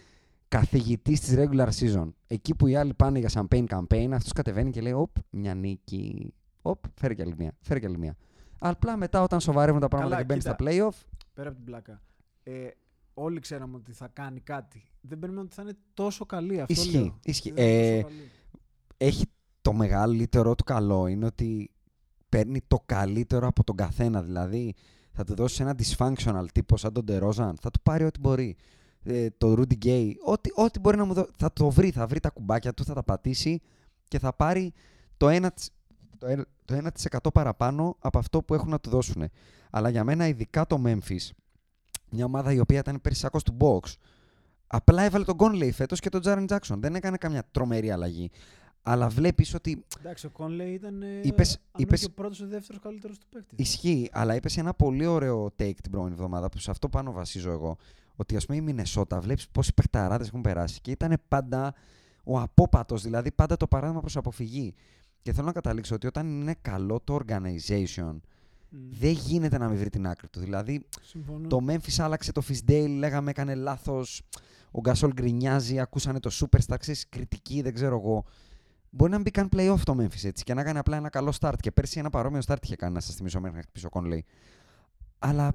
καθηγητής 0.48 1.20
της 1.20 1.34
regular 1.38 1.68
season. 1.80 2.08
Εκεί 2.26 2.54
που 2.54 2.66
οι 2.66 2.76
άλλοι 2.76 2.94
πάνε 2.94 3.18
για 3.18 3.30
champagne 3.32 3.64
campaign, 3.66 4.08
αυτός 4.12 4.32
κατεβαίνει 4.32 4.70
και 4.70 4.80
λέει: 4.80 4.92
Οπ, 4.92 5.10
μια 5.30 5.54
νίκη. 5.54 6.34
Οπ, 6.62 6.84
φέρει 6.94 7.14
κι 7.14 7.22
άλλη 7.22 7.34
μία. 7.38 7.52
Φέρει 7.60 7.80
κι 7.80 7.86
άλλη 7.86 7.98
μία. 7.98 8.16
Απλά 8.58 8.96
μετά 8.96 9.22
όταν 9.22 9.40
σοβαρεύουν 9.40 9.80
τα 9.80 9.88
πράγματα 9.88 10.10
Καλά, 10.14 10.26
και 10.26 10.32
μπαίνεις 10.32 10.42
στα 10.42 10.54
κοίτα. 10.54 10.70
playoff, 10.70 11.08
Πέρα 11.40 11.52
από 11.52 11.58
την 11.58 11.68
πλάκα. 11.68 12.02
Ε, 12.42 12.68
όλοι 13.14 13.40
ξέραμε 13.40 13.76
ότι 13.76 13.92
θα 13.92 14.08
κάνει 14.12 14.40
κάτι. 14.40 14.90
Δεν 15.00 15.18
περιμένουμε 15.18 15.46
ότι 15.46 15.54
θα 15.54 15.62
είναι 15.62 15.76
τόσο 15.94 16.26
καλή 16.26 16.60
αυτό. 16.60 16.72
Ισχύει, 16.72 16.96
λέω. 16.98 17.18
ισχύει. 17.24 17.50
Δεν 17.52 17.64
είναι 17.64 17.86
Ε, 17.86 18.00
τόσο 18.02 18.08
καλή. 18.14 18.30
έχει 18.96 19.24
το 19.62 19.72
μεγαλύτερο 19.72 20.54
του 20.54 20.64
καλό 20.64 21.06
είναι 21.06 21.24
ότι 21.26 21.70
παίρνει 22.28 22.60
το 22.66 22.82
καλύτερο 22.86 23.46
από 23.46 23.64
τον 23.64 23.76
καθένα. 23.76 24.22
Δηλαδή, 24.22 24.74
θα 25.12 25.24
του 25.24 25.34
δώσει 25.34 25.62
ένα 25.62 25.74
dysfunctional 25.78 26.44
τύπο 26.52 26.76
σαν 26.76 26.92
τον 26.92 27.04
Ντερόζαν, 27.04 27.56
θα 27.60 27.70
του 27.70 27.80
πάρει 27.82 28.04
ό,τι 28.04 28.20
μπορεί. 28.20 28.56
Ε, 29.02 29.28
το 29.38 29.52
Rudy 29.52 29.84
Gay, 29.84 30.10
ό,τι, 30.24 30.50
ό,τι 30.54 30.78
μπορεί 30.78 30.96
να 30.96 31.04
μου 31.04 31.12
δώσει. 31.12 31.30
Θα 31.36 31.52
το 31.52 31.70
βρει, 31.70 31.90
θα 31.90 32.06
βρει 32.06 32.20
τα 32.20 32.30
κουμπάκια 32.30 32.74
του, 32.74 32.84
θα 32.84 32.94
τα 32.94 33.02
πατήσει 33.02 33.60
και 34.08 34.18
θα 34.18 34.32
πάρει 34.32 34.72
το 35.16 35.28
1%, 35.28 35.48
το 36.20 36.26
1, 36.26 36.42
το 36.64 36.90
1% 37.24 37.32
παραπάνω 37.32 37.96
από 37.98 38.18
αυτό 38.18 38.42
που 38.42 38.54
έχουν 38.54 38.68
να 38.70 38.80
του 38.80 38.90
δώσουν. 38.90 39.24
Αλλά 39.70 39.88
για 39.88 40.04
μένα, 40.04 40.26
ειδικά 40.26 40.66
το 40.66 40.82
Memphis, 40.86 41.28
μια 42.10 42.24
ομάδα 42.24 42.52
η 42.52 42.58
οποία 42.58 42.78
ήταν 42.78 43.00
περσιακό 43.00 43.38
του 43.40 43.56
box, 43.60 43.92
απλά 44.66 45.02
έβαλε 45.02 45.24
τον 45.24 45.36
Conley 45.38 45.70
φέτος 45.72 46.00
και 46.00 46.08
τον 46.08 46.20
Jaren 46.24 46.46
Jackson. 46.46 46.76
Δεν 46.78 46.94
έκανε 46.94 47.16
καμιά 47.16 47.42
τρομερή 47.50 47.90
αλλαγή. 47.90 48.30
Αλλά 48.82 49.08
βλέπεις 49.08 49.54
ότι 49.54 49.84
Εντάξει, 50.00 50.26
ο 50.26 50.30
Κόνλεϊ 50.30 50.72
ήταν. 50.72 51.02
ε, 51.02 51.06
είπες- 51.22 51.54
αν 51.54 51.62
είπες- 51.82 51.98
όχι 52.00 52.10
ο 52.10 52.14
πρώτος 52.14 52.38
ή 52.40 52.42
ο 52.44 52.46
δεύτερος 52.46 52.80
καλύτερος 52.82 53.18
του 53.18 53.26
παίκτη. 53.30 53.54
Ισχύει, 53.58 54.08
αλλά 54.12 54.34
είπες 54.34 54.56
ένα 54.56 54.74
πολύ 54.74 55.06
ωραίο 55.06 55.44
take 55.46 55.52
την 55.56 55.90
προηγούμενη 55.90 56.14
εβδομάδα 56.14 56.48
που 56.48 56.58
σε 56.58 56.70
αυτό 56.70 56.88
πάνω 56.88 57.12
βασίζω 57.12 57.50
εγώ. 57.50 57.76
Ότι 58.16 58.36
ας 58.36 58.46
πούμε 58.46 58.58
η 58.58 58.60
Μινεσότα 58.60 59.20
βλέπεις 59.20 59.48
πόσοι 59.48 59.74
παιχταράδες 59.74 60.26
έχουν 60.28 60.40
περάσει 60.40 60.80
και 60.80 60.90
ήταν 60.90 61.16
πάντα 61.28 61.74
ο 62.24 62.38
απόπατος, 62.40 63.02
δηλαδή 63.02 63.32
πάντα 63.32 63.56
το 63.56 63.66
παράδειγμα 63.66 64.00
προς 64.00 64.16
αποφυγή. 64.16 64.74
Και 65.22 65.32
θέλω 65.32 65.46
να 65.46 65.52
καταλήξω 65.52 65.94
ότι 65.94 66.06
όταν 66.06 66.40
είναι 66.40 66.54
καλό 66.62 67.00
το 67.04 67.20
organization, 67.26 68.16
Μμ, 68.68 68.78
δεν 68.90 69.10
γίνεται 69.10 69.58
να 69.58 69.68
μην 69.68 69.78
βρει 69.78 69.90
την 69.90 70.06
άκρη 70.06 70.28
του. 70.28 70.40
Δηλαδή 70.40 70.86
Συμφωνώ. 71.02 71.48
το 71.48 71.58
Memphis 71.68 71.98
άλλαξε 71.98 72.32
το 72.32 72.42
Fisdale, 72.48 72.94
λέγαμε 72.98 73.30
έκανε 73.30 73.54
λάθος. 73.54 74.22
Ο 74.70 74.80
Γκασόλ 74.80 75.12
γκρινιάζει, 75.12 75.80
ακούσανε 75.80 76.20
το 76.20 76.30
Superstar, 76.32 76.76
ξέρεις, 76.78 77.08
κριτική, 77.08 77.62
δεν 77.62 77.74
ξέρω 77.74 77.96
εγώ. 77.96 78.24
Μπορεί 78.90 79.10
να 79.10 79.16
μην 79.16 79.24
μπει 79.24 79.30
καν 79.30 79.48
playoff 79.52 79.80
το 79.84 79.96
Memphis 79.98 80.24
έτσι 80.24 80.44
και 80.44 80.54
να 80.54 80.62
κάνει 80.62 80.78
απλά 80.78 80.96
ένα 80.96 81.08
καλό 81.08 81.32
start. 81.40 81.54
Και 81.60 81.70
πέρσι 81.70 81.98
ένα 81.98 82.10
παρόμοιο 82.10 82.40
start 82.46 82.56
είχε 82.62 82.76
κάνει, 82.76 82.94
να 82.94 83.00
σας 83.00 83.14
θυμίσω 83.14 83.40
μέχρι 83.40 83.56
να 83.56 83.62
χτυπήσει 83.62 83.86
ο 83.86 83.90
Conley. 83.92 84.18
Αλλά 85.18 85.54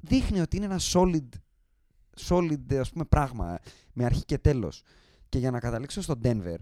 δείχνει 0.00 0.40
ότι 0.40 0.56
είναι 0.56 0.64
ένα 0.64 0.80
solid, 0.80 1.28
solid 2.28 2.74
ας 2.74 2.90
πούμε, 2.90 3.04
πράγμα 3.04 3.58
με 3.92 4.04
αρχή 4.04 4.24
και 4.24 4.38
τέλος. 4.38 4.82
Και 5.28 5.38
για 5.38 5.50
να 5.50 5.60
καταλήξω 5.60 6.02
στο 6.02 6.14
Denver. 6.22 6.56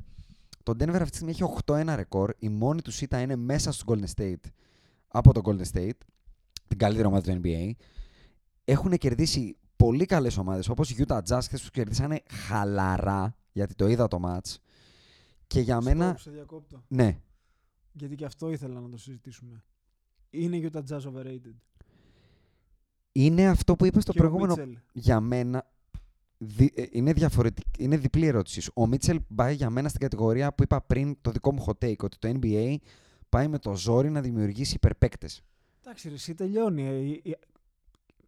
Το 0.63 0.73
Denver 0.73 0.89
αυτή 0.89 1.11
τη 1.11 1.17
στιγμή 1.17 1.33
έχει 1.33 1.45
8-1 1.65 1.93
ρεκόρ. 1.95 2.35
Η 2.39 2.49
μόνη 2.49 2.83
του 2.83 2.93
ήττα 3.01 3.21
είναι 3.21 3.37
μέσα 3.37 3.73
στο 3.73 3.85
Golden 3.95 4.07
State. 4.17 4.51
Από 5.09 5.33
το 5.33 5.41
Golden 5.45 5.65
State. 5.73 5.99
Την 6.69 6.79
καλύτερη 6.79 7.07
ομάδα 7.07 7.33
του 7.33 7.41
NBA. 7.45 7.71
Έχουν 8.65 8.97
κερδίσει 8.97 9.57
πολύ 9.77 10.07
καλές 10.07 10.37
ομάδες 10.37 10.69
όπως 10.69 10.91
η 10.91 11.05
Utah 11.07 11.21
Jazz 11.29 11.39
χθες 11.43 11.63
που 11.63 11.71
κερδίσανε 11.71 12.23
χαλαρά 12.31 13.35
γιατί 13.53 13.75
το 13.75 13.89
είδα 13.89 14.09
το 14.09 14.21
match. 14.25 14.55
Και 15.47 15.61
για 15.61 15.81
μένα... 15.81 16.13
Stop, 16.13 16.21
σε 16.21 16.31
διακόπτω. 16.31 16.85
Ναι, 16.89 17.21
Γιατί 17.93 18.15
και 18.15 18.25
αυτό 18.25 18.51
ήθελα 18.51 18.81
να 18.81 18.89
το 18.89 18.99
συζητήσουμε. 18.99 19.65
Είναι 20.31 20.57
η 20.57 20.71
Utah 20.73 20.83
Jazz 20.89 21.01
overrated; 21.01 21.55
είναι 23.13 23.49
αυτό 23.49 23.77
που 23.77 23.87
είπες 23.87 24.03
στο 24.03 24.13
Και 24.13 24.19
ο 24.19 24.21
προηγούμενο 24.21 24.55
Mitchell. 24.59 24.83
για 24.93 25.21
μένα 25.21 25.71
δι- 26.43 26.79
ε, 26.79 26.85
είναι, 26.91 27.13
διαφορετική, 27.13 27.83
είναι 27.83 27.97
διπλή 27.97 28.27
ερώτηση. 28.27 28.71
Ο 28.75 28.87
Μίτσελ 28.87 29.21
πάει 29.35 29.55
για 29.55 29.71
μένα 29.71 29.89
στην 29.89 30.01
κατηγορία 30.01 30.53
που 30.53 30.63
είπα 30.63 30.81
πριν 30.81 31.17
το 31.21 31.31
δικό 31.31 31.53
μου 31.53 31.65
hot 31.67 31.85
take, 31.85 31.97
ότι 31.99 32.19
το 32.19 32.39
NBA 32.41 32.75
πάει 33.29 33.49
με 33.49 33.59
το 33.59 33.77
ζόρι 33.77 34.11
να 34.11 34.21
δημιουργήσει 34.21 34.75
υπερπαίκτες. 34.75 35.43
Εντάξει, 35.81 36.09
ρε, 36.09 36.15
εσύ 36.15 36.35
τελειώνει. 36.35 36.83
ε, 36.87 37.29
ε, 37.29 37.31
ε, 37.31 37.39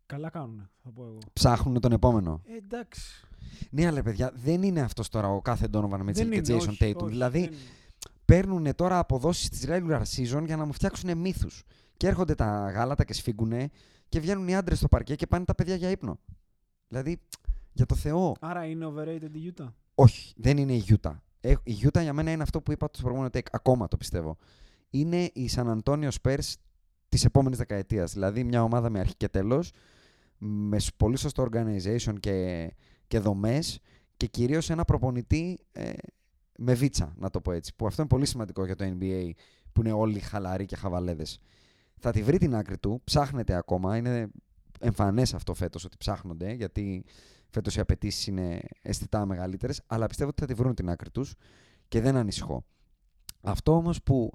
Καλά 0.07 0.31
κάνουν, 0.31 0.69
θα 0.83 0.91
πω 0.91 1.05
εγώ. 1.05 1.19
Ψάχνουν 1.33 1.81
τον 1.81 1.93
επόμενο. 1.93 2.43
Ε, 2.47 2.57
εντάξει. 2.57 3.27
Ναι, 3.71 3.87
αλλά 3.87 4.03
παιδιά, 4.03 4.33
δεν 4.35 4.63
είναι 4.63 4.81
αυτός 4.81 5.09
τώρα 5.09 5.29
ο 5.29 5.41
κάθε 5.43 5.67
Donovan 5.73 6.01
Mitchell 6.01 6.13
Δεν 6.13 6.31
και 6.31 6.35
είναι, 6.37 6.43
Jason 6.49 6.69
όχι, 6.69 6.77
Tatum. 6.81 6.95
όχι, 6.97 7.11
δηλαδή, 7.11 7.41
δεν 7.41 7.49
είναι. 7.49 7.57
παίρνουν 8.25 8.75
τώρα 8.75 8.99
αποδόσεις 8.99 9.49
της 9.49 9.65
regular 9.69 10.03
season 10.17 10.43
για 10.47 10.57
να 10.57 10.65
μου 10.65 10.73
φτιάξουν 10.73 11.19
μύθους. 11.19 11.63
Και 11.97 12.07
έρχονται 12.07 12.35
τα 12.35 12.71
γάλατα 12.75 13.05
και 13.05 13.13
σφίγγουνε 13.13 13.71
και 14.09 14.21
βγαίνουν 14.21 14.49
οι 14.49 14.57
άντρες 14.57 14.79
στο 14.79 14.89
παρκέ 14.89 15.15
και 15.15 15.27
πάνε 15.27 15.45
τα 15.45 15.55
παιδιά 15.55 15.75
για 15.75 15.91
ύπνο. 15.91 16.19
Δηλαδή, 16.89 17.21
για 17.73 17.87
το 17.87 17.95
Θεό. 17.95 18.37
Άρα 18.41 18.65
είναι 18.65 18.87
overrated 18.87 19.31
η 19.33 19.53
Utah; 19.57 19.73
Όχι, 19.95 20.35
δεν 20.37 20.57
είναι 20.57 20.73
η 20.73 20.85
Utah. 20.89 21.17
Ε, 21.41 21.55
η 21.63 21.75
Utah 21.83 22.03
για 22.03 22.13
μένα 22.13 22.31
είναι 22.31 22.43
αυτό 22.43 22.61
που 22.61 22.73
είπα 22.73 22.89
στο 22.93 23.03
προηγούμενο 23.03 23.31
take. 23.35 23.47
Ακόμα 23.53 23.89
το 23.89 23.97
πιστεύω. 23.97 24.37
Είναι 24.91 25.23
η 25.25 25.51
San 25.55 25.79
Antonio 25.83 26.09
Spurs 26.23 26.55
της 27.09 27.25
επόμενης 27.25 27.59
δεκαετίας. 27.59 28.13
Δηλαδή 28.13 28.45
μια 28.45 28.63
ομάδα 28.63 28.91
με 28.91 28.99
αρχή 28.99 29.17
και 29.17 29.29
τέλος, 29.29 29.73
με 30.39 30.79
σ- 30.79 30.97
πολύ 30.97 31.17
σωστό 31.17 31.49
organization 31.53 32.15
και, 32.21 32.69
και 33.07 33.19
δομές 33.19 33.81
και 34.17 34.27
κυρίως 34.27 34.71
ένα 34.71 34.85
προπονητή 34.85 35.59
ε, 35.73 35.93
με 36.59 36.75
βίτσα, 36.75 37.15
να 37.17 37.31
το 37.31 37.41
πω 37.41 37.53
έτσι. 37.53 37.75
Που 37.77 37.87
αυτό 37.87 38.01
είναι 38.03 38.11
πολύ 38.11 38.27
σημαντικό 38.27 38.65
για 38.65 38.77
το 38.77 38.85
NBA, 38.85 39.31
που 39.73 39.81
είναι 39.81 39.93
όλοι 39.93 40.19
χαλαροί 40.19 40.67
και 40.67 40.77
χαβαλέδες. 40.77 41.39
Θα 41.99 42.11
τη 42.11 42.23
βρει 42.23 42.39
την 42.39 42.55
άκρη 42.55 42.79
του, 42.79 43.01
ψάχνεται 43.05 43.55
ακόμα. 43.55 43.97
Είναι 43.97 44.29
εμφανές 44.81 45.35
αυτό 45.35 45.55
φέτος 45.55 45.85
ότι 45.85 45.97
ψάχνονται, 45.97 46.53
γιατί 46.53 47.05
φέτος 47.53 47.77
οι 47.77 47.81
απαιτήσεις 47.81 48.27
είναι 48.27 48.61
αισθητά 48.83 49.27
μεγαλύτερες, 49.27 49.81
αλλά 49.87 50.07
πιστεύω 50.07 50.29
ότι 50.31 50.41
θα 50.41 50.47
τη 50.47 50.55
βρουν 50.55 50.75
την 50.75 50.91
άκρη 50.91 51.11
τους 51.11 51.35
και 51.89 52.01
δεν 52.01 52.17
ανησυχώ. 52.17 52.65
Αυτό 53.43 53.77
όμως 53.77 54.03
που 54.03 54.33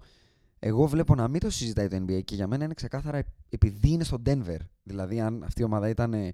εγώ 0.59 0.87
βλέπω 0.87 1.15
να 1.15 1.27
μην 1.27 1.39
το 1.39 1.49
συζητάει 1.49 1.87
το 1.87 1.95
NBA 1.95 2.23
και 2.23 2.35
για 2.35 2.47
μένα 2.47 2.63
είναι 2.63 2.73
ξεκάθαρα 2.73 3.23
επειδή 3.49 3.89
είναι 3.89 4.03
στο 4.03 4.17
Denver. 4.25 4.57
Δηλαδή, 4.83 5.21
αν 5.21 5.43
αυτή 5.43 5.61
η 5.61 5.63
ομάδα 5.63 5.89
ήταν. 5.89 6.13
ε, 6.13 6.33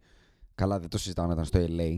Καλά, 0.55 0.79
δεν 0.79 0.89
το 0.89 0.97
συζητάω 0.97 1.25
να 1.25 1.33
ήταν 1.33 1.45
στο 1.45 1.59
LA, 1.69 1.97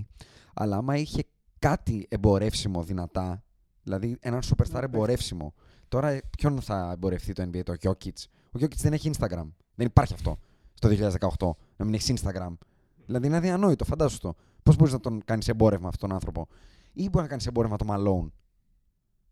αλλά 0.54 0.78
άμα 0.78 0.98
είχε 0.98 1.24
κάτι 1.60 2.06
εμπορεύσιμο 2.10 2.84
δυνατά, 2.84 3.44
δηλαδή 3.84 4.18
έναν 4.22 4.40
superstar 4.44 4.56
παίχτη. 4.58 4.84
εμπορεύσιμο. 4.84 5.54
Τώρα, 5.88 6.10
ε, 6.10 6.22
ποιον 6.38 6.62
θα 6.62 6.92
εμπορευτεί 6.94 7.34
το 7.34 7.44
NBA, 7.44 7.64
το 7.64 7.74
Jokic; 7.82 8.24
Ο 8.46 8.60
Jokic 8.60 8.76
δεν 8.76 8.94
έχει 8.94 9.10
Instagram. 9.18 9.48
Δεν 9.76 9.86
υπάρχει 9.88 10.14
αυτό 10.14 10.40
στο 10.74 10.90
2018 10.90 11.50
να 11.78 11.86
μην 11.86 11.94
έχεις 11.94 12.14
Instagram. 12.22 12.54
Δηλαδή 13.06 13.28
είναι 13.28 13.38
αδιανόητο, 13.38 13.86
φαντάσου 13.86 14.18
το. 14.20 14.36
Πώς 14.66 14.76
μπορείς 14.76 14.94
να 14.94 15.00
τον 15.00 15.22
κάνεις 15.26 15.48
εμπόρευμα 15.48 15.88
αυτόν 15.88 16.10
τον 16.10 16.18
άνθρωπο, 16.18 16.48
ή 16.94 17.10
μπορεί 17.10 17.24
να 17.24 17.30
κάνεις 17.30 17.48
εμπόρευμα 17.48 17.78
το 17.78 17.86
Malone. 17.90 18.32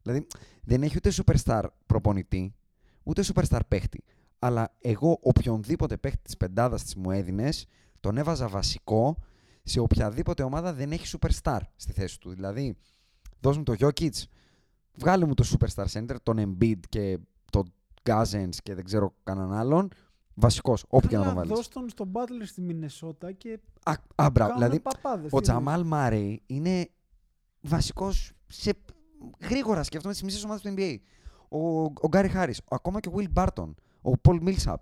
Δηλαδή 0.02 0.28
δεν 0.64 0.84
έχει 0.84 0.98
ούτε 0.98 1.12
superstar 1.14 1.64
προπονητή, 1.86 2.56
ούτε 3.04 3.24
superstar 3.34 3.60
παίχτη. 3.68 4.04
Αλλά 4.40 4.76
εγώ 4.80 5.20
οποιονδήποτε 5.22 5.98
παίχτη 5.98 6.22
της 6.22 6.38
πεντάδας 6.38 6.84
της 6.84 6.96
μου 6.96 7.12
έδινες, 7.12 7.68
τον 8.00 8.18
έβαζα 8.18 8.48
βασικό 8.48 9.18
σε 9.64 9.80
οποιαδήποτε 9.80 10.44
ομάδα 10.44 10.74
δεν 10.74 10.92
έχει 10.92 11.18
superstar 11.20 11.60
στη 11.76 11.94
θέση 11.94 12.20
του. 12.20 12.30
Δηλαδή, 12.30 12.78
δώσ' 13.40 13.58
μου 13.58 13.64
το 13.64 13.76
Jokic, 13.80 14.24
βγάλε 14.94 15.26
μου 15.26 15.34
το 15.34 15.46
superstar 15.52 15.86
center, 15.86 16.16
τον 16.24 16.38
Embiid 16.40 16.80
και 16.90 17.20
τον 17.52 17.74
Cousins 18.04 18.56
και 18.64 18.74
δεν 18.74 18.84
ξέρω 18.84 19.14
κανέναν 19.24 19.54
άλλον. 19.54 19.90
Βασικός, 20.36 20.86
όπου 20.90 21.08
και 21.08 21.16
να 21.18 21.22
τον 21.22 21.32
Αλλά 21.32 21.40
βάλεις. 21.40 21.56
δώσ' 21.56 21.68
τον 21.68 21.90
στον 21.90 22.12
Butler 22.14 22.44
στη 22.46 22.62
Μινεσότα 22.62 23.32
και 23.32 23.60
Α, 23.84 23.92
α, 23.92 24.30
μπράβο. 24.32 24.52
κάνουν 24.52 24.58
Δηλαδή, 24.58 24.80
παπάδες. 24.80 25.32
ο 25.34 25.38
Τι 25.38 25.44
Τζαμάλ 25.44 25.84
Μάρεϊ 25.84 26.42
είναι 26.46 26.90
βασικός 27.62 28.32
σε 28.48 28.74
γρήγορα 29.50 29.84
σκέφτομαι 29.84 30.14
τις 30.14 30.24
μισές 30.24 30.44
ομάδες 30.44 30.62
του 30.62 30.74
NBA. 30.78 30.96
Ο, 31.50 31.82
ο 31.84 32.08
Γκάρι 32.08 32.28
Χάρις, 32.28 32.62
ακόμα 32.70 33.00
και 33.00 33.10
ο 33.10 33.14
Will 33.16 33.34
Barton, 33.34 33.74
ο 34.02 34.12
Paul 34.22 34.40
Millsap. 34.44 34.76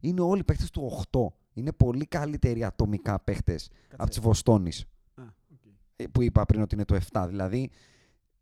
Είναι 0.00 0.20
όλοι 0.20 0.44
παίχτες 0.44 0.70
του 0.70 1.04
8. 1.10 1.26
Είναι 1.54 1.72
πολύ 1.72 2.06
καλύτεροι 2.06 2.64
ατομικά 2.64 3.20
παίχτες 3.20 3.68
Κάτσε. 3.68 3.96
από 3.98 4.10
τη 4.10 4.20
Βοστόνης 4.20 4.84
Α, 5.14 5.22
οκ. 5.52 6.08
που 6.12 6.22
είπα 6.22 6.44
πριν 6.46 6.62
ότι 6.62 6.74
είναι 6.74 6.84
το 6.84 6.98
7. 7.12 7.24
Δηλαδή 7.28 7.70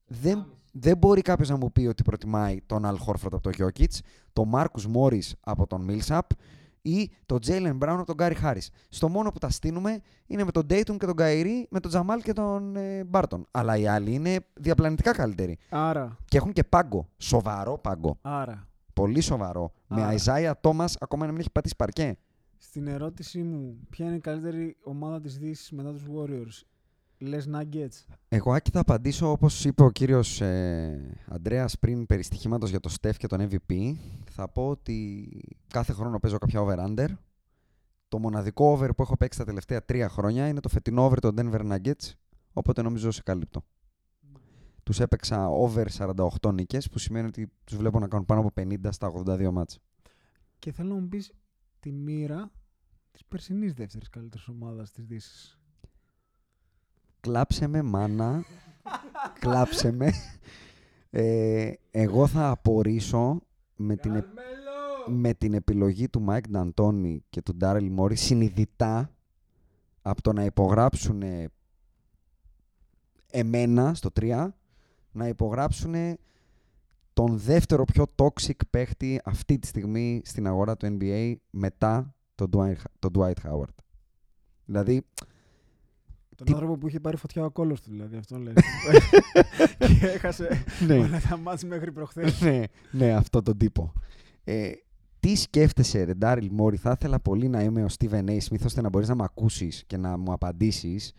δεν, 0.07 0.47
δεν 0.77 0.97
μπορεί 0.97 1.21
κάποιος 1.23 1.49
να 1.49 1.57
μου 1.57 1.73
πει 1.73 1.87
ότι 1.87 2.03
προτιμάει 2.03 2.61
τον 2.67 2.83
Al 2.85 2.95
Horford 3.07 3.33
από 3.33 3.41
τον 3.41 3.53
Jokic, 3.59 3.99
τον 4.33 4.51
Marcus 4.55 4.93
Morris 4.97 5.31
από 5.41 5.67
τον 5.67 5.87
Millsap 5.91 6.21
ή 6.83 7.11
τον 7.27 7.39
Jaylen 7.47 7.79
Brown 7.79 7.97
από 7.99 8.05
τον 8.05 8.17
Gary 8.19 8.35
Harris. 8.43 8.67
Στο 8.89 9.09
μόνο 9.09 9.31
που 9.31 9.39
τα 9.39 9.51
στείλουμε 9.51 10.01
είναι 10.27 10.45
με 10.45 10.51
τον 10.51 10.63
Tatum 10.71 10.97
και 10.99 11.07
τον 11.07 11.15
Kyrie, 11.19 11.63
με 11.71 11.81
τον 11.81 11.91
Jamal 11.95 12.19
και 12.23 12.33
τον 12.33 12.77
ε, 12.77 13.05
Barton. 13.11 13.43
Αλλά 13.51 13.77
οι 13.77 13.87
άλλοι 13.87 14.13
είναι 14.13 14.39
διαπλανητικά 14.55 15.13
καλύτεροι. 15.13 15.59
Άρα, 15.69 16.17
Και 16.25 16.37
έχουν 16.37 16.53
και 16.53 16.65
πάγκο. 16.65 17.09
Σοβαρό 17.17 17.79
πάγκο. 17.79 18.19
άρα, 18.23 18.69
Πολύ 18.93 19.21
σοβαρό. 19.21 19.73
Με 19.87 20.03
Άρα. 20.03 20.15
Isaiah 20.19 20.53
Thomas 20.71 20.93
ακόμα 20.99 21.27
να 21.27 21.31
μην 21.33 21.41
έχει 21.41 21.51
πατήσει 21.51 21.75
παρκέ. 21.77 22.17
στην 22.59 22.87
ερώτησή 22.87 23.43
μου, 23.43 23.79
ποια 23.91 24.07
είναι 24.07 24.17
η 24.17 24.21
καλύτερη 24.21 24.77
ομάδα 24.83 25.21
της 25.21 25.39
Δύσης 25.39 25.71
μετά 25.71 25.93
τους 25.93 26.03
Warriors, 26.15 26.63
Λες 27.27 27.49
Nuggets. 27.53 28.05
Εγώ 28.29 28.53
Άκη 28.53 28.71
θα 28.71 28.81
απαντήσω 28.81 29.31
όπως 29.31 29.65
είπε 29.65 29.83
ο 29.83 29.91
κύριος 29.91 30.41
ε, 30.41 31.19
Αντρέας 31.29 31.79
πριν 31.79 32.07
περί 32.07 32.23
στοιχήματος 32.23 32.71
για 32.71 32.81
το 32.81 32.95
Steph 33.01 33.17
και 33.17 33.27
τον 33.27 33.49
MVP. 33.51 33.95
Θα 34.31 34.49
πω 34.49 34.69
ότι 34.69 35.29
κάθε 35.67 35.93
χρόνο 35.93 36.19
παίζω 36.19 36.39
κάποια 36.39 36.61
over-under. 36.61 37.09
Το 38.09 38.19
μοναδικό 38.19 38.71
over 38.71 38.89
που 38.97 39.03
έχω 39.03 39.17
παίξει 39.17 39.39
τα 39.39 39.45
τελευταία 39.45 39.85
τρία 39.85 40.09
χρόνια 40.09 40.49
είναι 40.49 40.61
το 40.61 40.69
φετινό 40.69 41.05
over 41.05 41.19
των 41.21 41.35
Denver 41.39 41.73
Nuggets, 41.73 42.13
οπότε 42.53 42.83
νομίζω 42.83 43.11
σε 43.11 43.23
καλύπτω. 43.23 43.65
Τους 44.83 45.01
έπαιξα 45.01 45.49
over 45.49 45.87
48 45.99 46.53
νίκες, 46.53 46.89
που 46.89 46.99
σημαίνει 46.99 47.27
ότι 47.27 47.53
τους 47.65 47.77
βλέπω 47.77 47.99
να 47.99 48.09
κάνουν 48.09 48.27
πάνω 48.27 48.41
από 48.41 48.51
50 48.63 48.77
στα 48.91 49.13
82 49.27 49.51
μάτς. 49.51 49.79
Και 50.59 50.73
θέλω 50.73 50.95
να 50.95 51.01
μου 51.01 51.09
πεις 51.09 51.33
τη 51.81 51.93
μοίρα 51.93 52.51
της 53.11 53.25
περσινής 53.25 53.73
δεύτερης 53.73 54.09
καλύτερης 54.09 54.49
ομάδας 54.49 54.91
της 54.91 55.05
Δύσης. 55.05 55.59
Κλάψε 57.25 57.67
με 57.67 57.83
μάνα, 57.83 58.45
κλάψε 59.39 59.93
με. 59.93 60.13
Ε, 61.11 61.73
εγώ 61.91 62.27
θα 62.27 62.49
απορήσω 62.49 63.41
με 63.77 63.97
την, 63.97 64.15
επ- 64.15 64.39
με 65.07 65.35
την 65.35 65.55
επιλογή 65.55 66.09
του 66.09 66.21
Μάικ 66.21 66.49
Νταντόνι 66.49 67.25
και 67.31 67.43
του 67.43 67.55
Ντάρελ 67.57 67.91
Μόρι 67.91 68.17
συνειδητά 68.17 69.11
από 70.03 70.23
το 70.23 70.33
να 70.33 70.45
υπογράψουν 70.45 71.23
εμένα 73.31 73.95
στο 73.95 74.11
3 74.21 74.49
να 75.13 75.29
υπογράψουν 75.29 75.95
τον 77.13 77.39
δεύτερο 77.39 77.85
πιο 77.85 78.05
toxic 78.17 78.59
παίχτη 78.71 79.21
αυτή 79.25 79.59
τη 79.59 79.67
στιγμή 79.67 80.23
στην 80.25 80.47
αγορά 80.47 80.77
του 80.77 80.99
NBA 81.01 81.35
μετά 81.51 82.15
τον 82.35 82.51
Dwight, 82.53 82.75
τον 82.99 83.11
Dwight 83.19 83.51
Howard. 83.51 83.75
Δηλαδή, 84.65 85.07
Τον 86.37 86.47
Τι- 86.47 86.53
άνθρωπο 86.53 86.77
που 86.79 86.89
είχε 86.89 87.01
πάρει 87.01 87.17
φωτιά 87.17 87.45
ο 87.45 87.51
κόλος 87.51 87.81
του, 87.81 87.91
δηλαδή, 87.91 88.17
αυτό 88.17 88.39
λέει. 88.39 88.53
και 90.01 90.07
έχασε 90.07 90.65
ναι. 90.87 90.95
όλα 90.95 91.21
τα 91.29 91.37
μάτς 91.37 91.65
μέχρι 91.65 91.93
προχθές. 91.93 92.41
ναι, 92.41 92.63
ναι, 92.91 93.13
αυτό 93.13 93.43
τον 93.43 93.57
τύπο. 93.57 93.93
Ε, 94.45 94.71
τι 95.21 95.35
σκέφτεσαι, 95.37 96.05
ρε 96.05 96.15
Ντάριλ 96.15 96.49
Μόρι, 96.53 96.77
θα 96.77 96.91
ήθελα 96.91 97.21
πολύ 97.21 97.49
να 97.49 97.63
είμαι 97.63 97.85
ο 97.85 97.87
Steven 97.99 98.25
A. 98.25 98.39
Smith 98.39 98.65
ώστε 98.65 98.81
να 98.81 98.89
μπορείς 98.89 99.09
να 99.09 99.15
με 99.15 99.25
ακούσεις 99.25 99.85
και 99.87 99.97
να 99.97 100.17
μου 100.17 100.33
απαντήσεις. 100.33 101.13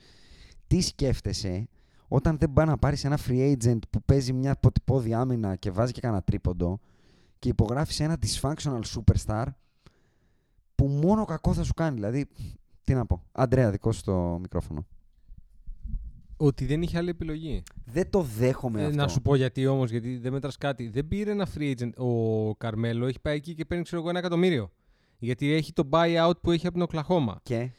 Τι 0.68 0.82
σκέφτεσαι 0.82 1.68
όταν 2.08 2.38
δεν 2.38 2.54
πάει 2.54 2.66
να 2.66 2.78
πάρεις 2.78 3.04
ένα 3.04 3.20
free 3.28 3.56
agent 3.58 3.80
που 3.90 4.02
παίζει 4.06 4.34
μια 4.34 4.52
αποτυπώδη 4.52 5.14
άμυνα 5.14 5.56
και 5.56 5.72
βάζει 5.72 5.92
και 5.92 6.02
κανένα 6.02 6.22
τρίποντο 6.22 6.80
και 7.40 7.50
υπογράφεις 7.50 8.00
ένα 8.00 8.18
dysfunctional 8.22 8.82
superstar 8.96 9.46
που 10.76 10.88
μόνο 10.88 11.26
κακό 11.26 11.54
θα 11.54 11.64
σου 11.64 11.74
κάνει. 11.74 11.96
Δηλαδή, 11.96 12.26
τι 12.84 12.94
να 12.94 13.06
πω. 13.06 13.24
Αντρέα, 13.32 13.72
δικό 13.72 13.92
σου 13.92 14.04
το 14.04 14.38
μικρόφωνο. 14.42 14.86
Ότι 16.38 16.66
δεν 16.66 16.82
είχε 16.82 16.98
άλλη 16.98 17.10
επιλογή. 17.10 17.64
Δεν 17.86 18.10
το 18.10 18.22
δέχομαι 18.22 18.82
Ε, 18.82 18.86
αυτό. 18.86 18.96
να 18.98 19.08
σου 19.08 19.22
πω 19.22 19.36
γιατί 19.36 19.68
όμως, 19.68 19.92
γιατί 19.92 20.18
δεν 20.18 20.32
μέτρας 20.32 20.58
κάτι. 20.58 20.88
Δεν 20.90 21.08
πήρε 21.08 21.32
ένα 21.32 21.48
free 21.58 21.76
agent. 21.78 21.94
Ο 21.98 22.56
Καρμέλο 22.56 23.06
έχει 23.06 23.20
πάει 23.22 23.36
εκεί 23.36 23.54
και 23.56 23.66
παίρνει 23.66 23.84
ξέρω 23.84 24.02
εγώ, 24.02 24.10
ένα 24.10 24.20
εκατομμύριο. 24.20 24.72
Γιατί 25.18 25.52
έχει 25.52 25.74
το 25.74 25.90
buyout 25.92 26.34
που 26.42 26.52
έχει 26.52 26.66
από 26.66 26.74
την 26.76 26.84
Οκλαχώμα. 26.84 27.40
Και, 27.44 27.70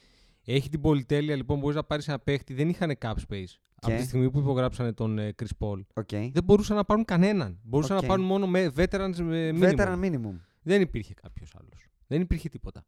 Έχει 0.45 0.69
την 0.69 0.81
πολυτέλεια 0.81 1.37
λοιπόν, 1.37 1.59
μπορείς 1.59 1.77
να 1.77 1.85
πάρεις 1.85 2.09
ένα 2.09 2.19
παίχτη. 2.19 2.55
Δεν 2.55 2.69
είχαν 2.69 2.93
cap 3.01 3.15
space. 3.29 3.45
Από 3.81 3.97
τη 3.97 4.03
στιγμή 4.03 4.31
που 4.31 4.39
υπογράψανε 4.39 4.93
τον 4.93 5.19
ε, 5.19 5.35
Chris 5.43 5.67
Paul. 5.67 5.81
ok. 5.95 6.09
Δεν 6.11 6.45
μπορούσαν 6.45 6.77
να 6.77 6.85
πάρουν 6.85 7.05
κανέναν. 7.05 7.59
Μπορούσαν 7.63 7.97
Οκ. 7.97 8.03
να 8.03 8.09
πάρουν 8.09 8.25
μόνο 8.25 8.47
με 8.47 8.71
veterans 8.77 9.17
με 9.17 9.51
minimum. 9.55 9.77
Veteran 9.77 10.01
minimum. 10.05 10.41
Δεν 10.63 10.81
υπήρχε 10.81 11.15
κάποιος 11.15 11.55
άλλος. 11.61 11.87
Δεν 12.07 12.21
υπήρχε 12.21 12.49
τίποτα. 12.49 12.85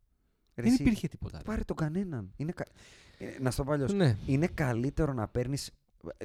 Ρε 0.54 0.62
δεν 0.62 0.72
εσύ, 0.72 0.82
υπήρχε 0.82 1.08
τίποτα. 1.08 1.36
ρε. 1.38 1.44
Πάρε 1.44 1.62
τον 1.64 1.76
κανέναν. 1.76 2.32
Είναι 2.36 2.52
κα... 2.52 2.64
ε, 3.18 3.26
Να 3.40 3.50
στο 3.50 3.64
πω 3.64 3.72
αλλιώς. 3.72 3.92
Ναι. 3.92 4.16
Είναι 4.26 4.46
καλύτερο 4.46 5.12
να 5.12 5.28
παίρνεις. 5.28 5.70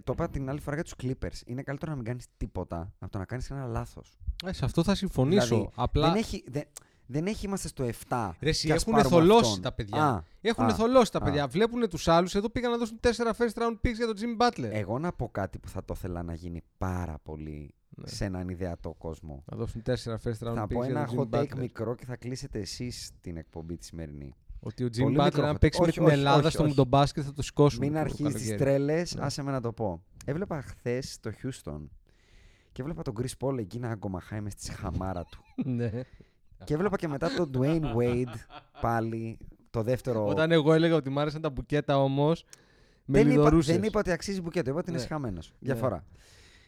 Το 0.04 0.12
είπα 0.14 0.30
την 0.30 0.50
άλλη 0.50 0.60
φορά 0.60 0.76
για 0.76 0.84
τους 0.84 0.94
Clippers. 1.04 1.42
Είναι 1.46 1.62
καλύτερο 1.64 1.92
να 1.92 1.98
μην 1.98 2.06
κάνεις 2.06 2.26
τίποτα 2.38 2.94
από 3.00 3.12
το 3.12 3.18
να 3.18 3.26
κάνεις 3.26 3.52
ένα 3.52 3.66
λάθος. 3.66 4.18
Ε, 4.46 4.54
σε 4.54 4.66
αυτό 4.66 4.84
θα 4.84 4.96
συμφωνήσω. 4.96 5.48
Δηλαδή, 5.48 5.70
Απλά 5.76 6.08
δεν, 6.12 6.18
έχει, 6.20 6.44
δεν, 6.48 6.64
δεν 7.06 7.26
έχει 7.28 7.46
είμαστε 7.46 7.68
στο 7.68 7.86
7. 8.08 8.32
Ρε, 8.40 8.50
εσύ, 8.50 8.68
και 8.68 8.74
ας 8.74 8.82
έχουν 8.82 8.94
πάρουμε 8.94 9.16
θολώσει 9.16 9.46
αυτόν. 9.48 9.62
τα 9.62 9.72
παιδιά. 9.74 10.06
Α, 10.06 10.22
έχουν 10.42 10.66
α, 10.66 10.74
θολώσει 10.74 11.12
τα 11.12 11.18
α. 11.18 11.22
παιδιά. 11.22 11.48
Βλέπουν 11.48 11.90
τους 11.90 12.08
άλλους. 12.08 12.36
Εδώ 12.36 12.50
πήγαν 12.50 12.72
να 12.72 12.78
δώσουν 12.78 13.00
4 13.02 13.08
first 13.38 13.62
round 13.62 13.74
picks 13.84 13.96
για 13.96 14.06
τον 14.06 14.16
Jimmy 14.20 14.42
Butler. 14.48 14.70
Εγώ 14.72 15.00
να 15.00 15.12
πω 15.14 15.30
κάτι 15.30 15.60
που 15.60 15.70
θα 15.70 15.86
το 15.86 15.94
ήθελα 15.98 16.24
να 16.24 16.34
γίνει 16.34 16.62
πάρα 16.78 17.20
πολύ 17.24 17.74
Ναι. 17.90 18.08
σε 18.08 18.26
έναν 18.26 18.50
ιδεατό 18.50 18.94
κόσμο. 18.98 19.44
Να 19.52 19.58
δώσουν 19.58 19.82
4 19.86 19.92
first 20.24 20.48
round 20.48 20.54
Θα 20.56 20.64
picks 20.64 20.70
πω 20.74 20.84
για 20.86 20.90
ένα 20.90 21.06
τον 21.06 21.30
hot 21.32 21.36
Jimmy 21.36 21.40
take 21.42 21.44
Butler. 21.54 21.58
μικρό 21.58 21.96
και 21.96 22.06
θα 22.06 22.16
κλείσετε 22.16 22.60
εσείς 22.60 23.12
την 23.22 23.38
εκπομπή 23.38 23.78
τη 23.78 23.86
σημερινή. 23.86 24.36
Ότι 24.66 24.84
ο 24.84 24.90
Πολύ 25.02 25.16
Jimmy 25.18 25.22
Butler, 25.22 25.24
μικρό 25.24 25.46
αν 25.46 25.56
hot 25.56 25.60
παίξει 25.60 25.80
take. 25.82 25.84
με 25.84 25.88
Όχι, 25.90 25.98
την 25.98 26.06
όχι, 26.08 26.14
Ελλάδα 26.14 26.38
όχι, 26.40 26.50
στο 26.50 26.60
όχι. 26.62 26.70
Μουντομπάσκετ 26.70 27.24
θα 27.26 27.34
το 27.34 27.42
σηκώσουμε. 27.42 27.86
Μην 27.86 27.94
το 27.94 28.00
αρχίσει 28.00 28.24
τις 28.24 28.32
καλοκαίρι. 28.32 28.58
τρέλες, 28.58 29.16
Ναι. 29.16 29.26
άσε 29.26 29.44
με 29.44 29.52
να 29.52 29.62
το 29.62 29.72
πω. 29.74 30.04
Έβλεπα 30.26 30.62
χθες 30.62 31.18
το 31.22 31.32
Houston 31.44 31.82
και 32.72 32.82
έβλεπα 32.82 33.02
τον 33.02 33.14
Chris 33.22 33.48
Paul 33.48 33.58
εκεί 33.58 33.80
να 33.80 33.90
αγκομαχάει 33.90 34.42
μες 34.42 34.54
στη 34.54 34.72
χαμάρα 34.72 35.24
του. 35.24 35.44
Ναι. 35.78 35.92
και 36.64 36.74
έβλεπα 36.74 36.96
και 36.98 37.08
μετά 37.08 37.30
τον 37.36 37.52
Dwayne 37.58 37.96
Wade 37.96 38.34
πάλι 38.82 39.38
το 39.70 39.82
δεύτερο. 39.82 40.28
Όταν 40.28 40.52
εγώ 40.52 40.74
έλεγα 40.74 40.96
ότι 40.96 41.10
μ' 41.10 41.20
άρεσαν 41.20 41.42
τα 41.42 41.50
μπουκέτα 41.50 41.98
όμως. 42.04 42.46
Με 43.06 43.18
δεν, 43.18 43.28
είπα, 43.28 43.36
λιδωρούσες. 43.36 43.76
δεν 43.76 43.84
είπα 43.84 44.00
ότι 44.00 44.12
αξίζει 44.12 44.42
μπουκέτο, 44.42 44.70
είπα 44.70 44.80
ότι 44.80 44.90
είναι 44.90 44.98
Ναι. 44.98 45.04
συχαμένο. 45.04 45.36
Ναι. 45.42 45.44
Διαφορά. 45.60 46.06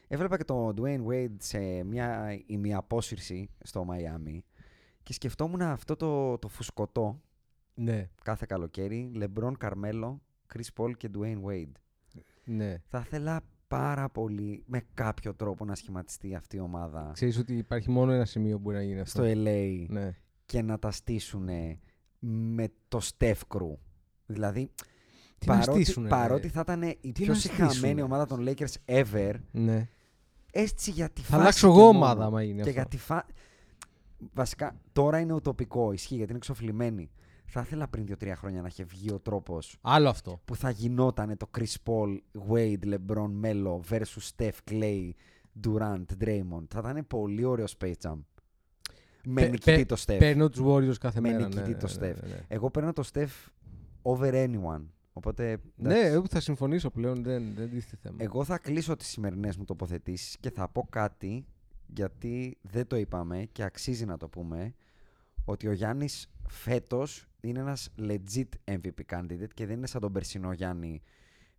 Έβλεπα 0.08 0.38
και 0.38 0.44
τον 0.44 0.76
Dwayne 0.82 1.06
Wade 1.12 1.36
σε 1.38 1.84
μια 1.84 2.40
ημιαπόσυρση 2.46 3.50
στο 3.64 3.84
Μαϊάμι 3.84 4.44
και 5.04 5.14
σκεφτόμουν 5.14 5.62
αυτό 5.62 5.96
το, 5.96 6.38
το 6.38 6.48
φουσκωτό 6.48 7.22
Ναι, 7.76 8.10
κάθε 8.24 8.46
καλοκαίρι. 8.50 9.12
LeBron, 9.16 9.52
Carmelo, 9.62 10.16
Chris 10.54 10.68
Paul 10.78 10.92
και 10.98 11.10
Dwayne 11.18 11.42
Wade. 11.48 11.72
ναι. 12.44 12.78
Θα 12.88 13.04
ήθελα 13.06 13.42
πάρα 13.68 14.10
πολύ 14.10 14.64
με 14.66 14.82
κάποιο 14.94 15.34
τρόπο 15.36 15.66
να 15.66 15.76
σχηματιστεί 15.76 16.36
αυτή 16.36 16.56
η 16.56 16.60
ομάδα 16.60 17.10
Ξέρεις 17.14 17.38
ότι 17.38 17.58
υπάρχει 17.58 17.90
μόνο 17.92 18.12
ένα 18.12 18.26
σημείο 18.26 18.56
που 18.56 18.62
μπορεί 18.62 18.76
να 18.76 18.84
γίνει 18.84 19.00
αυτό. 19.00 19.24
στο 19.24 19.32
LA 19.36 19.86
Ναι. 19.90 20.16
και 20.46 20.62
να 20.62 20.80
τα 20.80 20.92
στήσουν 20.92 21.50
με 22.20 22.68
το 22.88 23.00
Steph 23.18 23.40
Crew. 23.48 23.76
Δηλαδή, 24.26 24.72
Τι 25.38 25.48
να 25.48 25.58
παρότι, 25.58 25.84
στήσουνε, 25.84 26.10
παρότι 26.10 26.42
ρε. 26.42 26.48
θα 26.48 26.60
ήταν 26.60 26.82
η 26.82 26.98
Τι 27.02 27.12
πιο 27.12 27.26
να 27.28 27.34
συχαμένη 27.40 27.72
στήσουνε. 27.74 28.02
ομάδα 28.02 28.26
των 28.26 28.46
Lakers 28.48 28.74
ever, 28.86 29.34
ναι. 29.52 29.88
έτσι 30.52 30.92
για 30.92 31.10
τη 31.10 31.22
Θα 31.22 31.28
φάση 31.28 31.42
αλλάξω 31.42 31.68
και 31.68 31.74
εγώ 31.80 31.84
μόνο. 31.86 31.98
ομάδα 31.98 32.26
άμα 32.26 32.44
γίνει 32.44 32.54
Και 32.56 32.60
αυτό. 32.62 32.72
για 32.72 32.86
τη 32.86 32.98
φα... 32.98 33.26
Βασικά, 34.34 34.76
τώρα 34.92 35.20
είναι 35.20 35.34
ουτοπικό, 35.34 35.92
ισχύει 35.92 36.14
γιατί 36.16 36.30
είναι 36.30 36.38
εξοφλημένη. 36.38 37.12
Θα 37.48 37.62
ήθελα 37.62 37.88
πριν 37.88 38.06
2-3 38.20 38.32
χρόνια 38.36 38.62
να 38.62 38.68
είχε 38.68 38.84
βγει 38.84 39.12
ο 39.12 39.20
τρόπος 39.20 39.78
Άλλο 39.82 40.10
αυτό. 40.10 40.42
που 40.46 40.56
θα 40.56 40.70
γινόταν 40.70 41.38
το 41.38 41.50
Chris 41.58 41.74
Paul, 41.86 42.18
Wade, 42.50 42.94
LeBron, 42.94 43.30
Melo 43.44 43.80
versus 43.90 44.30
Steph, 44.38 44.52
Clay, 44.72 45.10
Durant, 45.64 46.06
Draymond. 46.24 46.66
Θα 46.70 46.80
ήταν 46.80 47.08
πολύ 47.08 47.44
ωραίο 47.44 47.66
Space 47.80 47.94
Jam. 48.02 48.18
Με 49.28 49.42
Πε- 49.42 49.50
νικητή 49.52 49.72
πε- 49.76 49.88
το 49.88 49.96
Steph. 50.06 50.18
Παίρνω 50.20 50.50
τους 50.50 50.62
Warriors 50.66 50.98
κάθε 51.00 51.20
με 51.22 51.30
μέρα. 51.32 51.44
νικητή 51.48 51.70
ναι, 51.70 51.76
το 51.78 51.88
ναι, 51.88 51.94
Steph. 51.94 52.22
ναι, 52.22 52.28
ναι. 52.28 52.40
Εγώ 52.48 52.70
παίρνω 52.70 52.94
το 52.94 53.04
Steph 53.14 53.50
over 54.02 54.32
anyone. 54.34 54.86
Οπότε. 55.14 55.58
Ναι, 55.76 55.94
εντάξει. 55.94 56.14
εγώ 56.14 56.26
θα 56.30 56.40
συμφωνήσω 56.40 56.90
πλέον. 56.90 57.24
Δεν, 57.24 57.44
δεν 57.56 57.70
τίθεται 57.70 57.98
θέμα. 58.02 58.16
Εγώ 58.20 58.44
θα 58.44 58.58
κλείσω 58.58 58.96
τις 58.96 59.08
σημερινές 59.08 59.58
μου 59.58 59.64
τοποθετήσεις 59.64 60.38
και 60.40 60.50
θα 60.52 60.68
πω 60.70 60.88
κάτι 60.90 61.46
γιατί 61.88 62.58
δεν 62.62 62.88
το 62.88 62.96
είπαμε 62.96 63.48
και 63.52 63.64
αξίζει 63.64 64.06
να 64.06 64.18
το 64.18 64.28
πούμε 64.28 64.74
ότι 65.46 65.68
ο 65.68 65.72
Γιάννης 65.72 66.28
φέτος 66.48 67.28
είναι 67.48 67.60
ένας 67.60 67.90
legit 68.00 68.50
MVP 68.66 69.00
candidate 69.10 69.54
και 69.54 69.66
δεν 69.66 69.78
είναι 69.78 69.88
σαν 69.88 70.02
τον 70.02 70.12
περσινό 70.12 70.54
Γιάννη 70.54 71.02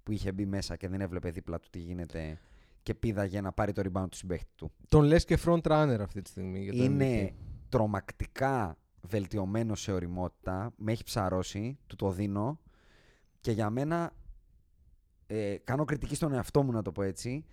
που 0.03 0.13
είχε 0.13 0.33
μπει 0.33 0.47
μέσα 0.47 0.77
και 0.77 0.89
δεν 0.89 1.01
έβλεπε 1.01 1.31
δίπλα 1.31 1.59
του 1.59 1.69
τι 1.71 1.79
γίνεται 1.79 2.39
και 2.83 2.95
πήδαγε 2.95 3.41
να 3.41 3.53
πάρει 3.53 3.73
το 3.73 3.83
rebound 3.85 4.07
του 4.11 4.17
συμπαίχτη 4.17 4.51
του. 4.57 4.73
Τον 4.89 5.05
λες 5.05 5.25
και 5.25 5.39
front 5.45 5.61
runner 5.63 5.99
αυτή 6.01 6.23
τη 6.23 6.31
στιγμή. 6.31 6.63
Για 6.63 6.73
το 6.73 6.85
είναι 6.85 7.29
MVP. 7.29 7.35
τρομακτικά 7.69 8.79
βελτιωμένο 9.01 9.75
σε 9.75 9.93
οριμότητα, 9.93 10.73
με 10.77 10.93
έχει 10.93 11.05
ψαρώσει, 11.05 11.79
του 11.87 11.97
το 11.97 12.11
δίνω 12.11 12.61
και 13.41 13.53
για 13.53 13.71
μένα 13.71 14.13
ε, 15.27 15.57
κάνω 15.65 15.85
κριτική 15.85 16.15
στον 16.15 16.33
εαυτό 16.33 16.63
μου 16.63 16.73
να 16.73 16.83
το 16.83 16.93
πω 16.93 17.03
έτσι 17.03 17.45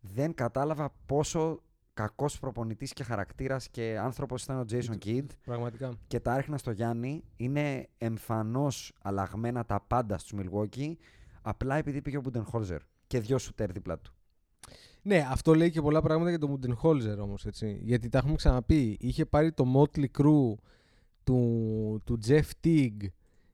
δεν 0.00 0.34
κατάλαβα 0.34 0.94
πόσο 1.06 1.62
κακός 2.00 2.38
προπονητής 2.38 2.92
και 2.92 3.02
χαρακτήρας 3.02 3.68
και 3.68 3.98
άνθρωπος 3.98 4.42
ήταν 4.42 4.58
ο 4.58 4.64
Jason 4.70 5.04
Kidd 5.04 5.26
Πραγματικά. 5.44 5.92
και 6.06 6.20
τα 6.20 6.32
έριχνα 6.34 6.58
στο 6.58 6.70
Γιάννη 6.70 7.24
είναι 7.36 7.88
εμφανώς 7.98 8.92
αλλαγμένα 9.02 9.64
τα 9.64 9.80
πάντα 9.86 10.18
στους 10.18 10.38
Milwaukee 10.40 10.92
απλά 11.42 11.76
επειδή 11.76 12.02
πήγε 12.02 12.16
ο 12.16 12.22
Budenholzer 12.24 12.78
και 13.06 13.20
δυο 13.20 13.38
σουτέρ 13.38 13.72
δίπλα 13.72 13.98
του. 13.98 14.12
Ναι, 15.02 15.26
αυτό 15.30 15.54
λέει 15.54 15.70
και 15.70 15.80
πολλά 15.80 16.00
πράγματα 16.02 16.30
για 16.30 16.38
τον 16.38 16.50
Μουντενχόλζερ 16.50 17.20
όμως. 17.20 17.46
Γιατί 17.80 18.08
τα 18.08 18.18
έχουμε 18.18 18.34
ξαναπεί. 18.34 18.96
Είχε 19.00 19.24
πάρει 19.26 19.52
το 19.52 19.64
Motley 19.76 20.06
Crue 20.18 20.54
του, 21.24 22.00
του 22.04 22.18
Jeff 22.26 22.50
Teague. 22.64 23.06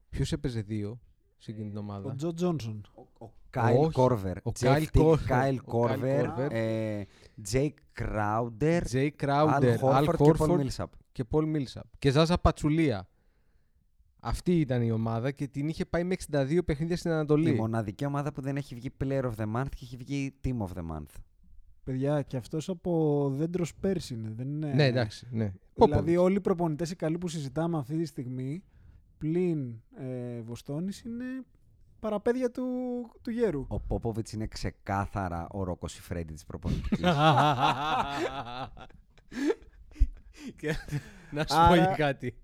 Ποιος 0.09 0.31
έπαιζε 0.31 0.61
δύο 0.61 0.99
σε 1.37 1.51
εκείνη 1.51 1.67
την 1.69 1.77
ομάδα; 1.77 2.11
Ο 2.11 2.15
Τζο 2.15 2.33
Τζόνσον. 2.33 2.81
Ο 3.47 3.59
Κάιλ 3.59 3.77
Όχι. 3.77 3.91
Κόρβερ. 3.91 4.37
Ο 4.37 4.51
Kyle 4.59 4.85
Korver. 4.93 5.15
Κάιλ 5.25 5.57
Ο 5.57 5.61
Kyle 5.61 5.63
Κόρβερ. 5.65 6.25
Korver. 6.25 7.03
Τζέικ 7.41 7.77
Κράουντερ. 7.91 8.83
Jay 8.91 9.09
Αλ 9.21 9.59
Crowder, 9.59 9.77
Al 9.77 9.77
Χόρφορντ 9.79 10.05
και 10.05 10.33
Πολ 10.33 10.49
Horford 10.51 10.57
Μίλσαπ. 10.57 10.91
και 11.11 11.23
Paul 11.31 11.55
Millsap. 11.55 11.81
Και 11.99 12.11
Ζάζα 12.11 12.37
Πατσουλία. 12.37 13.07
Αυτή 14.19 14.59
ήταν 14.59 14.81
η 14.81 14.91
ομάδα 14.91 15.31
και 15.31 15.47
την 15.47 15.67
είχε 15.67 15.85
πάει 15.85 16.03
με 16.03 16.15
62 16.31 16.59
παιχνίδια 16.65 16.97
στην 16.97 17.11
Ανατολή. 17.11 17.49
Η 17.49 17.53
μοναδική 17.53 18.05
ομάδα 18.05 18.31
που 18.31 18.41
δεν 18.41 18.57
έχει 18.57 18.75
βγει 18.75 18.89
Player 19.03 19.23
of 19.23 19.31
the 19.37 19.55
Month 19.55 19.69
και 19.69 19.79
έχει 19.81 19.97
βγει 19.97 20.33
Team 20.43 20.57
of 20.57 20.77
the 20.77 20.95
Month. 20.95 21.15
Παιδιά, 21.83 22.21
και 22.21 22.37
αυτός 22.37 22.69
από 22.69 23.29
δέντρο 23.35 23.75
πέρσι 23.75 24.13
είναι. 24.13 24.31
Δεν 24.35 24.47
είναι... 24.47 24.73
Ναι, 24.73 24.85
εντάξει. 24.85 25.27
Ναι. 25.31 25.53
Δηλαδή, 25.73 26.13
Popovich. 26.15 26.23
όλοι 26.23 26.35
οι 26.35 26.39
προπονητές 26.39 26.91
οι 26.91 26.95
καλοί 26.95 27.17
που 27.17 27.27
συζητάμε 27.27 27.77
αυτή 27.77 27.97
τη 27.97 28.05
στιγμή, 28.05 28.63
πλην 29.17 29.81
ε, 29.97 30.41
Βοστόνης, 30.41 31.01
είναι 31.01 31.25
παραπέδια 31.99 32.51
του, 32.51 32.63
του 33.21 33.29
γέρου. 33.31 33.65
Ο 33.67 33.79
Πόποβιτς 33.79 34.31
είναι 34.31 34.47
ξεκάθαρα 34.47 35.47
ο 35.51 35.63
Ρόκος 35.63 35.91
Σιφρέντι 35.91 36.33
της 36.33 36.45
προπονητικής. 36.45 36.99
Και 40.55 40.75
να 41.31 41.41
σου 41.41 41.55
πω 41.55 41.61
Άρα- 41.61 41.87
και 41.87 41.95
κάτι. 42.03 42.35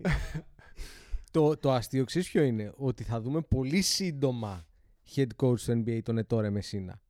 το, 1.31 1.57
το 1.57 1.71
αστείο 1.71 2.03
ξέρεις 2.03 2.29
ποιο 2.29 2.43
είναι; 2.43 2.73
Ότι 2.75 3.03
θα 3.03 3.21
δούμε 3.21 3.41
πολύ 3.41 3.81
σύντομα 3.81 4.65
head 5.15 5.27
coach 5.37 5.59
του 5.59 5.83
NBA 5.85 5.99
τον 6.03 6.17
Ετόρε 6.17 6.49
Μεσίνα. 6.49 7.01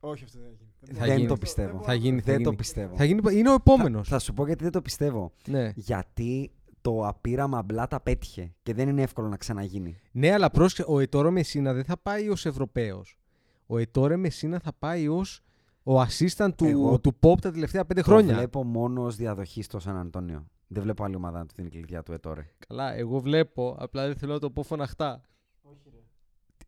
Όχι, 0.00 0.24
αυτό 0.24 0.38
δεν 0.38 0.48
θα 0.48 0.56
γίνει. 0.58 0.98
Θα 0.98 1.06
δεν 1.06 1.16
γίνει. 1.16 1.28
το 1.28 1.36
πιστεύω. 1.36 1.82
Θα 1.82 1.94
γίνει, 1.94 2.18
θα 2.18 2.24
δεν 2.24 2.34
γίνει. 2.34 2.44
το 2.44 2.54
πιστεύω. 2.54 2.96
Θα 2.96 3.04
γίνει, 3.04 3.20
είναι 3.38 3.50
ο 3.50 3.54
επόμενος. 3.54 4.08
Θα, 4.08 4.14
θα 4.14 4.20
σου 4.22 4.32
πω 4.34 4.46
γιατί 4.46 4.62
δεν 4.62 4.72
το 4.72 4.82
πιστεύω. 4.82 5.32
Ναι. 5.48 5.72
Γιατί 5.74 6.50
το 6.80 7.06
απείραμα 7.06 7.58
απλά 7.58 7.86
τα 7.86 8.00
πέτυχε 8.00 8.54
και 8.62 8.74
δεν 8.74 8.88
είναι 8.88 9.02
εύκολο 9.02 9.28
να 9.28 9.36
ξαναγίνει. 9.36 9.96
ναι, 10.12 10.32
αλλά 10.32 10.50
πρόσεχε, 10.50 10.84
ο 10.88 10.98
Ετόρε 11.00 11.30
Μεσίνα 11.30 11.72
δεν 11.72 11.84
θα 11.84 11.96
πάει 11.96 12.28
ως 12.28 12.46
Ευρωπαίος. 12.46 13.18
Ο 13.66 13.78
Ετόρε 13.78 14.16
Μεσίνα 14.16 14.58
θα 14.58 14.72
πάει 14.78 15.08
ως 15.08 15.40
ο 15.82 16.00
assistant 16.00 16.50
του, 16.56 16.64
Εγώ 16.64 17.00
του 17.00 17.18
Pop 17.20 17.40
τα 17.40 17.52
τελευταία 17.52 17.84
πέντε 17.84 18.00
Το 18.02 18.10
χρόνια. 18.10 18.34
βλέπω 18.34 18.64
μόνο 18.64 19.04
ως 19.04 19.16
διαδοχή 19.16 19.62
στο 19.62 19.78
Σαν 19.78 19.96
Αντώνιο. 19.96 20.46
Δεν 20.66 20.82
βλέπω 20.82 21.04
άλλη 21.04 21.14
ομάδα 21.14 21.38
να 21.38 21.46
του 21.46 21.54
δίνει 21.56 21.68
κλειδιά 21.68 22.02
του 22.02 22.12
Ετόρε. 22.12 22.46
Καλά, 22.66 22.94
εγώ 22.94 23.20
βλέπω, 23.20 23.76
απλά 23.78 24.06
δεν 24.06 24.16
θέλω 24.16 24.32
να 24.32 24.38
το 24.38 24.50
πω 24.50 24.62
φωναχτά. 24.62 25.20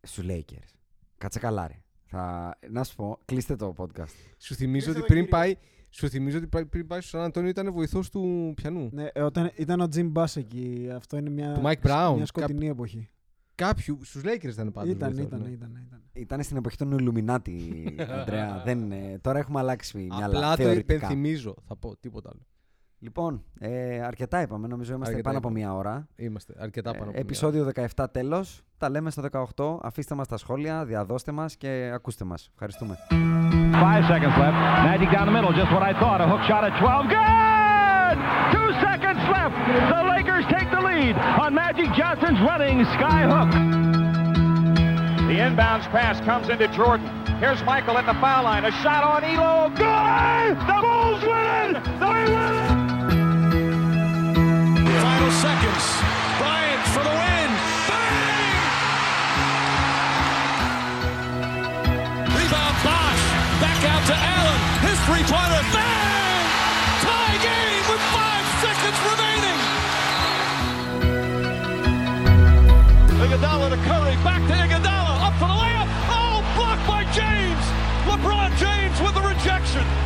Στου 0.01 0.23
Lakers. 0.27 0.73
Κάτσε 1.17 1.39
καλά, 1.39 1.67
ρε. 1.67 1.81
Θα... 2.03 2.53
Να 2.69 2.83
σου 2.83 2.95
πω, 2.95 3.17
κλείστε 3.25 3.55
το 3.55 3.73
podcast. 3.77 4.13
Σου 4.37 4.55
θυμίζω 4.55 4.85
Κλείστε 4.85 4.89
ότι 4.91 4.99
το, 4.99 5.05
πριν 5.05 5.23
κύριε. 5.23 5.29
πάει, 5.29 5.55
σου 5.95 6.09
θυμίζω 6.09 6.37
ότι 6.37 6.47
πα- 6.47 6.65
πριν 6.65 6.87
πάεις 6.87 7.07
στο 7.07 7.17
Σαν 7.17 7.25
Αντώνιο 7.25 7.49
ήταν 7.49 7.71
βοηθός 7.73 8.09
του 8.09 8.53
πιανού. 8.55 8.89
Ναι, 8.91 9.07
ε, 9.13 9.21
όταν 9.21 9.51
ήταν 9.55 9.81
ο 9.81 9.87
Jim 9.95 10.11
Bass 10.13 10.35
εκεί. 10.35 10.89
Αυτό 10.95 11.17
είναι 11.17 11.29
μια, 11.29 11.53
Του 11.53 11.61
Mike 11.63 11.87
Brown. 11.87 12.13
μια 12.15 12.25
σκοτεινή 12.25 12.67
εποχή. 12.67 13.09
Κάποιου, 13.55 13.99
στους 14.03 14.21
Lakers 14.25 14.43
ήταν 14.51 14.71
πάντα. 14.71 14.89
Ήταν, 14.89 15.09
βοηθός, 15.13 15.27
ήταν, 15.27 15.41
ναι. 15.41 15.49
ήταν, 15.49 15.83
ήταν. 15.87 16.01
Ήταν 16.13 16.43
στην 16.43 16.57
εποχή 16.57 16.77
των 16.77 16.95
Illuminati, 16.99 17.59
Αντρέα. 18.21 18.61
Δεν, 18.65 18.91
ε, 18.91 19.17
τώρα 19.21 19.39
έχουμε 19.39 19.59
αλλάξει 19.59 19.97
μυαλά. 20.09 20.25
Απλά 20.25 20.55
το 20.55 20.63
θεωρητικά. 20.63 20.93
υπενθυμίζω. 20.95 21.55
Θα 21.67 21.75
πω 21.75 21.95
τίποτα 21.99 22.29
άλλο. 22.33 22.41
Λοιπόν, 23.03 23.43
ε, 23.59 24.01
αρκετά 24.05 24.41
είπαμε. 24.41 24.67
Νομίζω 24.67 24.93
είμαστε 24.93 25.11
Αρκετά 25.11 25.29
πάνω 25.29 25.39
από 25.45 25.49
είπαμε. 25.57 25.65
μία 25.65 25.75
ώρα. 25.79 26.07
Είμαστε 26.15 26.53
αρκετά 26.59 26.89
πάνω 26.91 27.03
από 27.03 27.09
Ε, 27.09 27.13
μία. 27.13 27.21
επεισόδιο 27.21 27.63
17 27.95 28.05
τέλος. 28.11 28.63
Τα 28.77 28.89
λέμε 28.89 29.11
στο 29.11 29.21
18. 29.21 29.79
Αφήστε 29.81 30.15
μας 30.15 30.27
τα 30.27 30.37
σχόλια, 30.37 30.85
διαδώστε 30.85 31.31
μας 31.31 31.55
και 31.57 31.91
ακούστε 31.93 32.25
μας. 32.25 32.49
Ευχαριστούμε. 32.53 32.97
Five 33.71 34.03
seconds 34.11 34.35
left. 34.43 34.57
Magic 34.89 35.09
down 35.15 35.25
the 35.29 35.35
middle, 35.37 35.53
just 35.61 35.71
what 35.75 35.83
I 35.91 35.93
thought. 36.01 36.19
A 36.25 36.27
hook 36.31 36.43
shot 36.49 36.63
at 36.69 36.73
12. 36.83 37.03
Good! 37.17 38.17
Two 38.55 38.69
seconds 38.87 39.21
left. 39.35 39.55
The 39.93 40.01
Lakers 40.13 40.45
take 40.55 40.67
the 40.75 40.81
lead 40.89 41.15
on 41.43 41.49
Magic 41.63 41.87
Johnson's 41.99 42.39
running 42.49 42.77
sky 42.97 43.21
hook. 43.33 43.49
The 45.29 45.37
inbounds 45.47 45.85
pass 45.97 46.15
comes 46.29 46.45
into 46.53 46.67
Jordan. 46.79 47.05
Here's 47.43 47.61
Michael 47.71 47.95
at 48.01 48.05
the 48.11 48.17
foul 48.23 48.43
line. 48.49 48.63
A 48.71 48.73
shot 48.83 49.03
on 49.13 49.21
Elo. 49.33 49.53
Good! 49.85 50.51
The 50.71 50.77
Bulls 50.85 51.21
win 51.31 51.67
it! 51.69 51.83
They 52.01 52.21
win 52.35 52.53
it! 52.65 52.72
Final 55.23 55.39
seconds. 55.39 55.85
Bryant 56.37 56.83
for 56.91 56.99
the 56.99 57.07
win. 57.07 57.49
Bang! 57.87 58.59
Rebound 62.35 62.75
Bosch. 62.83 63.23
Back 63.63 63.79
out 63.87 64.03
to 64.03 64.15
Allen. 64.19 64.59
His 64.83 64.99
three-pointer. 65.07 65.63
Bang! 65.71 66.43
Tie 67.07 67.39
game 67.39 67.83
with 67.87 68.03
five 68.11 68.45
seconds 68.59 68.99
remaining. 69.07 69.59
Iguodala 73.23 73.69
to 73.71 73.79
Curry. 73.87 74.15
Back 74.27 74.43
to 74.49 74.53
Iguodala. 74.59 75.23
Up 75.23 75.33
for 75.39 75.47
the 75.47 75.55
layup. 75.55 75.87
Oh, 76.11 76.43
blocked 76.57 76.85
by 76.85 77.07
James. 77.15 77.63
LeBron 78.11 78.51
James 78.57 78.99
with 78.99 79.13
the 79.15 79.21
rejection. 79.21 80.02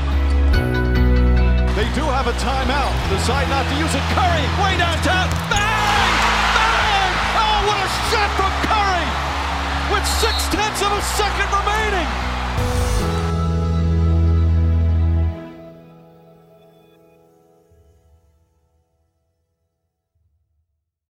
They 1.87 2.01
do 2.01 2.03
have 2.11 2.27
a 2.27 2.33
timeout. 2.33 2.91
Decide 3.07 3.47
not 3.47 3.63
to 3.63 3.75
use 3.79 3.95
it. 3.95 4.03
Curry, 4.11 4.43
way 4.59 4.75
downtown. 4.75 5.31
Bang! 5.47 6.11
Bang! 6.51 7.11
Oh, 7.39 7.63
what 7.63 7.79
a 7.79 7.87
shot 8.11 8.27
from 8.35 8.51
Curry! 8.67 9.07
With 9.95 10.03
six 10.19 10.51
tenths 10.51 10.83
of 10.83 10.91
a 10.91 11.01
second 11.15 11.47
remaining. 11.47 12.07